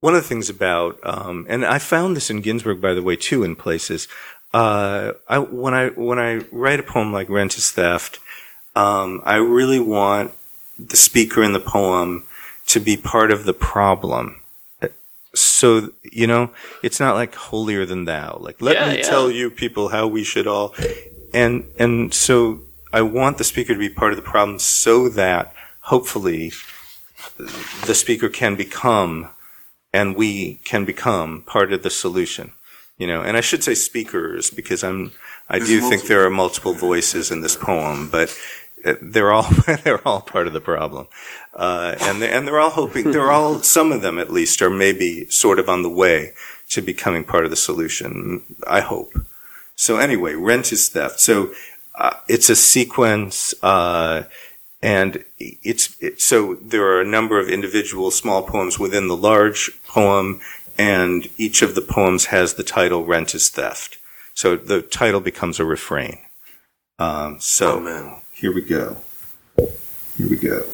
one 0.00 0.16
of 0.16 0.22
the 0.22 0.28
things 0.28 0.50
about, 0.50 0.98
um, 1.04 1.46
and 1.48 1.64
I 1.64 1.78
found 1.78 2.16
this 2.16 2.28
in 2.28 2.40
Ginsberg, 2.40 2.80
by 2.80 2.92
the 2.92 3.02
way, 3.02 3.14
too, 3.14 3.44
in 3.44 3.54
places. 3.54 4.08
Uh, 4.52 5.12
I, 5.28 5.38
when 5.38 5.74
I 5.74 5.88
when 5.90 6.18
I 6.18 6.44
write 6.50 6.80
a 6.80 6.82
poem 6.82 7.12
like 7.12 7.30
"Rent 7.30 7.56
is 7.56 7.70
Theft," 7.70 8.18
um, 8.74 9.22
I 9.24 9.36
really 9.36 9.78
want 9.78 10.32
the 10.76 10.96
speaker 10.96 11.42
in 11.42 11.52
the 11.52 11.60
poem 11.60 12.24
to 12.72 12.80
be 12.80 12.96
part 12.96 13.30
of 13.30 13.44
the 13.44 13.54
problem. 13.54 14.40
So 15.34 15.90
you 16.02 16.26
know, 16.26 16.50
it's 16.82 17.00
not 17.00 17.14
like 17.14 17.34
holier 17.34 17.86
than 17.86 18.04
thou. 18.04 18.38
Like 18.40 18.60
let 18.60 18.76
Yeah, 18.76 18.90
me 18.90 18.98
yeah. 18.98 19.02
tell 19.08 19.30
you 19.30 19.50
people 19.50 19.88
how 19.88 20.06
we 20.06 20.24
should 20.24 20.46
all, 20.46 20.74
and 21.32 21.64
and 21.78 22.12
so 22.12 22.60
I 22.92 23.02
want 23.02 23.38
the 23.38 23.44
speaker 23.44 23.72
to 23.72 23.78
be 23.78 23.88
part 23.88 24.12
of 24.12 24.16
the 24.16 24.30
problem, 24.30 24.58
so 24.58 25.08
that 25.08 25.54
hopefully 25.92 26.52
the 27.86 27.94
speaker 27.94 28.28
can 28.28 28.56
become 28.56 29.30
and 29.92 30.16
we 30.16 30.60
can 30.64 30.84
become 30.84 31.42
part 31.42 31.72
of 31.72 31.82
the 31.82 31.90
solution. 31.90 32.52
You 32.98 33.06
know, 33.06 33.22
and 33.22 33.36
I 33.36 33.40
should 33.40 33.64
say 33.64 33.74
speakers 33.74 34.50
because 34.50 34.84
I'm 34.84 35.12
I 35.48 35.58
There's 35.58 35.68
do 35.70 35.80
think 35.80 36.02
there 36.04 36.24
are 36.26 36.30
multiple 36.30 36.74
voices 36.74 37.30
in 37.30 37.40
this 37.40 37.56
poem, 37.56 38.08
but 38.10 38.28
they're 39.00 39.32
all 39.32 39.48
they're 39.84 40.06
all 40.06 40.20
part 40.20 40.46
of 40.46 40.52
the 40.52 40.60
problem, 40.60 41.06
uh, 41.54 41.96
and 42.00 42.22
they, 42.22 42.30
and 42.30 42.46
they're 42.46 42.60
all 42.60 42.70
hoping 42.70 43.12
they're 43.12 43.30
all 43.30 43.62
some 43.62 43.92
of 43.92 44.02
them 44.02 44.18
at 44.18 44.32
least 44.32 44.62
are 44.62 44.70
maybe 44.70 45.26
sort 45.26 45.58
of 45.58 45.68
on 45.68 45.82
the 45.82 45.90
way 45.90 46.32
to 46.70 46.80
becoming 46.80 47.24
part 47.24 47.44
of 47.44 47.50
the 47.50 47.56
solution. 47.56 48.42
I 48.66 48.80
hope. 48.80 49.12
So 49.74 49.98
anyway, 49.98 50.34
rent 50.34 50.72
is 50.72 50.88
theft. 50.88 51.20
So 51.20 51.52
uh, 51.94 52.14
it's 52.28 52.50
a 52.50 52.56
sequence. 52.56 53.54
Uh, 53.62 54.24
and 54.82 55.24
it's 55.38 55.96
it, 56.02 56.20
so 56.20 56.54
there 56.56 56.84
are 56.84 57.00
a 57.00 57.06
number 57.06 57.38
of 57.38 57.48
individual 57.48 58.10
small 58.10 58.42
poems 58.42 58.78
within 58.78 59.06
the 59.06 59.16
large 59.16 59.70
poem, 59.86 60.40
and 60.76 61.28
each 61.38 61.62
of 61.62 61.74
the 61.74 61.80
poems 61.82 62.26
has 62.26 62.54
the 62.54 62.64
title 62.64 63.04
"Rent 63.04 63.34
is 63.34 63.48
Theft." 63.48 63.98
So 64.34 64.56
the 64.56 64.82
title 64.82 65.20
becomes 65.20 65.60
a 65.60 65.64
refrain. 65.64 66.18
Um, 66.98 67.38
so 67.40 67.78
Amen. 67.78 68.21
Here 68.42 68.52
we 68.52 68.60
go. 68.60 68.96
Here 70.18 70.28
we 70.28 70.36
go. 70.36 70.64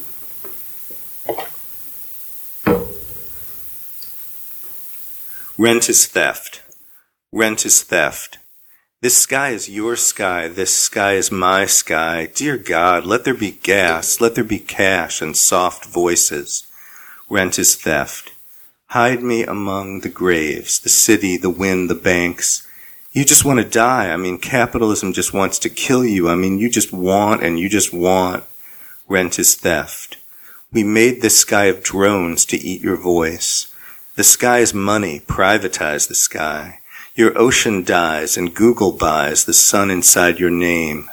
Rent 5.58 5.90
is 5.90 6.06
theft. 6.06 6.62
Rent 7.30 7.66
is 7.66 7.82
theft. 7.82 8.38
This 9.02 9.18
sky 9.18 9.50
is 9.50 9.68
your 9.68 9.96
sky. 9.96 10.48
This 10.48 10.74
sky 10.74 11.12
is 11.12 11.30
my 11.30 11.66
sky. 11.66 12.30
Dear 12.34 12.56
God, 12.56 13.04
let 13.04 13.24
there 13.24 13.34
be 13.34 13.50
gas. 13.50 14.18
Let 14.18 14.34
there 14.34 14.44
be 14.44 14.60
cash 14.60 15.20
and 15.20 15.36
soft 15.36 15.84
voices. 15.84 16.66
Rent 17.28 17.58
is 17.58 17.76
theft. 17.76 18.32
Hide 18.86 19.22
me 19.22 19.42
among 19.42 20.00
the 20.00 20.08
graves, 20.08 20.80
the 20.80 20.88
city, 20.88 21.36
the 21.36 21.50
wind, 21.50 21.90
the 21.90 21.94
banks. 21.94 22.66
You 23.12 23.24
just 23.24 23.44
want 23.44 23.58
to 23.58 23.68
die. 23.68 24.12
I 24.12 24.16
mean, 24.16 24.38
capitalism 24.38 25.12
just 25.12 25.32
wants 25.32 25.58
to 25.60 25.70
kill 25.70 26.04
you. 26.04 26.28
I 26.28 26.34
mean, 26.34 26.58
you 26.58 26.68
just 26.68 26.92
want 26.92 27.42
and 27.42 27.58
you 27.58 27.68
just 27.68 27.92
want. 27.92 28.44
Rent 29.08 29.38
is 29.38 29.54
theft. 29.54 30.18
We 30.70 30.84
made 30.84 31.22
this 31.22 31.38
sky 31.38 31.64
of 31.64 31.82
drones 31.82 32.44
to 32.46 32.58
eat 32.58 32.82
your 32.82 32.98
voice. 32.98 33.72
The 34.16 34.24
sky 34.24 34.58
is 34.58 34.74
money. 34.74 35.20
Privatize 35.20 36.08
the 36.08 36.14
sky. 36.14 36.80
Your 37.14 37.36
ocean 37.38 37.82
dies 37.82 38.36
and 38.36 38.54
Google 38.54 38.92
buys 38.92 39.44
the 39.44 39.54
sun 39.54 39.90
inside 39.90 40.38
your 40.38 40.50
name. 40.50 41.08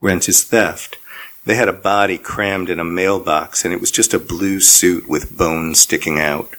Rent 0.00 0.28
is 0.28 0.44
theft. 0.44 0.98
They 1.46 1.56
had 1.56 1.68
a 1.68 1.72
body 1.72 2.18
crammed 2.18 2.68
in 2.68 2.78
a 2.78 2.84
mailbox 2.84 3.64
and 3.64 3.72
it 3.72 3.80
was 3.80 3.90
just 3.90 4.14
a 4.14 4.18
blue 4.18 4.60
suit 4.60 5.08
with 5.08 5.36
bones 5.36 5.80
sticking 5.80 6.20
out. 6.20 6.50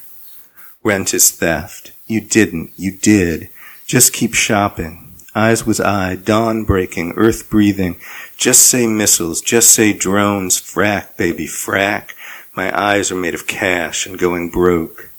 Rent 0.83 1.13
is 1.13 1.29
theft. 1.29 1.91
You 2.07 2.19
didn't. 2.19 2.71
You 2.75 2.91
did. 2.91 3.49
Just 3.85 4.13
keep 4.13 4.33
shopping. 4.33 5.13
Eyes 5.35 5.63
was 5.63 5.79
I, 5.79 6.15
dawn 6.15 6.63
breaking, 6.63 7.13
earth 7.17 7.51
breathing. 7.51 7.97
Just 8.35 8.67
say 8.67 8.87
missiles, 8.87 9.41
just 9.41 9.69
say 9.69 9.93
drones, 9.93 10.59
frack, 10.59 11.17
baby, 11.17 11.45
frack. 11.45 12.13
My 12.55 12.75
eyes 12.75 13.11
are 13.11 13.15
made 13.15 13.35
of 13.35 13.45
cash 13.45 14.07
and 14.07 14.17
going 14.17 14.49
broke. 14.49 15.11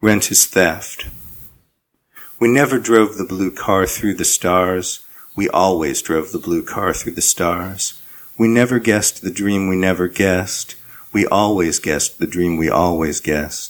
Rent 0.00 0.30
is 0.30 0.46
theft. 0.46 1.08
We 2.38 2.48
never 2.48 2.78
drove 2.78 3.18
the 3.18 3.24
blue 3.24 3.50
car 3.50 3.86
through 3.86 4.14
the 4.14 4.24
stars. 4.24 5.00
We 5.36 5.50
always 5.50 6.00
drove 6.00 6.32
the 6.32 6.38
blue 6.38 6.62
car 6.62 6.94
through 6.94 7.12
the 7.12 7.20
stars. 7.20 8.00
We 8.38 8.48
never 8.48 8.78
guessed 8.78 9.20
the 9.20 9.30
dream 9.30 9.68
we 9.68 9.76
never 9.76 10.08
guessed. 10.08 10.74
We 11.12 11.26
always 11.26 11.78
guessed 11.78 12.18
the 12.18 12.26
dream 12.26 12.56
we 12.56 12.70
always 12.70 13.20
guessed. 13.20 13.69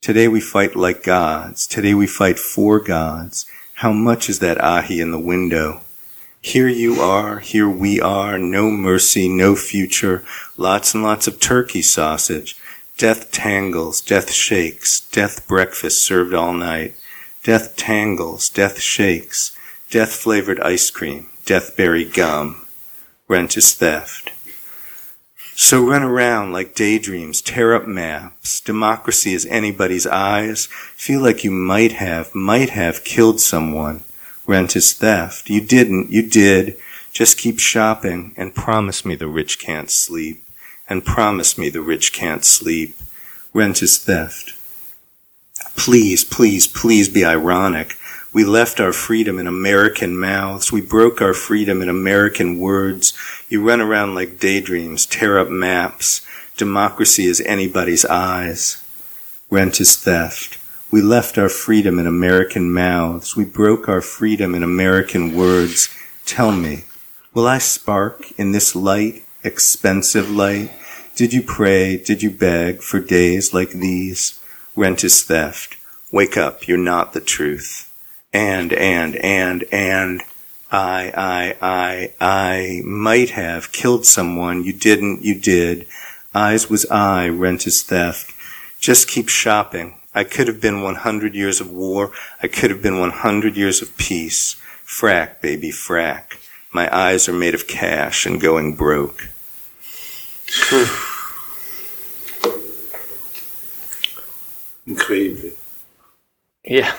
Today 0.00 0.28
we 0.28 0.40
fight 0.40 0.76
like 0.76 1.02
gods. 1.02 1.66
Today 1.66 1.92
we 1.92 2.06
fight 2.06 2.38
for 2.38 2.78
gods. 2.78 3.46
How 3.74 3.92
much 3.92 4.28
is 4.28 4.38
that 4.38 4.62
ahi 4.62 5.00
in 5.00 5.10
the 5.10 5.18
window? 5.18 5.82
Here 6.40 6.68
you 6.68 7.00
are, 7.00 7.40
here 7.40 7.68
we 7.68 8.00
are, 8.00 8.38
no 8.38 8.70
mercy, 8.70 9.28
no 9.28 9.56
future, 9.56 10.24
lots 10.56 10.94
and 10.94 11.02
lots 11.02 11.26
of 11.26 11.40
turkey 11.40 11.82
sausage, 11.82 12.56
death 12.96 13.32
tangles, 13.32 14.00
death 14.00 14.30
shakes, 14.30 15.00
death 15.00 15.46
breakfast 15.48 16.06
served 16.06 16.32
all 16.32 16.54
night, 16.54 16.94
death 17.42 17.76
tangles, 17.76 18.48
death 18.48 18.78
shakes, 18.80 19.54
death 19.90 20.12
flavored 20.12 20.60
ice 20.60 20.90
cream, 20.90 21.28
death 21.44 21.76
berry 21.76 22.04
gum. 22.04 22.66
Rent 23.26 23.56
is 23.56 23.74
theft. 23.74 24.30
So 25.60 25.84
run 25.84 26.04
around 26.04 26.52
like 26.52 26.76
daydreams, 26.76 27.42
tear 27.42 27.74
up 27.74 27.84
maps. 27.84 28.60
Democracy 28.60 29.32
is 29.34 29.44
anybody's 29.46 30.06
eyes. 30.06 30.66
Feel 30.94 31.20
like 31.20 31.42
you 31.42 31.50
might 31.50 31.94
have, 31.94 32.32
might 32.32 32.70
have 32.70 33.02
killed 33.02 33.40
someone. 33.40 34.04
Rent 34.46 34.76
is 34.76 34.92
theft. 34.92 35.50
You 35.50 35.60
didn't, 35.60 36.12
you 36.12 36.22
did. 36.22 36.76
Just 37.12 37.38
keep 37.38 37.58
shopping 37.58 38.34
and 38.36 38.54
promise 38.54 39.04
me 39.04 39.16
the 39.16 39.26
rich 39.26 39.58
can't 39.58 39.90
sleep. 39.90 40.44
And 40.88 41.04
promise 41.04 41.58
me 41.58 41.70
the 41.70 41.82
rich 41.82 42.12
can't 42.12 42.44
sleep. 42.44 42.94
Rent 43.52 43.82
is 43.82 43.98
theft. 43.98 44.54
Please, 45.76 46.22
please, 46.22 46.68
please 46.68 47.08
be 47.08 47.24
ironic. 47.24 47.97
We 48.30 48.44
left 48.44 48.78
our 48.78 48.92
freedom 48.92 49.38
in 49.38 49.46
American 49.46 50.18
mouths. 50.18 50.70
We 50.70 50.82
broke 50.82 51.22
our 51.22 51.32
freedom 51.32 51.80
in 51.80 51.88
American 51.88 52.58
words. 52.58 53.14
You 53.48 53.66
run 53.66 53.80
around 53.80 54.14
like 54.14 54.38
daydreams, 54.38 55.06
tear 55.06 55.38
up 55.38 55.48
maps. 55.48 56.26
Democracy 56.58 57.24
is 57.24 57.40
anybody's 57.40 58.04
eyes. 58.04 58.84
Rent 59.48 59.80
is 59.80 59.96
theft. 59.96 60.58
We 60.90 61.00
left 61.00 61.38
our 61.38 61.48
freedom 61.48 61.98
in 61.98 62.06
American 62.06 62.70
mouths. 62.70 63.34
We 63.34 63.46
broke 63.46 63.88
our 63.88 64.02
freedom 64.02 64.54
in 64.54 64.62
American 64.62 65.34
words. 65.34 65.88
Tell 66.26 66.52
me, 66.52 66.84
will 67.32 67.46
I 67.46 67.58
spark 67.58 68.30
in 68.32 68.52
this 68.52 68.76
light, 68.76 69.24
expensive 69.42 70.30
light? 70.30 70.70
Did 71.16 71.32
you 71.32 71.40
pray? 71.40 71.96
Did 71.96 72.22
you 72.22 72.30
beg 72.30 72.82
for 72.82 73.00
days 73.00 73.54
like 73.54 73.70
these? 73.70 74.38
Rent 74.76 75.02
is 75.02 75.24
theft. 75.24 75.78
Wake 76.12 76.36
up. 76.36 76.68
You're 76.68 76.76
not 76.76 77.14
the 77.14 77.20
truth 77.20 77.87
and, 78.38 78.72
and, 78.72 79.16
and, 79.16 79.64
and, 79.72 80.22
I, 80.70 81.12
I, 81.16 81.56
I, 81.62 82.12
I 82.20 82.82
might 82.84 83.30
have 83.30 83.72
killed 83.72 84.04
someone. 84.04 84.64
You 84.64 84.72
didn't, 84.72 85.24
you 85.24 85.34
did. 85.34 85.86
Eyes 86.34 86.68
was 86.68 86.84
I, 86.90 87.28
rent 87.28 87.66
is 87.66 87.82
theft. 87.82 88.32
Just 88.78 89.08
keep 89.08 89.28
shopping. 89.28 89.98
I 90.14 90.24
could 90.24 90.46
have 90.46 90.60
been 90.60 90.82
100 90.82 91.34
years 91.34 91.60
of 91.60 91.70
war. 91.70 92.12
I 92.42 92.48
could 92.48 92.70
have 92.70 92.82
been 92.82 93.00
100 93.00 93.56
years 93.56 93.82
of 93.82 93.96
peace. 93.96 94.56
Frack, 94.86 95.40
baby, 95.40 95.70
frack. 95.70 96.38
My 96.72 96.94
eyes 96.94 97.28
are 97.28 97.32
made 97.32 97.54
of 97.54 97.66
cash 97.66 98.26
and 98.26 98.40
going 98.40 98.76
broke. 98.76 99.28
Incredible. 104.86 105.50
Yeah. 106.64 106.94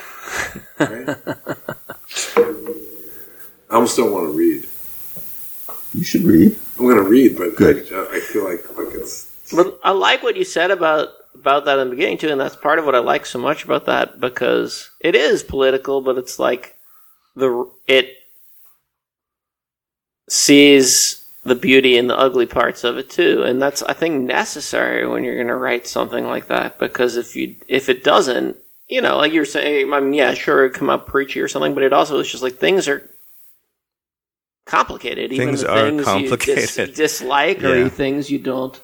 Right? 0.80 1.17
I 3.69 3.75
almost 3.75 3.97
don't 3.97 4.11
want 4.11 4.27
to 4.27 4.32
read. 4.32 4.67
You 5.93 6.03
should 6.03 6.23
read. 6.23 6.57
I'm 6.77 6.86
going 6.86 6.97
to 6.97 7.03
read, 7.03 7.38
but 7.38 7.55
Good. 7.55 7.91
I, 7.91 8.17
I 8.17 8.19
feel 8.19 8.43
like 8.43 8.77
like 8.77 8.93
it's 8.93 9.53
But 9.53 9.80
I 9.84 9.91
like 9.91 10.23
what 10.23 10.38
you 10.38 10.43
said 10.43 10.71
about 10.71 11.09
about 11.36 11.65
that 11.65 11.80
in 11.80 11.89
the 11.89 11.95
beginning 11.95 12.17
too, 12.17 12.30
and 12.30 12.39
that's 12.39 12.55
part 12.55 12.80
of 12.80 12.86
what 12.86 12.95
I 12.95 12.99
like 12.99 13.25
so 13.25 13.39
much 13.39 13.63
about 13.63 13.86
that 13.86 14.19
because 14.19 14.89
it 14.99 15.15
is 15.15 15.43
political, 15.43 16.01
but 16.01 16.17
it's 16.17 16.39
like 16.39 16.75
the 17.36 17.69
it 17.88 18.15
sees 20.27 21.25
the 21.43 21.55
beauty 21.55 21.97
and 21.97 22.09
the 22.09 22.17
ugly 22.17 22.45
parts 22.45 22.84
of 22.84 22.97
it 22.97 23.09
too, 23.09 23.43
and 23.43 23.61
that's 23.61 23.82
I 23.84 23.93
think 23.93 24.23
necessary 24.25 25.07
when 25.07 25.23
you're 25.23 25.36
going 25.36 25.47
to 25.47 25.55
write 25.55 25.88
something 25.88 26.25
like 26.25 26.47
that 26.47 26.80
because 26.80 27.17
if 27.17 27.36
you 27.36 27.55
if 27.67 27.89
it 27.89 28.03
doesn't, 28.03 28.57
you 28.89 29.01
know, 29.01 29.17
like 29.17 29.31
you're 29.31 29.45
saying, 29.45 29.93
I 29.93 29.99
mean, 29.99 30.13
yeah, 30.13 30.33
sure, 30.33 30.65
it'd 30.65 30.77
come 30.77 30.89
up 30.89 31.05
preachy 31.07 31.39
or 31.39 31.47
something, 31.47 31.73
but 31.73 31.83
it 31.83 31.93
also 31.93 32.19
is 32.19 32.29
just 32.29 32.43
like 32.43 32.55
things 32.57 32.87
are 32.87 33.07
complicated. 34.65 35.31
Even 35.31 35.47
Things 35.47 35.61
the 35.61 35.71
are 35.71 35.89
things 35.89 35.99
you 35.99 36.05
dis- 36.37 36.75
complicated. 36.75 36.95
dislike 36.95 37.63
or 37.63 37.89
things 37.89 38.29
you 38.29 38.39
don't. 38.39 38.79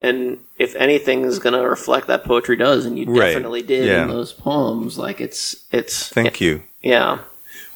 And 0.00 0.40
if 0.58 0.74
anything 0.74 1.22
is 1.22 1.38
going 1.38 1.52
to 1.54 1.68
reflect 1.68 2.08
that 2.08 2.24
poetry 2.24 2.56
does, 2.56 2.86
and 2.86 2.98
you 2.98 3.06
Right. 3.06 3.32
definitely 3.32 3.62
did 3.62 3.86
Yeah. 3.86 4.02
in 4.02 4.08
those 4.08 4.32
poems, 4.32 4.98
like 4.98 5.20
it's 5.20 5.64
it's 5.70 6.08
Thank 6.08 6.40
you. 6.40 6.62
yeah 6.82 7.18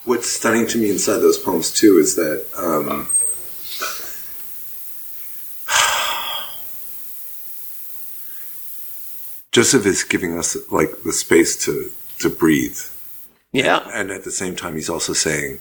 what's 0.04 0.28
stunning 0.30 0.66
to 0.68 0.78
me 0.78 0.88
inside 0.90 1.18
those 1.18 1.36
poems 1.38 1.70
too 1.72 1.98
is 1.98 2.14
that 2.14 2.44
um, 2.56 3.08
Joseph 9.56 9.86
is 9.86 10.04
giving 10.04 10.38
us 10.38 10.54
like 10.70 11.02
the 11.02 11.14
space 11.14 11.56
to 11.64 11.90
to 12.18 12.28
breathe, 12.28 12.78
yeah 13.52 13.88
and 13.90 14.10
at 14.10 14.22
the 14.22 14.30
same 14.30 14.54
time, 14.54 14.74
he's 14.74 14.90
also 14.90 15.14
saying, 15.14 15.60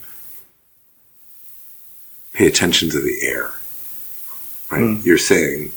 "Pay 2.33 2.45
attention 2.47 2.89
to 2.89 2.99
the 2.99 3.19
air." 3.21 3.53
Right? 4.69 4.97
You're 5.05 5.17
saying, 5.17 5.71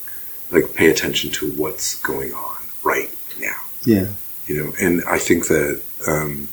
like, 0.50 0.74
pay 0.74 0.90
attention 0.90 1.30
to 1.30 1.52
what's 1.52 1.96
going 2.02 2.32
on 2.32 2.56
right 2.82 3.08
now 3.38 3.60
Yeah. 3.84 4.08
you 4.46 4.54
know 4.64 4.72
and 4.80 5.04
i 5.06 5.18
think 5.18 5.46
that 5.46 5.80
um, 6.08 6.48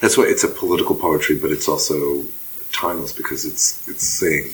that's 0.00 0.16
why 0.16 0.26
it's 0.28 0.44
a 0.44 0.48
political 0.48 0.94
poetry 0.94 1.34
but 1.36 1.50
it's 1.50 1.66
also 1.66 2.24
timeless 2.70 3.12
because 3.12 3.44
it's 3.44 3.88
it's 3.88 4.06
saying 4.06 4.50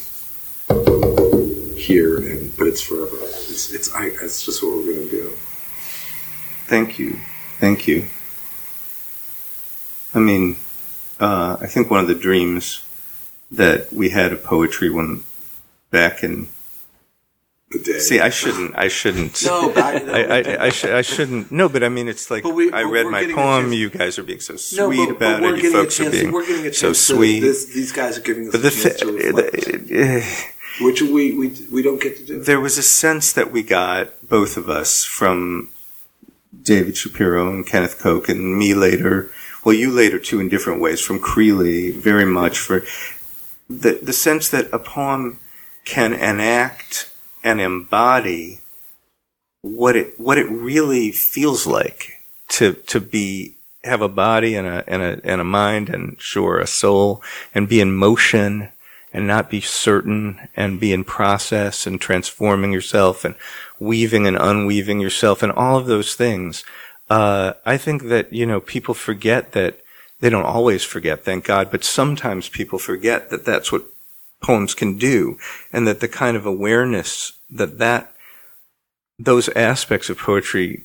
here 1.77 2.17
and 2.17 2.57
but 2.57 2.67
it's 2.69 2.81
forever 2.81 3.19
it's 3.21 3.71
it's 3.75 3.93
I, 3.95 4.07
it's 4.25 4.47
just 4.47 4.63
what 4.63 4.73
we're 4.77 4.93
going 4.95 5.09
to 5.09 5.11
do 5.11 5.33
Thank 6.67 6.99
you. 6.99 7.19
Thank 7.59 7.87
you. 7.87 8.07
I 10.15 10.19
mean, 10.19 10.57
uh, 11.21 11.57
I 11.61 11.67
think 11.67 11.91
one 11.91 12.01
of 12.01 12.09
the 12.09 12.15
dreams 12.15 12.85
that 13.51 13.93
we 13.93 14.11
had 14.11 14.33
of 14.33 14.43
poetry 14.43 14.91
when 14.91 15.23
back 15.91 16.23
in 16.25 16.49
the 17.71 17.79
day. 17.79 17.99
See 17.99 18.21
I 18.21 18.31
shouldn't 18.31 18.77
I 18.77 18.89
shouldn't. 18.89 19.45
No 19.45 19.69
no, 19.69 19.83
I, 19.83 20.41
I, 20.41 20.65
I, 20.67 20.69
sh- 20.71 20.85
I 20.87 21.03
shouldn't. 21.03 21.53
No 21.53 21.69
but 21.69 21.83
I 21.85 21.89
mean 21.89 22.09
it's 22.09 22.31
like 22.31 22.45
we- 22.45 22.73
I 22.73 22.83
read 22.83 23.07
my 23.07 23.31
poem 23.33 23.73
you 23.73 23.91
guys 23.91 24.19
are 24.19 24.25
being 24.25 24.41
so 24.41 24.55
no, 24.55 24.59
sweet 24.59 25.07
but, 25.07 25.17
about 25.17 25.41
but 25.43 25.55
it. 25.59 25.63
You 25.63 25.73
folks 25.73 26.01
are 26.01 26.11
being 26.11 26.33
we're 26.33 26.47
getting 26.47 26.67
a 26.67 26.73
so 26.73 26.93
sweet 26.93 27.41
this, 27.41 27.67
these 27.67 27.93
guys 27.93 28.19
are 28.19 28.23
giving 28.23 28.49
us 28.49 28.53
but 28.53 28.63
the, 28.63 28.71
to 28.71 29.13
reflect, 29.13 29.57
thi- 29.89 30.53
which 30.85 31.03
we, 31.03 31.33
we 31.33 31.53
we 31.73 31.83
don't 31.83 32.01
get 32.01 32.17
to 32.19 32.27
do. 32.27 32.41
There 32.43 32.61
was 32.61 32.79
a 32.79 32.83
sense 32.83 33.33
that 33.33 33.51
we 33.53 33.63
got 33.63 34.29
both 34.29 34.57
of 34.57 34.69
us 34.69 35.05
from 35.05 35.71
David 36.63 36.97
Shapiro 36.97 37.49
and 37.49 37.67
Kenneth 37.67 37.99
Koch 37.99 38.29
and 38.29 38.59
me 38.59 38.75
later. 38.75 39.31
Well, 39.65 39.75
you 39.75 39.91
later 39.91 40.19
too 40.19 40.41
in 40.41 40.49
different 40.49 40.81
ways 40.81 41.01
from 41.01 41.19
Creeley 41.19 41.93
very 41.93 42.25
much 42.25 42.59
for 42.59 42.83
the 43.69 43.99
the 44.03 44.13
sense 44.13 44.49
that 44.49 44.73
a 44.73 44.79
poem 44.79 45.39
can 45.85 46.13
enact 46.13 47.11
and 47.43 47.61
embody 47.61 48.61
what 49.63 49.97
it 49.97 50.19
what 50.19 50.39
it 50.39 50.49
really 50.51 51.11
feels 51.11 51.67
like 51.67 52.13
to 52.49 52.75
to 52.75 53.01
be 53.01 53.57
have 53.85 54.03
a 54.03 54.09
body 54.09 54.55
and 54.55 54.67
a 54.67 54.85
and 54.87 55.03
a 55.03 55.21
and 55.25 55.41
a 55.41 55.45
mind 55.45 55.89
and 55.89 56.21
sure 56.21 56.59
a 56.59 56.67
soul 56.67 57.23
and 57.55 57.69
be 57.69 57.81
in 57.81 57.95
motion 57.95 58.69
and 59.13 59.27
not 59.27 59.49
be 59.49 59.61
certain 59.61 60.49
and 60.55 60.79
be 60.79 60.93
in 60.93 61.03
process 61.03 61.87
and 61.87 62.01
transforming 62.01 62.73
yourself 62.73 63.25
and 63.25 63.35
weaving 63.79 64.27
and 64.27 64.37
unweaving 64.37 65.01
yourself 65.01 65.43
and 65.43 65.53
all 65.53 65.79
of 65.79 65.87
those 65.87 66.15
things. 66.15 66.65
Uh, 67.09 67.53
I 67.65 67.77
think 67.77 68.05
that, 68.05 68.33
you 68.33 68.47
know, 68.47 68.61
people 68.61 68.95
forget 68.95 69.53
that 69.53 69.81
they 70.21 70.31
don't 70.31 70.47
always 70.47 70.83
forget, 70.83 71.25
thank 71.25 71.45
God, 71.45 71.71
but 71.71 71.85
sometimes 71.85 72.49
people 72.49 72.79
forget 72.79 73.31
that 73.31 73.45
that's 73.45 73.71
what 73.71 73.85
poems 74.43 74.75
can 74.75 74.97
do 74.99 75.39
and 75.73 75.87
that 75.87 76.01
the 76.01 76.09
kind 76.09 76.37
of 76.37 76.47
awareness 76.47 77.33
that 77.51 77.79
that, 77.79 78.13
those 79.19 79.49
aspects 79.51 80.11
of 80.11 80.19
poetry 80.19 80.85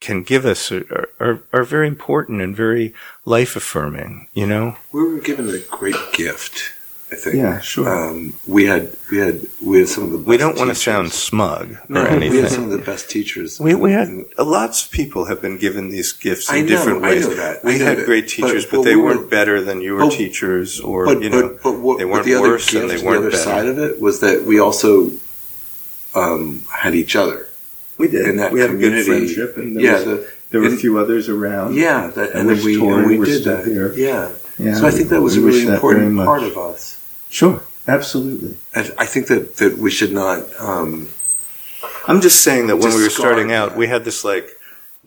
can 0.00 0.22
give 0.22 0.44
us 0.44 0.70
are, 0.70 1.08
are, 1.18 1.42
are 1.52 1.64
very 1.64 1.88
important 1.88 2.42
and 2.42 2.54
very 2.54 2.92
life 3.24 3.56
affirming. 3.56 4.28
You 4.34 4.46
know. 4.46 4.76
We 4.92 5.02
were 5.02 5.20
given 5.20 5.48
a 5.48 5.58
great 5.58 5.96
gift. 6.12 6.73
I 7.14 7.16
think. 7.22 7.36
Yeah, 7.36 7.60
sure. 7.60 7.88
Um, 7.88 8.34
we 8.46 8.64
had 8.66 8.90
we 9.10 9.18
had 9.18 9.36
we 9.62 9.78
had 9.78 9.88
some 9.88 10.04
of 10.04 10.10
the. 10.10 10.18
Best 10.18 10.28
We 10.28 10.36
don't 10.36 10.56
want 10.60 10.70
to 10.70 10.74
teachers. 10.74 10.82
sound 10.82 11.12
smug 11.12 11.76
No, 11.88 12.02
or 12.02 12.06
anything. 12.08 12.30
we 12.32 12.38
had 12.42 12.50
some 12.50 12.64
of 12.64 12.70
the 12.70 12.78
best 12.90 13.08
teachers. 13.08 13.60
We, 13.60 13.74
we 13.74 13.92
had 13.92 14.08
And- 14.08 14.26
lots 14.38 14.84
of 14.84 14.90
people 14.90 15.26
have 15.26 15.40
been 15.40 15.56
given 15.58 15.90
these 15.90 16.12
gifts 16.12 16.50
in 16.50 16.56
I 16.56 16.60
know, 16.60 16.66
different 16.72 16.98
I 17.04 17.08
ways. 17.08 17.28
know 17.28 17.34
that, 17.36 17.64
We 17.64 17.78
know 17.78 17.84
had 17.84 17.98
that. 17.98 18.06
great 18.06 18.26
teachers, 18.28 18.64
but, 18.66 18.78
but 18.78 18.82
they 18.84 18.96
we 18.96 19.02
weren't 19.02 19.20
were- 19.20 19.26
better 19.38 19.60
than 19.62 19.80
your 19.80 19.98
but- 20.00 20.12
teachers, 20.12 20.80
or 20.80 21.06
but, 21.06 21.22
you 21.22 21.30
know, 21.30 21.48
but, 21.48 21.62
but 21.62 21.78
what, 21.78 21.98
they 21.98 22.04
weren't 22.04 22.24
the 22.26 22.36
worse 22.40 22.72
and 22.74 22.90
they 22.90 22.96
weren't 23.02 23.22
the 23.22 23.28
other 23.28 23.30
better. 23.30 23.42
side 23.50 23.66
of 23.66 23.78
it 23.78 24.00
was 24.00 24.20
that 24.20 24.44
we 24.44 24.58
also 24.58 25.10
um, 26.14 26.62
had 26.72 26.94
each 26.94 27.16
other. 27.16 27.48
we 27.98 28.08
did. 28.08 28.26
in 28.28 28.36
that 28.38 28.52
we 28.52 28.60
had 28.60 28.70
a 28.70 28.72
community. 28.72 29.04
good 29.04 29.06
friendship, 29.06 29.56
and 29.56 29.76
there, 29.76 29.84
yeah, 29.84 29.92
was, 29.94 30.04
the, 30.04 30.30
there 30.50 30.60
were 30.60 30.68
a 30.68 30.76
few 30.76 30.98
others 30.98 31.28
around. 31.28 31.74
yeah, 31.74 32.08
that, 32.08 32.34
I 32.34 32.38
and 32.40 32.48
then 32.48 32.64
we, 32.64 32.74
and 32.80 33.06
we 33.06 33.24
did 33.24 33.44
that. 33.44 33.66
here. 33.66 33.92
Yeah. 33.94 34.32
Yeah, 34.56 34.74
so 34.74 34.86
I 34.86 34.92
think 34.92 35.08
that 35.08 35.20
was 35.20 35.36
a 35.36 35.40
really 35.40 35.66
important 35.66 36.16
part 36.16 36.44
of 36.44 36.56
us. 36.56 37.00
Sure, 37.34 37.60
absolutely. 37.88 38.56
I, 38.76 38.80
I 38.98 39.06
think 39.06 39.26
that, 39.26 39.56
that 39.56 39.76
we 39.76 39.90
should 39.90 40.12
not. 40.12 40.38
Um, 40.60 41.08
I'm 42.06 42.20
just 42.20 42.42
saying 42.42 42.68
that 42.68 42.76
when 42.76 42.94
we 42.94 43.02
were 43.02 43.10
starting 43.10 43.50
out, 43.50 43.70
that. 43.70 43.78
we 43.78 43.88
had 43.88 44.04
this 44.04 44.24
like 44.24 44.48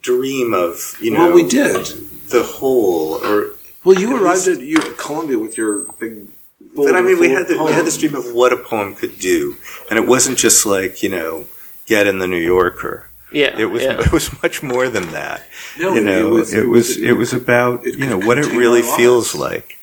dream 0.01 0.53
of 0.53 0.97
you 0.99 1.11
know 1.11 1.27
well, 1.27 1.35
we 1.35 1.47
did. 1.47 1.85
the 2.29 2.43
whole 2.43 3.13
or 3.25 3.51
Well, 3.85 3.97
you 3.97 4.13
At 4.13 4.21
arrived 4.21 4.45
least- 4.47 4.59
at 4.59 4.65
you 4.65 4.77
at 4.77 4.97
Columbia 4.97 5.39
with 5.39 5.57
your 5.57 5.83
big. 5.99 6.27
But 6.75 6.97
I 6.97 7.01
mean, 7.01 7.17
we 7.17 7.29
had 7.29 7.47
the, 7.47 7.63
we 7.63 7.71
had 7.71 7.85
this 7.85 7.97
dream 7.97 8.13
of 8.13 8.33
what 8.33 8.51
a 8.51 8.57
poem 8.57 8.93
could 8.93 9.17
do, 9.19 9.55
and 9.89 9.97
it 9.97 10.05
wasn't 10.05 10.37
just 10.37 10.65
like 10.65 11.01
you 11.01 11.07
know 11.09 11.45
get 11.85 12.07
in 12.07 12.19
the 12.19 12.27
New 12.27 12.43
Yorker. 12.55 13.07
Yeah, 13.31 13.57
It 13.57 13.65
was 13.65 13.83
yeah. 13.83 14.01
it 14.01 14.11
was 14.11 14.31
much 14.43 14.61
more 14.61 14.89
than 14.89 15.11
that. 15.11 15.43
No, 15.79 15.93
you 15.93 16.01
know, 16.01 16.27
it 16.27 16.29
was 16.29 16.53
it 16.53 16.67
was 16.67 16.97
it 16.97 17.13
was 17.13 17.31
about 17.31 17.87
it 17.87 17.97
you 17.97 18.05
know 18.05 18.17
what 18.19 18.37
it 18.37 18.47
really 18.51 18.81
feels 18.81 19.33
like 19.33 19.76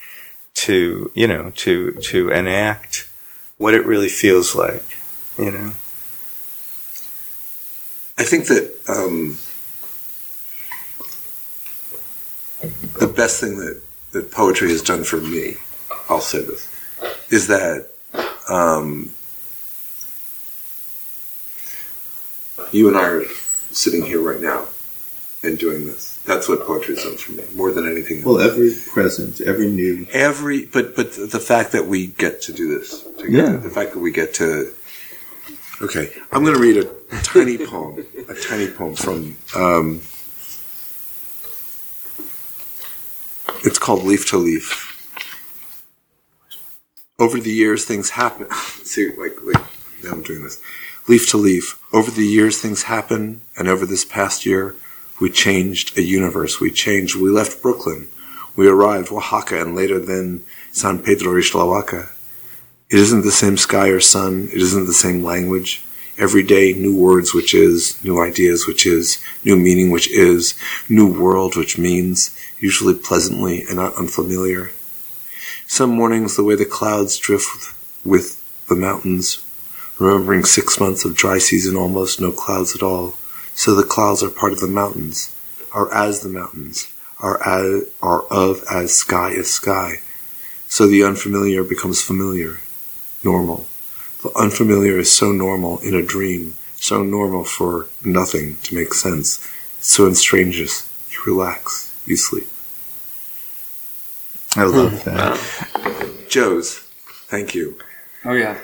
to 0.54 1.10
you 1.14 1.26
know 1.26 1.50
to 1.56 1.92
to 1.92 2.30
enact 2.30 3.08
what 3.58 3.74
it 3.74 3.84
really 3.84 4.08
feels 4.08 4.54
like. 4.54 4.84
You 5.38 5.50
know, 5.50 5.72
I 8.16 8.24
think 8.24 8.46
that 8.46 8.72
um, 8.88 9.36
the 12.98 13.12
best 13.12 13.40
thing 13.40 13.58
that, 13.58 13.82
that 14.12 14.30
poetry 14.30 14.70
has 14.70 14.82
done 14.82 15.02
for 15.04 15.16
me, 15.16 15.56
I'll 16.08 16.20
say 16.20 16.42
this, 16.42 16.68
is 17.30 17.48
that 17.48 17.88
um, 18.48 19.10
you 22.70 22.88
and 22.88 22.96
I 22.96 23.08
are 23.08 23.24
sitting 23.72 24.04
here 24.04 24.20
right 24.20 24.40
now 24.40 24.68
and 25.44 25.58
doing 25.58 25.86
this. 25.86 26.20
That's 26.24 26.48
what 26.48 26.66
poetry 26.66 26.94
done 26.96 27.16
for 27.16 27.32
me, 27.32 27.44
more 27.54 27.70
than 27.70 27.86
anything 27.90 28.18
else. 28.18 28.26
Well, 28.26 28.40
every 28.40 28.72
present, 28.92 29.40
every 29.40 29.68
new. 29.70 30.06
Every, 30.12 30.64
but 30.66 30.96
but 30.96 31.12
the 31.12 31.40
fact 31.40 31.72
that 31.72 31.86
we 31.86 32.08
get 32.08 32.40
to 32.42 32.52
do 32.52 32.78
this 32.78 33.02
together, 33.18 33.52
Yeah. 33.52 33.56
the 33.58 33.70
fact 33.70 33.92
that 33.92 33.98
we 34.00 34.10
get 34.10 34.34
to. 34.34 34.72
Okay, 35.82 36.12
I'm 36.32 36.42
going 36.44 36.54
to 36.54 36.60
read 36.60 36.76
a 36.78 36.88
tiny 37.22 37.58
poem, 37.58 38.06
a 38.28 38.34
tiny 38.34 38.68
poem 38.68 38.94
from. 38.94 39.36
Um, 39.54 40.00
it's 43.64 43.78
called 43.78 44.04
Leaf 44.04 44.28
to 44.30 44.36
Leaf. 44.38 44.90
Over 47.18 47.38
the 47.40 47.50
years, 47.52 47.84
things 47.84 48.10
happen. 48.10 48.50
See, 48.84 49.10
like, 49.16 49.36
like 49.42 49.62
now 50.02 50.12
I'm 50.12 50.22
doing 50.22 50.42
this. 50.42 50.60
Leaf 51.06 51.28
to 51.30 51.36
leaf. 51.36 51.78
Over 51.92 52.10
the 52.10 52.26
years, 52.26 52.60
things 52.60 52.84
happen, 52.84 53.42
and 53.58 53.68
over 53.68 53.84
this 53.86 54.04
past 54.04 54.46
year, 54.46 54.74
we 55.20 55.30
changed 55.30 55.96
a 55.96 56.02
universe. 56.02 56.60
We 56.60 56.70
changed. 56.70 57.16
We 57.16 57.30
left 57.30 57.62
Brooklyn. 57.62 58.08
We 58.56 58.68
arrived 58.68 59.10
Oaxaca, 59.10 59.60
and 59.60 59.74
later 59.74 59.98
then 59.98 60.42
San 60.70 61.02
Pedro 61.02 61.32
Ixtlahuaca. 61.34 62.10
It 62.90 62.98
isn't 62.98 63.22
the 63.22 63.32
same 63.32 63.56
sky 63.56 63.88
or 63.88 64.00
sun. 64.00 64.48
It 64.52 64.60
isn't 64.60 64.86
the 64.86 64.92
same 64.92 65.24
language. 65.24 65.82
Every 66.16 66.44
day, 66.44 66.72
new 66.72 66.96
words, 66.96 67.34
which 67.34 67.54
is, 67.54 68.02
new 68.04 68.20
ideas, 68.20 68.68
which 68.68 68.86
is, 68.86 69.22
new 69.44 69.56
meaning, 69.56 69.90
which 69.90 70.08
is, 70.08 70.54
new 70.88 71.12
world, 71.12 71.56
which 71.56 71.76
means, 71.76 72.36
usually 72.60 72.94
pleasantly 72.94 73.62
and 73.62 73.76
not 73.76 73.96
unfamiliar. 73.96 74.70
Some 75.66 75.90
mornings, 75.90 76.36
the 76.36 76.44
way 76.44 76.54
the 76.54 76.64
clouds 76.64 77.18
drift 77.18 77.48
with, 77.52 77.74
with 78.04 78.66
the 78.68 78.76
mountains, 78.76 79.44
remembering 79.98 80.44
six 80.44 80.78
months 80.78 81.04
of 81.04 81.16
dry 81.16 81.38
season, 81.38 81.76
almost 81.76 82.20
no 82.20 82.30
clouds 82.30 82.76
at 82.76 82.82
all. 82.82 83.14
So 83.54 83.74
the 83.74 83.84
clouds 83.84 84.22
are 84.22 84.30
part 84.30 84.52
of 84.52 84.60
the 84.60 84.66
mountains, 84.66 85.34
are 85.72 85.92
as 85.92 86.20
the 86.20 86.28
mountains, 86.28 86.92
are 87.20 87.40
as, 87.46 87.84
are 88.02 88.22
of 88.30 88.62
as 88.70 88.92
sky 88.92 89.30
is 89.30 89.50
sky. 89.50 89.96
So 90.68 90.86
the 90.86 91.04
unfamiliar 91.04 91.62
becomes 91.62 92.02
familiar, 92.02 92.60
normal. 93.22 93.66
The 94.22 94.32
unfamiliar 94.36 94.98
is 94.98 95.12
so 95.12 95.32
normal 95.32 95.78
in 95.80 95.94
a 95.94 96.02
dream, 96.02 96.56
so 96.76 97.02
normal 97.02 97.44
for 97.44 97.88
nothing 98.04 98.56
to 98.64 98.74
make 98.74 98.92
sense. 98.92 99.38
so 99.80 100.06
in 100.06 100.12
estranges. 100.12 100.90
You 101.10 101.18
relax, 101.26 101.94
you 102.06 102.16
sleep. 102.16 102.48
I 104.56 104.64
love 104.64 105.02
hmm. 105.02 105.10
that. 105.10 106.28
Joe's, 106.28 106.78
thank 107.28 107.54
you. 107.54 107.78
Oh 108.24 108.32
yeah. 108.32 108.58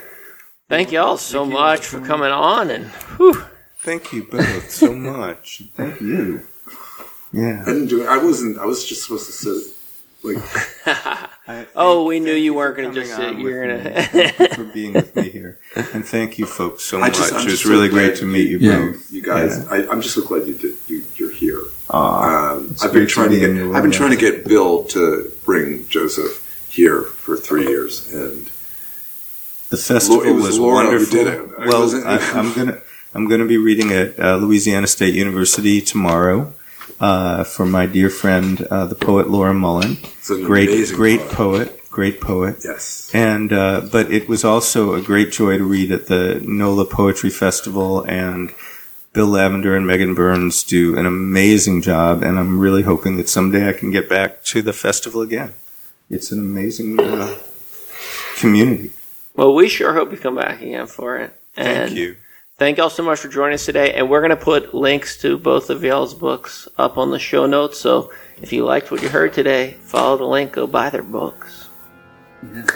Thank 0.69 0.93
y'all 0.93 1.17
so 1.17 1.45
much 1.45 1.87
for 1.87 2.01
coming 2.01 2.31
on, 2.31 2.71
and 2.71 2.87
whew, 3.17 3.45
Thank 3.83 4.13
you 4.13 4.25
both 4.25 4.71
so 4.71 4.95
much. 4.95 5.63
Thank 5.75 6.01
you. 6.01 6.43
Yeah. 7.33 7.63
I 7.63 7.73
didn't 7.73 7.89
do 7.89 8.03
it. 8.03 8.09
I 8.09 8.19
wasn't. 8.19 8.59
I 8.59 8.67
was 8.67 8.85
just 8.85 9.03
supposed 9.05 9.27
to 9.27 9.33
sit. 9.33 9.75
Like, 10.23 10.37
oh, 11.75 12.05
we 12.05 12.21
knew 12.21 12.35
you 12.35 12.53
weren't 12.53 12.77
going 12.77 12.93
to 12.93 12.95
just 13.01 13.17
sit. 13.17 13.39
You're 13.39 13.67
going 13.67 13.83
to 13.83 14.03
Thank 14.03 14.53
for 14.55 14.65
being 14.75 14.93
with 14.93 15.17
me 15.17 15.31
here, 15.31 15.59
and 15.95 16.05
thank 16.05 16.39
you 16.39 16.45
folks 16.45 16.83
so 16.85 16.99
I 16.99 17.09
much. 17.09 17.15
just- 17.17 17.33
I'm 17.33 17.41
it 17.41 17.51
was 17.53 17.63
so 17.63 17.71
really 17.71 17.89
great 17.89 18.17
to 18.17 18.27
meet 18.27 18.49
you 18.51 18.59
Yeah. 18.59 18.79
both. 18.91 19.11
you 19.11 19.23
guys, 19.23 19.67
I, 19.69 19.87
I'm 19.89 20.03
just 20.03 20.15
so 20.15 20.23
glad 20.23 20.47
you 20.47 20.53
did. 20.55 20.77
You, 20.89 21.03
you're 21.17 21.33
here. 21.33 21.63
Aw, 21.89 22.53
Um, 22.57 22.75
I've 22.83 22.93
been 22.93 23.07
great 23.07 23.09
to 23.09 23.15
trying 23.15 23.31
to 23.31 23.39
get. 23.39 23.49
I've 23.49 23.57
been 23.57 23.73
room. 23.85 23.91
trying 23.93 24.11
to 24.11 24.17
get 24.19 24.45
Bill 24.45 24.85
to 24.89 25.33
bring 25.47 25.89
Joseph 25.89 26.67
here 26.71 27.01
for 27.03 27.39
three 27.39 27.67
years, 27.69 28.13
and 28.13 28.45
the 29.71 29.79
festival 29.79 30.21
It 30.23 30.33
was 30.33 30.45
was, 30.49 30.59
Laura 30.59 30.83
who 30.85 30.91
wonderful. 30.91 31.17
did 31.17 31.27
it. 31.29 31.41
It 31.41 31.59
Well, 31.67 32.07
I, 32.07 32.19
I'm 32.39 32.53
gonna 32.53 32.83
I'm 33.15 33.29
gonna 33.29 33.47
be 33.47 33.59
reading 33.59 33.93
at 33.93 34.19
uh, 34.21 34.37
Louisiana 34.37 34.87
State 34.87 35.15
University 35.15 35.81
tomorrow 35.81 36.53
uh, 37.01 37.45
for 37.45 37.67
my 37.67 37.87
dear 37.87 38.09
friend, 38.11 38.61
uh, 38.71 38.87
the 38.87 38.95
poet 38.95 39.29
Laura 39.29 39.53
Mullen. 39.55 39.99
it's 40.03 40.31
an 40.31 40.45
Great, 40.45 40.69
amazing 40.69 40.97
great 40.97 41.21
poem. 41.21 41.67
poet, 41.67 41.81
great 41.91 42.21
poet. 42.21 42.57
Yes. 42.65 43.11
And 43.13 43.53
uh, 43.53 43.83
but 43.91 44.13
it 44.13 44.29
was 44.29 44.45
also 44.45 44.95
a 44.95 45.03
great 45.03 45.33
joy 45.33 45.59
to 45.59 45.65
read 45.65 45.91
at 45.91 46.07
the 46.07 46.41
NOLA 46.45 46.85
Poetry 46.87 47.31
Festival, 47.31 48.03
and 48.03 48.53
Bill 49.13 49.27
Lavender 49.27 49.75
and 49.77 49.87
Megan 49.87 50.15
Burns 50.15 50.63
do 50.63 50.97
an 50.97 51.05
amazing 51.07 51.83
job, 51.83 52.23
and 52.23 52.39
I'm 52.39 52.61
really 52.61 52.83
hoping 52.83 53.17
that 53.17 53.29
someday 53.29 53.69
I 53.69 53.73
can 53.73 53.91
get 53.91 54.09
back 54.09 54.45
to 54.45 54.63
the 54.63 54.73
festival 54.73 55.21
again. 55.21 55.53
It's 56.09 56.31
an 56.31 56.39
amazing 56.39 57.01
uh, 57.01 57.37
community. 58.37 58.91
well, 59.35 59.53
we 59.55 59.69
sure 59.69 59.95
hope 59.95 60.13
you 60.13 60.19
come 60.19 60.37
back 60.37 60.61
again 60.63 60.87
for 60.87 61.17
it. 61.19 61.35
And 61.57 61.89
Thank 61.89 61.99
you. 61.99 62.17
Thank 62.61 62.77
y'all 62.77 62.91
so 62.91 63.03
much 63.03 63.21
for 63.21 63.29
joining 63.29 63.55
us 63.55 63.65
today. 63.65 63.95
And 63.95 64.11
we're 64.11 64.21
going 64.21 64.37
to 64.37 64.37
put 64.37 64.75
links 64.75 65.17
to 65.23 65.39
both 65.39 65.71
of 65.71 65.83
y'all's 65.83 66.13
books 66.13 66.69
up 66.77 66.99
on 66.99 67.11
the 67.11 67.19
show 67.19 67.47
notes. 67.47 67.81
So 67.81 68.13
if 68.43 68.53
you 68.53 68.67
liked 68.67 68.91
what 68.91 69.01
you 69.01 69.09
heard 69.09 69.33
today, 69.33 69.79
follow 69.81 70.19
the 70.19 70.27
link, 70.27 70.53
go 70.53 70.67
buy 70.67 70.91
their 70.91 71.03
books. 71.03 71.71
Yeah. 72.43 72.67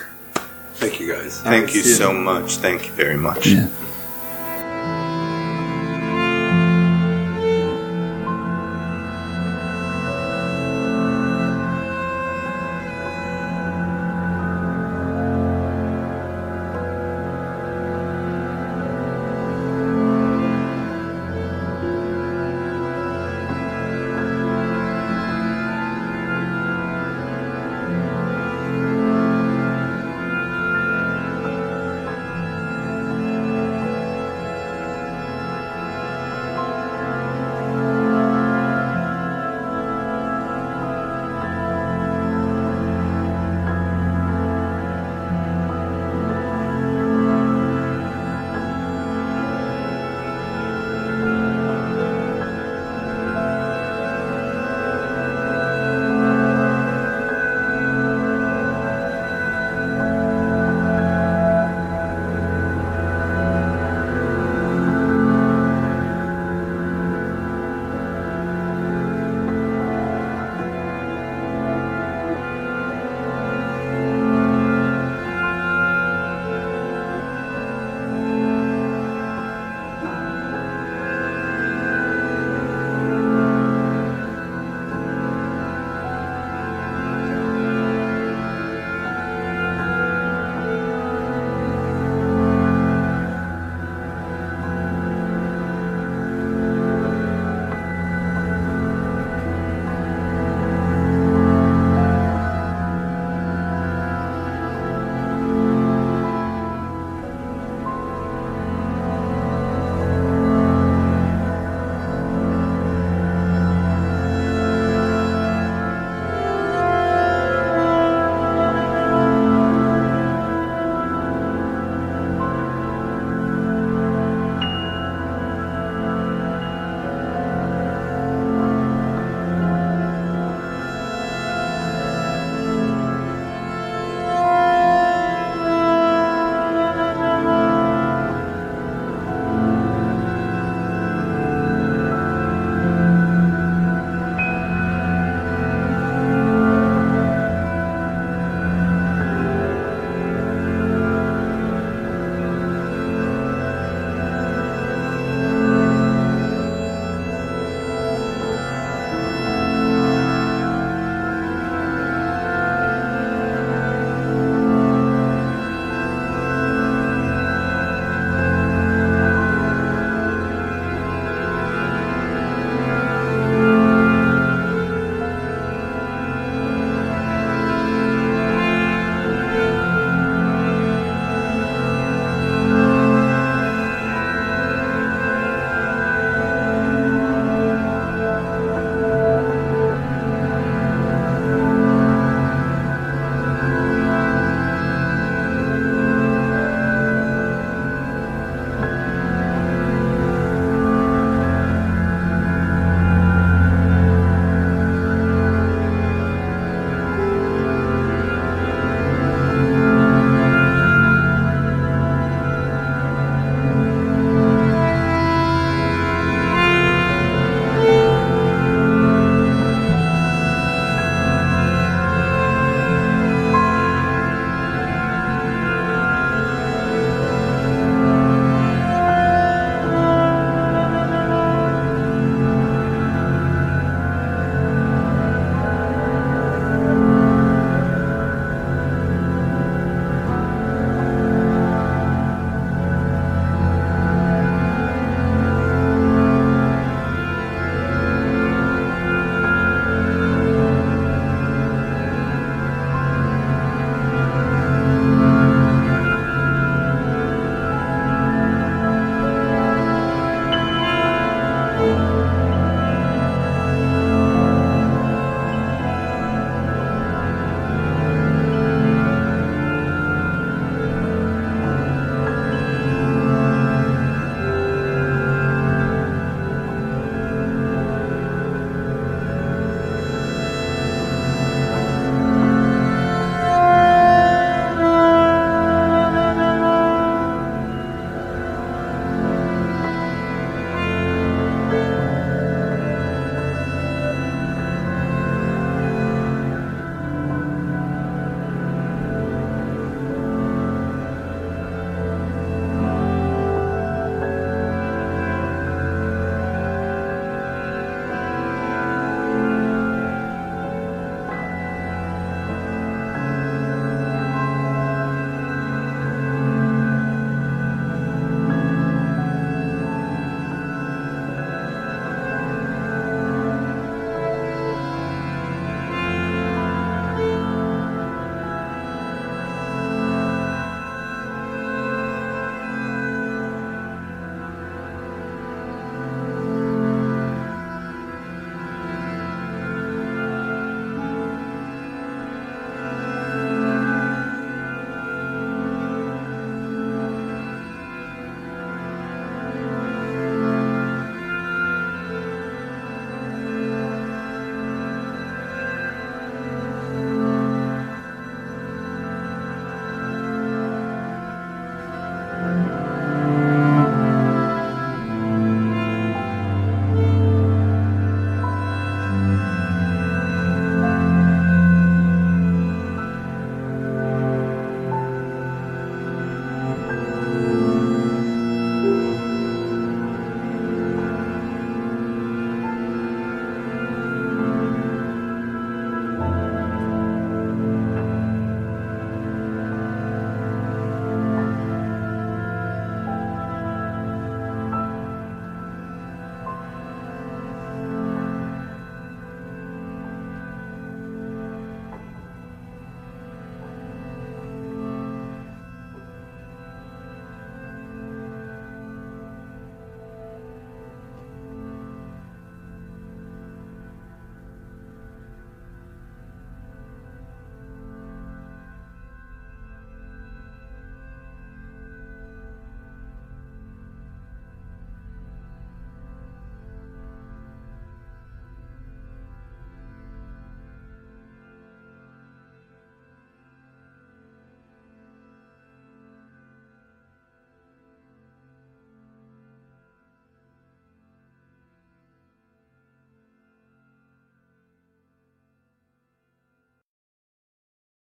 Thank 0.77 1.01
you 1.01 1.13
guys. 1.13 1.39
Thank 1.43 1.75
you 1.75 1.83
you. 1.83 1.87
so 1.87 2.15
much. 2.15 2.57
Thank 2.57 2.87
you 2.87 2.93
very 2.93 3.19
much. 3.19 3.49
Yeah. 3.49 3.69